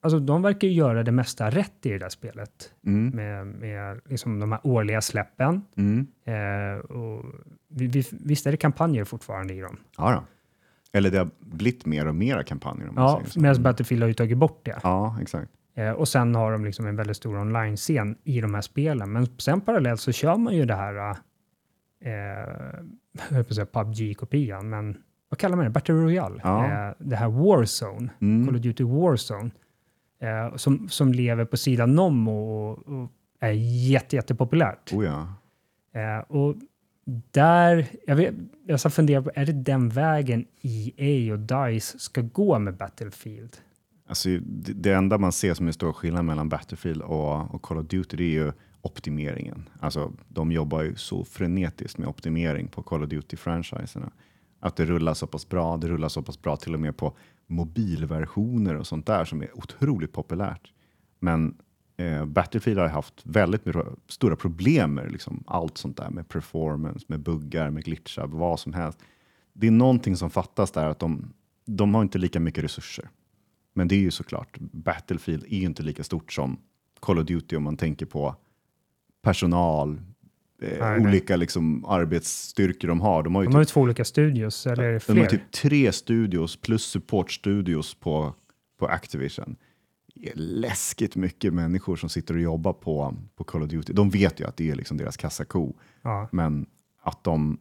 alltså 0.00 0.18
de 0.18 0.42
verkar 0.42 0.68
ju 0.68 0.74
göra 0.74 1.02
det 1.02 1.12
mesta 1.12 1.50
rätt 1.50 1.86
i 1.86 1.88
det 1.88 1.98
där 1.98 2.08
spelet. 2.08 2.72
Mm. 2.86 3.08
Med, 3.08 3.46
med 3.46 4.00
liksom 4.08 4.40
de 4.40 4.52
här 4.52 4.60
årliga 4.64 5.00
släppen. 5.00 5.62
Mm. 5.76 6.06
Eh, 6.24 6.78
och 6.78 7.24
vi, 7.68 7.86
vi, 7.86 8.04
visst 8.10 8.46
är 8.46 8.50
det 8.50 8.56
kampanjer 8.56 9.04
fortfarande 9.04 9.54
i 9.54 9.60
dem? 9.60 9.76
Ja. 9.96 10.24
Eller 10.94 11.10
det 11.10 11.18
har 11.18 11.30
blivit 11.40 11.86
mer 11.86 12.06
och 12.06 12.14
mer 12.14 12.42
kampanjer. 12.42 12.88
Om 12.88 12.94
Ja, 12.96 13.22
medan 13.36 13.62
Battlefield 13.62 14.02
har 14.02 14.08
ju 14.08 14.14
tagit 14.14 14.38
bort 14.38 14.60
det. 14.64 14.80
Ja, 14.82 15.16
exakt. 15.22 15.50
Eh, 15.76 15.90
och 15.90 16.08
sen 16.08 16.34
har 16.34 16.52
de 16.52 16.64
liksom 16.64 16.86
en 16.86 16.96
väldigt 16.96 17.16
stor 17.16 17.36
online-scen 17.38 18.18
i 18.24 18.40
de 18.40 18.54
här 18.54 18.60
spelen. 18.60 19.12
Men 19.12 19.26
sen 19.38 19.60
parallellt 19.60 20.00
så 20.00 20.12
kör 20.12 20.36
man 20.36 20.56
ju 20.56 20.64
det 20.66 20.74
här, 20.74 21.16
eh, 22.04 22.10
jag 23.30 23.46
säga 23.54 23.66
PubG-kopian, 23.66 24.68
men 24.68 24.96
vad 25.28 25.38
kallar 25.38 25.56
man 25.56 25.64
det? 25.64 25.70
Battle 25.70 25.94
Royale? 25.94 26.40
Ja. 26.42 26.64
Eh, 26.88 26.94
det 26.98 27.16
här 27.16 27.28
Warzone, 27.28 28.08
Mm. 28.20 28.46
Call 28.46 28.56
of 28.56 28.62
Duty 28.62 28.84
Warzone, 28.84 29.50
eh, 30.20 30.56
som, 30.56 30.88
som 30.88 31.12
lever 31.12 31.44
på 31.44 31.56
sidan 31.56 31.98
om 31.98 32.28
och, 32.28 32.78
och 32.88 33.10
är 33.40 33.50
jätte, 33.90 34.16
jättepopulärt. 34.16 34.92
Oh, 34.92 35.04
ja. 35.04 35.28
Eh, 36.00 36.18
och 36.28 36.54
där, 37.30 37.86
jag, 38.06 38.16
vet, 38.16 38.34
jag 38.66 38.80
ska 38.80 38.90
fundera 38.90 39.22
på, 39.22 39.30
är 39.34 39.46
det 39.46 39.52
den 39.52 39.88
vägen 39.88 40.46
EA 40.62 41.32
och 41.32 41.38
DICE 41.38 41.98
ska 41.98 42.20
gå 42.20 42.58
med 42.58 42.76
Battlefield? 42.76 43.56
Alltså, 44.06 44.28
det, 44.28 44.72
det 44.72 44.92
enda 44.92 45.18
man 45.18 45.32
ser 45.32 45.54
som 45.54 45.68
är 45.68 45.72
stor 45.72 45.92
skillnad 45.92 46.24
mellan 46.24 46.48
Battlefield 46.48 47.02
och, 47.02 47.54
och 47.54 47.62
Call 47.62 47.78
of 47.78 47.86
Duty 47.86 48.16
det 48.16 48.24
är 48.24 48.44
ju 48.44 48.52
optimeringen. 48.82 49.68
Alltså, 49.80 50.12
de 50.28 50.52
jobbar 50.52 50.82
ju 50.82 50.96
så 50.96 51.24
frenetiskt 51.24 51.98
med 51.98 52.08
optimering 52.08 52.68
på 52.68 52.82
Call 52.82 53.02
of 53.02 53.08
Duty-franchiserna. 53.10 54.10
Att 54.60 54.76
det 54.76 54.84
rullar 54.84 55.14
så 55.14 55.26
pass 55.26 55.48
bra. 55.48 55.76
Det 55.76 55.88
rullar 55.88 56.08
så 56.08 56.22
pass 56.22 56.42
bra 56.42 56.56
till 56.56 56.74
och 56.74 56.80
med 56.80 56.96
på 56.96 57.16
mobilversioner 57.46 58.74
och 58.76 58.86
sånt 58.86 59.06
där 59.06 59.24
som 59.24 59.42
är 59.42 59.58
otroligt 59.58 60.12
populärt. 60.12 60.72
Men 61.20 61.56
eh, 61.96 62.24
Battlefield 62.24 62.78
har 62.80 62.88
haft 62.88 63.20
väldigt 63.22 63.66
mycket, 63.66 63.86
stora 64.08 64.36
problem 64.36 64.94
med 64.94 65.12
liksom, 65.12 65.44
allt 65.46 65.78
sånt 65.78 65.96
där 65.96 66.10
med 66.10 66.28
performance, 66.28 67.04
med 67.08 67.20
buggar, 67.20 67.70
med 67.70 67.84
glitchar, 67.84 68.26
vad 68.26 68.60
som 68.60 68.72
helst. 68.72 68.98
Det 69.52 69.66
är 69.66 69.70
någonting 69.70 70.16
som 70.16 70.30
fattas 70.30 70.70
där, 70.70 70.88
att 70.88 70.98
de, 70.98 71.32
de 71.64 71.94
har 71.94 72.02
inte 72.02 72.18
lika 72.18 72.40
mycket 72.40 72.64
resurser. 72.64 73.08
Men 73.72 73.88
det 73.88 73.94
är 73.94 74.00
ju 74.00 74.10
såklart, 74.10 74.58
Battlefield 74.58 75.44
är 75.44 75.56
ju 75.56 75.64
inte 75.64 75.82
lika 75.82 76.04
stort 76.04 76.32
som 76.32 76.58
Call 77.00 77.18
of 77.18 77.26
Duty 77.26 77.56
om 77.56 77.62
man 77.62 77.76
tänker 77.76 78.06
på 78.06 78.36
personal, 79.22 80.00
eh, 80.62 80.68
Nej, 80.68 80.78
nej. 80.80 81.00
olika 81.00 81.36
liksom, 81.36 81.84
arbetsstyrkor 81.84 82.88
de 82.88 83.00
har. 83.00 83.22
De 83.22 83.34
har 83.34 83.42
ju 83.42 83.46
De 83.48 83.54
har 83.54 83.60
ju 83.60 83.64
två 83.64 83.80
olika 83.80 84.04
studios, 84.04 84.66
eller 84.66 84.82
är 84.82 84.92
det 84.92 85.06
de 85.06 85.12
har 85.12 85.26
fler? 85.26 85.38
typ 85.38 85.52
tre 85.52 85.92
studios 85.92 86.56
plus 86.56 86.84
supportstudios 86.84 87.94
på, 87.94 88.34
på 88.78 88.86
Activision. 88.86 89.56
Läskigt 90.34 91.16
mycket 91.16 91.54
människor 91.54 91.96
som 91.96 92.08
sitter 92.08 92.34
och 92.34 92.40
jobbar 92.40 92.72
på, 92.72 93.14
på 93.36 93.44
Call 93.44 93.62
of 93.62 93.68
Duty. 93.68 93.92
De 93.92 94.10
vet 94.10 94.40
ju 94.40 94.46
att 94.46 94.56
det 94.56 94.70
är 94.70 94.74
liksom 94.74 94.96
deras 94.96 95.16
kassako, 95.16 95.72
ja. 96.02 96.28
men 96.32 96.66
att 97.02 97.24
de, 97.24 97.58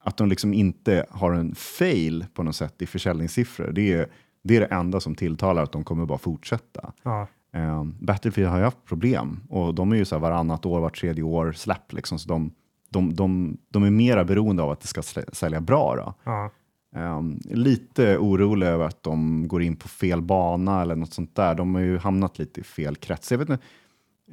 att 0.00 0.16
de 0.16 0.28
liksom 0.28 0.54
inte 0.54 1.06
har 1.10 1.32
en 1.32 1.54
fail 1.54 2.26
på 2.34 2.42
något 2.42 2.56
sätt 2.56 2.82
i 2.82 2.86
försäljningssiffror, 2.86 3.72
det 3.72 3.92
är, 3.92 4.10
det 4.42 4.56
är 4.56 4.60
det 4.60 4.66
enda 4.66 5.00
som 5.00 5.14
tilltalar 5.14 5.62
att 5.62 5.72
de 5.72 5.84
kommer 5.84 6.06
bara 6.06 6.18
fortsätta. 6.18 6.92
Ja. 7.02 7.26
Eh, 7.52 7.84
Battlefield 7.84 8.50
har 8.50 8.58
ju 8.58 8.64
haft 8.64 8.84
problem 8.84 9.40
och 9.48 9.74
de 9.74 9.92
är 9.92 9.96
ju 9.96 10.04
så 10.04 10.14
här 10.14 10.20
varannat 10.20 10.66
år, 10.66 10.80
vart 10.80 11.00
tredje 11.00 11.22
år 11.22 11.52
släpp. 11.52 11.92
Liksom, 11.92 12.18
så 12.18 12.28
de, 12.28 12.52
de, 12.88 13.14
de, 13.14 13.56
de 13.68 13.84
är 13.84 13.90
mera 13.90 14.24
beroende 14.24 14.62
av 14.62 14.70
att 14.70 14.80
det 14.80 14.86
ska 14.86 15.02
sälja 15.32 15.60
bra. 15.60 15.96
Då. 15.96 16.14
Ja. 16.24 16.50
Um, 16.96 17.40
lite 17.44 18.18
orolig 18.18 18.66
över 18.66 18.84
att 18.84 19.02
de 19.02 19.48
går 19.48 19.62
in 19.62 19.76
på 19.76 19.88
fel 19.88 20.22
bana 20.22 20.82
eller 20.82 20.96
något 20.96 21.12
sånt 21.12 21.34
där. 21.34 21.54
De 21.54 21.74
har 21.74 21.82
ju 21.82 21.98
hamnat 21.98 22.38
lite 22.38 22.60
i 22.60 22.64
fel 22.64 22.96
krets. 22.96 23.30
Jag 23.30 23.38
vet 23.38 23.48
inte, 23.48 23.64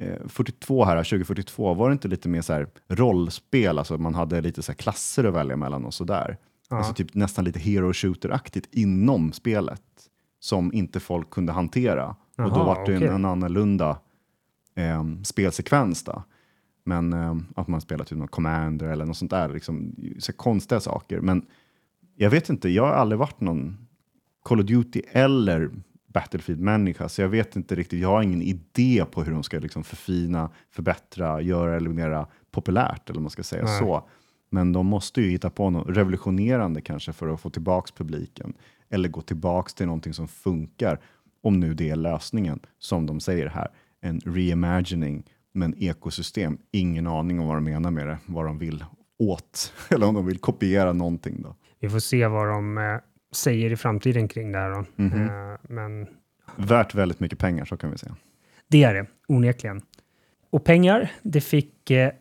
eh, 0.00 0.28
42 0.28 0.84
här, 0.84 0.96
2042, 0.96 1.74
var 1.74 1.88
det 1.88 1.92
inte 1.92 2.08
lite 2.08 2.28
mer 2.28 2.42
så 2.42 2.52
här 2.52 2.68
rollspel? 2.88 3.78
Alltså 3.78 3.98
man 3.98 4.14
hade 4.14 4.40
lite 4.40 4.62
så 4.62 4.72
här 4.72 4.76
klasser 4.76 5.24
att 5.24 5.34
välja 5.34 5.56
mellan 5.56 5.84
och 5.84 5.94
sådär. 5.94 6.36
Ja. 6.70 6.76
Alltså 6.76 6.94
typ 6.94 7.14
nästan 7.14 7.44
lite 7.44 7.58
hero 7.58 7.92
shooter-aktigt 7.92 8.68
inom 8.72 9.32
spelet 9.32 9.82
som 10.40 10.72
inte 10.72 11.00
folk 11.00 11.30
kunde 11.30 11.52
hantera. 11.52 12.16
och 12.36 12.50
då 12.50 12.64
var 12.64 12.74
det 12.74 12.82
okej. 12.82 13.08
en, 13.08 13.14
en 13.14 13.24
annorlunda 13.24 13.98
eh, 14.74 15.04
spelsekvens. 15.22 16.04
Då. 16.04 16.22
Men 16.84 17.12
eh, 17.12 17.36
att 17.56 17.68
man 17.68 17.80
spelar 17.80 18.04
typ 18.04 18.18
någon 18.18 18.28
commander 18.28 18.86
eller 18.86 19.04
något 19.04 19.16
sånt 19.16 19.30
där, 19.30 19.48
liksom, 19.48 19.94
så 20.18 20.32
konstiga 20.32 20.80
saker. 20.80 21.20
Men 21.20 21.46
jag 22.16 22.30
vet 22.30 22.48
inte, 22.48 22.68
jag 22.68 22.86
har 22.86 22.92
aldrig 22.92 23.18
varit 23.18 23.40
någon 23.40 23.86
Call 24.42 24.60
of 24.60 24.66
Duty 24.66 25.02
eller 25.12 25.70
Battlefield-människa, 26.06 27.08
så 27.08 27.22
jag 27.22 27.28
vet 27.28 27.56
inte 27.56 27.74
riktigt, 27.74 28.00
jag 28.00 28.08
har 28.08 28.22
ingen 28.22 28.42
idé 28.42 29.04
på 29.10 29.22
hur 29.22 29.32
de 29.32 29.42
ska 29.42 29.58
liksom 29.58 29.84
förfina, 29.84 30.50
förbättra, 30.70 31.40
göra 31.40 31.80
det 31.80 31.88
mera 31.88 32.26
populärt, 32.50 33.10
eller 33.10 33.20
man 33.20 33.30
ska 33.30 33.42
säga 33.42 33.64
Nej. 33.64 33.78
så. 33.78 34.08
Men 34.50 34.72
de 34.72 34.86
måste 34.86 35.20
ju 35.20 35.30
hitta 35.30 35.50
på 35.50 35.70
något 35.70 35.96
revolutionerande 35.96 36.80
kanske 36.80 37.12
för 37.12 37.28
att 37.28 37.40
få 37.40 37.50
tillbaks 37.50 37.90
publiken, 37.90 38.54
eller 38.90 39.08
gå 39.08 39.20
tillbaks 39.20 39.74
till 39.74 39.86
någonting 39.86 40.14
som 40.14 40.28
funkar, 40.28 41.00
om 41.42 41.60
nu 41.60 41.74
det 41.74 41.90
är 41.90 41.96
lösningen, 41.96 42.60
som 42.78 43.06
de 43.06 43.20
säger 43.20 43.46
här, 43.46 43.68
en 44.00 44.20
reimagining, 44.20 45.24
men 45.52 45.74
ekosystem, 45.82 46.58
ingen 46.70 47.06
aning 47.06 47.40
om 47.40 47.46
vad 47.46 47.56
de 47.56 47.64
menar 47.64 47.90
med 47.90 48.06
det, 48.06 48.18
vad 48.26 48.44
de 48.44 48.58
vill 48.58 48.84
åt, 49.18 49.72
eller 49.88 50.06
om 50.06 50.14
de 50.14 50.26
vill 50.26 50.38
kopiera 50.38 50.92
någonting 50.92 51.42
då. 51.42 51.56
Vi 51.84 51.90
får 51.90 51.98
se 51.98 52.26
vad 52.26 52.48
de 52.48 52.78
eh, 52.78 52.96
säger 53.32 53.72
i 53.72 53.76
framtiden 53.76 54.28
kring 54.28 54.52
det 54.52 54.58
här. 54.58 54.70
Då. 54.70 55.04
Eh, 55.04 55.58
men 55.62 56.06
Värt 56.56 56.94
väldigt 56.94 57.20
mycket 57.20 57.38
pengar, 57.38 57.64
så 57.64 57.76
kan 57.76 57.90
vi 57.90 57.98
säga. 57.98 58.16
det 58.68 58.84
är 58.84 58.94
det, 58.94 59.06
onekligen. 59.28 59.82
Och 60.50 60.64
pengar, 60.64 61.12
det 61.22 61.40
fick 61.40 61.90
eh, 61.90 62.12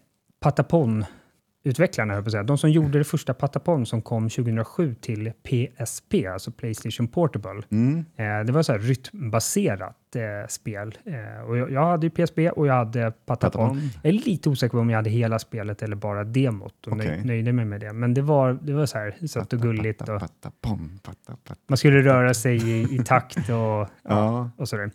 Patapon-utvecklarna, 1.63 2.13
höll 2.13 2.17
jag 2.17 2.25
på 2.25 2.31
säga. 2.31 2.43
De 2.43 2.57
som 2.57 2.71
gjorde 2.71 2.97
det 2.97 3.03
första 3.03 3.33
Patapon 3.33 3.85
som 3.85 4.01
kom 4.01 4.29
2007 4.29 4.95
till 5.01 5.31
PSP, 5.43 6.27
alltså 6.27 6.51
Playstation 6.51 7.07
Portable. 7.07 7.61
Mm. 7.71 8.05
Eh, 8.15 8.45
det 8.45 8.51
var 8.51 8.63
så 8.63 8.71
här 8.71 8.79
rytmbaserat 8.79 10.15
eh, 10.15 10.47
spel. 10.49 10.97
Eh, 11.05 11.43
och 11.49 11.57
jag, 11.57 11.71
jag 11.71 11.85
hade 11.85 12.07
ju 12.07 12.09
PSP 12.09 12.39
och 12.49 12.67
jag 12.67 12.73
hade 12.73 13.11
Patapon. 13.11 13.51
Patapon. 13.51 13.89
Jag 14.03 14.09
är 14.09 14.13
lite 14.13 14.49
osäker 14.49 14.71
på 14.71 14.79
om 14.79 14.89
jag 14.89 14.97
hade 14.97 15.09
hela 15.09 15.39
spelet 15.39 15.81
eller 15.81 15.95
bara 15.95 16.23
demot 16.23 16.87
och 16.87 16.97
nöj, 16.97 17.07
Okej. 17.07 17.21
nöjde 17.25 17.53
mig 17.53 17.65
med 17.65 17.81
det. 17.81 17.93
Men 17.93 18.13
det 18.13 18.21
var, 18.21 18.53
det 18.61 18.73
var 18.73 18.85
så 18.85 18.97
här 18.97 19.27
sött 19.27 19.53
och 19.53 19.59
gulligt. 19.59 20.01
Och 20.01 20.07
Patapon, 20.19 20.99
patapon. 21.03 21.55
man 21.67 21.77
skulle 21.77 22.01
röra 22.01 22.33
sig 22.33 22.69
i, 22.69 22.95
i 22.95 23.03
takt 23.05 23.37
och, 23.37 23.43
ja, 23.53 23.87
Ja, 24.03 24.49
och 24.57 24.69
sådär. 24.69 24.91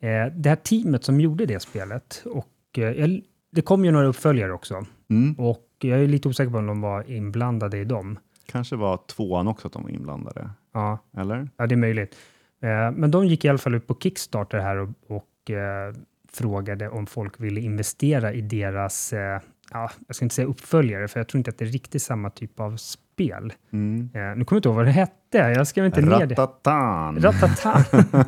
Eh, 0.00 0.26
det 0.32 0.48
här 0.48 0.56
teamet 0.56 1.04
som 1.04 1.20
gjorde 1.20 1.46
det 1.46 1.60
spelet, 1.60 2.22
och 2.26 2.78
eh, 2.78 2.84
jag, 2.84 3.20
det 3.52 3.62
kom 3.62 3.84
ju 3.84 3.90
några 3.90 4.06
uppföljare 4.06 4.52
också. 4.52 4.86
mm. 5.10 5.34
Och 5.38 5.62
jag 5.78 6.00
är 6.00 6.06
lite 6.06 6.28
osäker 6.28 6.50
på 6.50 6.58
om 6.58 6.66
de 6.66 6.80
var 6.80 7.10
inblandade 7.10 7.78
i 7.78 7.84
dem. 7.84 8.18
kanske 8.46 8.76
var 8.76 8.96
tvåan 9.06 9.48
också 9.48 9.66
att 9.66 9.72
de 9.72 9.82
var 9.82 9.90
inblandade, 9.90 10.50
Ja, 10.72 10.98
eller? 11.16 11.48
ja 11.56 11.66
det 11.66 11.74
är 11.74 11.76
möjligt. 11.76 12.16
Eh, 12.62 12.90
men 12.92 13.10
de 13.10 13.26
gick 13.26 13.44
i 13.44 13.48
alla 13.48 13.58
fall 13.58 13.74
ut 13.74 13.86
på 13.86 13.94
Kickstarter 14.00 14.58
här 14.58 14.76
och, 14.76 14.88
och 15.06 15.50
eh, 15.50 15.94
frågade 16.32 16.88
om 16.88 17.06
folk 17.06 17.40
ville 17.40 17.60
investera 17.60 18.32
i 18.32 18.40
deras, 18.40 19.12
eh, 19.12 19.40
ja, 19.72 19.90
jag 20.06 20.16
ska 20.16 20.24
inte 20.24 20.34
säga 20.34 20.46
uppföljare, 20.48 21.08
för 21.08 21.20
jag 21.20 21.28
tror 21.28 21.38
inte 21.38 21.50
att 21.50 21.58
det 21.58 21.64
är 21.64 21.68
riktigt 21.68 22.02
samma 22.02 22.30
typ 22.30 22.60
av 22.60 22.76
spel. 22.76 23.52
Mm. 23.72 24.10
Eh, 24.14 24.20
nu 24.20 24.44
kommer 24.44 24.56
jag 24.56 24.58
inte 24.58 24.68
ihåg 24.68 24.76
vad 24.76 24.86
det 24.86 24.90
hette, 24.90 25.38
jag 25.38 25.66
skrev 25.66 25.86
inte 25.86 26.00
ner 26.00 26.26
det. 26.26 26.34
Ratatan! 26.34 27.18
Ratata. 27.20 27.78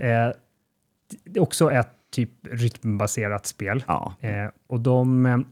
eh, 0.00 0.32
det 1.24 1.38
är 1.38 1.42
också 1.42 1.70
ett 1.72 1.90
typ 2.12 2.30
rytmbaserat 2.50 3.46
spel. 3.46 3.84
Ja. 3.86 4.14
Och 4.66 4.80
de, 4.80 5.44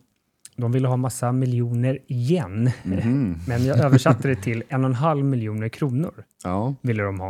de 0.57 0.73
ville 0.73 0.89
ha 0.89 0.97
massa 0.97 1.33
miljoner 1.33 1.99
igen, 2.07 2.71
Mhm. 2.85 3.37
men 3.49 3.65
jag 3.65 3.79
översatte 3.79 4.29
det 4.29 4.37
till 4.37 4.63
en 4.69 4.85
och 4.85 4.91
en 4.91 4.95
halv 4.95 5.25
miljoner 5.25 5.69
kronor 5.69 6.13
ja. 6.45 6.75
ville 6.83 7.03
de 7.03 7.21
ha 7.21 7.29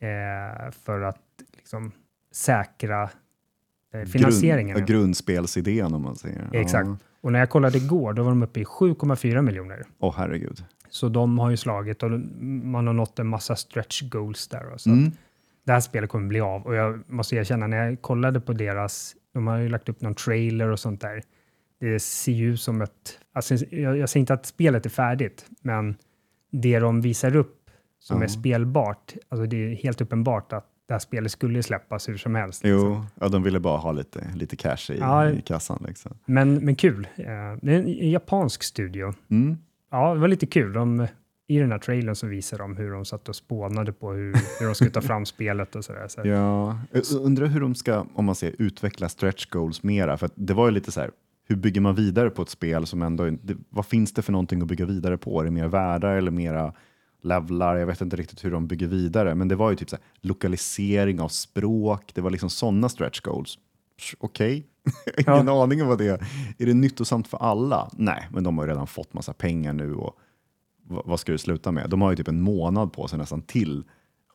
eh, 0.00 0.70
för 0.84 1.00
att 1.00 1.20
liksom, 1.56 1.92
säkra 2.32 3.10
eh, 3.94 4.02
finansieringen. 4.02 4.76
Grund, 4.76 4.88
grundspelsidén 4.88 5.94
om 5.94 6.02
man 6.02 6.16
säger. 6.16 6.48
Exakt. 6.52 6.86
Ja. 6.88 6.96
Och 7.20 7.32
när 7.32 7.38
jag 7.38 7.50
kollade 7.50 7.78
igår, 7.78 8.12
då 8.12 8.22
var 8.22 8.30
de 8.30 8.42
uppe 8.42 8.60
i 8.60 8.64
7,4 8.64 9.42
miljoner. 9.42 9.82
Åh 9.98 10.14
herregud. 10.16 10.64
Så 10.90 11.08
de 11.08 11.38
har 11.38 11.50
ju 11.50 11.56
slagit 11.56 12.02
och 12.02 12.10
man 12.10 12.86
har 12.86 12.94
nått 12.94 13.18
en 13.18 13.26
massa 13.26 13.56
stretch 13.56 14.02
goals 14.02 14.48
där. 14.48 14.64
Så 14.76 14.90
Mm. 14.90 15.10
det 15.64 15.72
här 15.72 15.80
spelet 15.80 16.10
kommer 16.10 16.28
bli 16.28 16.40
av. 16.40 16.62
Och 16.62 16.74
jag 16.74 17.02
måste 17.06 17.36
erkänna, 17.36 17.66
när 17.66 17.84
jag 17.86 18.02
kollade 18.02 18.40
på 18.40 18.52
deras, 18.52 19.14
de 19.34 19.46
har 19.46 19.58
ju 19.58 19.68
lagt 19.68 19.88
upp 19.88 20.00
någon 20.00 20.14
trailer 20.14 20.68
och 20.68 20.80
sånt 20.80 21.00
där. 21.00 21.22
Det 21.80 22.00
ser 22.00 22.32
ju 22.32 22.52
ut 22.52 22.60
som 22.60 22.80
ett, 22.82 23.18
alltså 23.32 23.54
jag, 23.54 23.96
jag 23.98 24.08
säger 24.08 24.20
inte 24.20 24.34
att 24.34 24.46
spelet 24.46 24.86
är 24.86 24.90
färdigt, 24.90 25.46
men 25.62 25.96
det 26.52 26.78
de 26.78 27.00
visar 27.00 27.36
upp 27.36 27.70
som 27.98 28.18
Ja. 28.18 28.24
är 28.24 28.28
spelbart, 28.28 29.14
alltså 29.28 29.46
det 29.46 29.56
är 29.56 29.74
helt 29.74 30.00
uppenbart 30.00 30.52
att 30.52 30.66
det 30.88 30.94
här 30.94 30.98
spelet 30.98 31.32
skulle 31.32 31.62
släppas 31.62 32.08
hur 32.08 32.16
som 32.16 32.34
helst. 32.34 32.60
Jo, 32.64 32.76
liksom. 32.76 33.06
ja, 33.20 33.28
de 33.28 33.42
ville 33.42 33.60
bara 33.60 33.78
ha 33.78 33.92
lite, 33.92 34.30
lite 34.34 34.56
cash 34.56 34.90
i, 34.92 34.98
Ja. 34.98 35.30
i 35.30 35.40
kassan. 35.42 35.84
Liksom. 35.88 36.12
Men, 36.26 36.54
men 36.54 36.76
kul. 36.76 37.08
Eh, 37.16 37.24
Det 37.62 37.74
är 37.74 37.78
en 37.78 38.10
japansk 38.10 38.62
studio. 38.62 39.14
Mm. 39.30 39.56
Ja, 39.90 40.14
det 40.14 40.20
var 40.20 40.28
lite 40.28 40.46
kul. 40.46 40.72
De, 40.72 41.06
I 41.46 41.58
den 41.58 41.72
här 41.72 41.78
trailern 41.78 42.14
så 42.14 42.26
visar 42.26 42.58
de 42.58 42.76
hur 42.76 42.90
de 42.90 43.04
satt 43.04 43.28
och 43.28 43.36
spånade 43.36 43.92
på 43.92 44.12
hur, 44.12 44.32
hur 44.60 44.66
de 44.66 44.74
skulle 44.74 44.90
ta 44.90 45.00
fram 45.00 45.26
spelet 45.26 45.76
och 45.76 45.84
sådär. 45.84 46.08
Så. 46.08 46.20
Ja, 46.24 46.78
jag 46.92 47.04
undrar 47.20 47.46
hur 47.46 47.60
de 47.60 47.74
ska, 47.74 48.06
om 48.14 48.24
man 48.24 48.34
säger 48.34 48.54
utveckla 48.58 49.08
stretch 49.08 49.46
goals 49.46 49.82
mera. 49.82 50.16
För 50.16 50.30
det 50.34 50.54
var 50.54 50.66
ju 50.66 50.70
lite 50.72 50.92
så 50.92 51.00
här, 51.00 51.10
hur 51.48 51.56
bygger 51.56 51.80
man 51.80 51.94
vidare 51.94 52.30
på 52.30 52.42
ett 52.42 52.48
spel 52.48 52.86
som 52.86 53.02
ändå, 53.02 53.24
det, 53.30 53.56
vad 53.68 53.86
finns 53.86 54.12
det 54.12 54.22
för 54.22 54.32
någonting 54.32 54.62
att 54.62 54.68
bygga 54.68 54.84
vidare 54.86 55.18
på? 55.18 55.40
Är 55.40 55.44
det 55.44 55.50
mer 55.50 55.68
världar 55.68 56.16
eller 56.16 56.30
mera 56.30 56.72
levlar? 57.22 57.76
Jag 57.76 57.86
vet 57.86 58.00
inte 58.00 58.16
riktigt 58.16 58.44
hur 58.44 58.50
de 58.50 58.66
bygger 58.66 58.86
vidare, 58.86 59.34
men 59.34 59.48
det 59.48 59.56
var 59.56 59.70
ju 59.70 59.76
typ 59.76 59.90
så 59.90 59.96
här, 59.96 60.04
lokalisering 60.20 61.20
av 61.20 61.28
språk. 61.28 62.10
Det 62.14 62.20
var 62.20 62.30
liksom 62.30 62.50
sådana 62.50 62.88
stretch 62.88 63.20
goals. 63.20 63.58
Okej, 64.18 64.66
ingen 65.18 65.48
aning 65.48 65.82
om 65.82 65.88
vad 65.88 65.98
det 65.98 66.06
är. 66.06 66.26
Är 66.58 66.66
det 66.66 66.74
nyttosamt 66.74 67.28
för 67.28 67.38
alla? 67.38 67.90
Nej, 67.92 68.28
men 68.32 68.44
de 68.44 68.58
har 68.58 68.64
ju 68.64 68.70
redan 68.70 68.86
fått 68.86 69.14
massa 69.14 69.32
pengar 69.32 69.72
nu 69.72 69.94
och 69.94 70.18
vad, 70.88 71.20
ska 71.20 71.32
det 71.32 71.38
sluta 71.38 71.72
med? 71.72 71.90
De 71.90 72.02
har 72.02 72.10
ju 72.10 72.16
typ 72.16 72.28
en 72.28 72.40
månad 72.40 72.92
på 72.92 73.08
sig 73.08 73.18
nästan 73.18 73.42
till 73.42 73.84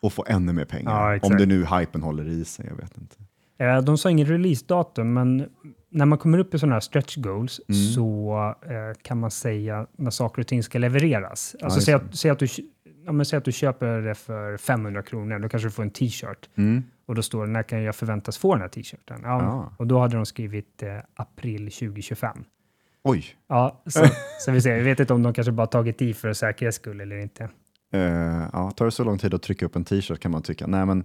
att 0.01 0.13
få 0.13 0.25
ännu 0.27 0.53
mer 0.53 0.65
pengar. 0.65 1.11
Ja, 1.13 1.19
om 1.23 1.37
det 1.37 1.45
nu 1.45 1.65
hypen 1.65 2.01
håller 2.01 2.27
i 2.27 2.45
sig, 2.45 2.65
jag 2.69 2.75
vet 2.75 2.97
inte. 2.97 3.15
Eh, 3.57 3.81
De 3.81 3.97
sa 3.97 4.09
ingen 4.09 4.27
releasedatum, 4.27 5.13
men 5.13 5.49
när 5.91 6.05
man 6.05 6.17
kommer 6.17 6.37
upp 6.37 6.53
i 6.53 6.59
sådana 6.59 6.75
här 6.75 6.79
stretch 6.79 7.15
goals 7.17 7.61
Mm. 7.69 7.81
så 7.81 8.55
eh, 8.65 9.01
kan 9.01 9.19
man 9.19 9.31
säga 9.31 9.87
när 9.97 10.11
saker 10.11 10.41
och 10.41 10.47
ting 10.47 10.63
ska 10.63 10.79
levereras. 10.79 11.55
Alltså 11.61 11.77
just 11.77 11.85
säg, 11.85 11.93
att, 11.95 12.15
säg, 12.15 12.31
att 12.31 12.39
du, 12.39 12.47
ja, 13.05 13.23
säg 13.23 13.37
att 13.37 13.45
du 13.45 13.51
köper 13.51 14.01
det 14.01 14.15
för 14.15 14.57
500 14.57 15.01
kronor, 15.03 15.39
då 15.39 15.49
kanske 15.49 15.67
du 15.67 15.71
får 15.71 15.83
en 15.83 15.89
t-shirt. 15.91 16.49
Mm. 16.55 16.83
Och 17.05 17.15
då 17.15 17.21
står 17.21 17.45
det, 17.45 17.51
när 17.51 17.63
kan 17.63 17.83
jag 17.83 17.95
förväntas 17.95 18.37
få 18.37 18.53
den 18.53 18.61
här 18.61 18.67
t-shirten? 18.69 19.19
Ja, 19.23 19.41
Ah. 19.43 19.73
Och 19.77 19.87
då 19.87 19.99
hade 19.99 20.15
de 20.15 20.25
skrivit 20.25 20.83
eh, 20.83 20.97
april 21.15 21.71
2025. 21.71 22.43
Oj, 23.03 23.25
Ja, 23.47 23.81
så, 23.85 24.05
så 24.39 24.51
vi 24.51 24.61
ser. 24.61 24.75
Jag 24.77 24.83
vet 24.83 24.99
inte 24.99 25.13
om 25.13 25.23
de 25.23 25.33
kanske 25.33 25.51
bara 25.51 25.67
tagit 25.67 26.01
i 26.01 26.13
för 26.13 26.33
säkerhets 26.33 26.75
skull 26.77 27.01
eller 27.01 27.17
inte. 27.17 27.43
eh, 27.93 28.01
ja, 28.53 28.71
tar 28.75 28.85
det 28.85 28.91
så 28.91 29.03
lång 29.03 29.17
tid 29.17 29.33
att 29.33 29.41
trycka 29.41 29.65
upp 29.65 29.75
en 29.75 29.83
t-shirt 29.83 30.19
kan 30.19 30.31
man 30.31 30.41
tycka. 30.41 30.67
Nej, 30.67 30.85
men 30.85 31.03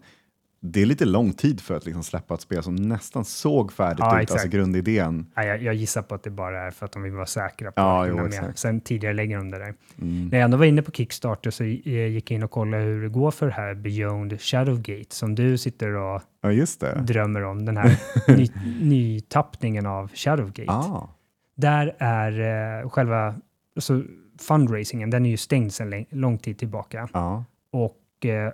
det 0.61 0.83
är 0.83 0.87
lite 0.87 1.05
lång 1.05 1.33
tid 1.33 1.61
för 1.61 1.77
att 1.77 1.87
liksom 1.87 2.03
släppa 2.03 2.35
ett 2.35 2.41
spel 2.41 2.62
som 2.62 2.77
nästan 2.77 3.24
såg 3.24 3.73
färdigt 3.73 3.99
Ja, 3.99 4.16
ut, 4.16 4.23
exakt. 4.23 4.41
alltså 4.41 4.57
grundidén. 4.57 5.27
Ja, 5.35 5.45
jag, 5.45 5.62
jag 5.62 5.74
gissar 5.74 6.03
på 6.03 6.15
att 6.15 6.23
det 6.23 6.31
bara 6.31 6.62
är 6.66 6.70
för 6.70 6.87
att 6.87 6.93
de 6.93 7.03
vill 7.03 7.12
vara 7.12 7.27
säkra 7.27 7.73
på 7.73 7.81
Ja, 7.81 8.03
att 8.03 8.09
jo, 8.09 8.16
med. 8.16 8.53
Sen 8.55 8.81
tidigare 8.81 9.15
lägger 9.15 9.37
de 9.37 9.51
det 9.51 9.59
där. 9.59 9.74
Mm. 10.01 10.28
När 10.28 10.39
jag 10.39 10.45
ändå 10.45 10.57
var 10.57 10.65
inne 10.65 10.83
på 10.83 10.91
Kickstarter 10.93 11.51
så 11.51 11.65
eh, 11.65 12.07
gick 12.07 12.31
jag 12.31 12.35
in 12.37 12.43
och 12.43 12.51
kollade 12.51 12.83
hur 12.83 13.03
det 13.03 13.09
går 13.09 13.31
för 13.31 13.47
det 13.47 13.53
här 13.53 13.74
Beyond 13.74 14.41
Shadowgate 14.41 15.15
som 15.15 15.35
du 15.35 15.59
sitter 15.59 15.95
och 15.95 16.23
Ja, 16.41 16.95
drömmer 16.95 17.45
om. 17.45 17.65
Den 17.65 17.77
här 17.77 17.99
ny, 18.37 18.49
nytappningen 18.81 19.87
av 19.87 20.11
Shadowgate. 20.15 20.73
Ah, 20.73 21.09
Där 21.57 21.95
är 21.99 22.81
eh, 22.83 22.91
själva 22.91 23.35
alltså, 23.77 24.03
fundraisingen, 24.41 25.11
den 25.11 25.27
är 25.27 25.31
ju 25.31 25.37
stängd 25.37 25.73
sedan 25.73 26.05
lång 26.11 26.39
tid 26.39 26.59
tillbaka. 26.59 27.09
ja. 27.12 27.45
Och 27.70 28.27
eh, 28.27 28.53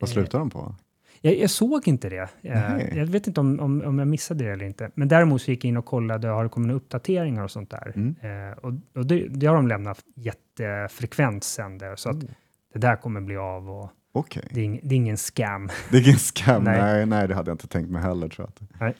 Vad 0.00 0.10
slutar 0.10 0.38
de 0.38 0.50
på? 0.50 0.74
Jag, 1.22 1.38
jag 1.38 1.50
såg 1.50 1.88
inte 1.88 2.08
det. 2.08 2.16
Eh, 2.20 2.28
Nej. 2.42 2.92
jag 2.96 3.06
vet 3.06 3.26
inte 3.26 3.40
om, 3.40 3.60
om, 3.60 3.82
om 3.82 3.98
jag 3.98 4.08
missade 4.08 4.44
det 4.44 4.50
eller 4.50 4.64
inte. 4.64 4.90
Men 4.94 5.08
däremot 5.08 5.42
så 5.42 5.50
gick 5.50 5.64
jag 5.64 5.68
in 5.68 5.76
och 5.76 5.84
kollade, 5.86 6.28
har 6.28 6.42
det 6.42 6.48
kommit 6.48 6.66
några 6.66 6.76
uppdateringar 6.76 7.42
och 7.44 7.50
sånt 7.50 7.70
där? 7.70 7.92
Mm. 7.96 8.14
Eh, 8.50 8.58
och 8.58 8.72
och 8.94 9.06
det, 9.06 9.28
det 9.28 9.46
har 9.46 9.54
de 9.54 9.68
lämnat 9.68 9.98
jättefrekvent 10.16 11.44
sen 11.44 11.78
där, 11.78 11.96
så 11.96 12.08
att 12.08 12.22
Mm. 12.22 12.34
det 12.72 12.78
där 12.78 12.96
kommer 12.96 13.20
bli 13.20 13.36
av 13.36 13.70
och 13.70 13.90
Okej, 14.14 14.42
det 14.50 14.60
är, 14.60 14.64
ing, 14.64 14.80
det 14.82 14.94
är 14.94 14.96
ingen 14.96 15.16
scam. 15.16 15.68
det 15.90 15.96
är 15.96 16.02
ingen 16.08 16.18
skam. 16.18 16.64
Nej. 16.64 16.80
Nej. 16.82 17.06
nej, 17.06 17.28
det 17.28 17.34
hade 17.34 17.50
jag 17.50 17.54
inte 17.54 17.68
tänkt 17.68 17.90
mig 17.90 18.02
heller 18.02 18.28
tror 18.28 18.50
jag. 18.78 18.92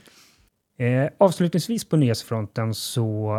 Eh, 0.78 1.08
avslutningsvis 1.18 1.84
på 1.88 1.96
nyhetsfronten 1.96 2.74
så 2.74 3.36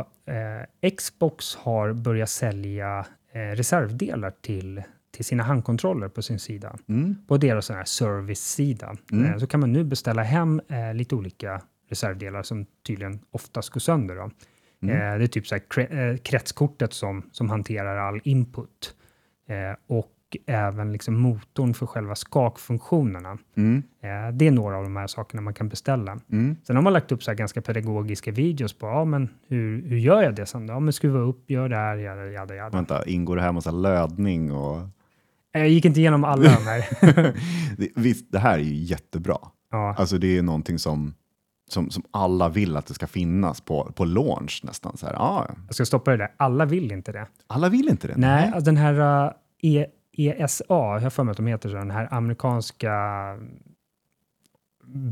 eh, 0.81 0.89
Xbox 0.89 1.55
har 1.55 1.93
börjat 1.93 2.30
sälja 2.30 3.05
eh, 3.34 3.39
reservdelar 3.55 4.31
till, 4.41 4.84
till 5.14 5.26
sina 5.26 5.44
handkontroller 5.44 6.10
på 6.10 6.22
sin 6.22 6.40
sida. 6.40 6.76
Mm. 6.90 7.15
På 7.27 7.38
deras 7.38 7.65
sån 7.65 7.76
här 7.76 7.85
service-sida. 7.85 8.95
Mm. 9.11 9.26
Eh, 9.26 9.38
så 9.38 9.48
kan 9.48 9.60
man 9.60 9.73
nu 9.73 9.84
beställa 9.84 10.23
hem 10.23 10.61
eh, 10.68 10.94
lite 10.94 11.15
olika 11.15 11.61
reservdelar 11.90 12.44
som 12.44 12.65
tydligen 12.88 13.19
oftast 13.31 13.69
går 13.69 13.80
sönder. 13.80 14.15
Då. 14.15 14.31
Mm. 14.81 14.95
Eh, 14.95 15.18
det 15.18 15.23
är 15.23 15.27
typ 15.27 15.48
så 15.48 15.56
här 15.56 15.98
eh, 15.98 16.18
kretskortet 16.18 16.94
som, 16.94 17.23
som 17.31 17.49
hanterar 17.49 17.98
all 17.98 18.22
input. 18.23 18.95
Eh, 19.48 19.77
och 19.88 20.10
även 20.45 20.91
liksom 20.91 21.19
motorn 21.19 21.73
för 21.73 21.85
själva 21.85 22.15
skakfunktionerna. 22.15 23.38
Mm. 23.56 23.84
Eh, 24.02 24.34
det 24.34 24.48
är 24.48 24.52
några 24.52 24.77
av 24.77 24.84
de 24.84 24.95
här 24.95 25.07
sakerna 25.07 25.41
man 25.41 25.53
kan 25.53 25.69
beställa. 25.69 26.19
Mm. 26.31 26.56
Sen 26.64 26.76
har 26.76 26.84
man 26.84 26.94
lagt 26.94 27.11
upp 27.11 27.23
så 27.23 27.31
här 27.31 27.35
ganska 27.35 27.61
pedagogiska 27.61 28.31
videos 28.31 28.73
på, 28.73 28.88
ja 28.88 29.06
men 29.06 29.30
hur, 29.48 29.81
hur 29.88 29.98
gör 29.98 30.22
jag 30.22 30.35
det 30.35 30.45
sen 30.45 30.68
då? 30.68 30.73
Ja 30.73 30.80
men 30.80 30.94
skruva 30.94 31.19
upp, 31.19 31.49
gör 31.49 31.69
det 31.69 31.76
här, 31.76 31.98
jada, 31.98 32.26
jada, 32.26 32.56
jada. 32.56 32.77
Vänta, 32.77 33.06
ingår 33.06 33.35
det 33.35 33.41
här 33.41 33.52
massa 33.52 33.72
lödning 33.72 34.52
och... 34.52 34.77
Jag 35.55 35.69
gick 35.69 35.85
inte 35.85 35.99
igenom 35.99 36.23
alla 36.23 36.43
de 36.43 36.63
här. 36.65 36.85
det, 37.77 37.89
visst, 37.95 38.31
det 38.31 38.39
här 38.39 38.53
är 38.59 38.63
ju 38.63 38.73
jättebra. 38.75 39.38
ja. 39.71 39.95
Alltså 39.97 40.17
det 40.17 40.38
är 40.38 40.41
någonting 40.41 40.80
som, 40.80 41.13
som, 41.69 41.89
som 41.89 42.03
alla 42.11 42.49
vill 42.49 42.77
att 42.77 42.85
det 42.85 42.93
ska 42.93 43.07
finnas 43.07 43.61
på, 43.61 43.91
på 43.95 44.05
launch 44.05 44.61
nästan. 44.63 44.97
Så 44.97 45.05
här, 45.05 45.13
ah, 45.15 45.55
Jag 45.67 45.75
ska 45.75 45.85
stoppa 45.85 46.11
det 46.11 46.17
där, 46.17 46.31
alla 46.38 46.65
vill 46.65 46.91
inte 46.91 47.11
det. 47.11 47.27
alla 47.47 47.69
vill 47.69 47.89
inte 47.89 48.07
det. 48.07 48.13
Nej, 48.17 48.45
alltså 48.45 48.61
den 48.65 48.77
här 48.77 49.25
uh, 49.25 49.31
e 49.61 49.85
ESA, 50.17 50.63
jag 50.69 50.99
har 50.99 51.09
för 51.09 51.23
mig 51.23 51.31
att 51.31 51.38
de 51.38 51.47
heter 51.47 51.69
så, 51.69 51.75
den 51.75 51.91
här 51.91 52.07
amerikanska 52.13 52.91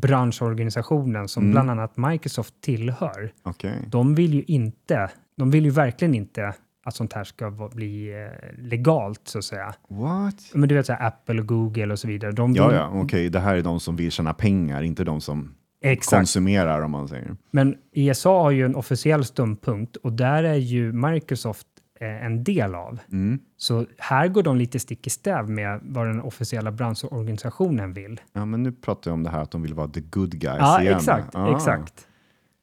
branschorganisationen 0.02 1.28
som 1.28 1.44
Mm. 1.44 1.52
bland 1.52 1.70
annat 1.72 1.98
Microsoft 1.98 2.54
tillhör, 2.62 3.34
Okej. 3.44 3.84
de 3.88 4.16
vill 4.16 4.34
ju 4.34 4.44
inte, 4.48 5.10
de 5.38 5.52
vill 5.52 5.64
ju 5.66 5.72
verkligen 5.72 6.16
inte 6.16 6.54
att 6.84 6.96
sånt 6.96 7.14
här 7.14 7.24
ska 7.24 7.52
bli 7.74 8.24
eh, 8.24 8.62
legalt 8.64 9.22
så 9.24 9.38
att 9.38 9.44
säga. 9.46 9.74
What? 9.88 10.36
Men 10.54 10.70
du 10.70 10.76
vet 10.76 10.86
så 10.86 10.94
här, 10.94 11.08
Apple 11.08 11.40
och 11.42 11.48
Google 11.48 11.92
och 11.92 12.00
så 12.00 12.08
vidare. 12.08 12.32
De 12.32 12.54
Ja, 12.54 12.74
ja, 12.74 12.92
okej. 12.94 13.30
Det 13.30 13.40
här 13.40 13.56
är 13.56 13.62
de 13.62 13.80
som 13.80 13.96
vill 13.96 14.12
tjäna 14.12 14.34
pengar, 14.34 14.82
inte 14.82 15.04
de 15.04 15.22
som 15.22 15.56
Exakt. 15.82 16.20
konsumerar 16.20 16.82
om 16.82 16.92
man 16.92 17.08
säger. 17.08 17.36
Men 17.52 17.78
ESA 17.94 18.30
har 18.30 18.52
ju 18.52 18.66
en 18.66 18.76
officiell 18.76 19.26
ståndpunkt 19.26 19.96
och 19.96 20.14
där 20.14 20.44
är 20.44 20.56
ju 20.56 20.94
Microsoft 20.94 21.68
eh, 22.00 22.26
en 22.26 22.44
del 22.44 22.76
av. 22.76 23.00
Mm. 23.12 23.40
Så 23.58 23.86
här 23.98 24.28
går 24.28 24.44
de 24.44 24.58
lite 24.58 24.80
stick 24.80 25.08
i 25.08 25.10
stäv 25.10 25.50
med 25.50 25.80
vad 25.84 26.08
den 26.08 26.22
officiella 26.22 26.72
branschorganisationen 26.72 27.94
vill. 27.94 28.22
Ja, 28.34 28.46
men 28.46 28.64
nu 28.64 28.72
pratar 28.72 29.12
jag 29.12 29.14
om 29.14 29.24
det 29.24 29.30
här 29.30 29.42
att 29.42 29.52
de 29.52 29.62
vill 29.62 29.74
vara 29.74 29.88
the 29.88 30.02
good 30.02 30.32
guys 30.40 30.58
Ja, 30.60 30.82
igen. 30.82 30.98
exakt. 30.98 31.36
Ah, 31.36 31.56
exakt. 31.56 32.08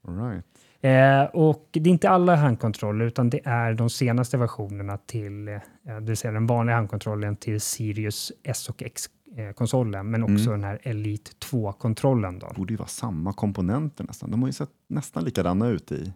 All 0.08 0.30
right. 0.30 0.44
Eh, 0.80 1.22
och 1.24 1.68
det 1.72 1.80
är 1.90 1.92
inte 1.92 2.10
alla 2.10 2.36
handkontroller, 2.36 3.04
utan 3.04 3.30
det 3.30 3.40
är 3.44 3.74
de 3.74 3.90
senaste 3.90 4.36
versionerna 4.36 4.96
till, 4.98 5.48
eh, 5.48 5.54
det 5.84 6.00
vill 6.00 6.16
säga 6.16 6.32
den 6.32 6.46
vanliga 6.46 6.76
handkontrollen 6.76 7.36
till 7.36 7.60
Sirius 7.60 8.32
S 8.42 8.68
och 8.68 8.82
X-konsolen, 8.82 10.10
men 10.10 10.22
också 10.22 10.34
Mm. 10.48 10.60
den 10.60 10.64
här 10.64 10.78
Elite 10.82 11.30
2-kontrollen. 11.50 12.38
Då. 12.38 12.48
borde 12.56 12.72
ju 12.72 12.76
vara 12.76 12.88
samma 12.88 13.32
komponenter 13.32 14.04
nästan. 14.04 14.30
De 14.30 14.40
har 14.42 14.48
ju 14.48 14.52
sett 14.52 14.70
nästan 14.88 15.24
likadana 15.24 15.68
ut 15.68 15.92
i 15.92 16.12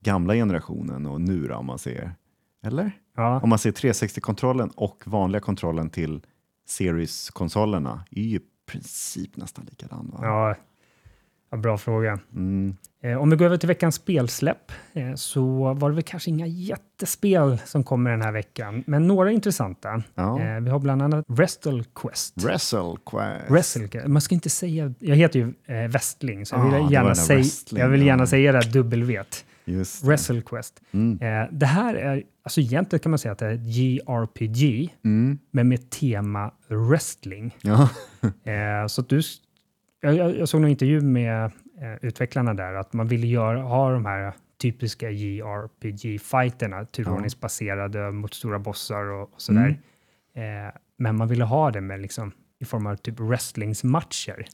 gamla 0.00 0.34
generationen 0.34 1.06
och 1.06 1.20
nu 1.20 1.46
då, 1.48 1.54
om 1.54 1.66
man 1.66 1.78
ser. 1.78 2.14
Eller? 2.64 2.90
Ja, 3.16 3.40
Om 3.40 3.48
man 3.48 3.58
ser 3.58 3.72
360-kontrollen 3.72 4.70
och 4.76 5.02
vanliga 5.06 5.40
kontrollen 5.40 5.90
till 5.90 6.20
Series-konsolerna 6.66 8.04
är 8.10 8.22
ju 8.22 8.36
i 8.36 8.40
princip 8.66 9.36
nästan 9.36 9.64
likadan. 9.70 10.10
Va? 10.12 10.18
ja, 10.22 10.54
ja, 11.52 11.56
bra 11.58 11.78
fråga. 11.78 12.18
Mm. 12.34 12.76
Eh, 13.04 13.16
om 13.16 13.30
vi 13.30 13.36
går 13.36 13.46
över 13.46 13.56
till 13.56 13.66
veckans 13.68 13.94
spelsläpp 13.94 14.72
eh, 14.92 15.14
så 15.14 15.74
var 15.74 15.88
det 15.90 15.94
väl 15.94 16.02
kanske 16.04 16.30
inga 16.30 16.46
jättespel 16.46 17.58
som 17.64 17.84
kommer 17.84 18.10
den 18.10 18.22
här 18.22 18.32
veckan, 18.32 18.84
men 18.86 19.06
några 19.08 19.30
intressanta. 19.32 20.02
Ja. 20.14 20.40
Eh, 20.40 20.60
vi 20.60 20.70
har 20.70 20.78
bland 20.78 21.02
annat 21.02 21.24
Wrestle 21.28 21.84
Quest. 21.94 22.44
Wrestle 22.44 22.96
Quest. 23.06 23.50
Wrestle, 23.50 24.08
man 24.08 24.22
ska 24.22 24.34
inte 24.34 24.50
säga, 24.50 24.94
jag 24.98 25.16
heter 25.16 25.38
ju 25.38 25.52
Westling, 25.88 26.46
så 26.46 26.54
jag 26.54 26.60
Ah, 26.60 26.64
vill, 26.64 26.82
var 26.82 26.90
gärna, 26.92 27.08
wrestling, 27.08 27.80
jag 27.80 27.88
vill 27.88 28.02
gärna 28.06 28.26
säga 28.26 28.52
det 28.52 28.58
här 28.58 28.72
W. 28.72 29.22
Just 29.64 30.02
det. 30.02 30.08
Wrestle 30.08 30.42
Quest. 30.42 30.80
Mm. 30.92 31.18
Det 31.58 31.66
här 31.66 31.94
är, 31.94 32.22
alltså 32.42 32.60
egentligen 32.60 33.00
kan 33.00 33.10
man 33.10 33.18
säga 33.18 33.32
att 33.32 33.38
det 33.38 33.46
är 33.46 33.52
ett 33.54 33.60
JRPG, 33.76 34.88
Mm. 35.04 35.38
men 35.50 35.68
med 35.68 35.90
tema 35.90 36.50
wrestling. 36.68 37.56
Ja. 37.62 37.88
Så 38.88 39.02
du, 39.02 39.22
jag, 40.02 40.36
jag 40.38 40.48
såg 40.48 40.60
någon 40.60 40.70
intervju 40.70 41.00
med 41.00 41.44
eh, 41.80 41.94
utvecklarna 42.02 42.54
där, 42.54 42.74
att 42.74 42.92
man 42.92 43.08
ville 43.08 43.26
göra, 43.26 43.62
ha 43.62 43.90
de 43.92 44.06
här 44.06 44.32
typiska 44.62 45.10
JRPG-fighterna, 45.10 46.84
turordningsbaserade 46.86 48.10
mot 48.10 48.34
stora 48.34 48.58
bossar 48.58 49.04
och, 49.04 49.22
och 49.34 49.40
sådär. 49.42 49.78
Mm. 50.34 50.66
Eh, 50.66 50.72
men 50.96 51.16
man 51.16 51.28
ville 51.28 51.44
ha 51.44 51.70
det 51.70 51.80
med 51.80 52.00
liksom, 52.00 52.32
i 52.60 52.64
form 52.64 52.86
av 52.86 52.96
typ 52.96 53.20
wrestlingsmatcher. 53.20 54.46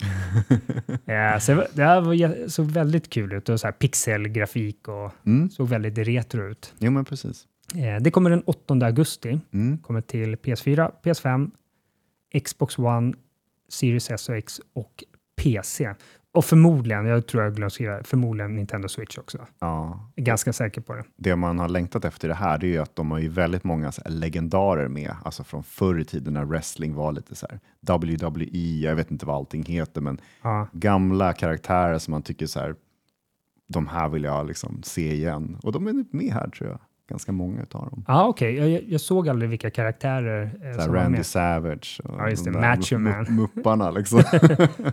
eh, 1.07 1.39
så 1.39 1.65
det 1.75 1.85
här 1.85 2.01
var, 2.01 2.49
såg 2.49 2.67
väldigt 2.67 3.11
kul 3.11 3.33
ut 3.33 3.49
och 3.49 3.61
så 3.61 3.67
här 3.67 3.73
pixelgrafik 3.73 4.89
och 4.89 5.13
Mm. 5.27 5.51
såg 5.51 5.69
väldigt 5.69 5.99
retro 5.99 6.51
ut. 6.51 6.75
Jo, 6.79 6.91
men 6.91 7.05
precis. 7.05 7.47
Eh, 7.77 8.03
det 8.03 8.11
kommer 8.11 8.31
den 8.31 8.43
8 8.43 8.75
augusti, 8.87 9.41
Mm. 9.53 9.79
kommer 9.79 10.01
till 10.01 10.37
PS4, 10.37 10.91
PS5, 11.03 11.51
Xbox 12.45 12.79
One, 12.79 13.15
Series 13.69 14.11
S 14.11 14.29
och 14.29 14.37
X 14.37 14.61
och 14.73 15.05
PC. 15.39 15.95
Och 16.33 16.45
förmodligen, 16.45 17.07
jag 17.07 17.27
tror 17.27 17.43
jag 17.43 17.55
glömde 17.55 17.71
skriva, 17.71 18.03
förmodligen 18.05 18.57
Nintendo 18.57 18.89
Switch 18.89 19.19
också. 19.19 19.47
Ja. 19.59 20.11
Jag 20.15 20.23
är 20.23 20.27
ganska 20.27 20.53
säker 20.53 20.81
på 20.81 20.95
det. 20.95 21.05
Det 21.17 21.37
man 21.37 21.59
har 21.59 21.69
längtat 21.69 22.05
efter 22.05 22.29
det 22.29 22.35
här 22.35 22.59
det 22.59 22.67
är 22.67 22.69
ju 22.69 22.79
att 22.79 22.97
de 22.97 23.11
har 23.11 23.19
ju 23.19 23.29
väldigt 23.29 23.65
många 23.65 23.93
legendarer 24.07 24.89
med, 24.89 25.15
alltså 25.25 25.45
från 25.45 25.63
förr 25.63 26.01
i 26.01 26.05
tiden 26.05 26.35
när 26.35 26.45
wrestling 26.45 26.95
var 26.95 27.13
lite 27.13 27.35
så 27.35 27.47
här 27.51 27.61
WWE, 27.81 28.59
jag 28.81 28.97
vet 28.97 29.11
inte 29.11 29.27
vad 29.27 29.37
allting 29.37 29.65
heter, 29.65 30.01
men 30.01 30.21
Ja, 30.43 30.69
gamla 30.73 31.33
karaktärer 31.33 31.99
som 31.99 32.13
man 32.13 32.23
tycker 32.23 32.47
så 32.47 32.61
här, 32.61 32.75
de 33.69 33.87
här 33.87 34.09
vill 34.09 34.25
jag 34.25 34.47
liksom 34.47 34.83
se 34.83 35.15
igen. 35.15 35.59
Och 35.63 35.73
de 35.73 35.87
är 35.87 36.05
med 36.11 36.33
här 36.33 36.49
tror 36.49 36.71
jag, 36.71 36.81
ganska 37.09 37.33
många 37.33 37.63
utav 37.63 37.91
dem. 37.91 38.05
ah, 38.09 38.25
okej. 38.27 38.55
Jag, 38.55 38.83
jag 38.89 39.01
såg 39.01 39.29
aldrig 39.29 39.51
vilka 39.51 39.71
karaktärer 39.71 40.51
eh, 40.63 40.79
som 40.83 40.93
var 40.93 41.01
Randy 41.01 41.17
med. 41.17 41.27
Savage 41.27 42.01
och 42.05 42.15
Ja, 42.19 42.31
just 42.31 42.45
de 42.45 42.51
det, 42.51 42.61
där 42.61 42.77
Macho 42.77 42.99
Man. 42.99 43.27
mu- 43.27 43.31
Mupparna 43.31 43.91
liksom. 43.91 44.23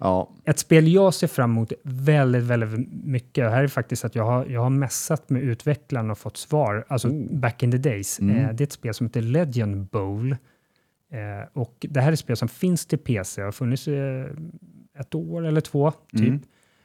ja, 0.00 0.30
Ett 0.44 0.58
spel 0.58 0.88
jag 0.88 1.14
ser 1.14 1.26
fram 1.26 1.50
emot 1.50 1.72
väldigt, 1.82 2.42
väldigt 2.42 2.88
mycket. 3.04 3.50
Här 3.50 3.62
är 3.62 3.68
faktiskt 3.68 4.04
att 4.04 4.14
jag 4.14 4.24
har, 4.24 4.46
jag 4.46 4.60
har 4.60 4.70
messat 4.70 5.30
med 5.30 5.42
utvecklarna 5.42 6.12
och 6.12 6.18
fått 6.18 6.36
svar, 6.36 6.84
alltså 6.88 7.08
Oh. 7.08 7.38
back 7.38 7.62
in 7.62 7.70
the 7.70 7.78
days. 7.78 8.20
Mm. 8.20 8.36
Eh, 8.36 8.52
det 8.52 8.62
är 8.62 8.66
ett 8.66 8.72
spel 8.72 8.94
som 8.94 9.06
heter 9.06 9.20
Legend 9.22 9.86
Bowl. 9.86 10.32
Eh, 11.12 11.48
och 11.52 11.86
det 11.90 12.00
här 12.00 12.08
är 12.08 12.12
ett 12.12 12.18
spel 12.18 12.36
som 12.36 12.48
finns 12.48 12.86
till 12.86 12.98
PC, 12.98 13.42
har 13.42 13.52
funnits 13.52 13.88
eh, 13.88 14.26
ett 14.98 15.14
år 15.14 15.46
eller 15.46 15.60
två, 15.60 15.90
typ. 15.90 16.20
Mm. 16.20 16.40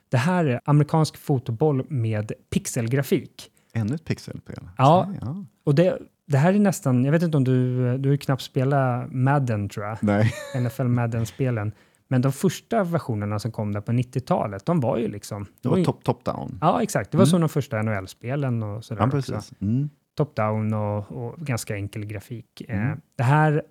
Det 0.10 0.18
här 0.18 0.46
är 0.46 0.62
amerikansk 0.66 1.18
fotoboll 1.18 1.86
med 1.90 2.32
pixelgrafik. 2.50 3.50
Ännu 3.78 3.96
ett 3.96 4.06
pixelspel. 4.06 4.70
Ja. 4.78 5.14
Ja. 5.22 5.46
Och 5.64 5.76
det, 5.76 5.98
det 6.26 6.38
här 6.38 6.54
är 6.54 6.60
nästan, 6.60 7.06
jag 7.06 7.12
vet 7.12 7.24
inte 7.24 7.38
om 7.38 7.44
du, 7.44 7.76
du 7.98 8.10
har 8.10 8.12
ju 8.12 8.18
knappt 8.18 8.42
spelat 8.42 9.12
Madden 9.14 9.70
tror 9.70 9.86
jag, 9.86 9.98
Nej. 10.02 10.32
NFL 10.62 10.84
Madden-spelen. 10.88 11.72
Men 12.08 12.22
de 12.22 12.32
första 12.32 12.84
versionerna 12.84 13.40
som 13.40 13.52
kom 13.52 13.72
där 13.74 13.82
på 13.82 13.92
90-talet, 13.92 14.66
de 14.66 14.80
var 14.80 14.98
ju 14.98 15.08
liksom... 15.08 15.44
Det 15.44 15.50
de 15.62 15.70
var 15.70 15.78
ju- 15.78 15.86
top. 15.86 16.22
Ja, 16.62 16.82
exakt. 16.82 17.12
Det 17.12 17.18
var 17.18 17.24
Mm. 17.24 17.30
som 17.32 17.42
de 17.42 17.50
första 17.50 17.82
NHL-spelen 17.82 18.64
och 18.64 18.86
sådär 18.86 19.02
Ja, 19.02 19.08
precis. 19.10 19.54
Mm. 19.62 19.90
Top-down 20.18 20.74
och, 20.74 21.12
och 21.12 21.38
ganska 21.40 21.76
enkel 21.76 22.06
grafik. 22.06 22.62
Eh, 22.68 22.82
Mm. 22.86 23.02
det 23.16 23.24
här 23.24 23.64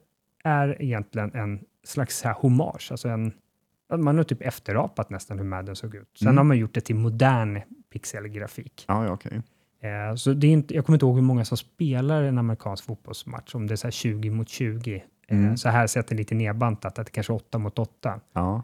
är 0.45 0.83
egentligen 0.83 1.35
en 1.35 1.61
slags 1.85 2.23
här 2.23 2.33
hommage, 2.33 2.89
alltså 2.91 3.09
en... 3.09 3.33
Man 3.99 4.17
har 4.17 4.25
typ 4.25 4.43
efterapat 4.43 5.11
nästan 5.11 5.39
hur 5.39 5.45
Madden 5.47 5.77
såg 5.77 5.95
ut. 5.95 6.09
Sen 6.19 6.29
Mm. 6.29 6.37
har 6.37 6.45
man 6.45 6.59
gjort 6.59 6.75
det 6.75 6.81
till 6.81 6.97
modern 6.97 7.61
pixelgrafik. 7.93 8.85
Ja, 8.89 9.05
ja, 9.05 9.11
okej. 9.13 9.43
Eh, 9.81 10.15
så 10.15 10.33
det 10.33 10.47
är 10.47 10.51
inte, 10.51 10.75
jag 10.75 10.87
kommer 10.87 10.97
inte 10.97 11.07
ihåg 11.07 11.15
hur 11.15 11.23
många 11.23 11.45
som 11.45 11.57
spelar 11.57 12.23
en 12.23 12.39
amerikansk 12.39 12.85
fotbollsmatch, 12.85 13.55
om 13.55 13.67
det 13.67 13.75
är 13.75 13.77
så 13.77 13.87
här 13.87 13.93
20 13.93 14.31
mot 14.31 14.49
20. 14.49 14.95
Eh, 15.29 15.39
Mm. 15.39 15.57
så 15.57 15.69
här 15.69 15.87
sett 15.87 16.07
det 16.09 16.15
lite 16.15 16.35
nedbantat, 16.35 16.99
att 16.99 17.07
det 17.07 17.13
kanske 17.13 17.33
är 17.33 17.35
8 17.35 17.59
mot 17.59 17.79
8. 17.79 18.21
Ja. 18.33 18.63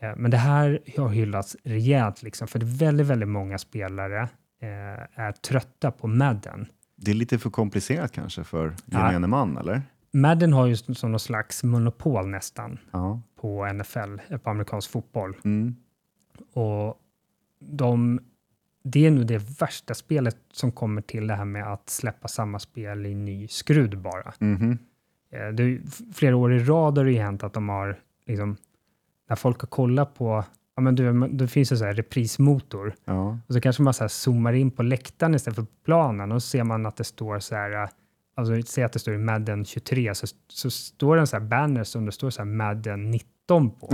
Eh, 0.00 0.16
Men 0.16 0.30
det 0.30 0.36
här 0.36 0.78
har 0.98 1.08
hyllats 1.08 1.56
rejält, 1.64 2.22
liksom, 2.22 2.48
för 2.48 2.58
väldigt, 2.78 3.06
väldigt 3.06 3.28
många 3.28 3.58
spelare 3.58 4.28
är 5.14 5.32
trötta 5.32 5.90
på 5.90 6.06
Madden. 6.06 6.66
Det 6.96 7.10
är 7.10 7.14
lite 7.14 7.38
för 7.38 7.50
komplicerat 7.50 8.12
kanske 8.12 8.44
för 8.44 8.74
Ja. 8.86 9.06
gemene 9.06 9.26
man, 9.26 9.56
eller? 9.56 9.82
Madden 10.12 10.52
har 10.52 10.66
ju 10.66 10.76
som 10.76 11.10
någon 11.10 11.20
slags 11.20 11.64
monopol 11.64 12.26
nästan 12.28 12.78
Ja. 12.90 13.20
på 13.40 13.64
NFL, 13.72 14.16
på 14.42 14.50
amerikansk 14.50 14.90
fotboll. 14.90 15.36
Mm. 15.44 15.76
Och 16.54 16.96
de, 17.60 18.20
det 18.82 19.06
är 19.06 19.10
nog 19.10 19.26
det 19.26 19.60
värsta 19.60 19.94
spelet 19.94 20.36
som 20.52 20.72
kommer 20.72 21.02
till 21.02 21.26
det 21.26 21.34
här 21.34 21.44
med 21.44 21.72
att 21.72 21.88
släppa 21.90 22.28
samma 22.28 22.58
spel 22.58 23.06
i 23.06 23.14
ny 23.14 23.48
skrud 23.48 23.98
bara. 23.98 24.32
Mhm. 24.38 24.78
Eh, 25.32 25.48
Det 25.54 25.80
flera 26.14 26.36
år 26.36 26.52
i 26.52 26.58
rad 26.58 26.98
har 26.98 27.04
det 27.04 27.12
ju 27.12 27.18
hänt 27.18 27.42
att 27.44 27.52
de 27.52 27.68
har, 27.68 27.98
liksom, 28.26 28.56
när 29.28 29.36
folk 29.36 29.60
har 29.60 29.66
kollat 29.68 30.14
på, 30.14 30.44
ja 30.76 30.82
men 30.82 30.94
du, 30.94 31.28
det 31.28 31.48
finns 31.48 31.72
en 31.72 31.78
sån 31.78 31.86
här 31.86 31.94
reprismotor, 31.94 32.94
Ja. 33.04 33.38
och 33.46 33.54
så 33.54 33.60
kanske 33.60 33.82
man 33.82 33.94
så 33.94 34.04
här 34.04 34.08
zoomar 34.08 34.52
in 34.52 34.70
på 34.70 34.82
läktaren 34.82 35.34
istället 35.34 35.56
för 35.56 35.66
planen, 35.84 36.32
och 36.32 36.42
så 36.42 36.48
ser 36.48 36.64
man 36.64 36.86
att 36.86 36.96
det 36.96 37.04
står 37.04 37.38
så 37.38 37.54
här, 37.54 37.82
eh, 37.82 37.88
alltså 38.34 38.62
säg 38.62 38.84
att 38.84 38.92
det 38.92 38.98
står 38.98 39.14
i 39.14 39.18
Madden 39.18 39.64
23, 39.64 40.14
så, 40.14 40.26
så 40.48 40.70
står 40.70 41.16
det 41.16 41.20
en 41.22 41.26
så 41.26 41.36
här 41.36 41.44
banner 41.44 41.84
som 41.84 42.06
det 42.06 42.12
står 42.12 42.30
så 42.30 42.40
här 42.42 42.46
Madden 42.50 43.10
19 43.10 43.29
på. 43.58 43.90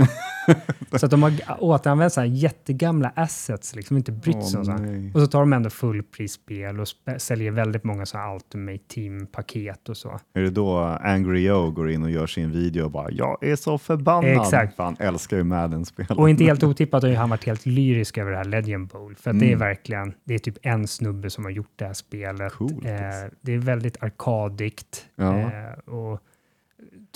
så 0.97 1.05
att 1.05 1.11
de 1.11 1.23
har 1.23 1.33
återanvänt 1.59 2.13
så 2.13 2.21
här 2.21 2.27
jättegamla 2.27 3.11
assets, 3.15 3.75
liksom 3.75 3.97
inte 3.97 4.11
brytt 4.11 4.45
sig 4.45 4.65
sånt. 4.65 4.81
nej. 4.81 5.11
Och 5.13 5.21
så 5.21 5.27
tar 5.27 5.39
de 5.39 5.53
ändå 5.53 5.69
fullprisspel 5.69 6.79
och 6.79 6.87
säljer 7.17 7.51
väldigt 7.51 7.83
många 7.83 8.05
så 8.05 8.17
här 8.17 8.35
Ultimate 8.35 8.79
Team-paket 8.87 9.89
och 9.89 9.97
så. 9.97 10.19
Är 10.33 10.41
det 10.41 10.49
då 10.49 10.77
Angry 11.01 11.45
Joe 11.47 11.71
går 11.71 11.91
in 11.91 12.03
och 12.03 12.11
gör 12.11 12.27
sin 12.27 12.51
video 12.51 12.83
och 12.85 12.91
bara 12.91 13.11
“Jag 13.11 13.43
är 13.43 13.55
så 13.55 13.77
förbannad”? 13.77 14.31
Exakt. 14.41 14.75
För 14.75 14.83
han 14.83 14.95
älskar 14.99 15.37
ju 15.37 15.43
Madden-spel. 15.43 16.05
Och 16.09 16.29
inte 16.29 16.43
helt 16.43 16.63
otippat 16.63 17.03
har 17.03 17.09
ju 17.09 17.15
han 17.15 17.29
varit 17.29 17.43
helt 17.45 17.65
lyrisk 17.65 18.17
över 18.17 18.31
det 18.31 18.37
här 18.37 18.45
Legend 18.45 18.87
Bowl. 18.87 19.15
För 19.15 19.31
att 19.31 19.39
det 19.39 19.45
är 19.45 19.47
Mm. 19.47 19.59
verkligen, 19.59 20.13
det 20.23 20.33
är 20.33 20.39
typ 20.39 20.57
en 20.61 20.87
snubbe 20.87 21.29
som 21.29 21.43
har 21.43 21.51
gjort 21.51 21.71
det 21.75 21.85
här 21.85 21.93
spelet. 21.93 22.53
Coolt, 22.53 22.85
Eh, 22.85 23.07
alltså. 23.07 23.35
det 23.41 23.53
är 23.53 23.57
väldigt 23.57 24.03
arkadigt. 24.03 25.05
Ja. 25.15 25.37
Eh, 25.39 25.93
och 25.93 26.19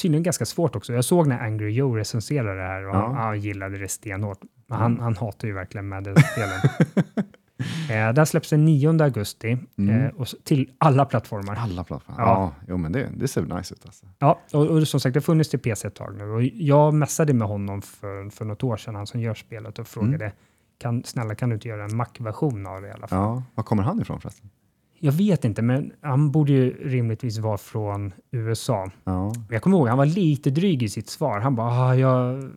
tydligen 0.02 0.24
ganska 0.24 0.46
svårt 0.46 0.76
också. 0.76 0.94
Jag 0.94 1.06
såg 1.06 1.28
när 1.28 1.40
Angry 1.40 1.72
Joe 1.72 1.96
recenserade 1.98 2.56
det 2.62 2.68
här 2.68 2.88
och 2.88 2.96
Ja. 2.96 3.00
han, 3.08 3.16
han 3.16 3.40
gillade 3.40 3.78
det 3.78 3.88
stenhårt. 3.88 4.40
Men 4.68 4.80
Mm. 4.80 4.82
han, 4.92 5.00
han 5.04 5.16
hatar 5.18 5.48
ju 5.48 5.54
verkligen 5.54 5.88
Madden-spelen. 5.88 6.60
eh, 7.90 8.14
där 8.14 8.26
släpps 8.26 8.50
den 8.50 8.66
9 8.66 9.02
augusti 9.04 9.58
Mm. 9.78 10.02
eh, 10.06 10.12
och 10.16 10.28
till 10.44 10.70
alla 10.78 11.06
plattformar. 11.06 11.56
Alla 11.56 11.84
plattformar. 11.84 12.20
Ja. 12.22 12.26
Ja, 12.28 12.66
jo, 12.68 12.78
men 12.78 12.92
det, 12.92 13.10
det 13.18 13.28
ser 13.28 13.42
nice 13.42 13.74
ut 13.74 13.86
alltså. 13.86 14.06
Ja, 14.20 14.40
och, 14.54 14.66
och 14.68 14.88
som 14.88 15.00
sagt, 15.00 15.14
det 15.14 15.20
har 15.20 15.22
funnits 15.24 15.50
till 15.50 15.60
PC 15.60 15.88
ett 15.88 15.96
tag 15.96 16.16
nu. 16.18 16.24
Och 16.30 16.44
jag 16.44 16.94
messade 16.94 17.34
med 17.34 17.48
honom 17.48 17.82
för, 17.82 18.30
för 18.30 18.46
något 18.46 18.64
år 18.64 18.78
sedan, 18.78 18.96
han 18.96 19.08
som 19.08 19.20
gör 19.20 19.34
spelet, 19.34 19.80
och 19.80 19.88
frågade 19.88 20.32
kan, 20.78 21.04
snälla 21.04 21.36
kan 21.36 21.50
du 21.50 21.56
inte 21.56 21.68
göra 21.68 21.84
en 21.86 21.96
Mac-version 21.96 22.68
av 22.68 22.82
det 22.82 22.88
i 22.88 22.92
alla 22.92 23.08
fall? 23.08 23.20
Ja. 23.20 23.44
Var 23.56 23.64
kommer 23.64 23.84
han 23.84 24.02
ifrån 24.02 24.22
förresten? 24.22 24.50
Jag 25.04 25.12
vet 25.12 25.46
inte, 25.46 25.62
men 25.62 25.92
han 26.02 26.32
borde 26.32 26.52
ju 26.52 26.90
rimligtvis 26.90 27.38
vara 27.38 27.58
från 27.58 28.14
USA. 28.32 28.92
Ja. 29.04 29.34
Jag 29.50 29.62
kommer 29.62 29.78
ihåg, 29.78 29.88
han 29.88 29.98
var 29.98 30.06
lite 30.06 30.50
dryg 30.50 30.84
i 30.84 30.90
sitt 30.90 31.10
svar. 31.10 31.40
Han 31.40 31.56
bara, 31.56 31.68
ah, 31.68 31.96
jag, 31.96 32.50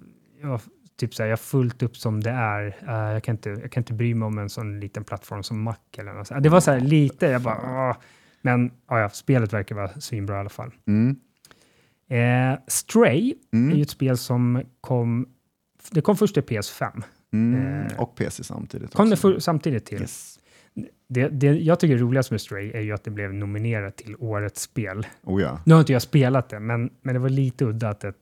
jag, 0.42 0.60
typ 0.96 1.14
så 1.14 1.22
här, 1.22 1.28
jag 1.30 1.32
har 1.32 1.36
fullt 1.42 1.82
upp 1.82 1.96
som 1.96 2.20
det 2.20 2.30
är. 2.30 2.66
Eh, 2.88 3.12
jag, 3.12 3.22
kan 3.24 3.34
inte, 3.34 3.50
jag 3.50 3.72
kan 3.72 3.80
inte 3.80 3.92
bry 3.92 4.14
mig 4.14 4.26
om 4.26 4.38
en 4.38 4.48
sån 4.50 4.80
liten 4.80 5.04
plattform 5.04 5.42
som 5.42 5.62
Mac 5.62 5.76
eller 5.98 6.12
något. 6.12 6.26
så. 6.26 6.34
Det 6.34 6.48
var 6.48 6.60
så 6.60 6.70
här 6.70 6.80
lite, 6.80 7.26
jag 7.26 7.42
bara, 7.42 7.54
ah. 7.56 7.96
men 8.42 8.70
ah, 8.86 8.98
ja, 8.98 9.08
spelet 9.10 9.52
verkar 9.52 9.74
vara 9.74 9.88
svinbra 10.00 10.36
i 10.36 10.40
alla 10.40 10.48
fall. 10.48 10.70
Mm. 10.86 11.16
Eh, 12.08 12.58
Stray 12.68 13.08
är 13.52 13.56
ju 13.56 13.62
Mm. 13.66 13.82
ett 13.82 13.90
spel 13.90 14.16
som 14.18 14.62
kom, 14.80 15.26
det 15.90 16.00
kom 16.00 16.16
först 16.16 16.34
till 16.34 16.42
PS5. 16.42 17.02
Mm. 17.32 17.86
Eh, 17.86 18.00
Och 18.00 18.16
PC 18.16 18.44
samtidigt 18.44 18.94
Kom 18.94 19.08
det 19.08 19.12
också. 19.14 19.32
för, 19.32 19.38
samtidigt 19.40 19.84
till. 19.86 20.00
Yes. 20.00 20.38
Det, 21.09 21.28
det 21.28 21.46
jag 21.46 21.80
tycker 21.80 21.94
är 21.94 21.98
roligast 21.98 22.30
med 22.30 22.40
Stray 22.40 22.70
är 22.72 22.80
ju 22.80 22.92
att 22.92 23.05
det 23.05 23.10
blev 23.10 23.34
nominerat 23.34 23.96
till 23.96 24.16
årets 24.18 24.62
spel. 24.62 25.06
Oh 25.22 25.42
ja. 25.42 25.60
Nu 25.66 25.74
har 25.74 25.80
inte 25.80 25.92
jag 25.92 26.02
spelat 26.02 26.48
det, 26.48 26.60
men, 26.60 26.90
men 27.02 27.14
det 27.14 27.20
var 27.20 27.28
lite 27.28 27.64
udda 27.64 27.88
att 27.88 28.05
ett 28.05 28.16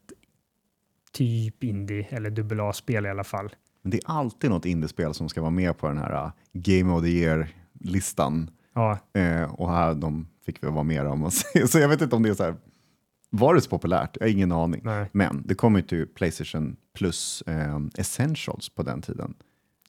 typ 1.13 1.65
indie 1.65 2.07
eller 2.11 2.61
AA-spel 2.61 3.07
i 3.07 3.09
alla 3.09 3.25
fall. 3.25 3.55
Men 3.83 3.91
det 3.91 3.97
är 3.97 4.03
alltid 4.07 4.51
något 4.51 4.67
indiespel 4.67 5.15
som 5.15 5.29
ska 5.29 5.41
vara 5.41 5.51
med 5.51 5.79
på 5.79 5.89
den 5.89 5.99
här 5.99 6.25
uh, 6.25 6.33
Game 6.53 6.93
of 6.93 7.03
the 7.03 7.09
Year-listan. 7.09 8.51
Ja, 8.75 8.99
Eh, 9.13 9.55
och 9.55 9.71
här 9.71 9.95
de 9.95 10.29
fick 10.47 10.65
vi 10.65 10.69
vara 10.69 10.83
med 10.83 11.07
om. 11.07 11.31
Så 11.67 11.79
jag 11.79 11.89
vet 11.89 12.03
inte 12.03 12.17
om 12.17 12.23
det 12.23 12.29
är 12.29 12.35
så 12.35 12.45
här, 12.45 12.55
var 13.31 13.55
det 13.55 13.61
så 13.61 13.71
populärt? 13.71 14.17
Jag 14.21 14.27
har 14.27 14.33
ingen 14.33 14.53
aning. 14.53 14.81
nej. 14.85 15.11
Men 15.13 15.43
det 15.47 15.55
kom 15.55 15.77
ju 15.77 15.83
till 15.83 16.07
Playstation 16.07 16.77
Plus 16.95 17.43
eh, 17.47 17.81
Essentials 17.99 18.69
på 18.69 18.83
den 18.83 19.03
tiden. 19.03 19.35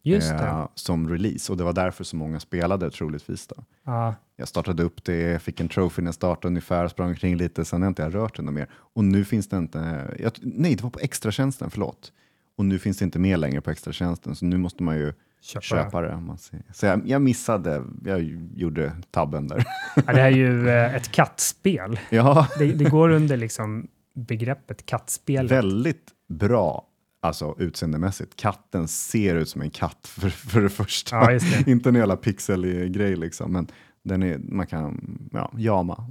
Eh, 0.05 0.67
som 0.75 1.09
release 1.09 1.51
och 1.51 1.57
det 1.57 1.63
var 1.63 1.73
därför 1.73 2.03
så 2.03 2.15
många 2.15 2.39
spelade 2.39 2.91
troligtvis. 2.91 3.47
Då. 3.47 3.55
Ja, 3.85 4.15
Jag 4.35 4.47
startade 4.47 4.83
upp 4.83 5.03
det, 5.03 5.41
fick 5.41 5.59
en 5.59 5.67
trophy 5.69 6.01
när 6.01 6.07
jag 6.07 6.15
startade 6.15 6.47
ungefär, 6.47 6.87
sprang 6.87 7.09
omkring 7.09 7.37
lite, 7.37 7.65
sen 7.65 7.81
har 7.81 7.85
jag 7.87 7.91
inte 7.91 8.09
rört 8.09 8.39
något 8.39 8.53
mer. 8.53 8.67
Och 8.73 9.03
nu 9.03 9.25
finns 9.25 9.47
det 9.47 9.57
inte, 9.57 10.11
jag, 10.19 10.31
nej 10.41 10.75
det 10.75 10.83
var 10.83 10.89
på 10.89 10.99
extratjänsten, 10.99 11.69
förlåt. 11.69 12.11
Och 12.57 12.65
nu 12.65 12.79
finns 12.79 12.97
det 12.97 13.05
inte 13.05 13.19
med 13.19 13.39
längre 13.39 13.61
på 13.61 13.71
extratjänsten, 13.71 14.35
så 14.35 14.45
nu 14.45 14.57
måste 14.57 14.83
man 14.83 14.95
ju 14.97 15.13
köpa. 15.41 15.61
köpa 15.61 16.01
det. 16.01 16.17
Man 16.17 16.37
ser. 16.37 16.61
Så 16.73 16.85
jag, 16.85 17.07
jag 17.07 17.21
missade, 17.21 17.83
jag 18.05 18.23
gjorde 18.55 18.91
tabben 19.11 19.47
där. 19.47 19.63
Ja, 19.95 20.13
det 20.13 20.21
är 20.21 20.29
ju 20.29 20.69
eh, 20.69 20.95
ett 20.95 21.11
kattspel. 21.11 21.99
ja, 22.09 22.47
Det, 22.59 22.65
det 22.73 22.89
går 22.89 23.09
under 23.09 23.37
liksom 23.37 23.87
begreppet 24.15 24.85
kattspel. 24.85 25.47
väldigt 25.47 26.07
bra 26.29 26.87
alltså 27.23 27.55
utseendemässigt. 27.59 28.35
Katten 28.35 28.87
ser 28.87 29.35
ut 29.35 29.49
som 29.49 29.61
en 29.61 29.69
katt 29.69 30.07
för, 30.07 30.29
för 30.29 30.61
det 30.61 30.69
första. 30.69 31.15
Ja, 31.15 31.39
det. 31.39 31.67
inte 31.71 31.89
en 31.89 31.95
jävla 31.95 32.17
pixel-grej 32.17 33.15
liksom, 33.15 33.51
men 33.51 33.67
den 34.03 34.23
är, 34.23 34.37
man 34.37 34.67
kan 34.67 35.19
ja, 35.31 35.51
jama. 35.57 36.05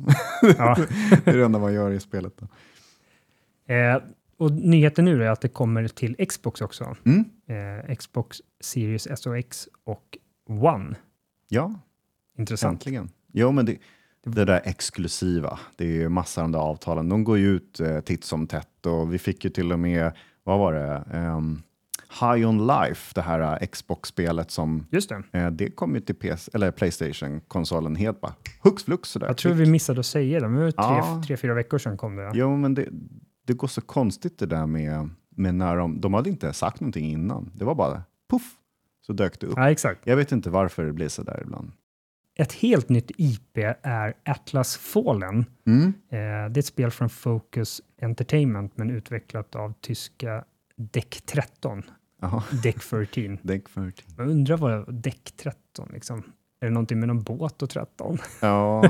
Ja. 0.59 0.77
det 1.25 1.31
är 1.31 1.37
det 1.37 1.45
enda 1.45 1.59
man 1.59 1.75
gör 1.75 1.91
i 1.91 2.01
spelet. 2.01 2.33
Då. 2.37 2.47
Eh, 3.75 4.03
och 4.37 4.53
nyheten 4.53 5.05
nu 5.05 5.25
är 5.25 5.31
att 5.31 5.41
det 5.41 5.49
kommer 5.49 5.89
till 5.89 6.27
Xbox 6.29 6.61
också. 6.61 6.97
Mm. 7.05 7.25
Eh, 7.89 7.95
Xbox 7.95 8.43
Series 8.61 9.07
S 9.07 9.27
och 9.27 9.39
X 9.39 9.69
och 9.85 10.19
One. 10.49 10.95
Ja, 11.49 11.75
Intressant. 12.39 12.81
äntligen. 12.81 13.11
Jo, 13.33 13.53
men 13.53 13.67
det, 13.67 13.79
det 14.25 14.45
där 14.45 14.61
exklusiva, 14.65 15.59
det 15.77 15.85
är 15.85 15.93
ju 15.93 16.09
massa 16.09 16.41
av 16.41 16.45
de 16.45 16.53
där 16.53 16.65
avtalen. 16.65 17.09
De 17.09 17.25
går 17.25 17.39
ju 17.39 17.49
ut 17.49 17.81
eh, 17.81 18.01
titt 18.01 18.25
som 18.25 18.47
tätt 18.47 18.87
och 18.87 19.15
vi 19.15 19.19
fick 19.19 19.45
ju 19.45 19.51
till 19.51 19.73
och 19.73 19.79
med 19.79 20.13
vad 20.45 20.59
var 20.59 20.73
det? 20.73 21.05
Ehm, 21.13 21.63
High 22.21 22.49
On 22.49 22.67
Life, 22.67 23.13
det 23.15 23.23
här 23.23 23.41
eh, 23.63 23.67
Xbox-spelet 23.67 24.51
som 24.51 24.87
Just 24.91 25.09
det. 25.09 25.23
eh, 25.39 25.51
det 25.51 25.71
kom 25.71 25.95
ju 25.95 26.01
till 26.01 26.15
PS, 26.15 26.51
eller 26.55 26.71
Playstation-konsolen 26.71 27.97
helt 27.97 28.21
bara 28.21 28.35
hux 28.63 28.85
flux 28.85 29.09
sådär. 29.11 29.27
Jag 29.27 29.37
tror 29.37 29.53
vi 29.53 29.67
missade 29.67 30.01
att 30.01 30.07
säga 30.07 30.41
det, 30.41 30.49
men 30.49 30.59
det 30.59 30.65
var 30.65 30.71
tre, 30.71 30.97
Ja. 30.99 31.23
tre, 31.27 31.37
fyra 31.37 31.55
veckor 31.55 31.79
sedan 31.79 31.97
kom 31.97 32.17
det. 32.17 32.31
Jo, 32.35 32.57
men 32.57 32.75
det, 32.75 32.89
det 33.47 33.53
går 33.53 33.69
så 33.69 33.81
konstigt 33.81 34.39
det 34.39 34.47
där 34.47 34.67
med, 34.67 35.09
med 35.37 35.55
när 35.55 35.77
de, 35.77 36.01
de 36.01 36.15
hade 36.15 36.31
inte 36.31 36.53
sagt 36.53 36.81
någonting 36.81 37.07
innan. 37.11 37.51
Det 37.55 37.65
var 37.65 37.75
bara 37.75 38.03
puff, 38.31 38.55
så 39.07 39.13
dök 39.13 39.41
det 39.41 39.47
upp. 39.47 39.55
Ja, 39.57 39.71
exakt. 39.71 40.01
Jag 40.05 40.17
vet 40.17 40.33
inte 40.33 40.51
varför 40.51 40.85
det 40.85 40.93
blir 40.93 41.09
så 41.09 41.23
där 41.23 41.41
ibland. 41.43 41.73
Ett 42.35 42.53
helt 42.53 42.89
nytt 42.89 43.11
IP 43.17 43.59
är 43.83 44.15
Atlas 44.25 44.77
Fallen. 44.77 45.45
Mm. 45.67 45.87
Eh, 45.87 46.19
det 46.19 46.19
är 46.19 46.59
ett 46.59 46.67
spel 46.67 46.91
från 46.91 47.11
Focus 47.11 47.81
Entertainment, 48.03 48.77
men 48.77 48.91
utvecklat 48.91 49.57
av 49.57 49.75
tyska 49.81 50.45
Deck 50.77 51.23
13. 51.27 51.83
Jaha, 52.21 52.43
Deck 52.63 52.81
13. 52.81 53.39
Deck 53.43 53.65
13. 53.75 53.93
Jag 54.17 54.29
undrar 54.29 54.57
vad 54.57 54.95
Deck 54.95 55.33
13 55.37 55.89
liksom. 55.93 56.23
Är 56.63 56.67
det 56.67 56.73
någonting 56.73 56.99
med 56.99 57.09
någon 57.09 57.23
båt 57.23 57.63
och 57.63 57.71
13? 57.71 58.19
Ja, 58.41 58.85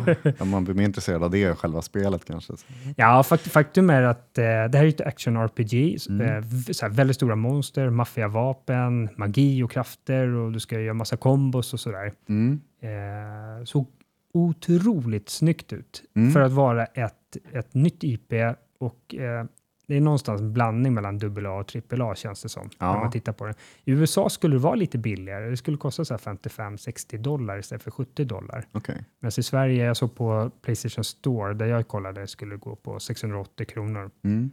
man 0.44 0.64
blir 0.64 0.74
mer 0.74 0.84
intresserad 0.84 1.22
av 1.24 1.30
det 1.30 1.44
än 1.44 1.56
själva 1.56 1.82
spelet 1.82 2.24
kanske. 2.24 2.52
Ja, 2.96 3.22
fakt 3.22 3.48
faktum 3.52 3.90
är 3.90 4.02
att 4.02 4.38
eh, 4.38 4.44
det 4.44 4.48
här 4.78 4.84
är 4.84 4.88
ett 4.88 5.00
action-RPG. 5.00 5.98
Mm. 6.08 6.38
Eh, 6.82 6.88
väldigt 6.90 7.16
stora 7.16 7.36
monster, 7.36 7.90
maffiga 7.90 8.28
vapen, 8.28 9.08
magi 9.16 9.62
och 9.62 9.70
krafter 9.70 10.26
och 10.28 10.52
du 10.52 10.60
ska 10.60 10.80
göra 10.80 10.94
massa 10.94 11.16
kombos 11.16 11.72
och 11.72 11.80
sådär. 11.80 12.12
Mm. 12.28 12.60
Eh, 12.82 13.64
såg 13.64 13.86
otroligt 14.34 15.28
snyggt 15.28 15.72
ut 15.72 16.02
Mm. 16.16 16.32
för 16.32 16.40
att 16.40 16.52
vara 16.52 16.84
ett, 16.84 17.36
ett 17.52 17.74
nytt 17.74 18.04
IP 18.04 18.32
och 18.78 19.14
eh, 19.14 19.44
det 19.86 19.96
är 19.96 20.00
någonstans 20.00 20.40
en 20.40 20.52
blandning 20.52 20.94
mellan 20.94 21.20
AA 21.22 21.50
och 21.50 21.76
AAA 22.00 22.14
känns 22.14 22.42
det 22.42 22.48
som. 22.48 22.70
Ja. 22.78 22.92
När 22.92 23.00
man 23.00 23.10
tittar 23.10 23.32
på 23.32 23.46
det. 23.46 23.54
I 23.84 23.90
USA 23.90 24.28
skulle 24.28 24.54
det 24.54 24.60
vara 24.60 24.74
lite 24.74 24.98
billigare. 24.98 25.50
Det 25.50 25.56
skulle 25.56 25.76
kosta 25.76 26.04
så 26.04 26.14
här 26.14 26.18
55-60 26.18 27.18
dollar 27.18 27.58
istället 27.58 27.82
för 27.82 27.90
70 27.90 28.24
dollar. 28.24 28.64
Okej. 28.72 29.04
Men 29.20 29.30
i 29.38 29.42
Sverige, 29.42 29.84
jag 29.84 29.96
såg 29.96 30.14
på 30.14 30.50
Playstation 30.62 31.04
Store 31.04 31.54
där 31.54 31.66
jag 31.66 31.88
kollade, 31.88 32.26
skulle 32.26 32.56
gå 32.56 32.76
på 32.76 33.00
680 33.00 33.66
kronor. 33.66 34.10
Mm. 34.24 34.50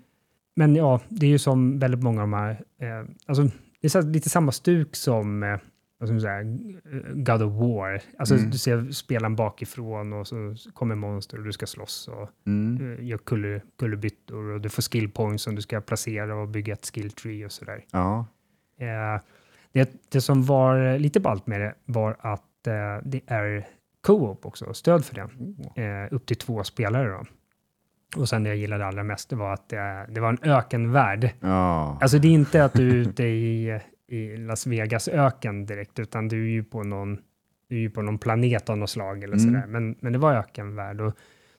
Men 0.55 0.75
ja, 0.75 0.99
det 1.09 1.25
är 1.25 1.29
ju 1.29 1.39
som 1.39 1.79
väldigt 1.79 2.03
många 2.03 2.21
av 2.21 2.29
de 2.29 2.33
här, 2.33 2.51
eh, 2.81 3.09
alltså 3.25 3.43
det 3.81 3.95
är 3.95 4.01
lite 4.01 4.29
samma 4.29 4.51
stuk 4.51 4.95
som 4.95 5.43
eh, 5.43 5.57
man 5.99 6.21
säga, 6.21 6.39
eh, 6.39 7.13
God 7.13 7.41
of 7.41 7.53
War. 7.53 8.01
Alltså 8.17 8.35
Mm. 8.35 8.49
du 8.49 8.57
ser 8.57 8.91
spelaren 8.91 9.35
bakifrån 9.35 10.13
och 10.13 10.27
så 10.27 10.55
kommer 10.73 10.95
monster 10.95 11.37
och 11.37 11.43
du 11.43 11.51
ska 11.51 11.65
slåss 11.65 12.07
och 12.07 12.29
Mm. 12.47 12.93
eh, 12.99 13.05
gör 13.05 13.17
kulle, 13.17 13.61
kullerbyttor 13.79 14.43
och 14.51 14.61
du 14.61 14.69
får 14.69 14.81
skill 14.81 15.11
points 15.11 15.43
som 15.43 15.55
du 15.55 15.61
ska 15.61 15.81
placera 15.81 16.35
och 16.35 16.47
bygga 16.47 16.73
ett 16.73 16.85
skill 16.93 17.11
tree 17.11 17.45
och 17.45 17.51
sådär. 17.51 17.85
Ja. 17.91 18.25
Eh, 18.79 19.21
det, 19.71 19.91
det 20.11 20.21
som 20.21 20.43
var 20.45 20.97
lite 20.99 21.19
ballt 21.19 21.47
med 21.47 21.61
det 21.61 21.73
var 21.85 22.15
att 22.19 22.67
eh, 22.67 22.73
det 23.03 23.21
är 23.27 23.67
co-op 24.01 24.45
också, 24.45 24.73
stöd 24.73 25.05
för 25.05 25.15
det. 25.15 25.81
Eh, 25.81 26.07
upp 26.13 26.25
till 26.25 26.37
två 26.37 26.63
spelare 26.63 27.09
då. 27.09 27.23
Och 28.17 28.29
sen 28.29 28.43
det 28.43 28.49
jag 28.49 28.57
gillade 28.57 28.85
allra 28.85 29.03
mest 29.03 29.29
det 29.29 29.35
var 29.35 29.53
att 29.53 29.69
det, 29.69 30.05
det 30.09 30.21
var 30.21 30.29
en 30.29 30.39
ökenvärld. 30.51 31.29
Ja. 31.39 31.97
Alltså 32.01 32.19
det 32.19 32.27
är 32.27 32.31
inte 32.31 32.63
att 32.65 32.73
du 32.73 32.89
är 32.89 32.93
ute 32.95 33.23
i, 33.23 33.79
i 34.09 34.37
Las 34.37 34.67
Vegas 34.67 35.07
öken 35.07 35.65
direkt, 35.65 35.99
utan 35.99 36.27
du 36.27 36.43
är 36.43 36.49
ju 36.49 36.63
på 36.63 36.83
någon, 36.83 37.17
du 37.69 37.75
är 37.75 37.79
ju 37.79 37.89
på 37.89 38.01
någon 38.01 38.17
planet 38.17 38.69
av 38.69 38.77
något 38.77 38.89
slag 38.89 39.23
eller 39.23 39.37
Mm. 39.37 39.45
sådär. 39.47 39.67
Men, 39.67 39.95
men 39.99 40.13
det 40.13 40.19
var 40.19 40.33
ökenvärld 40.33 41.01
och 41.01 41.13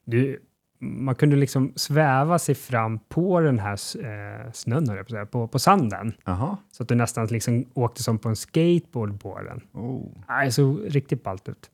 du, 0.04 0.38
man 0.78 1.14
kunde 1.14 1.36
liksom 1.36 1.72
sväva 1.76 2.38
sig 2.38 2.54
fram 2.54 2.98
på 2.98 3.40
den 3.40 3.58
här 3.58 3.72
eh, 3.72 4.52
snön, 4.52 5.04
på, 5.10 5.26
på, 5.26 5.48
på 5.48 5.58
sanden. 5.58 6.12
Jaha. 6.24 6.56
Så 6.72 6.82
att 6.82 6.88
du 6.88 6.94
nästan 6.94 7.26
liksom 7.26 7.64
åkte 7.74 8.02
som 8.02 8.18
på 8.18 8.28
en 8.28 8.36
skateboard 8.36 9.20
på 9.20 9.40
den. 9.42 9.60
Oh. 9.72 10.44
Det 10.44 10.52
såg 10.52 10.80
riktigt 10.86 11.22
ballt 11.22 11.48
ut. 11.48 11.70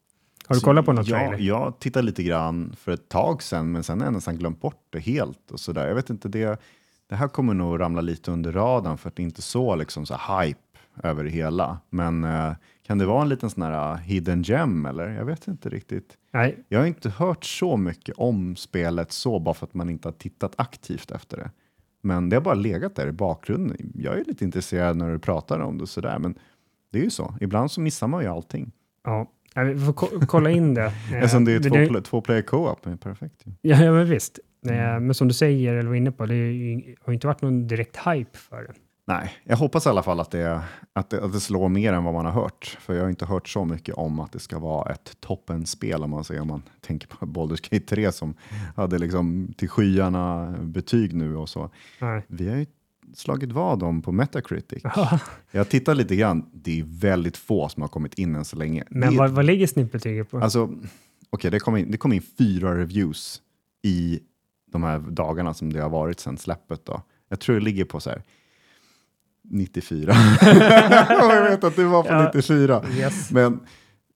Har 0.49 0.55
du 0.55 0.61
Så 0.61 0.65
kollat 0.65 0.85
på 0.85 0.93
något 0.93 1.07
ja, 1.09 1.19
trailer? 1.19 1.39
Jag 1.39 1.79
tittade 1.79 2.07
lite 2.07 2.23
grann 2.23 2.73
för 2.79 2.93
ett 2.93 3.09
tag 3.09 3.43
sedan, 3.43 3.73
men 3.73 3.83
sen 3.83 4.01
har 4.01 4.07
jag 4.07 4.15
nästan 4.15 4.37
glömt 4.37 4.61
bort 4.61 4.83
det 4.91 4.99
helt. 4.99 5.51
och 5.51 5.61
så 5.61 5.73
där. 5.73 5.89
Jag 5.89 5.95
vet 5.95 6.11
inte, 6.11 6.29
det, 6.29 6.61
det 7.09 7.15
här 7.17 7.29
kommer 7.29 7.55
nog 7.55 7.81
ramla 7.81 8.01
lite 8.01 8.31
under 8.31 8.53
radarn 8.53 8.99
för 8.99 9.09
att 9.09 9.17
det 9.17 9.23
inte 9.23 9.41
är 9.41 9.43
så, 9.43 9.75
liksom, 9.77 10.07
så 10.07 10.15
hype 10.15 10.61
över 11.03 11.25
det 11.25 11.31
hela. 11.31 11.79
Men 11.91 12.25
eh, 12.25 12.53
kan 12.87 12.99
det 12.99 13.07
vara 13.07 13.23
en 13.23 13.29
liten 13.29 13.51
sån 13.51 13.63
här 13.63 13.93
uh, 13.95 13.99
hidden 14.01 14.43
gem 14.43 14.87
eller? 14.87 15.09
Jag 15.09 15.25
vet 15.25 15.49
inte 15.49 15.69
riktigt. 15.69 16.17
Nej, 16.33 16.65
Jag 16.69 16.79
har 16.79 16.87
inte 16.87 17.11
hört 17.11 17.45
så 17.45 17.77
mycket 17.77 18.15
om 18.19 18.57
spelet 18.57 19.13
så, 19.13 19.39
bara 19.39 19.55
för 19.55 19.67
att 19.67 19.75
man 19.75 19.91
inte 19.91 20.09
har 20.09 20.13
tittat 20.13 20.53
aktivt 20.57 21.11
efter 21.11 21.37
det. 21.37 21.51
Men 22.03 22.29
det 22.29 22.37
har 22.37 22.41
bara 22.41 22.55
legat 22.55 22.95
där 22.97 23.09
i 23.09 23.13
bakgrunden. 23.13 23.77
Jag 23.95 24.19
är 24.19 24.25
lite 24.25 24.45
intresserad 24.45 24.97
när 24.97 25.13
du 25.13 25.19
pratar 25.19 25.61
om 25.61 25.79
det 25.79 25.87
sådär, 25.87 26.19
men 26.19 26.35
det 26.93 26.99
är 26.99 27.03
ju 27.05 27.11
så. 27.11 27.35
Ibland 27.41 27.71
så 27.71 27.81
missar 27.81 28.07
man 28.09 28.23
ju 28.23 28.29
allting. 28.29 28.73
ja. 29.05 29.33
Ja, 29.55 29.63
Vi 29.63 29.79
får 29.87 29.93
ko- 29.93 30.21
kolla 30.29 30.51
in 30.51 30.75
det. 30.75 30.83
Eh, 31.13 31.15
Eftersom 31.15 31.45
det 31.45 31.53
är 31.53 31.61
två, 31.61 31.75
pla- 31.77 32.01
två 32.03 32.21
player 32.21 32.43
co-op, 32.43 32.83
det 32.85 32.91
är 32.91 32.97
perfekt. 32.97 33.43
Ja, 33.61 33.83
ja 33.83 33.93
men 33.93 34.07
visst. 34.09 34.39
Eh, 34.39 34.73
Mm. 34.73 35.07
Men 35.07 35.15
som 35.15 35.29
du 35.29 35.35
säger, 35.35 35.75
eller 35.75 35.89
var 35.89 35.95
inne 35.97 36.13
på, 36.13 36.27
det 36.27 36.35
har 36.35 37.13
ju 37.13 37.15
inte 37.15 37.27
varit 37.27 37.43
någon 37.43 37.67
direkt 37.67 37.97
hype 37.97 38.39
för 38.39 38.63
det. 38.63 38.73
Nej, 39.09 39.33
jag 39.45 39.57
hoppas 39.57 39.87
i 39.87 39.89
alla 39.89 40.03
fall 40.03 40.21
att 40.21 40.31
det, 40.31 40.63
att, 40.93 41.11
det, 41.11 41.25
att 41.25 41.33
det 41.33 41.41
slår 41.41 41.69
mer 41.69 41.93
än 41.93 42.05
vad 42.05 42.15
man 42.15 42.25
har 42.25 42.33
hört. 42.33 42.79
För 42.81 42.95
jag 42.95 43.03
har 43.03 43.09
inte 43.09 43.27
hört 43.27 43.49
så 43.49 43.65
mycket 43.65 43.95
om 43.95 44.21
att 44.21 44.33
det 44.33 44.39
ska 44.39 44.59
vara 44.59 44.93
ett 44.93 45.17
toppenspel 45.21 46.03
om 46.03 46.11
man 46.11 46.25
säger 46.25 46.41
om 46.41 46.49
man 46.49 46.63
tänker 46.81 47.09
på 47.09 47.27
Baldur's 47.27 47.71
Gate 47.71 47.87
3 47.87 48.13
som 48.13 48.35
hade 48.77 48.99
liksom 48.99 49.55
till 49.57 49.69
skyarna 49.69 50.55
betyg 50.61 51.15
nu 51.15 51.37
och 51.37 51.49
så. 51.49 51.71
Nej. 52.01 52.23
Vi 52.29 52.49
har 52.49 52.57
ju 52.57 52.67
slagit 53.15 53.53
vad 53.53 53.83
om 53.83 54.03
på 54.03 54.13
Metacritic. 54.13 54.83
Jag 55.51 55.69
tittar 55.69 55.95
lite 55.95 56.17
grann, 56.17 56.51
det 56.53 56.81
är 56.81 56.85
väldigt 56.87 57.37
få 57.37 57.69
som 57.69 57.83
har 57.83 57.89
kommit 57.89 58.15
in 58.15 58.35
än 58.35 58.45
så 58.45 58.57
länge. 58.57 58.85
Men 58.91 59.11
det, 59.11 59.19
vad, 59.19 59.31
vad 59.31 59.45
ligger 59.45 59.67
snittbetyget 59.67 60.31
på? 60.31 60.39
Alltså, 60.39 60.71
okej, 61.31 61.51
det, 61.51 61.59
kom 61.59 61.77
in, 61.77 61.91
det 61.91 61.99
kom 61.99 62.13
in 62.13 62.23
fyra 62.39 62.79
reviews 62.79 63.43
i 63.83 64.21
de 64.73 64.83
här 64.83 64.99
dagarna 64.99 65.55
som 65.55 65.73
det 65.73 65.81
har 65.81 65.91
varit 65.91 66.21
sedan 66.21 66.39
släppet. 66.39 66.85
Då. 66.85 67.03
Jag 67.29 67.41
tror 67.41 67.55
det 67.55 67.65
ligger 67.65 67.85
på 67.85 68.01
så 68.01 68.11
här 68.11 68.23
94. 69.51 70.13
jag 71.09 71.51
vet 71.51 71.65
att 71.65 71.77
det 71.77 71.85
var 71.85 72.03
på 72.03 72.09
Ja. 72.09 72.31
94. 72.35 72.83
yes. 72.99 73.31
Men 73.31 73.61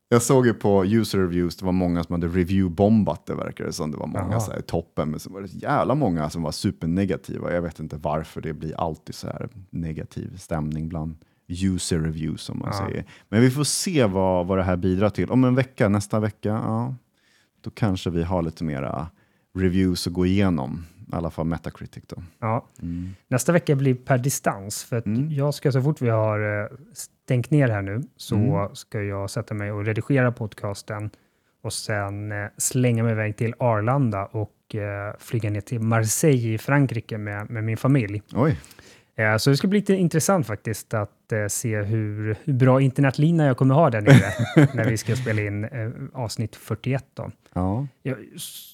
jag 0.08 0.22
såg 0.22 0.46
ju 0.46 0.54
på 0.54 0.84
user 0.84 1.18
reviews, 1.18 1.56
det 1.56 1.64
var 1.64 1.72
många 1.72 2.04
som 2.04 2.12
hade 2.12 2.28
review-bombat 2.28 3.26
det 3.26 3.34
verkar 3.34 3.64
det 3.64 3.72
som. 3.72 3.90
Det 3.90 3.96
var 3.96 4.06
många 4.06 4.28
Jaha. 4.30 4.40
så 4.40 4.52
här, 4.52 4.60
toppen, 4.60 5.10
men 5.10 5.20
så 5.20 5.30
var 5.30 5.40
det 5.40 5.48
jävla 5.54 5.94
många 5.94 6.30
som 6.30 6.42
var 6.42 6.52
supernegativa. 6.52 7.52
Jag 7.52 7.62
vet 7.62 7.80
inte 7.80 7.96
varför 7.96 8.40
det 8.40 8.52
blir 8.52 8.80
alltid 8.80 9.14
så 9.14 9.26
här 9.26 9.48
negativ 9.70 10.36
stämning 10.36 10.88
bland 10.88 11.16
user 11.48 11.98
reviews 11.98 12.42
som 12.42 12.58
man 12.58 12.68
Ja. 12.72 12.86
säger. 12.86 13.04
Men 13.28 13.40
vi 13.40 13.50
får 13.50 13.64
se 13.64 14.04
vad, 14.04 14.46
vad 14.46 14.58
det 14.58 14.64
här 14.64 14.76
bidrar 14.76 15.10
till. 15.10 15.30
Om 15.30 15.44
en 15.44 15.54
vecka, 15.54 15.88
nästa 15.88 16.20
vecka, 16.20 16.48
ja, 16.48 16.94
då 17.60 17.70
kanske 17.70 18.10
vi 18.10 18.22
har 18.22 18.42
lite 18.42 18.64
mera 18.64 19.06
reviews 19.58 20.06
att 20.06 20.12
gå 20.12 20.26
igenom. 20.26 20.84
I 21.12 21.16
alla 21.16 21.30
fall 21.30 21.46
Metacritic 21.46 22.04
då. 22.06 22.22
Ja. 22.38 22.66
Mm. 22.82 23.14
Nästa 23.28 23.52
vecka 23.52 23.74
blir 23.76 23.94
per 23.94 24.18
distans, 24.18 24.84
för 24.84 25.02
Mm. 25.06 25.30
jag 25.32 25.54
ska 25.54 25.72
så 25.72 25.82
fort 25.82 26.00
vi 26.02 26.08
har 26.08 26.62
eh, 26.62 26.68
stängt 26.92 27.50
ner 27.50 27.68
här 27.68 27.82
nu 27.82 28.02
så 28.16 28.34
Mm. 28.36 28.74
ska 28.74 29.02
jag 29.02 29.30
sätta 29.30 29.54
mig 29.54 29.72
och 29.72 29.84
redigera 29.84 30.32
podcasten 30.32 31.10
och 31.62 31.72
sen 31.72 32.32
eh, 32.32 32.48
slänga 32.56 33.02
mig 33.02 33.12
iväg 33.12 33.36
till 33.36 33.54
Arlanda 33.58 34.24
och 34.26 34.74
eh, 34.74 35.14
flyga 35.18 35.50
ner 35.50 35.60
till 35.60 35.80
Marseille 35.80 36.54
i 36.54 36.58
Frankrike 36.58 37.18
med, 37.18 37.50
med 37.50 37.64
min 37.64 37.76
familj. 37.76 38.22
Oj, 38.34 38.58
Så 39.38 39.50
det 39.50 39.56
ska 39.56 39.68
bli 39.68 39.78
lite 39.78 39.94
intressant 39.94 40.46
faktiskt 40.46 40.94
att 40.94 41.32
eh, 41.32 41.46
se 41.48 41.82
hur, 41.82 42.36
hur 42.44 42.52
bra 42.52 42.80
internetlina 42.80 43.44
jag 43.46 43.56
kommer 43.56 43.74
ha 43.74 43.90
där 43.90 44.00
nere 44.00 44.66
när 44.74 44.84
vi 44.90 44.96
ska 44.96 45.16
spela 45.16 45.42
in 45.42 45.64
eh, 45.64 45.90
avsnitt 46.12 46.56
41. 46.56 47.04
Då. 47.14 47.30
ja. 47.52 47.86
Jag, 48.02 48.16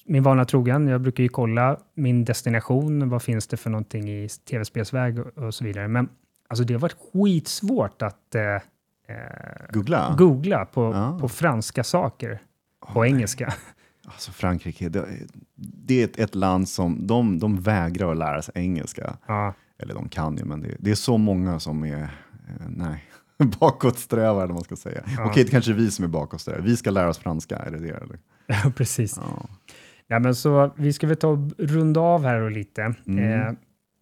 min 0.05 0.23
vana 0.23 0.45
trogen, 0.45 0.87
jag 0.87 1.01
brukar 1.01 1.23
ju 1.23 1.29
kolla 1.29 1.77
min 1.95 2.25
destination, 2.25 3.09
vad 3.09 3.21
finns 3.21 3.47
det 3.47 3.57
för 3.57 3.69
någonting 3.69 4.09
i 4.09 4.29
tv-spelsväg 4.49 5.19
och, 5.19 5.53
så 5.53 5.63
vidare. 5.63 5.87
Men 5.87 6.09
alltså 6.47 6.63
det 6.63 6.73
har 6.73 6.81
varit 6.81 6.97
skitsvårt 7.13 8.01
att 8.01 8.35
eh, 8.35 8.43
eh, 8.43 8.61
Googla. 9.73 10.15
googla 10.17 10.65
på, 10.65 10.91
Ja. 10.93 11.17
på 11.21 11.29
franska 11.29 11.83
saker 11.83 12.39
på 12.93 13.01
nej. 13.01 13.11
engelska. 13.11 13.53
Alltså 14.05 14.31
Frankrike, 14.31 14.89
det, 14.89 15.05
det 15.55 16.01
är 16.01 16.05
ett, 16.05 16.19
ett 16.19 16.35
land 16.35 16.69
som 16.69 17.07
de, 17.07 17.39
de 17.39 17.61
vägrar 17.61 18.11
att 18.11 18.17
lära 18.17 18.41
sig 18.41 18.53
engelska. 18.57 19.17
Ja, 19.27 19.53
Eller 19.79 19.93
de 19.93 20.09
kan 20.09 20.37
ju, 20.37 20.45
men 20.45 20.61
det, 20.61 20.75
det 20.79 20.91
är 20.91 20.95
så 20.95 21.17
många 21.17 21.59
som 21.59 21.83
är, 21.83 22.03
eh, 22.03 22.67
nej, 22.69 23.03
bakåtsträvare 23.59 24.43
eller 24.43 24.53
man 24.53 24.63
ska 24.63 24.75
säga. 24.75 25.03
Ja. 25.17 25.25
Okej, 25.25 25.43
det 25.43 25.51
kanske 25.51 25.71
är 25.71 25.75
vi 25.75 25.91
som 25.91 26.05
är 26.05 26.09
bakåtsträvare. 26.09 26.61
Vi 26.61 26.77
ska 26.77 26.91
lära 26.91 27.09
oss 27.09 27.17
franska, 27.17 27.57
är 27.57 27.71
det 27.71 27.79
det? 27.79 27.89
Eller? 27.89 28.19
ja, 28.47 28.71
precis. 28.75 29.17
Ja. 29.17 29.49
Ja, 30.07 30.19
men 30.19 30.35
så 30.35 30.71
vi 30.75 30.93
ska 30.93 31.07
väl 31.07 31.17
ta 31.17 31.27
och 31.27 31.51
runda 31.57 31.99
av 31.99 32.23
här 32.23 32.41
och 32.41 32.51
lite. 32.51 32.93
Mm. 33.07 33.41
Eh, 33.41 33.53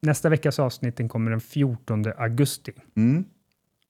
nästa 0.02 0.30
veckas 0.30 0.60
avsnitt 0.60 1.10
kommer 1.10 1.32
den 1.32 1.42
14 1.42 2.06
augusti. 2.18 2.72
Mm. 2.96 3.26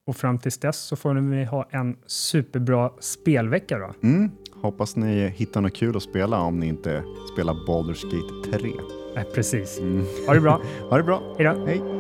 Och 0.08 0.16
fram 0.16 0.40
tills 0.40 0.58
dess 0.58 0.78
så 0.78 0.96
får 0.96 1.14
ni 1.14 1.46
ha 1.46 1.68
en 1.72 1.98
superbra 2.06 2.92
spelvecka 3.00 3.78
då. 3.78 4.08
Mm. 4.08 4.32
Hoppas 4.62 4.96
ni 4.96 5.28
hittar 5.28 5.62
något 5.62 5.76
kul 5.76 5.98
att 5.98 6.04
spela 6.04 6.40
om 6.40 6.60
ni 6.60 6.68
inte 6.68 7.04
spelar 7.34 7.54
Baldur's 7.54 8.04
Gate 8.04 8.60
3. 8.60 8.72
Precis. 9.34 9.80
Mm. 9.80 10.06
Ha 10.28 10.34
det 10.34 10.40
bra. 10.42 10.62
Ha 10.90 10.98
det 10.98 11.04
bra, 11.04 11.22
Hej 11.38 11.46
då. 11.46 11.95